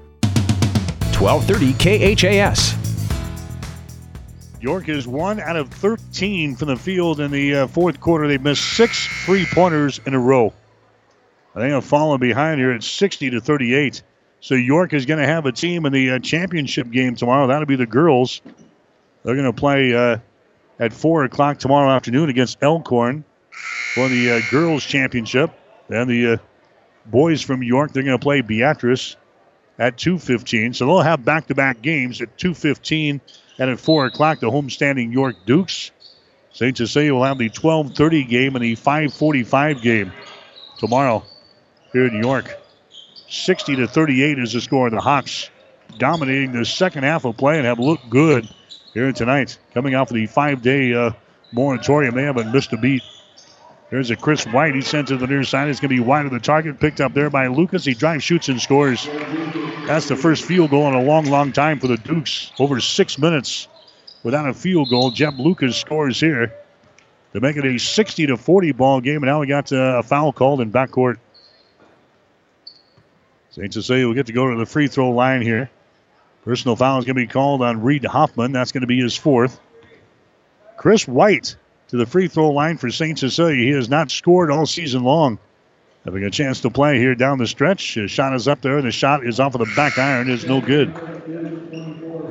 1230 1.21 2.15
KHAS. 2.15 2.75
York 4.59 4.89
is 4.89 5.07
one 5.07 5.39
out 5.39 5.55
of 5.55 5.69
13 5.69 6.55
from 6.55 6.69
the 6.69 6.75
field 6.75 7.19
in 7.19 7.29
the 7.29 7.55
uh, 7.55 7.67
fourth 7.67 7.99
quarter. 7.99 8.27
They've 8.27 8.41
missed 8.41 8.75
six 8.75 9.07
three 9.25 9.45
pointers 9.45 9.99
in 10.07 10.15
a 10.15 10.19
row. 10.19 10.51
They 11.55 11.69
have 11.69 11.85
fallen 11.85 12.19
behind 12.19 12.59
here 12.59 12.71
at 12.71 12.81
60 12.81 13.29
to 13.29 13.39
38. 13.39 14.01
So 14.39 14.55
York 14.55 14.93
is 14.93 15.05
going 15.05 15.19
to 15.19 15.27
have 15.27 15.45
a 15.45 15.51
team 15.51 15.85
in 15.85 15.93
the 15.93 16.11
uh, 16.11 16.19
championship 16.19 16.89
game 16.89 17.15
tomorrow. 17.15 17.45
That'll 17.45 17.67
be 17.67 17.75
the 17.75 17.85
girls. 17.85 18.41
They're 19.23 19.35
going 19.35 19.45
to 19.45 19.53
play 19.53 19.93
uh, 19.93 20.17
at 20.79 20.91
4 20.91 21.25
o'clock 21.25 21.59
tomorrow 21.59 21.91
afternoon 21.91 22.31
against 22.31 22.57
Elkhorn 22.63 23.23
for 23.93 24.07
the 24.07 24.31
uh, 24.31 24.41
girls 24.49 24.83
championship. 24.83 25.51
And 25.89 26.09
the 26.09 26.33
uh, 26.33 26.37
boys 27.05 27.43
from 27.43 27.61
York, 27.61 27.91
they're 27.93 28.01
going 28.01 28.17
to 28.17 28.23
play 28.23 28.41
Beatrice 28.41 29.17
at 29.81 29.97
2.15. 29.97 30.75
So 30.75 30.85
they'll 30.85 31.01
have 31.01 31.25
back-to-back 31.25 31.81
games 31.81 32.21
at 32.21 32.37
2.15 32.37 33.19
and 33.57 33.69
at 33.69 33.79
4 33.79 34.05
o'clock, 34.05 34.39
the 34.39 34.51
homestanding 34.51 35.11
York 35.11 35.35
Dukes. 35.47 35.89
St. 36.53 36.77
Cecilia 36.77 37.13
will 37.15 37.23
have 37.23 37.39
the 37.39 37.49
12.30 37.49 38.29
game 38.29 38.55
and 38.55 38.63
the 38.63 38.75
5.45 38.75 39.81
game 39.81 40.13
tomorrow 40.77 41.23
here 41.93 42.05
in 42.05 42.21
York. 42.21 42.55
60 43.27 43.77
to 43.77 43.87
38 43.87 44.37
is 44.37 44.53
the 44.53 44.61
score. 44.61 44.91
The 44.91 45.01
Hawks 45.01 45.49
dominating 45.97 46.51
the 46.51 46.63
second 46.63 47.03
half 47.03 47.25
of 47.25 47.37
play 47.37 47.57
and 47.57 47.65
have 47.65 47.79
looked 47.79 48.07
good 48.07 48.47
here 48.93 49.11
tonight. 49.13 49.57
Coming 49.73 49.95
off 49.95 50.11
of 50.11 50.15
the 50.15 50.27
five-day 50.27 50.93
uh, 50.93 51.11
moratorium, 51.53 52.13
they 52.13 52.23
haven't 52.23 52.51
missed 52.51 52.71
a 52.73 52.77
beat. 52.77 53.01
There's 53.91 54.09
a 54.09 54.15
Chris 54.15 54.45
White. 54.45 54.73
He 54.73 54.81
sent 54.81 55.09
to 55.09 55.17
the 55.17 55.27
near 55.27 55.43
side. 55.43 55.67
It's 55.67 55.81
going 55.81 55.89
to 55.89 55.95
be 55.95 55.99
wide 55.99 56.25
of 56.25 56.31
the 56.31 56.39
target. 56.39 56.79
Picked 56.79 57.01
up 57.01 57.13
there 57.13 57.29
by 57.29 57.47
Lucas. 57.47 57.83
He 57.83 57.93
drives, 57.93 58.23
shoots, 58.23 58.47
and 58.47 58.59
scores. 58.61 59.05
That's 59.85 60.07
the 60.07 60.15
first 60.15 60.45
field 60.45 60.71
goal 60.71 60.87
in 60.87 60.93
a 60.93 61.01
long, 61.01 61.25
long 61.25 61.51
time 61.51 61.77
for 61.77 61.87
the 61.87 61.97
Dukes. 61.97 62.53
Over 62.57 62.79
six 62.79 63.19
minutes 63.19 63.67
without 64.23 64.47
a 64.47 64.53
field 64.53 64.89
goal. 64.89 65.11
Jeb 65.11 65.37
Lucas 65.37 65.75
scores 65.75 66.21
here 66.21 66.55
to 67.33 67.41
make 67.41 67.57
it 67.57 67.65
a 67.65 67.77
60 67.77 68.27
to 68.27 68.37
40 68.37 68.71
ball 68.71 69.01
game. 69.01 69.17
And 69.17 69.25
now 69.25 69.41
we 69.41 69.47
got 69.47 69.73
uh, 69.73 69.99
a 69.99 70.03
foul 70.03 70.31
called 70.31 70.61
in 70.61 70.71
backcourt. 70.71 71.17
St. 73.49 73.73
Cecilia 73.73 74.07
will 74.07 74.13
get 74.13 74.27
to 74.27 74.33
go 74.33 74.49
to 74.49 74.57
the 74.57 74.65
free 74.65 74.87
throw 74.87 75.11
line 75.11 75.41
here. 75.41 75.69
Personal 76.45 76.77
foul 76.77 76.99
is 76.99 77.03
going 77.03 77.17
to 77.17 77.21
be 77.21 77.27
called 77.27 77.61
on 77.61 77.81
Reed 77.81 78.05
Hoffman. 78.05 78.53
That's 78.53 78.71
going 78.71 78.81
to 78.81 78.87
be 78.87 79.01
his 79.01 79.17
fourth. 79.17 79.59
Chris 80.77 81.05
White 81.05 81.57
to 81.91 81.97
the 81.97 82.05
free 82.05 82.29
throw 82.29 82.51
line 82.51 82.77
for 82.77 82.89
St. 82.89 83.19
Cecilia. 83.19 83.65
He 83.65 83.71
has 83.71 83.89
not 83.89 84.09
scored 84.09 84.49
all 84.49 84.65
season 84.65 85.03
long. 85.03 85.37
Having 86.05 86.23
a 86.23 86.31
chance 86.31 86.61
to 86.61 86.69
play 86.69 86.97
here 86.97 87.15
down 87.15 87.37
the 87.37 87.45
stretch. 87.45 87.95
His 87.95 88.09
shot 88.09 88.33
is 88.33 88.47
up 88.47 88.61
there, 88.61 88.77
and 88.77 88.87
the 88.87 88.93
shot 88.93 89.25
is 89.25 89.41
off 89.41 89.55
of 89.55 89.59
the 89.59 89.71
back 89.75 89.99
iron. 89.99 90.29
Is 90.29 90.45
no 90.45 90.61
good. 90.61 90.87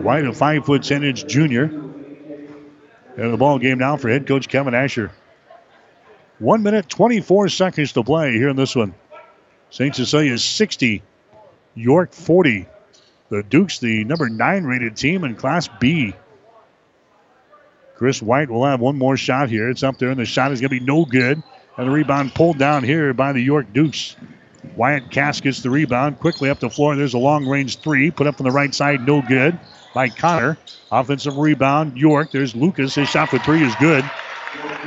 White, 0.03 0.25
a 0.25 0.33
five 0.33 0.65
foot 0.65 0.83
ten 0.83 1.05
inch 1.05 1.27
junior. 1.27 1.65
And 1.65 3.33
the 3.35 3.37
ball 3.37 3.59
game 3.59 3.79
now 3.79 3.99
for 3.99 4.09
head 4.09 4.27
coach 4.27 4.49
Kevin 4.49 4.75
Asher. 4.75 5.13
One 6.39 6.63
minute, 6.63 6.89
24 6.89 7.51
seconds 7.51 7.93
to 7.93 8.03
play 8.03 8.33
here 8.33 8.49
in 8.49 8.57
this 8.57 8.75
one. 8.75 8.95
St. 9.69 9.95
Cecilia 9.95 10.33
is 10.33 10.43
60, 10.43 11.03
York 11.75 12.15
40. 12.15 12.67
The 13.29 13.43
Dukes, 13.43 13.79
the 13.79 14.05
number 14.05 14.31
nine 14.31 14.65
rated 14.65 14.97
team 14.97 15.23
in 15.23 15.37
Class 15.37 15.69
B. 15.79 16.15
Chris 18.01 18.23
White 18.23 18.49
will 18.49 18.65
have 18.65 18.81
one 18.81 18.97
more 18.97 19.19
shot 19.19 19.51
here. 19.51 19.69
It's 19.69 19.83
up 19.83 19.99
there, 19.99 20.09
and 20.09 20.19
the 20.19 20.25
shot 20.25 20.53
is 20.53 20.63
going 20.63 20.71
to 20.71 20.81
be 20.81 20.87
no 20.87 21.05
good. 21.05 21.43
And 21.77 21.87
the 21.87 21.91
rebound 21.91 22.35
pulled 22.35 22.57
down 22.57 22.83
here 22.83 23.13
by 23.13 23.35
the 23.35 23.43
York 23.43 23.75
Dukes. 23.75 24.17
Wyatt 24.75 25.11
Cast 25.11 25.43
gets 25.43 25.61
the 25.61 25.69
rebound 25.69 26.19
quickly 26.19 26.49
up 26.49 26.61
the 26.61 26.71
floor. 26.71 26.97
There's 26.97 27.13
a 27.13 27.19
long 27.19 27.47
range 27.47 27.77
three 27.81 28.11
put 28.11 28.27
up 28.27 28.41
on 28.41 28.45
the 28.45 28.53
right 28.53 28.75
side, 28.75 29.07
no 29.07 29.21
good 29.21 29.61
by 29.93 30.09
Connor. 30.09 30.57
Offensive 30.91 31.37
rebound, 31.37 31.99
York. 31.99 32.31
There's 32.31 32.55
Lucas. 32.55 32.95
His 32.95 33.11
shot 33.11 33.29
for 33.29 33.39
three 33.39 33.63
is 33.63 33.75
good. 33.75 34.11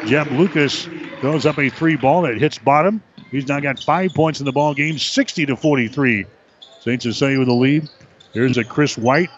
Jeb 0.07 0.31
Lucas 0.31 0.90
throws 1.22 1.45
up 1.45 1.60
a 1.60 1.69
three 1.69 1.98
ball 1.98 2.23
that 2.23 2.40
hits 2.40 2.57
bottom. 2.57 3.03
He's 3.30 3.48
now 3.48 3.60
got 3.60 3.80
five 3.80 4.15
points 4.15 4.40
in 4.40 4.48
the 4.48 4.52
ball 4.52 4.73
game, 4.73 4.98
60 4.98 5.45
to 5.45 5.56
43. 5.56 6.26
St. 6.80 6.99
Cecilia 6.99 7.38
with 7.38 7.48
the 7.48 7.53
lead. 7.53 7.88
Here's 8.34 8.57
a 8.57 8.64
Chris 8.64 8.98
White 8.98 9.30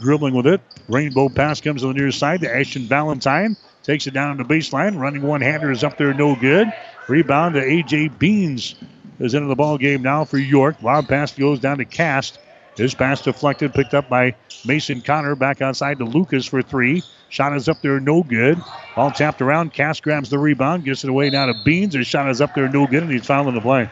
dribbling 0.00 0.34
with 0.34 0.46
it. 0.46 0.60
Rainbow 0.88 1.28
pass 1.28 1.60
comes 1.60 1.82
to 1.82 1.88
the 1.88 1.94
near 1.94 2.10
side 2.10 2.40
to 2.42 2.54
Ashton 2.54 2.82
Valentine. 2.82 3.56
Takes 3.82 4.06
it 4.06 4.12
down 4.12 4.30
on 4.30 4.36
the 4.36 4.44
baseline. 4.44 4.98
Running 4.98 5.22
one 5.22 5.40
hander 5.40 5.70
is 5.70 5.84
up 5.84 5.96
there, 5.96 6.12
no 6.12 6.36
good. 6.36 6.72
Rebound 7.08 7.54
to 7.54 7.62
A.J. 7.62 8.08
Beans 8.08 8.74
is 9.18 9.34
into 9.34 9.48
the 9.48 9.54
ball 9.54 9.78
game 9.78 10.02
now 10.02 10.24
for 10.24 10.38
York. 10.38 10.82
Wild 10.82 11.08
pass 11.08 11.32
goes 11.32 11.58
down 11.58 11.78
to 11.78 11.84
Cast. 11.84 12.38
His 12.76 12.94
pass 12.94 13.22
deflected, 13.22 13.74
picked 13.74 13.94
up 13.94 14.08
by 14.08 14.34
Mason 14.64 15.00
Connor. 15.00 15.34
Back 15.34 15.62
outside 15.62 15.98
to 15.98 16.04
Lucas 16.04 16.46
for 16.46 16.62
three. 16.62 17.02
Shot 17.28 17.54
is 17.56 17.68
up 17.68 17.82
there, 17.82 17.98
no 17.98 18.22
good. 18.22 18.58
Ball 18.94 19.10
tapped 19.10 19.42
around. 19.42 19.72
Cast 19.72 20.02
grabs 20.02 20.30
the 20.30 20.38
rebound, 20.38 20.84
gets 20.84 21.02
it 21.02 21.10
away 21.10 21.30
now 21.30 21.46
to 21.46 21.54
Beans. 21.64 21.94
His 21.94 22.06
shot 22.06 22.28
is 22.30 22.40
up 22.40 22.54
there, 22.54 22.68
no 22.68 22.86
good, 22.86 23.02
and 23.02 23.12
he's 23.12 23.26
fouling 23.26 23.54
the 23.54 23.60
play. 23.60 23.90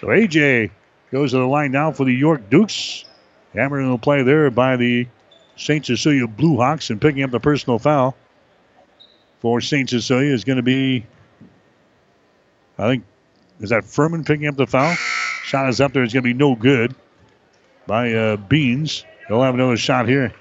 So 0.00 0.10
A.J. 0.10 0.70
goes 1.10 1.32
to 1.32 1.38
the 1.38 1.46
line 1.46 1.72
now 1.72 1.92
for 1.92 2.04
the 2.04 2.12
York 2.12 2.50
Dukes. 2.50 3.04
Hammer 3.54 3.86
the 3.86 3.98
play 3.98 4.22
there 4.22 4.50
by 4.50 4.76
the 4.76 5.06
St. 5.56 5.84
Cecilia 5.84 6.26
Blue 6.26 6.56
Hawks 6.56 6.90
and 6.90 7.00
picking 7.00 7.22
up 7.22 7.30
the 7.30 7.40
personal 7.40 7.78
foul 7.78 8.16
for 9.40 9.60
St. 9.60 9.88
Cecilia 9.88 10.32
is 10.32 10.44
going 10.44 10.56
to 10.56 10.62
be, 10.62 11.06
I 12.78 12.88
think, 12.88 13.04
is 13.60 13.70
that 13.70 13.84
Furman 13.84 14.24
picking 14.24 14.46
up 14.46 14.56
the 14.56 14.66
foul? 14.66 14.94
Shot 15.44 15.68
is 15.68 15.80
up 15.80 15.92
there. 15.92 16.02
It's 16.02 16.12
going 16.12 16.22
to 16.22 16.28
be 16.28 16.34
no 16.34 16.54
good 16.54 16.94
by 17.86 18.12
uh, 18.12 18.36
Beans. 18.36 19.04
They'll 19.28 19.42
have 19.42 19.54
another 19.54 19.76
shot 19.76 20.08
here. 20.08 20.32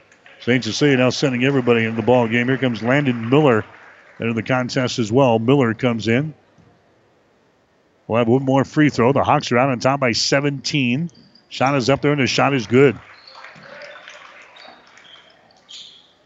St. 0.41 0.63
Cecilia 0.63 0.97
now 0.97 1.09
sending 1.09 1.43
everybody 1.43 1.83
into 1.83 1.97
the 1.97 2.05
ball 2.05 2.27
game. 2.27 2.47
Here 2.47 2.57
comes 2.57 2.81
Landon 2.81 3.29
Miller 3.29 3.65
into 4.19 4.33
the 4.33 4.43
contest 4.43 4.99
as 4.99 5.11
well. 5.11 5.37
Miller 5.39 5.73
comes 5.73 6.07
in. 6.07 6.33
We'll 8.07 8.19
have 8.19 8.27
one 8.27 8.43
more 8.43 8.63
free 8.63 8.89
throw. 8.89 9.11
The 9.11 9.23
Hawks 9.23 9.51
are 9.51 9.57
out 9.57 9.69
on 9.69 9.79
top 9.79 9.99
by 9.99 10.13
17. 10.13 11.09
Shot 11.49 11.75
is 11.75 11.89
up 11.89 12.01
there, 12.01 12.11
and 12.11 12.21
the 12.21 12.27
shot 12.27 12.53
is 12.53 12.67
good. 12.67 12.97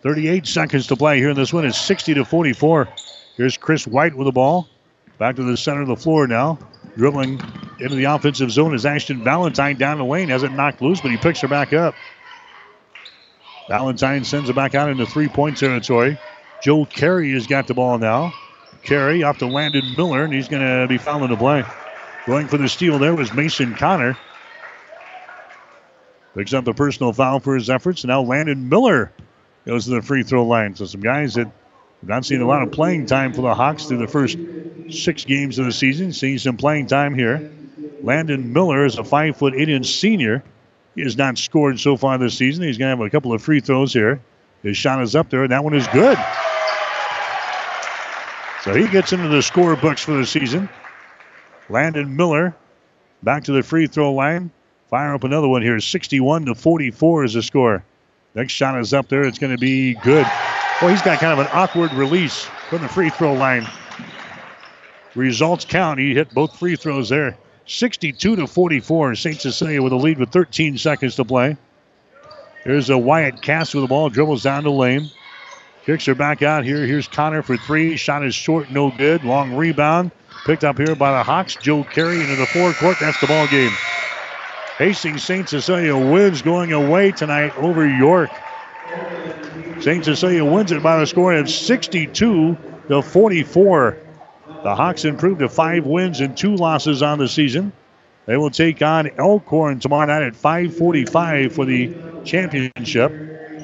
38 0.01 0.45
seconds 0.45 0.87
to 0.87 0.97
play 0.97 1.17
here 1.17 1.29
in 1.29 1.35
this 1.35 1.53
one. 1.53 1.65
It's 1.65 1.79
60 1.79 2.15
to 2.15 2.25
44. 2.25 2.89
Here's 3.37 3.57
Chris 3.57 3.87
White 3.87 4.15
with 4.15 4.25
the 4.25 4.33
ball. 4.33 4.67
Back 5.17 5.37
to 5.37 5.43
the 5.43 5.55
center 5.55 5.81
of 5.81 5.87
the 5.87 5.95
floor 5.95 6.27
now. 6.27 6.59
Dribbling 6.97 7.41
into 7.79 7.95
the 7.95 8.03
offensive 8.03 8.51
zone 8.51 8.75
is 8.75 8.85
Ashton 8.85 9.23
Valentine 9.23 9.77
down 9.77 9.97
the 9.97 10.05
lane. 10.05 10.27
Has 10.29 10.43
it 10.43 10.51
knocked 10.51 10.81
loose, 10.81 10.99
but 10.99 11.09
he 11.09 11.17
picks 11.17 11.39
her 11.39 11.47
back 11.47 11.71
up. 11.71 11.95
Valentine 13.69 14.25
sends 14.25 14.49
it 14.49 14.55
back 14.55 14.75
out 14.75 14.89
into 14.89 15.05
three 15.05 15.29
point 15.29 15.57
territory. 15.57 16.19
Joe 16.61 16.85
Carey 16.85 17.31
has 17.31 17.47
got 17.47 17.67
the 17.67 17.73
ball 17.73 17.97
now. 17.97 18.33
Carey 18.83 19.23
off 19.23 19.37
to 19.37 19.47
Landon 19.47 19.85
Miller, 19.97 20.25
and 20.25 20.33
he's 20.33 20.49
going 20.49 20.61
to 20.61 20.87
be 20.87 20.97
fouling 20.97 21.29
the 21.29 21.37
play. 21.37 21.63
Going 22.27 22.47
for 22.47 22.57
the 22.57 22.67
steal 22.67 22.99
there 22.99 23.15
was 23.15 23.33
Mason 23.33 23.73
Connor. 23.75 24.17
Picks 26.35 26.53
up 26.53 26.65
the 26.65 26.73
personal 26.73 27.14
foul 27.14 27.39
for 27.39 27.55
his 27.55 27.69
efforts. 27.69 28.03
Now 28.05 28.22
Landon 28.22 28.69
Miller 28.69 29.11
goes 29.65 29.85
to 29.85 29.91
the 29.91 30.01
free 30.01 30.23
throw 30.23 30.45
line. 30.45 30.76
So 30.76 30.85
some 30.85 31.01
guys 31.01 31.35
that 31.35 31.45
have 31.45 32.10
not 32.10 32.26
seen 32.26 32.41
a 32.41 32.47
lot 32.47 32.64
of 32.64 32.72
playing 32.72 33.05
time 33.05 33.34
for 33.34 33.41
the 33.41 33.53
Hawks 33.53 33.85
through 33.85 33.99
the 33.99 34.07
first 34.07 34.38
six 34.89 35.26
games 35.26 35.60
of 35.60 35.65
the 35.65 35.72
season, 35.72 36.11
seeing 36.11 36.38
some 36.38 36.57
playing 36.57 36.88
time 36.88 37.14
here. 37.14 37.51
Landon 38.01 38.51
Miller 38.51 38.85
is 38.85 38.97
a 38.97 39.03
five 39.03 39.38
foot 39.38 39.53
eight 39.53 39.69
inch 39.69 39.88
senior. 39.99 40.43
He 40.95 41.01
has 41.03 41.15
not 41.18 41.38
scored 41.38 41.80
so 41.80 41.97
far 41.97 42.18
this 42.18 42.38
season. 42.38 42.64
He's 42.64 42.77
going 42.77 42.91
to 42.91 42.97
have 42.97 43.05
a 43.05 43.10
couple 43.10 43.34
of 43.34 43.41
free 43.41 43.61
throws 43.61 43.93
here. 43.93 44.22
His 44.61 44.77
shot 44.77 45.01
is 45.01 45.15
up 45.15 45.30
there, 45.30 45.43
and 45.43 45.51
that 45.51 45.64
one 45.64 45.73
is 45.73 45.88
good. 45.88 46.18
So 48.64 48.73
he 48.73 48.88
gets 48.88 49.11
into 49.11 49.27
the 49.27 49.41
score 49.41 49.76
books 49.76 50.03
for 50.03 50.14
the 50.14 50.26
season. 50.26 50.69
Landon 51.69 52.15
Miller 52.15 52.55
back 53.22 53.45
to 53.45 53.51
the 53.51 53.64
free 53.64 53.88
throw 53.88 54.14
line. 54.14 54.51
Fire 54.93 55.15
up 55.15 55.23
another 55.23 55.47
one 55.47 55.63
here. 55.63 55.79
61 55.79 56.45
to 56.45 56.53
44 56.53 57.23
is 57.23 57.33
the 57.33 57.41
score. 57.41 57.83
Next 58.35 58.53
shot 58.53 58.79
is 58.79 58.93
up 58.93 59.07
there. 59.09 59.23
It's 59.23 59.39
going 59.39 59.51
to 59.51 59.57
be 59.57 59.95
good. 59.95 60.23
Well, 60.79 60.91
he's 60.91 61.01
got 61.01 61.17
kind 61.17 61.33
of 61.33 61.39
an 61.39 61.51
awkward 61.51 61.91
release 61.93 62.43
from 62.69 62.83
the 62.83 62.87
free 62.87 63.09
throw 63.09 63.33
line. 63.33 63.67
Results 65.15 65.65
count. 65.65 65.99
He 65.99 66.13
hit 66.13 66.31
both 66.31 66.59
free 66.59 66.75
throws 66.75 67.09
there. 67.09 67.35
62 67.65 68.35
to 68.35 68.45
44. 68.45 69.15
St. 69.15 69.41
Cecilia 69.41 69.81
with 69.81 69.93
a 69.93 69.95
lead 69.95 70.19
with 70.19 70.29
13 70.29 70.77
seconds 70.77 71.15
to 71.15 71.25
play. 71.25 71.57
There's 72.63 72.91
a 72.91 72.97
Wyatt 72.97 73.41
Cast 73.41 73.73
with 73.73 73.85
the 73.85 73.87
ball, 73.87 74.11
dribbles 74.11 74.43
down 74.43 74.63
the 74.63 74.69
lane. 74.69 75.09
Kicks 75.87 76.05
her 76.05 76.13
back 76.13 76.43
out 76.43 76.65
here. 76.65 76.85
Here's 76.85 77.07
Connor 77.07 77.41
for 77.41 77.57
three. 77.57 77.97
Shot 77.97 78.23
is 78.23 78.35
short, 78.35 78.69
no 78.69 78.91
good. 78.91 79.23
Long 79.23 79.55
rebound. 79.55 80.11
Picked 80.45 80.63
up 80.63 80.77
here 80.77 80.93
by 80.93 81.17
the 81.17 81.23
Hawks. 81.23 81.55
Joe 81.55 81.83
Carey 81.83 82.21
into 82.21 82.35
the 82.35 82.45
forecourt. 82.45 82.97
That's 82.99 83.19
the 83.19 83.25
ball 83.25 83.47
game. 83.47 83.71
Hastings 84.79 85.23
St. 85.23 85.47
Cecilia 85.47 85.95
wins 85.95 86.41
going 86.41 86.73
away 86.73 87.11
tonight 87.11 87.53
over 87.57 87.85
York. 87.85 88.31
St. 89.81 90.03
Cecilia 90.03 90.43
wins 90.43 90.71
it 90.71 90.81
by 90.81 90.99
the 90.99 91.05
score 91.05 91.33
of 91.33 91.49
62 91.49 92.57
to 92.87 93.01
44. 93.01 93.97
The 94.63 94.75
Hawks 94.75 95.05
improved 95.05 95.39
to 95.39 95.49
five 95.49 95.85
wins 95.85 96.21
and 96.21 96.35
two 96.35 96.55
losses 96.55 97.03
on 97.03 97.19
the 97.19 97.27
season. 97.27 97.71
They 98.25 98.37
will 98.37 98.49
take 98.49 98.81
on 98.81 99.11
Elkhorn 99.17 99.79
tomorrow 99.79 100.07
night 100.07 100.23
at 100.23 100.35
5:45 100.35 101.51
for 101.51 101.65
the 101.65 101.89
championship. 102.23 103.11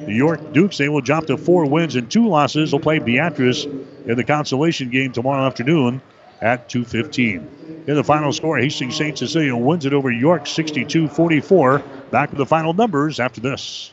The 0.06 0.14
York 0.14 0.52
Dukes 0.52 0.78
they 0.78 0.88
will 0.88 1.00
drop 1.00 1.26
to 1.26 1.36
four 1.36 1.66
wins 1.66 1.96
and 1.96 2.10
two 2.10 2.28
losses. 2.28 2.70
They'll 2.70 2.80
play 2.80 2.98
Beatrice 2.98 3.64
in 3.64 4.14
the 4.16 4.24
consolation 4.24 4.90
game 4.90 5.12
tomorrow 5.12 5.46
afternoon 5.46 6.02
at 6.40 6.68
2:15. 6.68 7.59
In 7.90 7.96
the 7.96 8.04
final 8.04 8.32
score, 8.32 8.56
Hastings 8.56 8.94
St. 8.94 9.18
Cecilia 9.18 9.56
wins 9.56 9.84
it 9.84 9.92
over 9.92 10.12
York 10.12 10.44
62-44. 10.44 11.82
Back 12.12 12.30
to 12.30 12.36
the 12.36 12.46
final 12.46 12.72
numbers 12.72 13.18
after 13.18 13.40
this. 13.40 13.92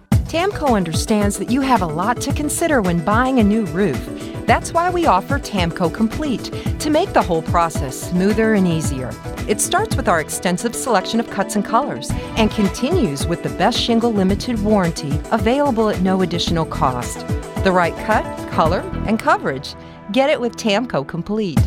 TAMKO 0.31 0.77
understands 0.77 1.37
that 1.39 1.51
you 1.51 1.59
have 1.59 1.81
a 1.81 1.85
lot 1.85 2.21
to 2.21 2.31
consider 2.31 2.81
when 2.81 3.03
buying 3.03 3.39
a 3.39 3.43
new 3.43 3.65
roof. 3.65 4.01
That's 4.45 4.71
why 4.71 4.89
we 4.89 5.05
offer 5.05 5.37
TAMKO 5.37 5.93
Complete 5.93 6.53
to 6.79 6.89
make 6.89 7.11
the 7.11 7.21
whole 7.21 7.41
process 7.41 7.99
smoother 7.99 8.53
and 8.53 8.65
easier. 8.65 9.11
It 9.49 9.59
starts 9.59 9.97
with 9.97 10.07
our 10.07 10.21
extensive 10.21 10.73
selection 10.73 11.19
of 11.19 11.29
cuts 11.29 11.57
and 11.57 11.65
colors 11.65 12.11
and 12.37 12.49
continues 12.49 13.27
with 13.27 13.43
the 13.43 13.49
best 13.49 13.77
shingle 13.77 14.13
limited 14.13 14.57
warranty 14.63 15.19
available 15.31 15.89
at 15.89 15.99
no 15.99 16.21
additional 16.21 16.65
cost. 16.65 17.27
The 17.65 17.73
right 17.73 17.97
cut, 18.05 18.23
color, 18.51 18.89
and 19.07 19.19
coverage. 19.19 19.75
Get 20.13 20.29
it 20.29 20.39
with 20.39 20.55
TAMKO 20.55 21.05
Complete. 21.09 21.59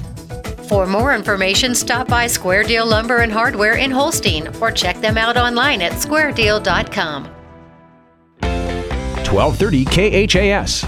For 0.70 0.86
more 0.86 1.14
information, 1.14 1.74
stop 1.74 2.08
by 2.08 2.28
Square 2.28 2.62
Deal 2.62 2.86
Lumber 2.86 3.18
and 3.18 3.30
Hardware 3.30 3.76
in 3.76 3.90
Holstein 3.90 4.48
or 4.62 4.70
check 4.70 5.02
them 5.02 5.18
out 5.18 5.36
online 5.36 5.82
at 5.82 5.92
squaredeal.com. 5.92 7.43
1230 9.34 10.28
KHAS. 10.28 10.86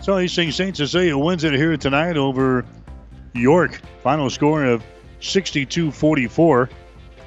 So 0.00 0.16
Hastings 0.16 0.56
St. 0.56 0.76
Cecilia 0.76 1.16
wins 1.16 1.44
it 1.44 1.54
here 1.54 1.76
tonight 1.76 2.16
over 2.16 2.64
York. 3.32 3.80
Final 4.02 4.28
score 4.28 4.64
of 4.64 4.82
62-44. 5.20 6.68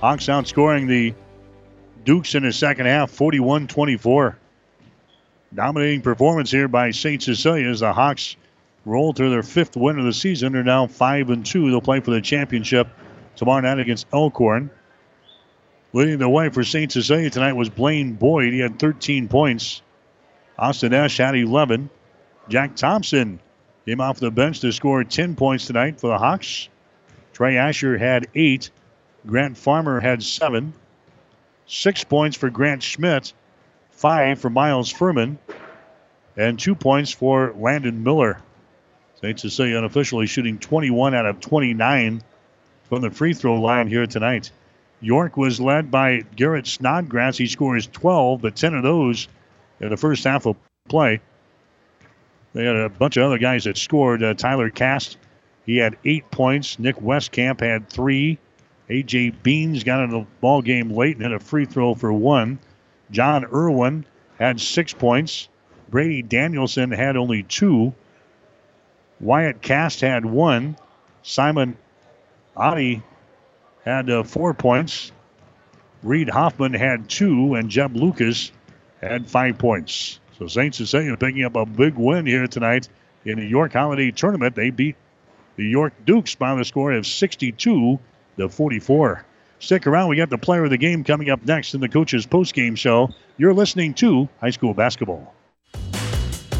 Hawks 0.01 0.25
outscoring 0.25 0.85
the 0.85 1.15
Dukes 2.03 2.35
in 2.35 2.43
the 2.43 2.51
second 2.51 2.87
half, 2.87 3.09
41-24. 3.09 4.35
Dominating 5.53 6.01
performance 6.01 6.51
here 6.51 6.67
by 6.67 6.91
St. 6.91 7.23
Cecilia 7.23 7.69
as 7.69 7.79
the 7.79 7.93
Hawks 7.93 8.35
roll 8.83 9.13
to 9.13 9.29
their 9.29 9.43
fifth 9.43 9.77
win 9.77 9.97
of 9.97 10.03
the 10.03 10.11
season. 10.11 10.51
They're 10.51 10.61
now 10.61 10.87
5 10.87 11.29
and 11.29 11.45
2. 11.45 11.71
They'll 11.71 11.79
play 11.79 12.01
for 12.01 12.11
the 12.11 12.19
championship 12.19 12.89
tomorrow 13.37 13.61
night 13.61 13.79
against 13.79 14.07
Elkhorn. 14.11 14.71
Leading 15.91 16.19
the 16.19 16.29
way 16.29 16.49
for 16.49 16.63
St. 16.63 16.91
Cecilia 16.91 17.29
tonight 17.31 17.53
was 17.53 17.69
Blaine 17.69 18.13
Boyd. 18.13 18.53
He 18.53 18.59
had 18.59 18.77
13 18.77 19.27
points. 19.27 19.81
Austin 20.57 20.93
Esch 20.93 21.17
had 21.17 21.35
11. 21.35 21.89
Jack 22.47 22.75
Thompson 22.75 23.39
came 23.85 23.99
off 23.99 24.19
the 24.19 24.29
bench 24.29 24.59
to 24.59 24.71
score 24.71 25.03
10 25.03 25.35
points 25.35 25.65
tonight 25.65 25.99
for 25.99 26.07
the 26.07 26.17
Hawks. 26.17 26.69
Trey 27.33 27.57
Asher 27.57 27.97
had 27.97 28.27
8. 28.35 28.69
Grant 29.25 29.57
Farmer 29.57 29.99
had 29.99 30.21
7. 30.21 30.73
6 31.65 32.03
points 32.03 32.37
for 32.37 32.49
Grant 32.51 32.83
Schmidt. 32.83 33.33
5 33.91 34.39
for 34.39 34.49
Miles 34.51 34.91
Furman. 34.91 35.39
And 36.37 36.59
2 36.59 36.75
points 36.75 37.11
for 37.11 37.53
Landon 37.57 38.03
Miller. 38.03 38.41
St. 39.21 39.39
Cecilia 39.39 39.79
unofficially 39.79 40.27
shooting 40.27 40.59
21 40.59 41.15
out 41.15 41.25
of 41.25 41.39
29 41.39 42.21
from 42.87 43.01
the 43.01 43.09
free 43.11 43.33
throw 43.33 43.59
line 43.59 43.87
here 43.87 44.05
tonight. 44.05 44.51
York 45.01 45.37
was 45.37 45.59
led 45.59 45.89
by 45.89 46.21
Garrett 46.35 46.67
Snodgrass. 46.67 47.37
He 47.37 47.47
scores 47.47 47.87
12, 47.87 48.41
but 48.41 48.55
10 48.55 48.73
of 48.73 48.83
those 48.83 49.27
in 49.79 49.89
the 49.89 49.97
first 49.97 50.23
half 50.23 50.45
of 50.45 50.57
play. 50.87 51.21
They 52.53 52.65
had 52.65 52.75
a 52.75 52.89
bunch 52.89 53.15
of 53.17 53.23
other 53.23 53.37
guys 53.37 53.63
that 53.65 53.77
scored. 53.77 54.23
Uh, 54.23 54.33
Tyler 54.33 54.69
Cast, 54.69 55.17
he 55.65 55.77
had 55.77 55.97
eight 56.03 56.29
points. 56.31 56.79
Nick 56.79 56.97
Westcamp 56.97 57.61
had 57.61 57.89
three. 57.89 58.37
A.J. 58.89 59.29
Beans 59.43 59.83
got 59.83 60.03
in 60.03 60.09
the 60.09 60.25
ball 60.41 60.61
game 60.61 60.89
late 60.89 61.15
and 61.15 61.23
had 61.23 61.33
a 61.33 61.39
free 61.39 61.65
throw 61.65 61.93
for 61.93 62.11
one. 62.11 62.57
John 63.11 63.45
Irwin 63.45 64.05
had 64.39 64.59
six 64.59 64.93
points. 64.93 65.47
Brady 65.89 66.23
Danielson 66.23 66.91
had 66.91 67.15
only 67.15 67.43
two. 67.43 67.93
Wyatt 69.19 69.61
Cast 69.61 70.01
had 70.01 70.25
one. 70.25 70.75
Simon 71.21 71.77
Otto 72.55 73.01
had 73.85 74.09
uh, 74.09 74.23
four 74.23 74.53
points. 74.53 75.11
Reed 76.03 76.29
Hoffman 76.29 76.73
had 76.73 77.09
two, 77.09 77.55
and 77.55 77.69
Jeb 77.69 77.95
Lucas 77.95 78.51
had 79.01 79.29
five 79.29 79.57
points. 79.57 80.19
So 80.37 80.47
St. 80.47 80.73
Cecilia 80.73 81.17
picking 81.17 81.43
up 81.43 81.55
a 81.55 81.65
big 81.65 81.95
win 81.95 82.25
here 82.25 82.47
tonight 82.47 82.87
in 83.25 83.39
the 83.39 83.45
York 83.45 83.73
Holiday 83.73 84.11
Tournament. 84.11 84.55
They 84.55 84.69
beat 84.69 84.95
the 85.57 85.65
York 85.65 85.93
Dukes 86.05 86.35
by 86.35 86.55
the 86.55 86.63
score 86.63 86.93
of 86.93 87.05
62 87.05 87.99
to 88.37 88.49
44. 88.49 89.25
Stick 89.59 89.87
around. 89.87 90.07
We 90.07 90.15
got 90.15 90.29
the 90.29 90.37
player 90.37 90.63
of 90.63 90.69
the 90.69 90.77
game 90.77 91.03
coming 91.03 91.29
up 91.29 91.43
next 91.45 91.73
in 91.73 91.81
the 91.81 91.89
coach's 91.89 92.25
post-game 92.25 92.75
show. 92.75 93.09
You're 93.37 93.53
listening 93.53 93.93
to 93.95 94.29
high 94.39 94.51
school 94.51 94.73
basketball. 94.73 95.33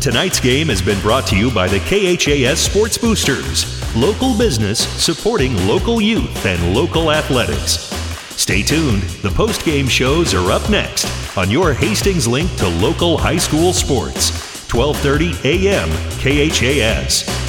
Tonight's 0.01 0.39
game 0.39 0.69
has 0.69 0.81
been 0.81 0.99
brought 1.01 1.27
to 1.27 1.35
you 1.35 1.51
by 1.51 1.67
the 1.67 1.80
KHAS 1.80 2.57
Sports 2.57 2.97
Boosters, 2.97 3.65
local 3.97 4.38
business 4.38 4.80
supporting 4.80 5.53
local 5.67 5.99
youth 5.99 6.45
and 6.45 6.73
local 6.73 7.11
athletics. 7.11 7.91
Stay 8.38 8.63
tuned. 8.63 9.01
The 9.21 9.30
post-game 9.30 9.89
shows 9.89 10.34
are 10.34 10.51
up 10.53 10.69
next 10.69 11.05
on 11.38 11.51
your 11.51 11.73
Hastings 11.73 12.30
link 12.30 12.49
to 12.55 12.67
local 12.69 13.17
high 13.17 13.38
school 13.38 13.73
sports. 13.73 14.31
12:30 14.69 15.43
a.m. 15.43 15.89
KHAS. 16.21 17.48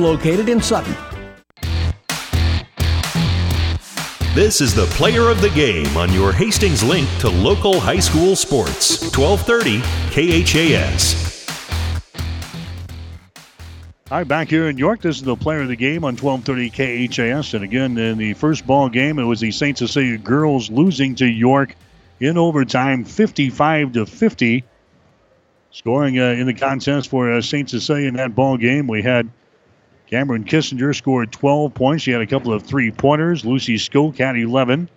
located 0.00 0.48
in 0.48 0.60
Sutton. 0.60 0.96
This 4.34 4.60
is 4.60 4.74
the 4.74 4.86
player 4.86 5.28
of 5.28 5.40
the 5.40 5.50
game 5.50 5.96
on 5.96 6.12
your 6.12 6.32
Hastings 6.32 6.84
link 6.84 7.08
to 7.18 7.28
local 7.28 7.80
high 7.80 7.98
school 7.98 8.36
sports. 8.36 9.02
1230 9.16 9.80
KHAS. 10.44 11.30
Hi, 14.08 14.24
back 14.24 14.48
here 14.48 14.68
in 14.68 14.78
York, 14.78 15.02
this 15.02 15.16
is 15.16 15.22
the 15.22 15.36
player 15.36 15.62
of 15.62 15.68
the 15.68 15.76
game 15.76 16.04
on 16.04 16.16
1230 16.16 16.70
KHAS. 17.08 17.54
And 17.54 17.64
again, 17.64 17.98
in 17.98 18.18
the 18.18 18.34
first 18.34 18.66
ball 18.66 18.88
game, 18.88 19.18
it 19.18 19.24
was 19.24 19.40
the 19.40 19.50
St. 19.50 19.76
Cecilia 19.76 20.16
girls 20.16 20.70
losing 20.70 21.14
to 21.16 21.26
York 21.26 21.74
in 22.20 22.38
overtime 22.38 23.04
55 23.04 23.92
to 23.92 24.06
50. 24.06 24.64
Scoring 25.72 26.18
uh, 26.18 26.30
in 26.30 26.46
the 26.46 26.54
contest 26.54 27.10
for 27.10 27.32
uh, 27.32 27.40
St. 27.40 27.68
Cecilia 27.68 28.08
in 28.08 28.14
that 28.14 28.34
ball 28.34 28.56
game, 28.56 28.86
we 28.86 29.02
had 29.02 29.30
Cameron 30.10 30.44
Kissinger 30.44 30.92
scored 30.94 31.30
12 31.30 31.72
points. 31.72 32.02
She 32.02 32.10
had 32.10 32.20
a 32.20 32.26
couple 32.26 32.52
of 32.52 32.64
three 32.64 32.90
pointers. 32.90 33.44
Lucy 33.44 33.76
Skoke 33.76 34.18
had 34.18 34.36
11. 34.36 34.88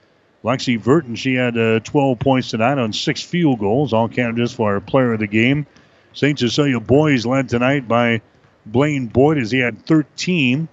Lexi 0.43 0.79
Verton, 0.79 1.15
she 1.15 1.35
had 1.35 1.57
uh, 1.57 1.79
12 1.81 2.19
points 2.19 2.49
tonight 2.49 2.79
on 2.79 2.91
six 2.91 3.21
field 3.21 3.59
goals, 3.59 3.93
all 3.93 4.09
candidates 4.09 4.53
for 4.53 4.73
our 4.73 4.81
player 4.81 5.13
of 5.13 5.19
the 5.19 5.27
game. 5.27 5.67
St. 6.13 6.37
Cecilia 6.37 6.79
boys 6.79 7.25
led 7.25 7.47
tonight 7.47 7.87
by 7.87 8.21
Blaine 8.65 9.07
Boyd 9.07 9.37
as 9.37 9.51
he 9.51 9.59
had 9.59 9.85
13. 9.85 10.67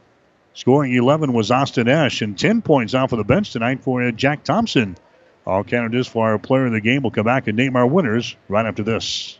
Scoring 0.54 0.94
11 0.94 1.32
was 1.32 1.50
Austin 1.50 1.86
Esch, 1.86 2.22
and 2.22 2.36
10 2.36 2.62
points 2.62 2.94
off 2.94 3.12
of 3.12 3.18
the 3.18 3.24
bench 3.24 3.52
tonight 3.52 3.82
for 3.82 4.02
uh, 4.02 4.10
Jack 4.10 4.42
Thompson. 4.42 4.96
All 5.46 5.64
candidates 5.64 6.08
for 6.08 6.28
our 6.28 6.38
player 6.38 6.66
of 6.66 6.72
the 6.72 6.80
game 6.80 7.02
will 7.02 7.10
come 7.10 7.26
back 7.26 7.46
and 7.46 7.56
name 7.56 7.76
our 7.76 7.86
winners 7.86 8.36
right 8.48 8.66
after 8.66 8.82
this. 8.82 9.39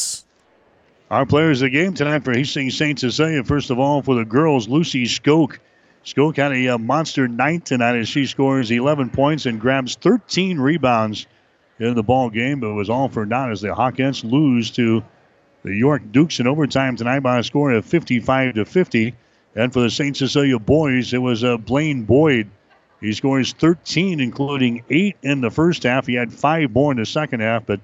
Our 1.11 1.25
players 1.25 1.61
of 1.61 1.65
the 1.65 1.71
game 1.71 1.93
tonight 1.93 2.23
for 2.23 2.31
Hastings 2.31 2.77
St. 2.77 2.97
Cecilia. 2.97 3.43
First 3.43 3.69
of 3.69 3.77
all, 3.77 4.01
for 4.01 4.15
the 4.15 4.23
girls, 4.23 4.69
Lucy 4.69 5.03
Skoke. 5.03 5.57
Skoke 6.05 6.37
had 6.37 6.53
a 6.53 6.69
uh, 6.69 6.77
monster 6.77 7.27
night 7.27 7.65
tonight 7.65 7.97
as 7.97 8.07
she 8.07 8.25
scores 8.25 8.71
11 8.71 9.09
points 9.09 9.45
and 9.45 9.59
grabs 9.59 9.95
13 9.95 10.57
rebounds 10.57 11.27
in 11.79 11.95
the 11.95 12.01
ball 12.01 12.29
game, 12.29 12.61
but 12.61 12.69
it 12.69 12.75
was 12.75 12.89
all 12.89 13.09
for 13.09 13.25
naught 13.25 13.51
as 13.51 13.59
the 13.59 13.75
Hawkettes 13.75 14.23
lose 14.23 14.71
to 14.71 15.03
the 15.63 15.75
York 15.75 16.01
Dukes 16.13 16.39
in 16.39 16.47
overtime 16.47 16.95
tonight 16.95 17.19
by 17.19 17.39
a 17.39 17.43
score 17.43 17.73
of 17.73 17.85
55 17.85 18.53
to 18.53 18.63
50. 18.63 19.13
And 19.53 19.73
for 19.73 19.81
the 19.81 19.89
St. 19.89 20.15
Cecilia 20.15 20.59
boys, 20.59 21.13
it 21.13 21.17
was 21.17 21.43
uh, 21.43 21.57
Blaine 21.57 22.03
Boyd. 22.03 22.49
He 23.01 23.11
scores 23.11 23.51
13, 23.51 24.21
including 24.21 24.85
eight 24.89 25.17
in 25.23 25.41
the 25.41 25.51
first 25.51 25.83
half. 25.83 26.07
He 26.07 26.13
had 26.13 26.31
five 26.31 26.71
more 26.71 26.93
in 26.93 26.99
the 26.99 27.05
second 27.05 27.41
half, 27.41 27.65
but 27.65 27.81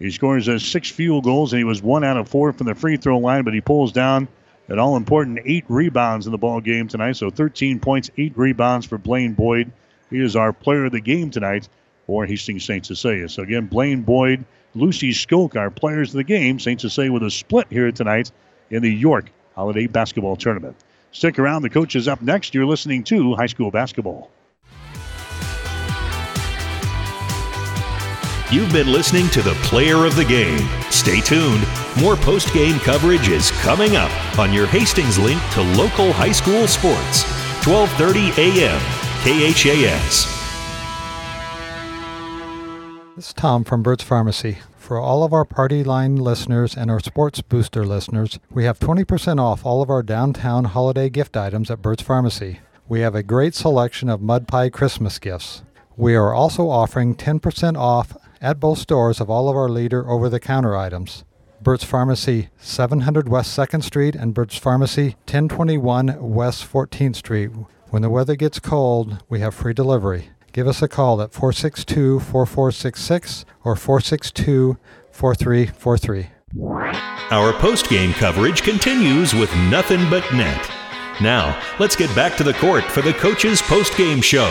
he 0.00 0.10
scores 0.10 0.48
uh, 0.48 0.58
six 0.58 0.90
field 0.90 1.24
goals, 1.24 1.52
and 1.52 1.58
he 1.58 1.64
was 1.64 1.82
one 1.82 2.04
out 2.04 2.16
of 2.16 2.28
four 2.28 2.52
from 2.52 2.66
the 2.66 2.74
free 2.74 2.96
throw 2.96 3.18
line, 3.18 3.44
but 3.44 3.52
he 3.52 3.60
pulls 3.60 3.92
down 3.92 4.28
an 4.68 4.78
all 4.78 4.96
important 4.96 5.40
eight 5.44 5.64
rebounds 5.68 6.26
in 6.26 6.32
the 6.32 6.38
ball 6.38 6.60
game 6.60 6.88
tonight. 6.88 7.16
So 7.16 7.30
13 7.30 7.80
points, 7.80 8.10
eight 8.16 8.32
rebounds 8.36 8.86
for 8.86 8.96
Blaine 8.96 9.34
Boyd. 9.34 9.70
He 10.08 10.20
is 10.20 10.36
our 10.36 10.52
player 10.52 10.86
of 10.86 10.92
the 10.92 11.00
game 11.00 11.30
tonight 11.30 11.68
for 12.06 12.24
Hastings 12.24 12.64
St. 12.64 12.84
Cecilia. 12.84 13.28
So 13.28 13.42
again, 13.42 13.66
Blaine 13.66 14.02
Boyd, 14.02 14.44
Lucy 14.74 15.10
Skoke, 15.10 15.56
our 15.56 15.70
players 15.70 16.10
of 16.10 16.16
the 16.16 16.24
game. 16.24 16.58
St. 16.58 16.80
Cecilia 16.80 17.12
with 17.12 17.22
a 17.22 17.30
split 17.30 17.66
here 17.68 17.92
tonight 17.92 18.32
in 18.70 18.82
the 18.82 18.92
York 18.92 19.30
Holiday 19.54 19.86
Basketball 19.86 20.36
Tournament. 20.36 20.76
Stick 21.12 21.38
around. 21.38 21.62
The 21.62 21.70
coach 21.70 21.94
is 21.94 22.08
up 22.08 22.22
next. 22.22 22.54
You're 22.54 22.66
listening 22.66 23.04
to 23.04 23.34
high 23.34 23.46
school 23.46 23.70
basketball. 23.70 24.30
You've 28.52 28.72
been 28.72 28.90
listening 28.90 29.28
to 29.28 29.42
the 29.42 29.54
player 29.62 30.04
of 30.04 30.16
the 30.16 30.24
game. 30.24 30.68
Stay 30.90 31.20
tuned. 31.20 31.64
More 32.00 32.16
post 32.16 32.52
game 32.52 32.80
coverage 32.80 33.28
is 33.28 33.52
coming 33.52 33.94
up 33.94 34.10
on 34.40 34.52
your 34.52 34.66
Hastings 34.66 35.20
link 35.20 35.40
to 35.52 35.62
local 35.62 36.12
high 36.12 36.32
school 36.32 36.66
sports. 36.66 37.22
12:30 37.62 38.36
a.m. 38.38 38.80
KHAS. 39.22 40.26
This 43.14 43.28
is 43.28 43.32
Tom 43.34 43.62
from 43.62 43.84
Burt's 43.84 44.02
Pharmacy. 44.02 44.58
For 44.76 44.98
all 44.98 45.22
of 45.22 45.32
our 45.32 45.44
Party 45.44 45.84
Line 45.84 46.16
listeners 46.16 46.76
and 46.76 46.90
our 46.90 46.98
Sports 46.98 47.42
Booster 47.42 47.86
listeners, 47.86 48.40
we 48.50 48.64
have 48.64 48.80
20% 48.80 49.38
off 49.38 49.64
all 49.64 49.80
of 49.80 49.90
our 49.90 50.02
downtown 50.02 50.64
holiday 50.64 51.08
gift 51.08 51.36
items 51.36 51.70
at 51.70 51.82
Burt's 51.82 52.02
Pharmacy. 52.02 52.58
We 52.88 52.98
have 53.02 53.14
a 53.14 53.22
great 53.22 53.54
selection 53.54 54.08
of 54.08 54.20
mud 54.20 54.48
pie 54.48 54.70
Christmas 54.70 55.20
gifts. 55.20 55.62
We 55.96 56.16
are 56.16 56.34
also 56.34 56.68
offering 56.68 57.14
10% 57.14 57.76
off 57.78 58.16
at 58.40 58.60
both 58.60 58.78
stores 58.78 59.20
of 59.20 59.28
all 59.28 59.48
of 59.48 59.56
our 59.56 59.68
leader 59.68 60.08
over 60.08 60.28
the 60.28 60.40
counter 60.40 60.76
items. 60.76 61.24
Burt's 61.62 61.84
Pharmacy, 61.84 62.48
700 62.58 63.28
West 63.28 63.56
2nd 63.56 63.82
Street, 63.82 64.14
and 64.14 64.32
Burt's 64.32 64.56
Pharmacy, 64.56 65.16
1021 65.26 66.16
West 66.20 66.70
14th 66.70 67.16
Street. 67.16 67.50
When 67.90 68.02
the 68.02 68.08
weather 68.08 68.34
gets 68.36 68.58
cold, 68.58 69.22
we 69.28 69.40
have 69.40 69.54
free 69.54 69.74
delivery. 69.74 70.30
Give 70.52 70.66
us 70.66 70.80
a 70.80 70.88
call 70.88 71.20
at 71.20 71.32
462 71.32 72.20
4466 72.20 73.44
or 73.62 73.76
462 73.76 74.78
4343. 75.10 76.30
Our 77.30 77.52
post 77.52 77.88
game 77.88 78.12
coverage 78.12 78.62
continues 78.62 79.34
with 79.34 79.54
nothing 79.70 80.08
but 80.08 80.24
net. 80.32 80.68
Now, 81.20 81.60
let's 81.78 81.94
get 81.94 82.14
back 82.16 82.36
to 82.38 82.42
the 82.42 82.54
court 82.54 82.84
for 82.84 83.02
the 83.02 83.12
coach's 83.12 83.60
post 83.62 83.96
game 83.96 84.20
show. 84.22 84.50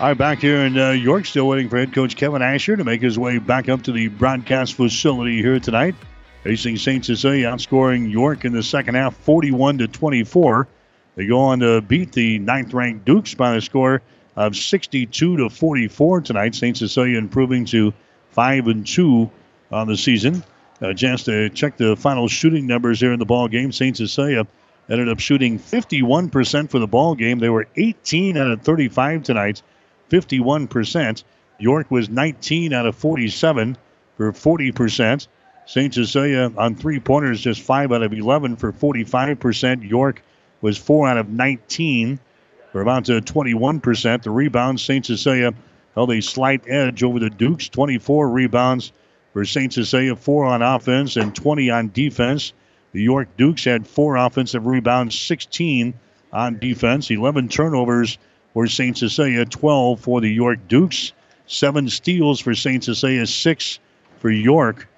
All 0.00 0.08
right, 0.08 0.18
back 0.18 0.40
here 0.40 0.64
in 0.64 0.76
uh, 0.76 0.90
York, 0.90 1.24
still 1.24 1.46
waiting 1.46 1.68
for 1.68 1.78
head 1.78 1.94
coach 1.94 2.16
Kevin 2.16 2.42
Asher 2.42 2.74
to 2.74 2.82
make 2.82 3.00
his 3.00 3.16
way 3.16 3.38
back 3.38 3.68
up 3.68 3.82
to 3.82 3.92
the 3.92 4.08
broadcast 4.08 4.74
facility 4.74 5.40
here 5.40 5.60
tonight. 5.60 5.94
Facing 6.42 6.76
St. 6.76 7.04
Cecilia, 7.04 7.46
outscoring 7.46 8.10
York 8.10 8.44
in 8.44 8.52
the 8.52 8.62
second 8.62 8.96
half, 8.96 9.16
41 9.18 9.78
to 9.78 9.86
24. 9.86 10.66
They 11.14 11.26
go 11.28 11.38
on 11.38 11.60
to 11.60 11.80
beat 11.80 12.10
the 12.10 12.40
ninth-ranked 12.40 13.04
Dukes 13.04 13.34
by 13.34 13.54
the 13.54 13.60
score 13.60 14.02
of 14.34 14.56
62 14.56 15.36
to 15.36 15.48
44 15.48 16.22
tonight. 16.22 16.56
St. 16.56 16.76
Cecilia 16.76 17.16
improving 17.16 17.64
to 17.66 17.94
five 18.30 18.66
and 18.66 18.84
two 18.84 19.30
on 19.70 19.86
the 19.86 19.96
season. 19.96 20.42
A 20.80 20.92
chance 20.92 21.22
to 21.24 21.50
check 21.50 21.76
the 21.76 21.94
final 21.94 22.26
shooting 22.26 22.66
numbers 22.66 22.98
here 22.98 23.12
in 23.12 23.20
the 23.20 23.24
ball 23.24 23.46
game. 23.46 23.70
St. 23.70 23.96
Cecilia 23.96 24.44
ended 24.90 25.08
up 25.08 25.20
shooting 25.20 25.56
51% 25.56 26.68
for 26.68 26.80
the 26.80 26.88
ball 26.88 27.14
game. 27.14 27.38
They 27.38 27.48
were 27.48 27.68
18 27.76 28.36
out 28.36 28.50
of 28.50 28.62
35 28.62 29.22
tonight. 29.22 29.62
51%. 30.14 31.24
York 31.58 31.90
was 31.90 32.08
19 32.08 32.72
out 32.72 32.86
of 32.86 32.94
47 32.94 33.76
for 34.16 34.32
40%. 34.32 35.26
St. 35.66 35.94
Cecilia 35.94 36.52
on 36.56 36.76
three 36.76 37.00
pointers, 37.00 37.40
just 37.40 37.62
5 37.62 37.90
out 37.90 38.02
of 38.02 38.12
11 38.12 38.56
for 38.56 38.72
45%. 38.72 39.88
York 39.88 40.22
was 40.60 40.78
4 40.78 41.08
out 41.08 41.18
of 41.18 41.28
19 41.28 42.20
for 42.70 42.80
about 42.80 43.10
uh, 43.10 43.20
21%. 43.20 44.22
The 44.22 44.30
rebounds, 44.30 44.82
St. 44.82 45.04
Cecilia 45.04 45.52
held 45.94 46.12
a 46.12 46.20
slight 46.20 46.68
edge 46.68 47.02
over 47.02 47.18
the 47.18 47.30
Dukes. 47.30 47.68
24 47.68 48.28
rebounds 48.28 48.92
for 49.32 49.44
St. 49.44 49.72
Cecilia, 49.72 50.14
4 50.14 50.44
on 50.44 50.62
offense 50.62 51.16
and 51.16 51.34
20 51.34 51.70
on 51.70 51.90
defense. 51.92 52.52
The 52.92 53.02
York 53.02 53.36
Dukes 53.36 53.64
had 53.64 53.88
4 53.88 54.16
offensive 54.16 54.66
rebounds, 54.66 55.18
16 55.18 55.94
on 56.32 56.58
defense, 56.58 57.10
11 57.10 57.48
turnovers 57.48 58.18
for 58.54 58.66
St. 58.68 58.96
Cecilia, 58.96 59.44
12 59.44 60.00
for 60.00 60.20
the 60.20 60.30
York 60.30 60.60
Dukes, 60.68 61.12
seven 61.46 61.88
steals 61.88 62.40
for 62.40 62.54
St. 62.54 62.82
Cecilia, 62.82 63.26
six 63.26 63.80
for 64.20 64.30
York. 64.30 64.88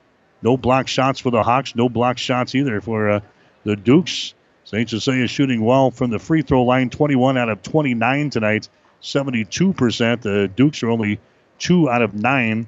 No 0.43 0.57
block 0.57 0.87
shots 0.87 1.19
for 1.19 1.31
the 1.31 1.43
Hawks, 1.43 1.75
no 1.75 1.89
block 1.89 2.19
shots 2.19 2.55
either 2.55 2.81
for 2.81 3.11
uh, 3.11 3.21
the 3.65 3.75
Dukes. 3.75 4.35
St. 4.65 4.89
Cecilia 4.89 5.27
shooting 5.27 5.65
well 5.65 5.91
from 5.91 6.11
the 6.11 6.19
free 6.19 6.43
throw 6.43 6.63
line, 6.63 6.91
21 6.91 7.39
out 7.39 7.49
of 7.49 7.63
29 7.63 8.31
tonight, 8.31 8.69
72%. 9.03 10.21
The 10.21 10.49
Dukes 10.55 10.83
are 10.83 10.91
only 10.91 11.19
two 11.59 11.89
out 11.89 12.03
of 12.03 12.15
nine 12.15 12.67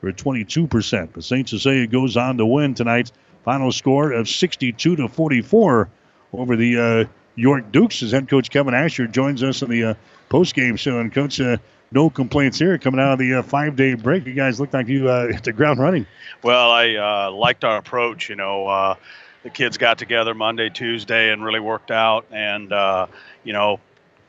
for 0.00 0.12
22%. 0.12 1.08
But 1.12 1.24
St. 1.24 1.48
Cecilia 1.48 1.86
goes 1.86 2.16
on 2.16 2.36
to 2.38 2.46
win 2.46 2.74
tonight. 2.74 3.10
Final 3.44 3.72
score 3.72 4.12
of 4.12 4.28
62 4.28 4.96
to 4.96 5.08
44 5.08 5.88
over 6.32 6.56
the 6.56 6.78
uh, 6.78 7.04
York 7.36 7.70
Dukes 7.70 8.02
as 8.02 8.10
head 8.10 8.28
coach 8.28 8.50
Kevin 8.50 8.74
Asher 8.74 9.06
joins 9.06 9.42
us 9.42 9.62
in 9.62 9.70
the 9.70 9.84
uh, 9.84 9.94
post-game 10.28 10.76
show. 10.76 10.98
And 10.98 11.12
coach, 11.12 11.40
uh, 11.40 11.56
no 11.92 12.10
complaints 12.10 12.58
here 12.58 12.76
coming 12.78 13.00
out 13.00 13.12
of 13.12 13.18
the 13.18 13.34
uh, 13.34 13.42
five-day 13.42 13.94
break. 13.94 14.26
You 14.26 14.34
guys 14.34 14.60
look 14.60 14.72
like 14.72 14.88
you 14.88 15.08
uh, 15.08 15.28
hit 15.28 15.44
the 15.44 15.52
ground 15.52 15.78
running. 15.78 16.06
Well, 16.42 16.70
I 16.70 16.94
uh, 16.94 17.30
liked 17.30 17.64
our 17.64 17.78
approach. 17.78 18.28
You 18.28 18.36
know, 18.36 18.66
uh, 18.66 18.94
the 19.42 19.50
kids 19.50 19.78
got 19.78 19.98
together 19.98 20.34
Monday, 20.34 20.68
Tuesday, 20.68 21.32
and 21.32 21.44
really 21.44 21.60
worked 21.60 21.90
out. 21.90 22.26
And 22.30 22.72
uh, 22.72 23.06
you 23.44 23.52
know, 23.52 23.80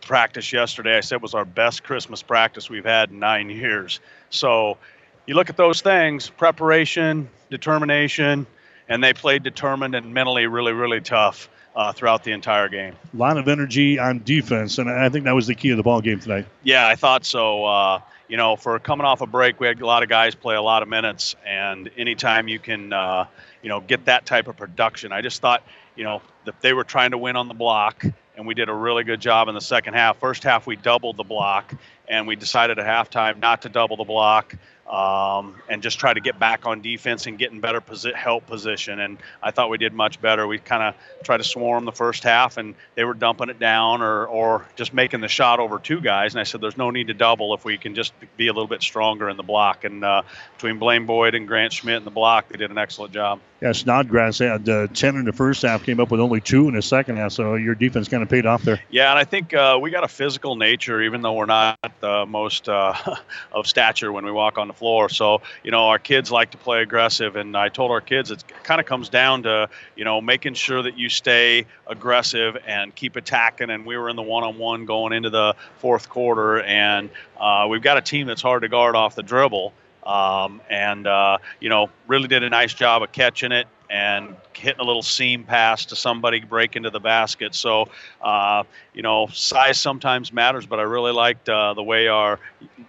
practice 0.02 0.54
yesterday, 0.54 0.98
I 0.98 1.02
said 1.02 1.22
was 1.22 1.34
our 1.34 1.46
best 1.46 1.84
Christmas 1.84 2.22
practice 2.22 2.70
we've 2.70 2.86
had 2.86 3.10
in 3.10 3.20
nine 3.20 3.50
years. 3.50 4.00
So 4.30 4.78
you 5.26 5.36
look 5.36 5.50
at 5.50 5.58
those 5.58 5.82
things: 5.82 6.30
preparation, 6.30 7.30
determination, 7.50 8.46
and 8.88 9.04
they 9.04 9.14
played 9.14 9.44
determined 9.44 9.96
and 9.96 10.14
mentally 10.14 10.48
really, 10.48 10.74
really 10.74 11.02
tough 11.02 11.50
uh, 11.78 11.94
throughout 11.94 12.24
the 12.24 12.32
entire 12.32 12.68
game. 12.68 12.96
A 13.14 13.18
lot 13.18 13.38
of 13.38 13.48
energy 13.48 14.00
on 14.00 14.24
defense, 14.24 14.80
and 14.80 14.90
I 14.90 15.10
think 15.10 15.26
that 15.26 15.36
was 15.36 15.46
the 15.46 15.54
key 15.54 15.70
of 15.70 15.78
the 15.78 15.84
ball 15.84 16.02
game 16.02 16.20
tonight. 16.20 16.48
Yeah, 16.64 16.88
I 16.88 16.96
thought 16.96 17.24
so. 17.24 17.66
Uh, 17.66 18.02
you 18.28 18.36
know, 18.36 18.56
for 18.56 18.80
coming 18.80 19.06
off 19.06 19.22
a 19.22 19.28
break, 19.28 19.60
we 19.60 19.68
had 19.68 19.80
a 19.80 19.86
lot 19.86 20.02
of 20.02 20.10
guys 20.10 20.34
play 20.34 20.56
a 20.56 20.62
lot 20.62 20.82
of 20.82 20.90
minutes, 20.90 21.36
and 21.46 21.90
anytime 21.96 22.48
you 22.48 22.58
can, 22.58 22.92
uh, 22.92 23.28
you 23.62 23.70
know, 23.70 23.80
get 23.80 24.06
that 24.06 24.26
type 24.26 24.48
of 24.48 24.58
production, 24.58 25.12
I 25.12 25.22
just 25.22 25.40
thought, 25.40 25.62
you 25.96 26.04
know, 26.04 26.24
that 26.46 26.60
they 26.62 26.74
were 26.74 26.84
trying 26.84 27.12
to 27.12 27.18
win 27.20 27.36
on 27.36 27.48
the 27.48 27.54
block, 27.54 28.04
and 28.36 28.48
we 28.48 28.56
did 28.56 28.70
a 28.70 28.74
really 28.74 29.04
good 29.04 29.22
job 29.22 29.48
in 29.48 29.54
the 29.54 29.62
second 29.62 29.94
half. 29.94 30.18
First 30.18 30.44
half, 30.44 30.66
we 30.66 30.76
doubled 30.76 31.16
the 31.16 31.24
block, 31.24 31.76
and 32.08 32.28
we 32.28 32.36
decided 32.36 32.80
at 32.80 32.88
halftime 32.88 33.40
not 33.40 33.62
to 33.62 33.70
double 33.70 33.98
the 33.98 34.04
block 34.04 34.56
um, 34.90 35.56
and 35.70 35.82
just 35.82 36.00
try 36.00 36.14
to 36.14 36.20
get 36.20 36.40
back 36.40 36.66
on 36.66 36.82
defense 36.82 37.28
and 37.28 37.38
get 37.38 37.52
in 37.52 37.60
better 37.60 37.82
posi- 37.82 38.14
help 38.14 38.48
position. 38.48 39.00
And 39.00 39.18
I 39.44 39.52
thought 39.52 39.70
we 39.70 39.78
did 39.78 39.94
much 39.94 40.22
better. 40.22 40.48
We 40.48 40.60
kind 40.60 40.84
of 40.84 40.96
tried 41.24 41.38
to 41.38 41.44
swarm 41.44 41.86
the 41.86 41.92
first 41.92 42.24
half, 42.24 42.58
and 42.58 42.76
they 42.96 43.04
were 43.04 43.14
dumping 43.14 43.50
it 43.50 43.60
down 43.60 44.02
or, 44.02 44.26
or 44.26 44.66
just 44.76 44.94
making 44.94 45.22
the 45.22 45.28
shot 45.28 45.60
over 45.60 45.80
two 45.80 46.00
guys. 46.00 46.34
And 46.34 46.40
I 46.40 46.44
said, 46.44 46.62
there's 46.62 46.78
no 46.78 46.90
need 46.90 47.08
to 47.08 47.14
double 47.14 47.54
if 47.54 47.66
we 47.66 47.78
can 47.78 47.96
just 47.96 48.14
be 48.38 48.48
a 48.48 48.54
little 48.54 48.68
bit 48.68 48.82
stronger 48.82 49.30
in 49.30 49.38
the 49.38 49.44
block. 49.44 49.84
And 49.84 50.04
uh, 50.04 50.22
between 50.56 50.80
Blaine 50.80 51.06
Boyd 51.06 51.36
and 51.36 51.48
Grant 51.48 51.74
Schmidt 51.74 51.98
in 51.98 52.06
the 52.06 52.12
block, 52.12 52.48
they 52.50 52.58
did 52.58 52.72
an 52.72 52.78
excellent 52.78 53.14
job. 53.14 53.40
Yeah, 53.62 53.72
Snodgrass 53.72 54.38
had 54.38 54.70
uh, 54.70 54.86
10 54.88 55.16
in 55.16 55.26
the 55.26 55.34
first 55.34 55.64
half, 55.64 55.84
came 55.84 56.00
up 56.00 56.12
with 56.12 56.20
only 56.20 56.40
two 56.40 56.68
in 56.68 56.76
the 56.76 56.82
second 56.82 57.18
half. 57.18 57.32
So 57.32 57.56
your 57.56 57.74
defense 57.74 58.08
kind 58.08 58.22
of 58.22 58.30
paid 58.30 58.46
off 58.46 58.62
there. 58.62 58.80
Yeah, 58.92 59.10
and 59.10 59.18
I 59.18 59.24
think 59.24 59.54
uh, 59.54 59.80
we 59.82 59.90
got 59.90 60.04
a 60.04 60.08
physical 60.08 60.56
nature, 60.56 61.02
even 61.02 61.22
though 61.22 61.34
we're 61.34 61.48
not 61.48 61.80
the 62.00 62.28
most 62.28 62.70
uh, 62.70 62.94
of 63.52 63.66
stature 63.66 64.12
when 64.12 64.26
we 64.26 64.32
walk 64.32 64.60
on 64.60 64.68
the 64.68 64.76
floor. 64.78 65.10
So, 65.10 65.42
you 65.64 65.72
know, 65.72 65.88
our 65.90 66.00
kids 66.00 66.32
like 66.32 66.52
to 66.52 66.58
play 66.58 66.82
aggressive. 66.82 67.36
And 67.36 67.58
I 67.58 67.70
told 67.70 67.92
our 67.92 68.02
kids 68.02 68.32
it 68.32 68.44
kind 68.64 68.80
of 68.80 68.86
comes 68.86 69.10
down 69.10 69.44
to, 69.44 69.70
you 69.96 70.06
know, 70.06 70.22
making 70.22 70.54
sure 70.54 70.82
that 70.82 70.98
you 70.98 71.10
stay 71.10 71.66
aggressive 71.88 72.58
and 72.66 72.94
keep 72.96 73.16
attacking. 73.16 73.70
And 73.70 73.86
we 73.86 73.98
were 73.98 74.10
in 74.10 74.16
the 74.16 74.24
one 74.24 74.44
on 74.44 74.58
one 74.58 74.86
going 74.86 75.14
into 75.14 75.30
the 75.30 75.56
fourth 75.80 76.10
quarter. 76.10 76.62
And 76.62 77.10
uh, 77.40 77.68
we've 77.70 77.82
got 77.82 77.98
a 77.98 78.02
team 78.02 78.28
that's 78.28 78.42
hard 78.42 78.62
to 78.62 78.70
guard 78.70 78.96
off 78.96 79.16
the 79.16 79.24
dribble. 79.24 79.74
Um, 80.06 80.62
and, 80.70 81.06
uh, 81.06 81.40
you 81.60 81.70
know, 81.70 81.90
really 82.08 82.28
did 82.28 82.44
a 82.44 82.50
nice 82.50 82.74
job 82.74 83.04
of 83.04 83.12
catching 83.12 83.52
it 83.52 83.68
and 83.90 84.36
hitting 84.54 84.80
a 84.80 84.84
little 84.84 85.02
seam 85.02 85.44
pass 85.44 85.86
to 85.86 85.96
somebody 85.96 86.40
break 86.42 86.76
into 86.76 86.90
the 86.90 87.00
basket. 87.00 87.56
So, 87.56 87.90
uh, 88.22 88.64
you 88.94 89.02
know, 89.02 89.28
size 89.28 89.80
sometimes 89.80 90.34
matters, 90.34 90.66
but 90.66 90.80
I 90.80 90.84
really 90.84 91.12
liked 91.12 91.48
uh, 91.48 91.74
the 91.74 91.84
way 91.84 92.08
our 92.08 92.40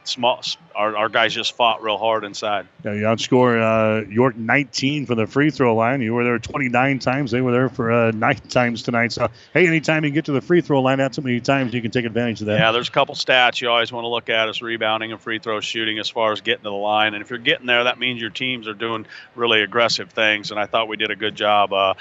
small 0.05 0.43
our, 0.75 0.97
our 0.97 1.09
guys 1.09 1.35
just 1.35 1.57
fought 1.57 1.83
real 1.83 1.99
hard 1.99 2.25
inside. 2.25 2.67
Yeah, 2.85 2.93
you 2.93 3.03
outscore 3.03 3.61
uh, 3.61 4.09
York 4.09 4.37
19 4.37 5.07
from 5.07 5.17
the 5.17 5.27
free 5.27 5.51
throw 5.51 5.75
line. 5.75 6.01
You 6.01 6.15
were 6.15 6.23
there 6.23 6.39
29 6.39 7.01
times. 7.01 7.33
They 7.33 7.41
were 7.41 7.51
there 7.51 7.69
for 7.69 7.91
uh, 7.91 8.13
nine 8.13 8.37
times 8.49 8.85
tonight. 8.85 9.13
So, 9.13 9.29
hey, 9.53 9.67
anytime 9.67 10.05
you 10.05 10.11
get 10.11 10.25
to 10.27 10.33
the 10.33 10.41
free 10.41 10.61
throw 10.61 10.81
line, 10.81 10.99
that's 10.99 11.17
how 11.17 11.25
many 11.25 11.41
times 11.41 11.75
you 11.75 11.83
can 11.83 11.91
take 11.91 12.05
advantage 12.05 12.41
of 12.41 12.47
that. 12.47 12.61
Yeah, 12.61 12.71
there's 12.71 12.89
a 12.89 12.93
couple 12.93 13.17
stats 13.17 13.61
you 13.61 13.69
always 13.69 13.91
want 13.91 14.05
to 14.05 14.09
look 14.09 14.29
at 14.29 14.49
is 14.49 14.63
rebounding 14.63 15.11
and 15.11 15.21
free 15.21 15.41
throw 15.41 15.61
shooting 15.61 15.99
as 15.99 16.09
far 16.09 16.33
as 16.33 16.41
getting 16.41 16.63
to 16.63 16.71
the 16.71 16.77
line. 16.77 17.15
And 17.15 17.23
if 17.23 17.31
you're 17.31 17.39
getting 17.41 17.67
there, 17.67 17.85
that 17.85 17.99
means 17.99 18.21
your 18.21 18.31
teams 18.31 18.69
are 18.69 18.75
doing 18.75 19.07
really 19.35 19.63
aggressive 19.63 20.11
things. 20.11 20.53
And 20.53 20.61
I 20.61 20.67
thought 20.67 20.88
we 20.89 20.97
did 20.97 21.11
a 21.11 21.17
good 21.17 21.35
job, 21.35 21.73
uh, 21.73 21.95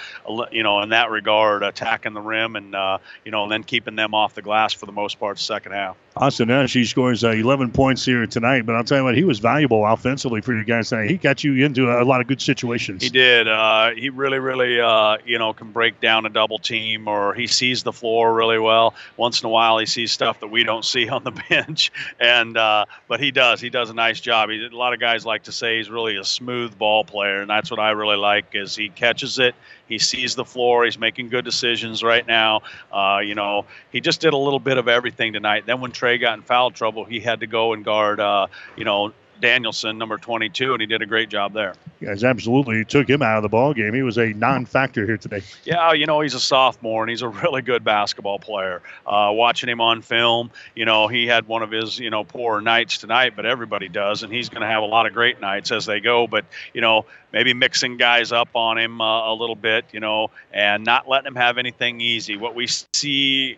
you 0.51 0.63
know, 0.63 0.81
in 0.81 0.89
that 0.89 1.11
regard, 1.11 1.63
attacking 1.63 2.13
the 2.13 2.21
rim 2.21 2.55
and, 2.55 2.73
uh, 2.73 2.97
you 3.25 3.31
know, 3.31 3.43
and 3.43 3.51
then 3.51 3.63
keeping 3.63 3.95
them 3.95 4.13
off 4.13 4.33
the 4.33 4.41
glass 4.41 4.73
for 4.73 4.85
the 4.85 4.91
most 4.91 5.19
part, 5.19 5.37
second 5.39 5.73
half. 5.73 5.97
Austin 6.17 6.49
Esch, 6.49 6.73
he 6.73 6.85
scores 6.85 7.23
uh, 7.23 7.29
11 7.29 7.71
points 7.71 8.03
here 8.03 8.25
tonight, 8.25 8.65
but 8.65 8.75
I'll 8.75 8.83
tell 8.83 8.97
you 8.97 9.03
what, 9.03 9.15
he 9.15 9.23
was 9.23 9.39
valuable 9.39 9.85
offensively 9.85 10.41
for 10.41 10.53
you 10.53 10.63
guys 10.63 10.89
tonight. 10.89 11.09
He 11.09 11.17
got 11.17 11.43
you 11.43 11.63
into 11.63 11.89
a, 11.89 12.03
a 12.03 12.05
lot 12.05 12.21
of 12.21 12.27
good 12.27 12.41
situations. 12.41 13.03
He 13.03 13.09
did. 13.09 13.47
Uh, 13.47 13.91
he 13.91 14.09
really, 14.09 14.39
really, 14.39 14.79
uh, 14.79 15.17
you 15.25 15.37
know, 15.37 15.53
can 15.53 15.71
break 15.71 16.01
down 16.01 16.25
a 16.25 16.29
double 16.29 16.57
team, 16.57 17.07
or 17.07 17.33
he 17.33 17.47
sees 17.47 17.83
the 17.83 17.93
floor 17.93 18.33
really 18.33 18.57
well. 18.57 18.95
Once 19.15 19.41
in 19.41 19.45
a 19.45 19.49
while, 19.49 19.77
he 19.77 19.85
sees 19.85 20.11
stuff 20.11 20.39
that 20.39 20.47
we 20.47 20.63
don't 20.63 20.85
see 20.85 21.07
on 21.07 21.23
the 21.23 21.31
bench, 21.49 21.91
and 22.19 22.57
uh, 22.57 22.85
but 23.07 23.19
he 23.19 23.31
does. 23.31 23.61
He 23.61 23.69
does 23.69 23.89
a 23.89 23.93
nice 23.93 24.19
job. 24.19 24.49
He, 24.49 24.65
a 24.65 24.75
lot 24.75 24.93
of 24.93 24.99
guys 24.99 25.25
like 25.25 25.43
to 25.43 25.51
say 25.51 25.77
he's 25.77 25.89
really 25.89 26.17
a 26.17 26.23
smooth 26.23 26.77
ball 26.77 27.03
player, 27.03 27.41
and 27.41 27.49
that's 27.49 27.69
what 27.69 27.79
I 27.79 27.91
really 27.91 28.17
like. 28.17 28.47
Is 28.53 28.75
he 28.77 28.89
catches 28.89 29.39
it, 29.39 29.55
he 29.87 29.97
sees 29.99 30.35
the 30.35 30.45
floor. 30.45 30.85
He's 30.85 30.99
making 30.99 31.29
good 31.29 31.45
decisions 31.45 32.03
right 32.03 32.25
now. 32.25 32.61
Uh, 32.91 33.19
you 33.23 33.35
know, 33.35 33.65
he 33.91 34.01
just 34.01 34.21
did 34.21 34.33
a 34.33 34.37
little 34.37 34.59
bit 34.59 34.77
of 34.77 34.87
everything 34.87 35.33
tonight. 35.33 35.65
Then 35.65 35.81
when 35.81 35.91
Trey 35.91 36.17
got 36.17 36.37
in 36.37 36.43
foul 36.43 36.71
trouble, 36.71 37.05
he 37.05 37.19
had 37.19 37.39
to 37.39 37.47
go 37.47 37.73
and 37.73 37.83
guard, 37.83 38.19
uh, 38.19 38.47
you 38.75 38.85
know, 38.85 39.13
Danielson, 39.41 39.97
number 39.97 40.17
22, 40.17 40.73
and 40.73 40.81
he 40.81 40.87
did 40.87 41.01
a 41.01 41.05
great 41.05 41.29
job 41.29 41.53
there. 41.53 41.73
Guys, 42.01 42.23
absolutely 42.23 42.85
took 42.85 43.09
him 43.09 43.21
out 43.21 43.37
of 43.37 43.43
the 43.43 43.49
ball 43.49 43.73
game. 43.73 43.93
He 43.93 44.03
was 44.03 44.17
a 44.17 44.27
non-factor 44.33 45.05
here 45.05 45.17
today. 45.17 45.41
Yeah, 45.63 45.93
you 45.93 46.05
know 46.05 46.21
he's 46.21 46.33
a 46.33 46.39
sophomore 46.39 47.03
and 47.03 47.09
he's 47.09 47.21
a 47.21 47.27
really 47.27 47.61
good 47.61 47.83
basketball 47.83 48.39
player. 48.39 48.81
Uh, 49.05 49.31
watching 49.33 49.69
him 49.69 49.81
on 49.81 50.01
film, 50.01 50.51
you 50.75 50.85
know 50.85 51.07
he 51.07 51.25
had 51.27 51.47
one 51.47 51.63
of 51.63 51.71
his 51.71 51.97
you 51.97 52.09
know 52.09 52.23
poor 52.23 52.61
nights 52.61 52.97
tonight, 52.97 53.33
but 53.35 53.45
everybody 53.45 53.89
does, 53.89 54.23
and 54.23 54.31
he's 54.31 54.49
going 54.49 54.61
to 54.61 54.67
have 54.67 54.83
a 54.83 54.87
lot 54.87 55.05
of 55.05 55.13
great 55.13 55.41
nights 55.41 55.71
as 55.71 55.85
they 55.85 55.99
go. 55.99 56.27
But 56.27 56.45
you 56.73 56.81
know 56.81 57.05
maybe 57.33 57.53
mixing 57.53 57.97
guys 57.97 58.31
up 58.31 58.49
on 58.55 58.77
him 58.77 59.01
uh, 59.01 59.31
a 59.31 59.33
little 59.33 59.55
bit, 59.55 59.85
you 59.91 59.99
know, 59.99 60.29
and 60.51 60.83
not 60.83 61.07
letting 61.07 61.27
him 61.27 61.35
have 61.35 61.57
anything 61.57 62.01
easy. 62.01 62.37
What 62.37 62.55
we 62.55 62.67
see 62.67 63.57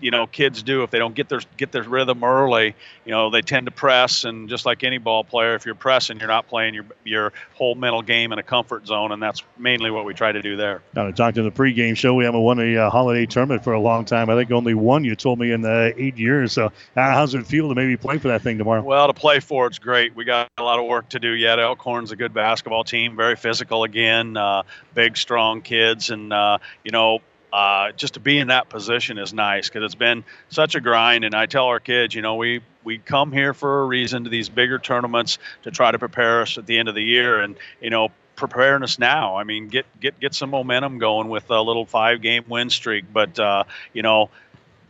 you 0.00 0.10
know 0.10 0.26
kids 0.26 0.62
do 0.62 0.82
if 0.82 0.90
they 0.90 0.98
don't 0.98 1.14
get 1.14 1.28
their 1.28 1.40
get 1.56 1.72
their 1.72 1.82
rhythm 1.82 2.24
early 2.24 2.74
you 3.04 3.10
know 3.10 3.30
they 3.30 3.42
tend 3.42 3.66
to 3.66 3.72
press 3.72 4.24
and 4.24 4.48
just 4.48 4.66
like 4.66 4.84
any 4.84 4.98
ball 4.98 5.24
player 5.24 5.54
if 5.54 5.64
you're 5.64 5.74
pressing 5.74 6.18
you're 6.18 6.28
not 6.28 6.48
playing 6.48 6.74
your 6.74 6.84
your 7.04 7.32
whole 7.54 7.74
mental 7.74 8.02
game 8.02 8.32
in 8.32 8.38
a 8.38 8.42
comfort 8.42 8.86
zone 8.86 9.12
and 9.12 9.22
that's 9.22 9.42
mainly 9.58 9.90
what 9.90 10.04
we 10.04 10.14
try 10.14 10.32
to 10.32 10.42
do 10.42 10.56
there. 10.56 10.82
Now 10.94 11.04
to 11.04 11.12
talk 11.12 11.34
to 11.34 11.42
the 11.42 11.50
pregame 11.50 11.96
show 11.96 12.14
we 12.14 12.24
haven't 12.24 12.40
won 12.42 12.58
a 12.58 12.76
uh, 12.76 12.90
holiday 12.90 13.26
tournament 13.26 13.64
for 13.64 13.72
a 13.72 13.80
long 13.80 14.04
time. 14.04 14.30
I 14.30 14.36
think 14.36 14.50
only 14.50 14.74
one 14.74 15.04
you 15.04 15.14
told 15.14 15.38
me 15.38 15.52
in 15.52 15.64
uh, 15.64 15.90
eight 15.96 16.16
years. 16.16 16.52
So 16.52 16.72
how's 16.94 17.34
it 17.34 17.46
feel 17.46 17.68
to 17.68 17.74
maybe 17.74 17.96
play 17.96 18.18
for 18.18 18.28
that 18.28 18.42
thing 18.42 18.58
tomorrow? 18.58 18.82
Well 18.82 19.06
to 19.06 19.14
play 19.14 19.40
for 19.40 19.66
it's 19.66 19.78
great. 19.78 20.14
We 20.14 20.24
got 20.24 20.48
a 20.58 20.62
lot 20.62 20.78
of 20.78 20.86
work 20.86 21.08
to 21.10 21.20
do 21.20 21.30
yet. 21.30 21.58
Elkhorn's 21.58 22.12
a 22.12 22.16
good 22.16 22.34
basketball 22.34 22.84
team 22.84 23.16
very 23.16 23.36
physical 23.36 23.84
again 23.84 24.36
uh, 24.36 24.62
big 24.94 25.16
strong 25.16 25.62
kids 25.62 26.10
and 26.10 26.32
uh, 26.32 26.58
you 26.84 26.90
know 26.90 27.20
uh, 27.52 27.92
just 27.92 28.14
to 28.14 28.20
be 28.20 28.38
in 28.38 28.48
that 28.48 28.68
position 28.68 29.18
is 29.18 29.32
nice 29.32 29.68
because 29.68 29.84
it's 29.84 29.94
been 29.94 30.24
such 30.48 30.74
a 30.74 30.80
grind. 30.80 31.24
And 31.24 31.34
I 31.34 31.46
tell 31.46 31.66
our 31.66 31.80
kids, 31.80 32.14
you 32.14 32.22
know, 32.22 32.36
we 32.36 32.60
we 32.84 32.98
come 32.98 33.32
here 33.32 33.54
for 33.54 33.82
a 33.82 33.86
reason 33.86 34.24
to 34.24 34.30
these 34.30 34.48
bigger 34.48 34.78
tournaments 34.78 35.38
to 35.62 35.70
try 35.70 35.90
to 35.90 35.98
prepare 35.98 36.42
us 36.42 36.58
at 36.58 36.66
the 36.66 36.78
end 36.78 36.88
of 36.88 36.94
the 36.94 37.04
year, 37.04 37.40
and 37.40 37.56
you 37.80 37.90
know. 37.90 38.10
Preparing 38.36 38.82
us 38.82 38.98
now. 38.98 39.36
I 39.36 39.44
mean, 39.44 39.68
get 39.68 39.84
get 40.00 40.18
get 40.18 40.32
some 40.32 40.48
momentum 40.48 40.96
going 40.96 41.28
with 41.28 41.50
a 41.50 41.60
little 41.60 41.84
five-game 41.84 42.44
win 42.48 42.70
streak. 42.70 43.04
But 43.12 43.38
uh, 43.38 43.64
you 43.92 44.00
know, 44.00 44.30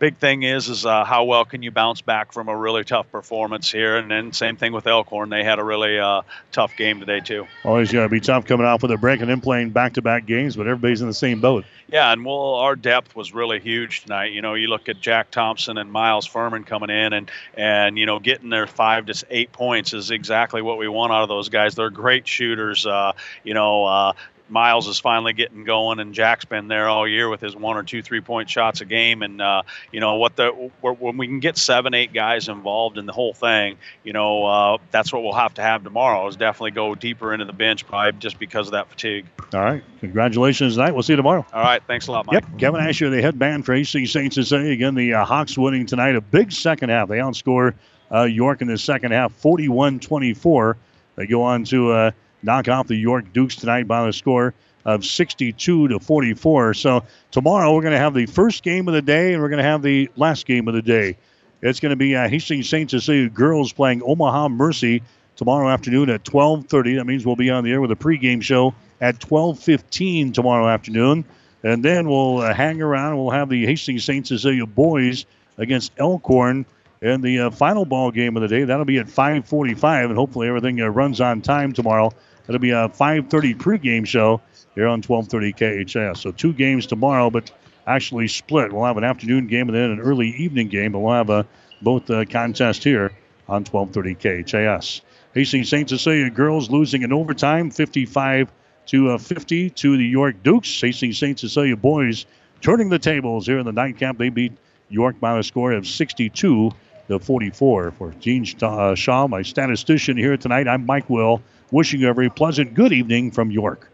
big 0.01 0.16
thing 0.16 0.43
is 0.43 0.68
is 0.68 0.85
uh, 0.85 1.05
how 1.05 1.24
well 1.24 1.44
can 1.44 1.62
you 1.62 1.70
bounce 1.70 2.01
back 2.01 2.32
from 2.32 2.48
a 2.48 2.56
really 2.56 2.82
tough 2.82 3.09
performance 3.12 3.70
here, 3.70 3.97
and 3.97 4.10
then 4.10 4.32
same 4.32 4.56
thing 4.56 4.72
with 4.72 4.89
Elkhorn. 4.89 5.28
They 5.28 5.44
had 5.44 5.60
a 5.60 5.64
really 5.64 6.01
uh, 6.01 6.22
tough 6.51 6.74
game 6.77 6.98
today 6.98 7.20
too. 7.20 7.47
Always 7.64 7.93
got 7.93 8.02
to 8.02 8.09
be 8.09 8.18
tough 8.18 8.47
coming 8.47 8.66
off 8.66 8.82
with 8.82 8.90
a 8.90 8.97
break 8.97 9.20
and 9.20 9.31
then 9.31 9.40
playing 9.40 9.70
back-to-back 9.70 10.27
games, 10.27 10.56
but 10.56 10.66
everybody's 10.66 11.02
in 11.02 11.06
the 11.06 11.14
same 11.14 11.40
boat. 11.40 11.64
Yeah, 11.89 12.12
and 12.12 12.24
well, 12.24 12.55
our 12.55 12.77
depth 12.77 13.14
was 13.14 13.35
really 13.35 13.60
huge 13.60 14.02
tonight. 14.02 14.32
You 14.32 14.43
know, 14.43 14.55
you 14.55 14.68
look 14.68 14.89
at 14.89 15.01
Jack 15.01 15.31
Thompson 15.31 15.77
and 15.77 15.93
Miles 15.93 16.27
Furman 16.27 16.64
coming 16.64 16.90
in, 16.90 17.12
and 17.12 17.31
and 17.55 17.98
you 17.98 18.06
know 18.06 18.18
getting 18.18 18.48
their 18.48 18.66
five 18.66 19.06
to 19.06 19.27
eight 19.31 19.52
points 19.52 19.93
is 19.93 20.10
exactly 20.10 20.62
what 20.62 20.78
we 20.78 20.89
want 20.89 21.12
out 21.12 21.22
of 21.22 21.28
those 21.28 21.48
guys. 21.51 21.74
They're 21.74 21.90
great 21.90 22.27
shooters. 22.27 22.86
Uh, 22.86 23.12
you 23.44 23.55
know, 23.55 23.85
uh, 23.85 24.12
Miles 24.51 24.89
is 24.89 24.98
finally 24.98 25.32
getting 25.32 25.64
going, 25.64 26.01
and 26.01 26.14
Jack's 26.14 26.44
been 26.44 26.68
there 26.68 26.89
all 26.89 27.06
year 27.06 27.28
with 27.28 27.40
his 27.40 27.55
one 27.56 27.77
or 27.77 27.82
two 27.82 28.02
three 28.02 28.20
point 28.20 28.51
shots 28.51 28.81
a 28.81 28.85
game. 28.85 29.22
And 29.22 29.40
uh, 29.40 29.62
you 29.93 30.01
know 30.01 30.16
what 30.16 30.36
the 30.36 30.48
when 30.81 31.16
we 31.16 31.27
can 31.27 31.40
get 31.40 31.56
seven 31.56 31.94
eight 31.94 32.12
guys 32.12 32.48
involved 32.48 32.98
in 32.98 33.06
the 33.06 33.12
whole 33.12 33.35
thing, 33.35 33.77
you 34.05 34.12
know 34.12 34.44
uh, 34.44 34.78
that's 34.90 35.12
what 35.12 35.22
we'll 35.22 35.32
have 35.32 35.55
to 35.55 35.62
have 35.62 35.85
tomorrow. 35.85 36.27
Is 36.27 36.36
definitely 36.36 36.72
go 36.72 36.94
deeper 36.94 37.32
into 37.32 37.44
the 37.44 37.52
bench, 37.52 37.86
probably 37.86 38.18
just 38.18 38.39
because 38.39 38.66
of 38.66 38.72
that 38.72 38.89
fatigue. 38.89 39.27
All 39.55 39.60
right, 39.60 39.82
congratulations 40.01 40.74
tonight. 40.74 40.93
We'll 40.93 41.02
see 41.02 41.12
you 41.12 41.18
tomorrow. 41.18 41.47
All 41.52 41.62
right, 41.62 41.82
thanks 41.86 42.06
a 42.06 42.12
lot, 42.12 42.27
Mike. 42.27 42.35
Yep, 42.35 42.59
Kevin 42.59 42.81
Asher, 42.81 43.10
the 43.10 43.22
head 43.22 43.39
man 43.39 43.62
for 43.62 43.74
AC 43.74 44.06
Saints 44.06 44.36
to 44.36 44.44
say 44.44 44.72
again 44.72 44.94
the 44.94 45.14
uh, 45.14 45.24
Hawks 45.24 45.56
winning 45.56 45.86
tonight. 45.86 46.16
A 46.16 46.20
big 46.20 46.52
second 46.52 46.90
half. 46.90 47.09
They 47.09 47.18
outscore 47.18 47.74
uh, 48.12 48.24
York 48.24 48.60
in 48.60 48.68
the 48.68 48.78
second 48.78 49.12
half, 49.12 49.32
41-24. 49.40 50.77
They 51.16 51.27
go 51.27 51.43
on 51.43 51.64
to 51.64 51.93
uh, 51.93 52.10
knock 52.42 52.68
off 52.68 52.86
the 52.86 52.96
York 52.96 53.32
Dukes 53.32 53.56
tonight 53.56 53.86
by 53.86 54.06
the 54.06 54.12
score 54.12 54.54
of 54.84 55.04
62 55.04 55.88
to 55.88 55.98
44. 55.98 56.74
So 56.74 57.04
tomorrow 57.30 57.74
we're 57.74 57.82
going 57.82 57.92
to 57.92 57.98
have 57.98 58.14
the 58.14 58.26
first 58.26 58.62
game 58.62 58.88
of 58.88 58.94
the 58.94 59.02
day 59.02 59.32
and 59.32 59.42
we're 59.42 59.48
going 59.48 59.62
to 59.62 59.68
have 59.68 59.82
the 59.82 60.10
last 60.16 60.46
game 60.46 60.68
of 60.68 60.74
the 60.74 60.82
day. 60.82 61.16
It's 61.62 61.80
going 61.80 61.90
to 61.90 61.96
be 61.96 62.16
uh, 62.16 62.28
Hastings 62.28 62.68
St. 62.68 62.90
Cecilia 62.90 63.28
girls 63.28 63.72
playing 63.72 64.02
Omaha 64.02 64.48
Mercy 64.48 65.02
tomorrow 65.36 65.68
afternoon 65.68 66.08
at 66.10 66.24
12:30. 66.24 66.96
That 66.96 67.06
means 67.06 67.26
we'll 67.26 67.36
be 67.36 67.50
on 67.50 67.64
the 67.64 67.72
air 67.72 67.80
with 67.80 67.90
a 67.90 67.96
pregame 67.96 68.42
show 68.42 68.74
at 69.00 69.18
12:15 69.20 70.32
tomorrow 70.32 70.68
afternoon, 70.68 71.24
and 71.62 71.82
then 71.82 72.08
we'll 72.08 72.38
uh, 72.38 72.54
hang 72.54 72.80
around. 72.80 73.12
And 73.12 73.18
we'll 73.22 73.30
have 73.30 73.48
the 73.50 73.66
Hastings 73.66 74.04
St. 74.04 74.26
Cecilia 74.26 74.66
boys 74.66 75.26
against 75.58 75.92
Elkhorn 75.98 76.64
in 77.02 77.20
the 77.20 77.40
uh, 77.40 77.50
final 77.50 77.84
ball 77.84 78.10
game 78.10 78.36
of 78.36 78.42
the 78.42 78.48
day. 78.48 78.64
That'll 78.64 78.84
be 78.84 78.98
at 78.98 79.06
5:45, 79.06 80.06
and 80.06 80.16
hopefully 80.16 80.48
everything 80.48 80.80
uh, 80.80 80.88
runs 80.88 81.20
on 81.20 81.40
time 81.40 81.72
tomorrow. 81.72 82.10
It'll 82.48 82.58
be 82.58 82.70
a 82.70 82.88
5:30 82.88 83.54
pregame 83.54 84.06
show 84.06 84.40
here 84.74 84.86
on 84.86 85.02
12:30 85.02 85.52
KHAS. 85.52 86.20
So 86.20 86.32
two 86.32 86.52
games 86.52 86.86
tomorrow, 86.86 87.30
but 87.30 87.50
actually 87.86 88.28
split. 88.28 88.72
We'll 88.72 88.84
have 88.84 88.96
an 88.96 89.04
afternoon 89.04 89.46
game 89.46 89.68
and 89.68 89.76
then 89.76 89.90
an 89.90 90.00
early 90.00 90.28
evening 90.28 90.68
game, 90.68 90.92
but 90.92 91.00
we'll 91.00 91.14
have 91.14 91.30
uh, 91.30 91.42
both 91.82 92.08
uh, 92.10 92.24
contests 92.24 92.84
here 92.84 93.12
on 93.48 93.64
12:30 93.64 94.46
KHAS. 94.46 95.00
Hastings 95.34 95.68
St. 95.68 95.88
Cecilia 95.88 96.28
girls 96.30 96.70
losing 96.70 97.02
in 97.02 97.12
overtime, 97.12 97.70
55 97.70 98.50
to 98.86 99.10
uh, 99.10 99.18
50 99.18 99.70
to 99.70 99.96
the 99.96 100.04
York 100.04 100.42
Dukes. 100.42 100.80
Hastings 100.80 101.18
St. 101.18 101.38
Cecilia 101.38 101.76
boys 101.76 102.26
turning 102.60 102.88
the 102.88 102.98
tables 102.98 103.46
here 103.46 103.58
in 103.58 103.66
the 103.66 103.72
nightcap. 103.72 104.18
They 104.18 104.28
beat 104.28 104.52
York 104.88 105.20
by 105.20 105.38
a 105.38 105.42
score 105.42 105.72
of 105.72 105.86
62 105.86 106.72
to 107.08 107.18
44. 107.18 107.92
For 107.92 108.10
Gene 108.20 108.46
uh, 108.62 108.94
Shaw, 108.94 109.28
my 109.28 109.42
statistician 109.42 110.16
here 110.16 110.36
tonight, 110.36 110.66
I'm 110.66 110.84
Mike 110.86 111.08
Will 111.08 111.42
wishing 111.70 112.01
you 112.01 112.10
a 112.10 112.14
very 112.14 112.30
pleasant 112.30 112.74
good 112.74 112.92
evening 112.92 113.30
from 113.30 113.51
York. 113.51 113.90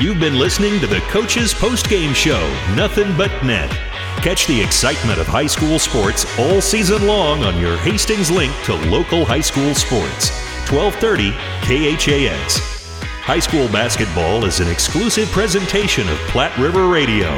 You've 0.00 0.18
been 0.18 0.38
listening 0.38 0.80
to 0.80 0.86
the 0.86 1.00
Coach's 1.10 1.52
Post 1.52 1.90
Game 1.90 2.14
Show, 2.14 2.40
Nothing 2.74 3.14
But 3.18 3.30
Net. 3.44 3.70
Catch 4.22 4.46
the 4.46 4.60
excitement 4.60 5.20
of 5.20 5.26
high 5.26 5.46
school 5.46 5.78
sports 5.78 6.26
all 6.38 6.60
season 6.60 7.06
long 7.06 7.44
on 7.44 7.60
your 7.60 7.76
Hastings 7.78 8.30
link 8.30 8.52
to 8.64 8.74
local 8.90 9.24
high 9.26 9.40
school 9.40 9.74
sports. 9.74 10.30
1230 10.70 11.32
KHAS. 11.66 12.60
High 13.22 13.38
school 13.38 13.68
basketball 13.68 14.44
is 14.46 14.60
an 14.60 14.68
exclusive 14.68 15.28
presentation 15.28 16.08
of 16.08 16.16
Platte 16.28 16.56
River 16.58 16.88
Radio. 16.88 17.28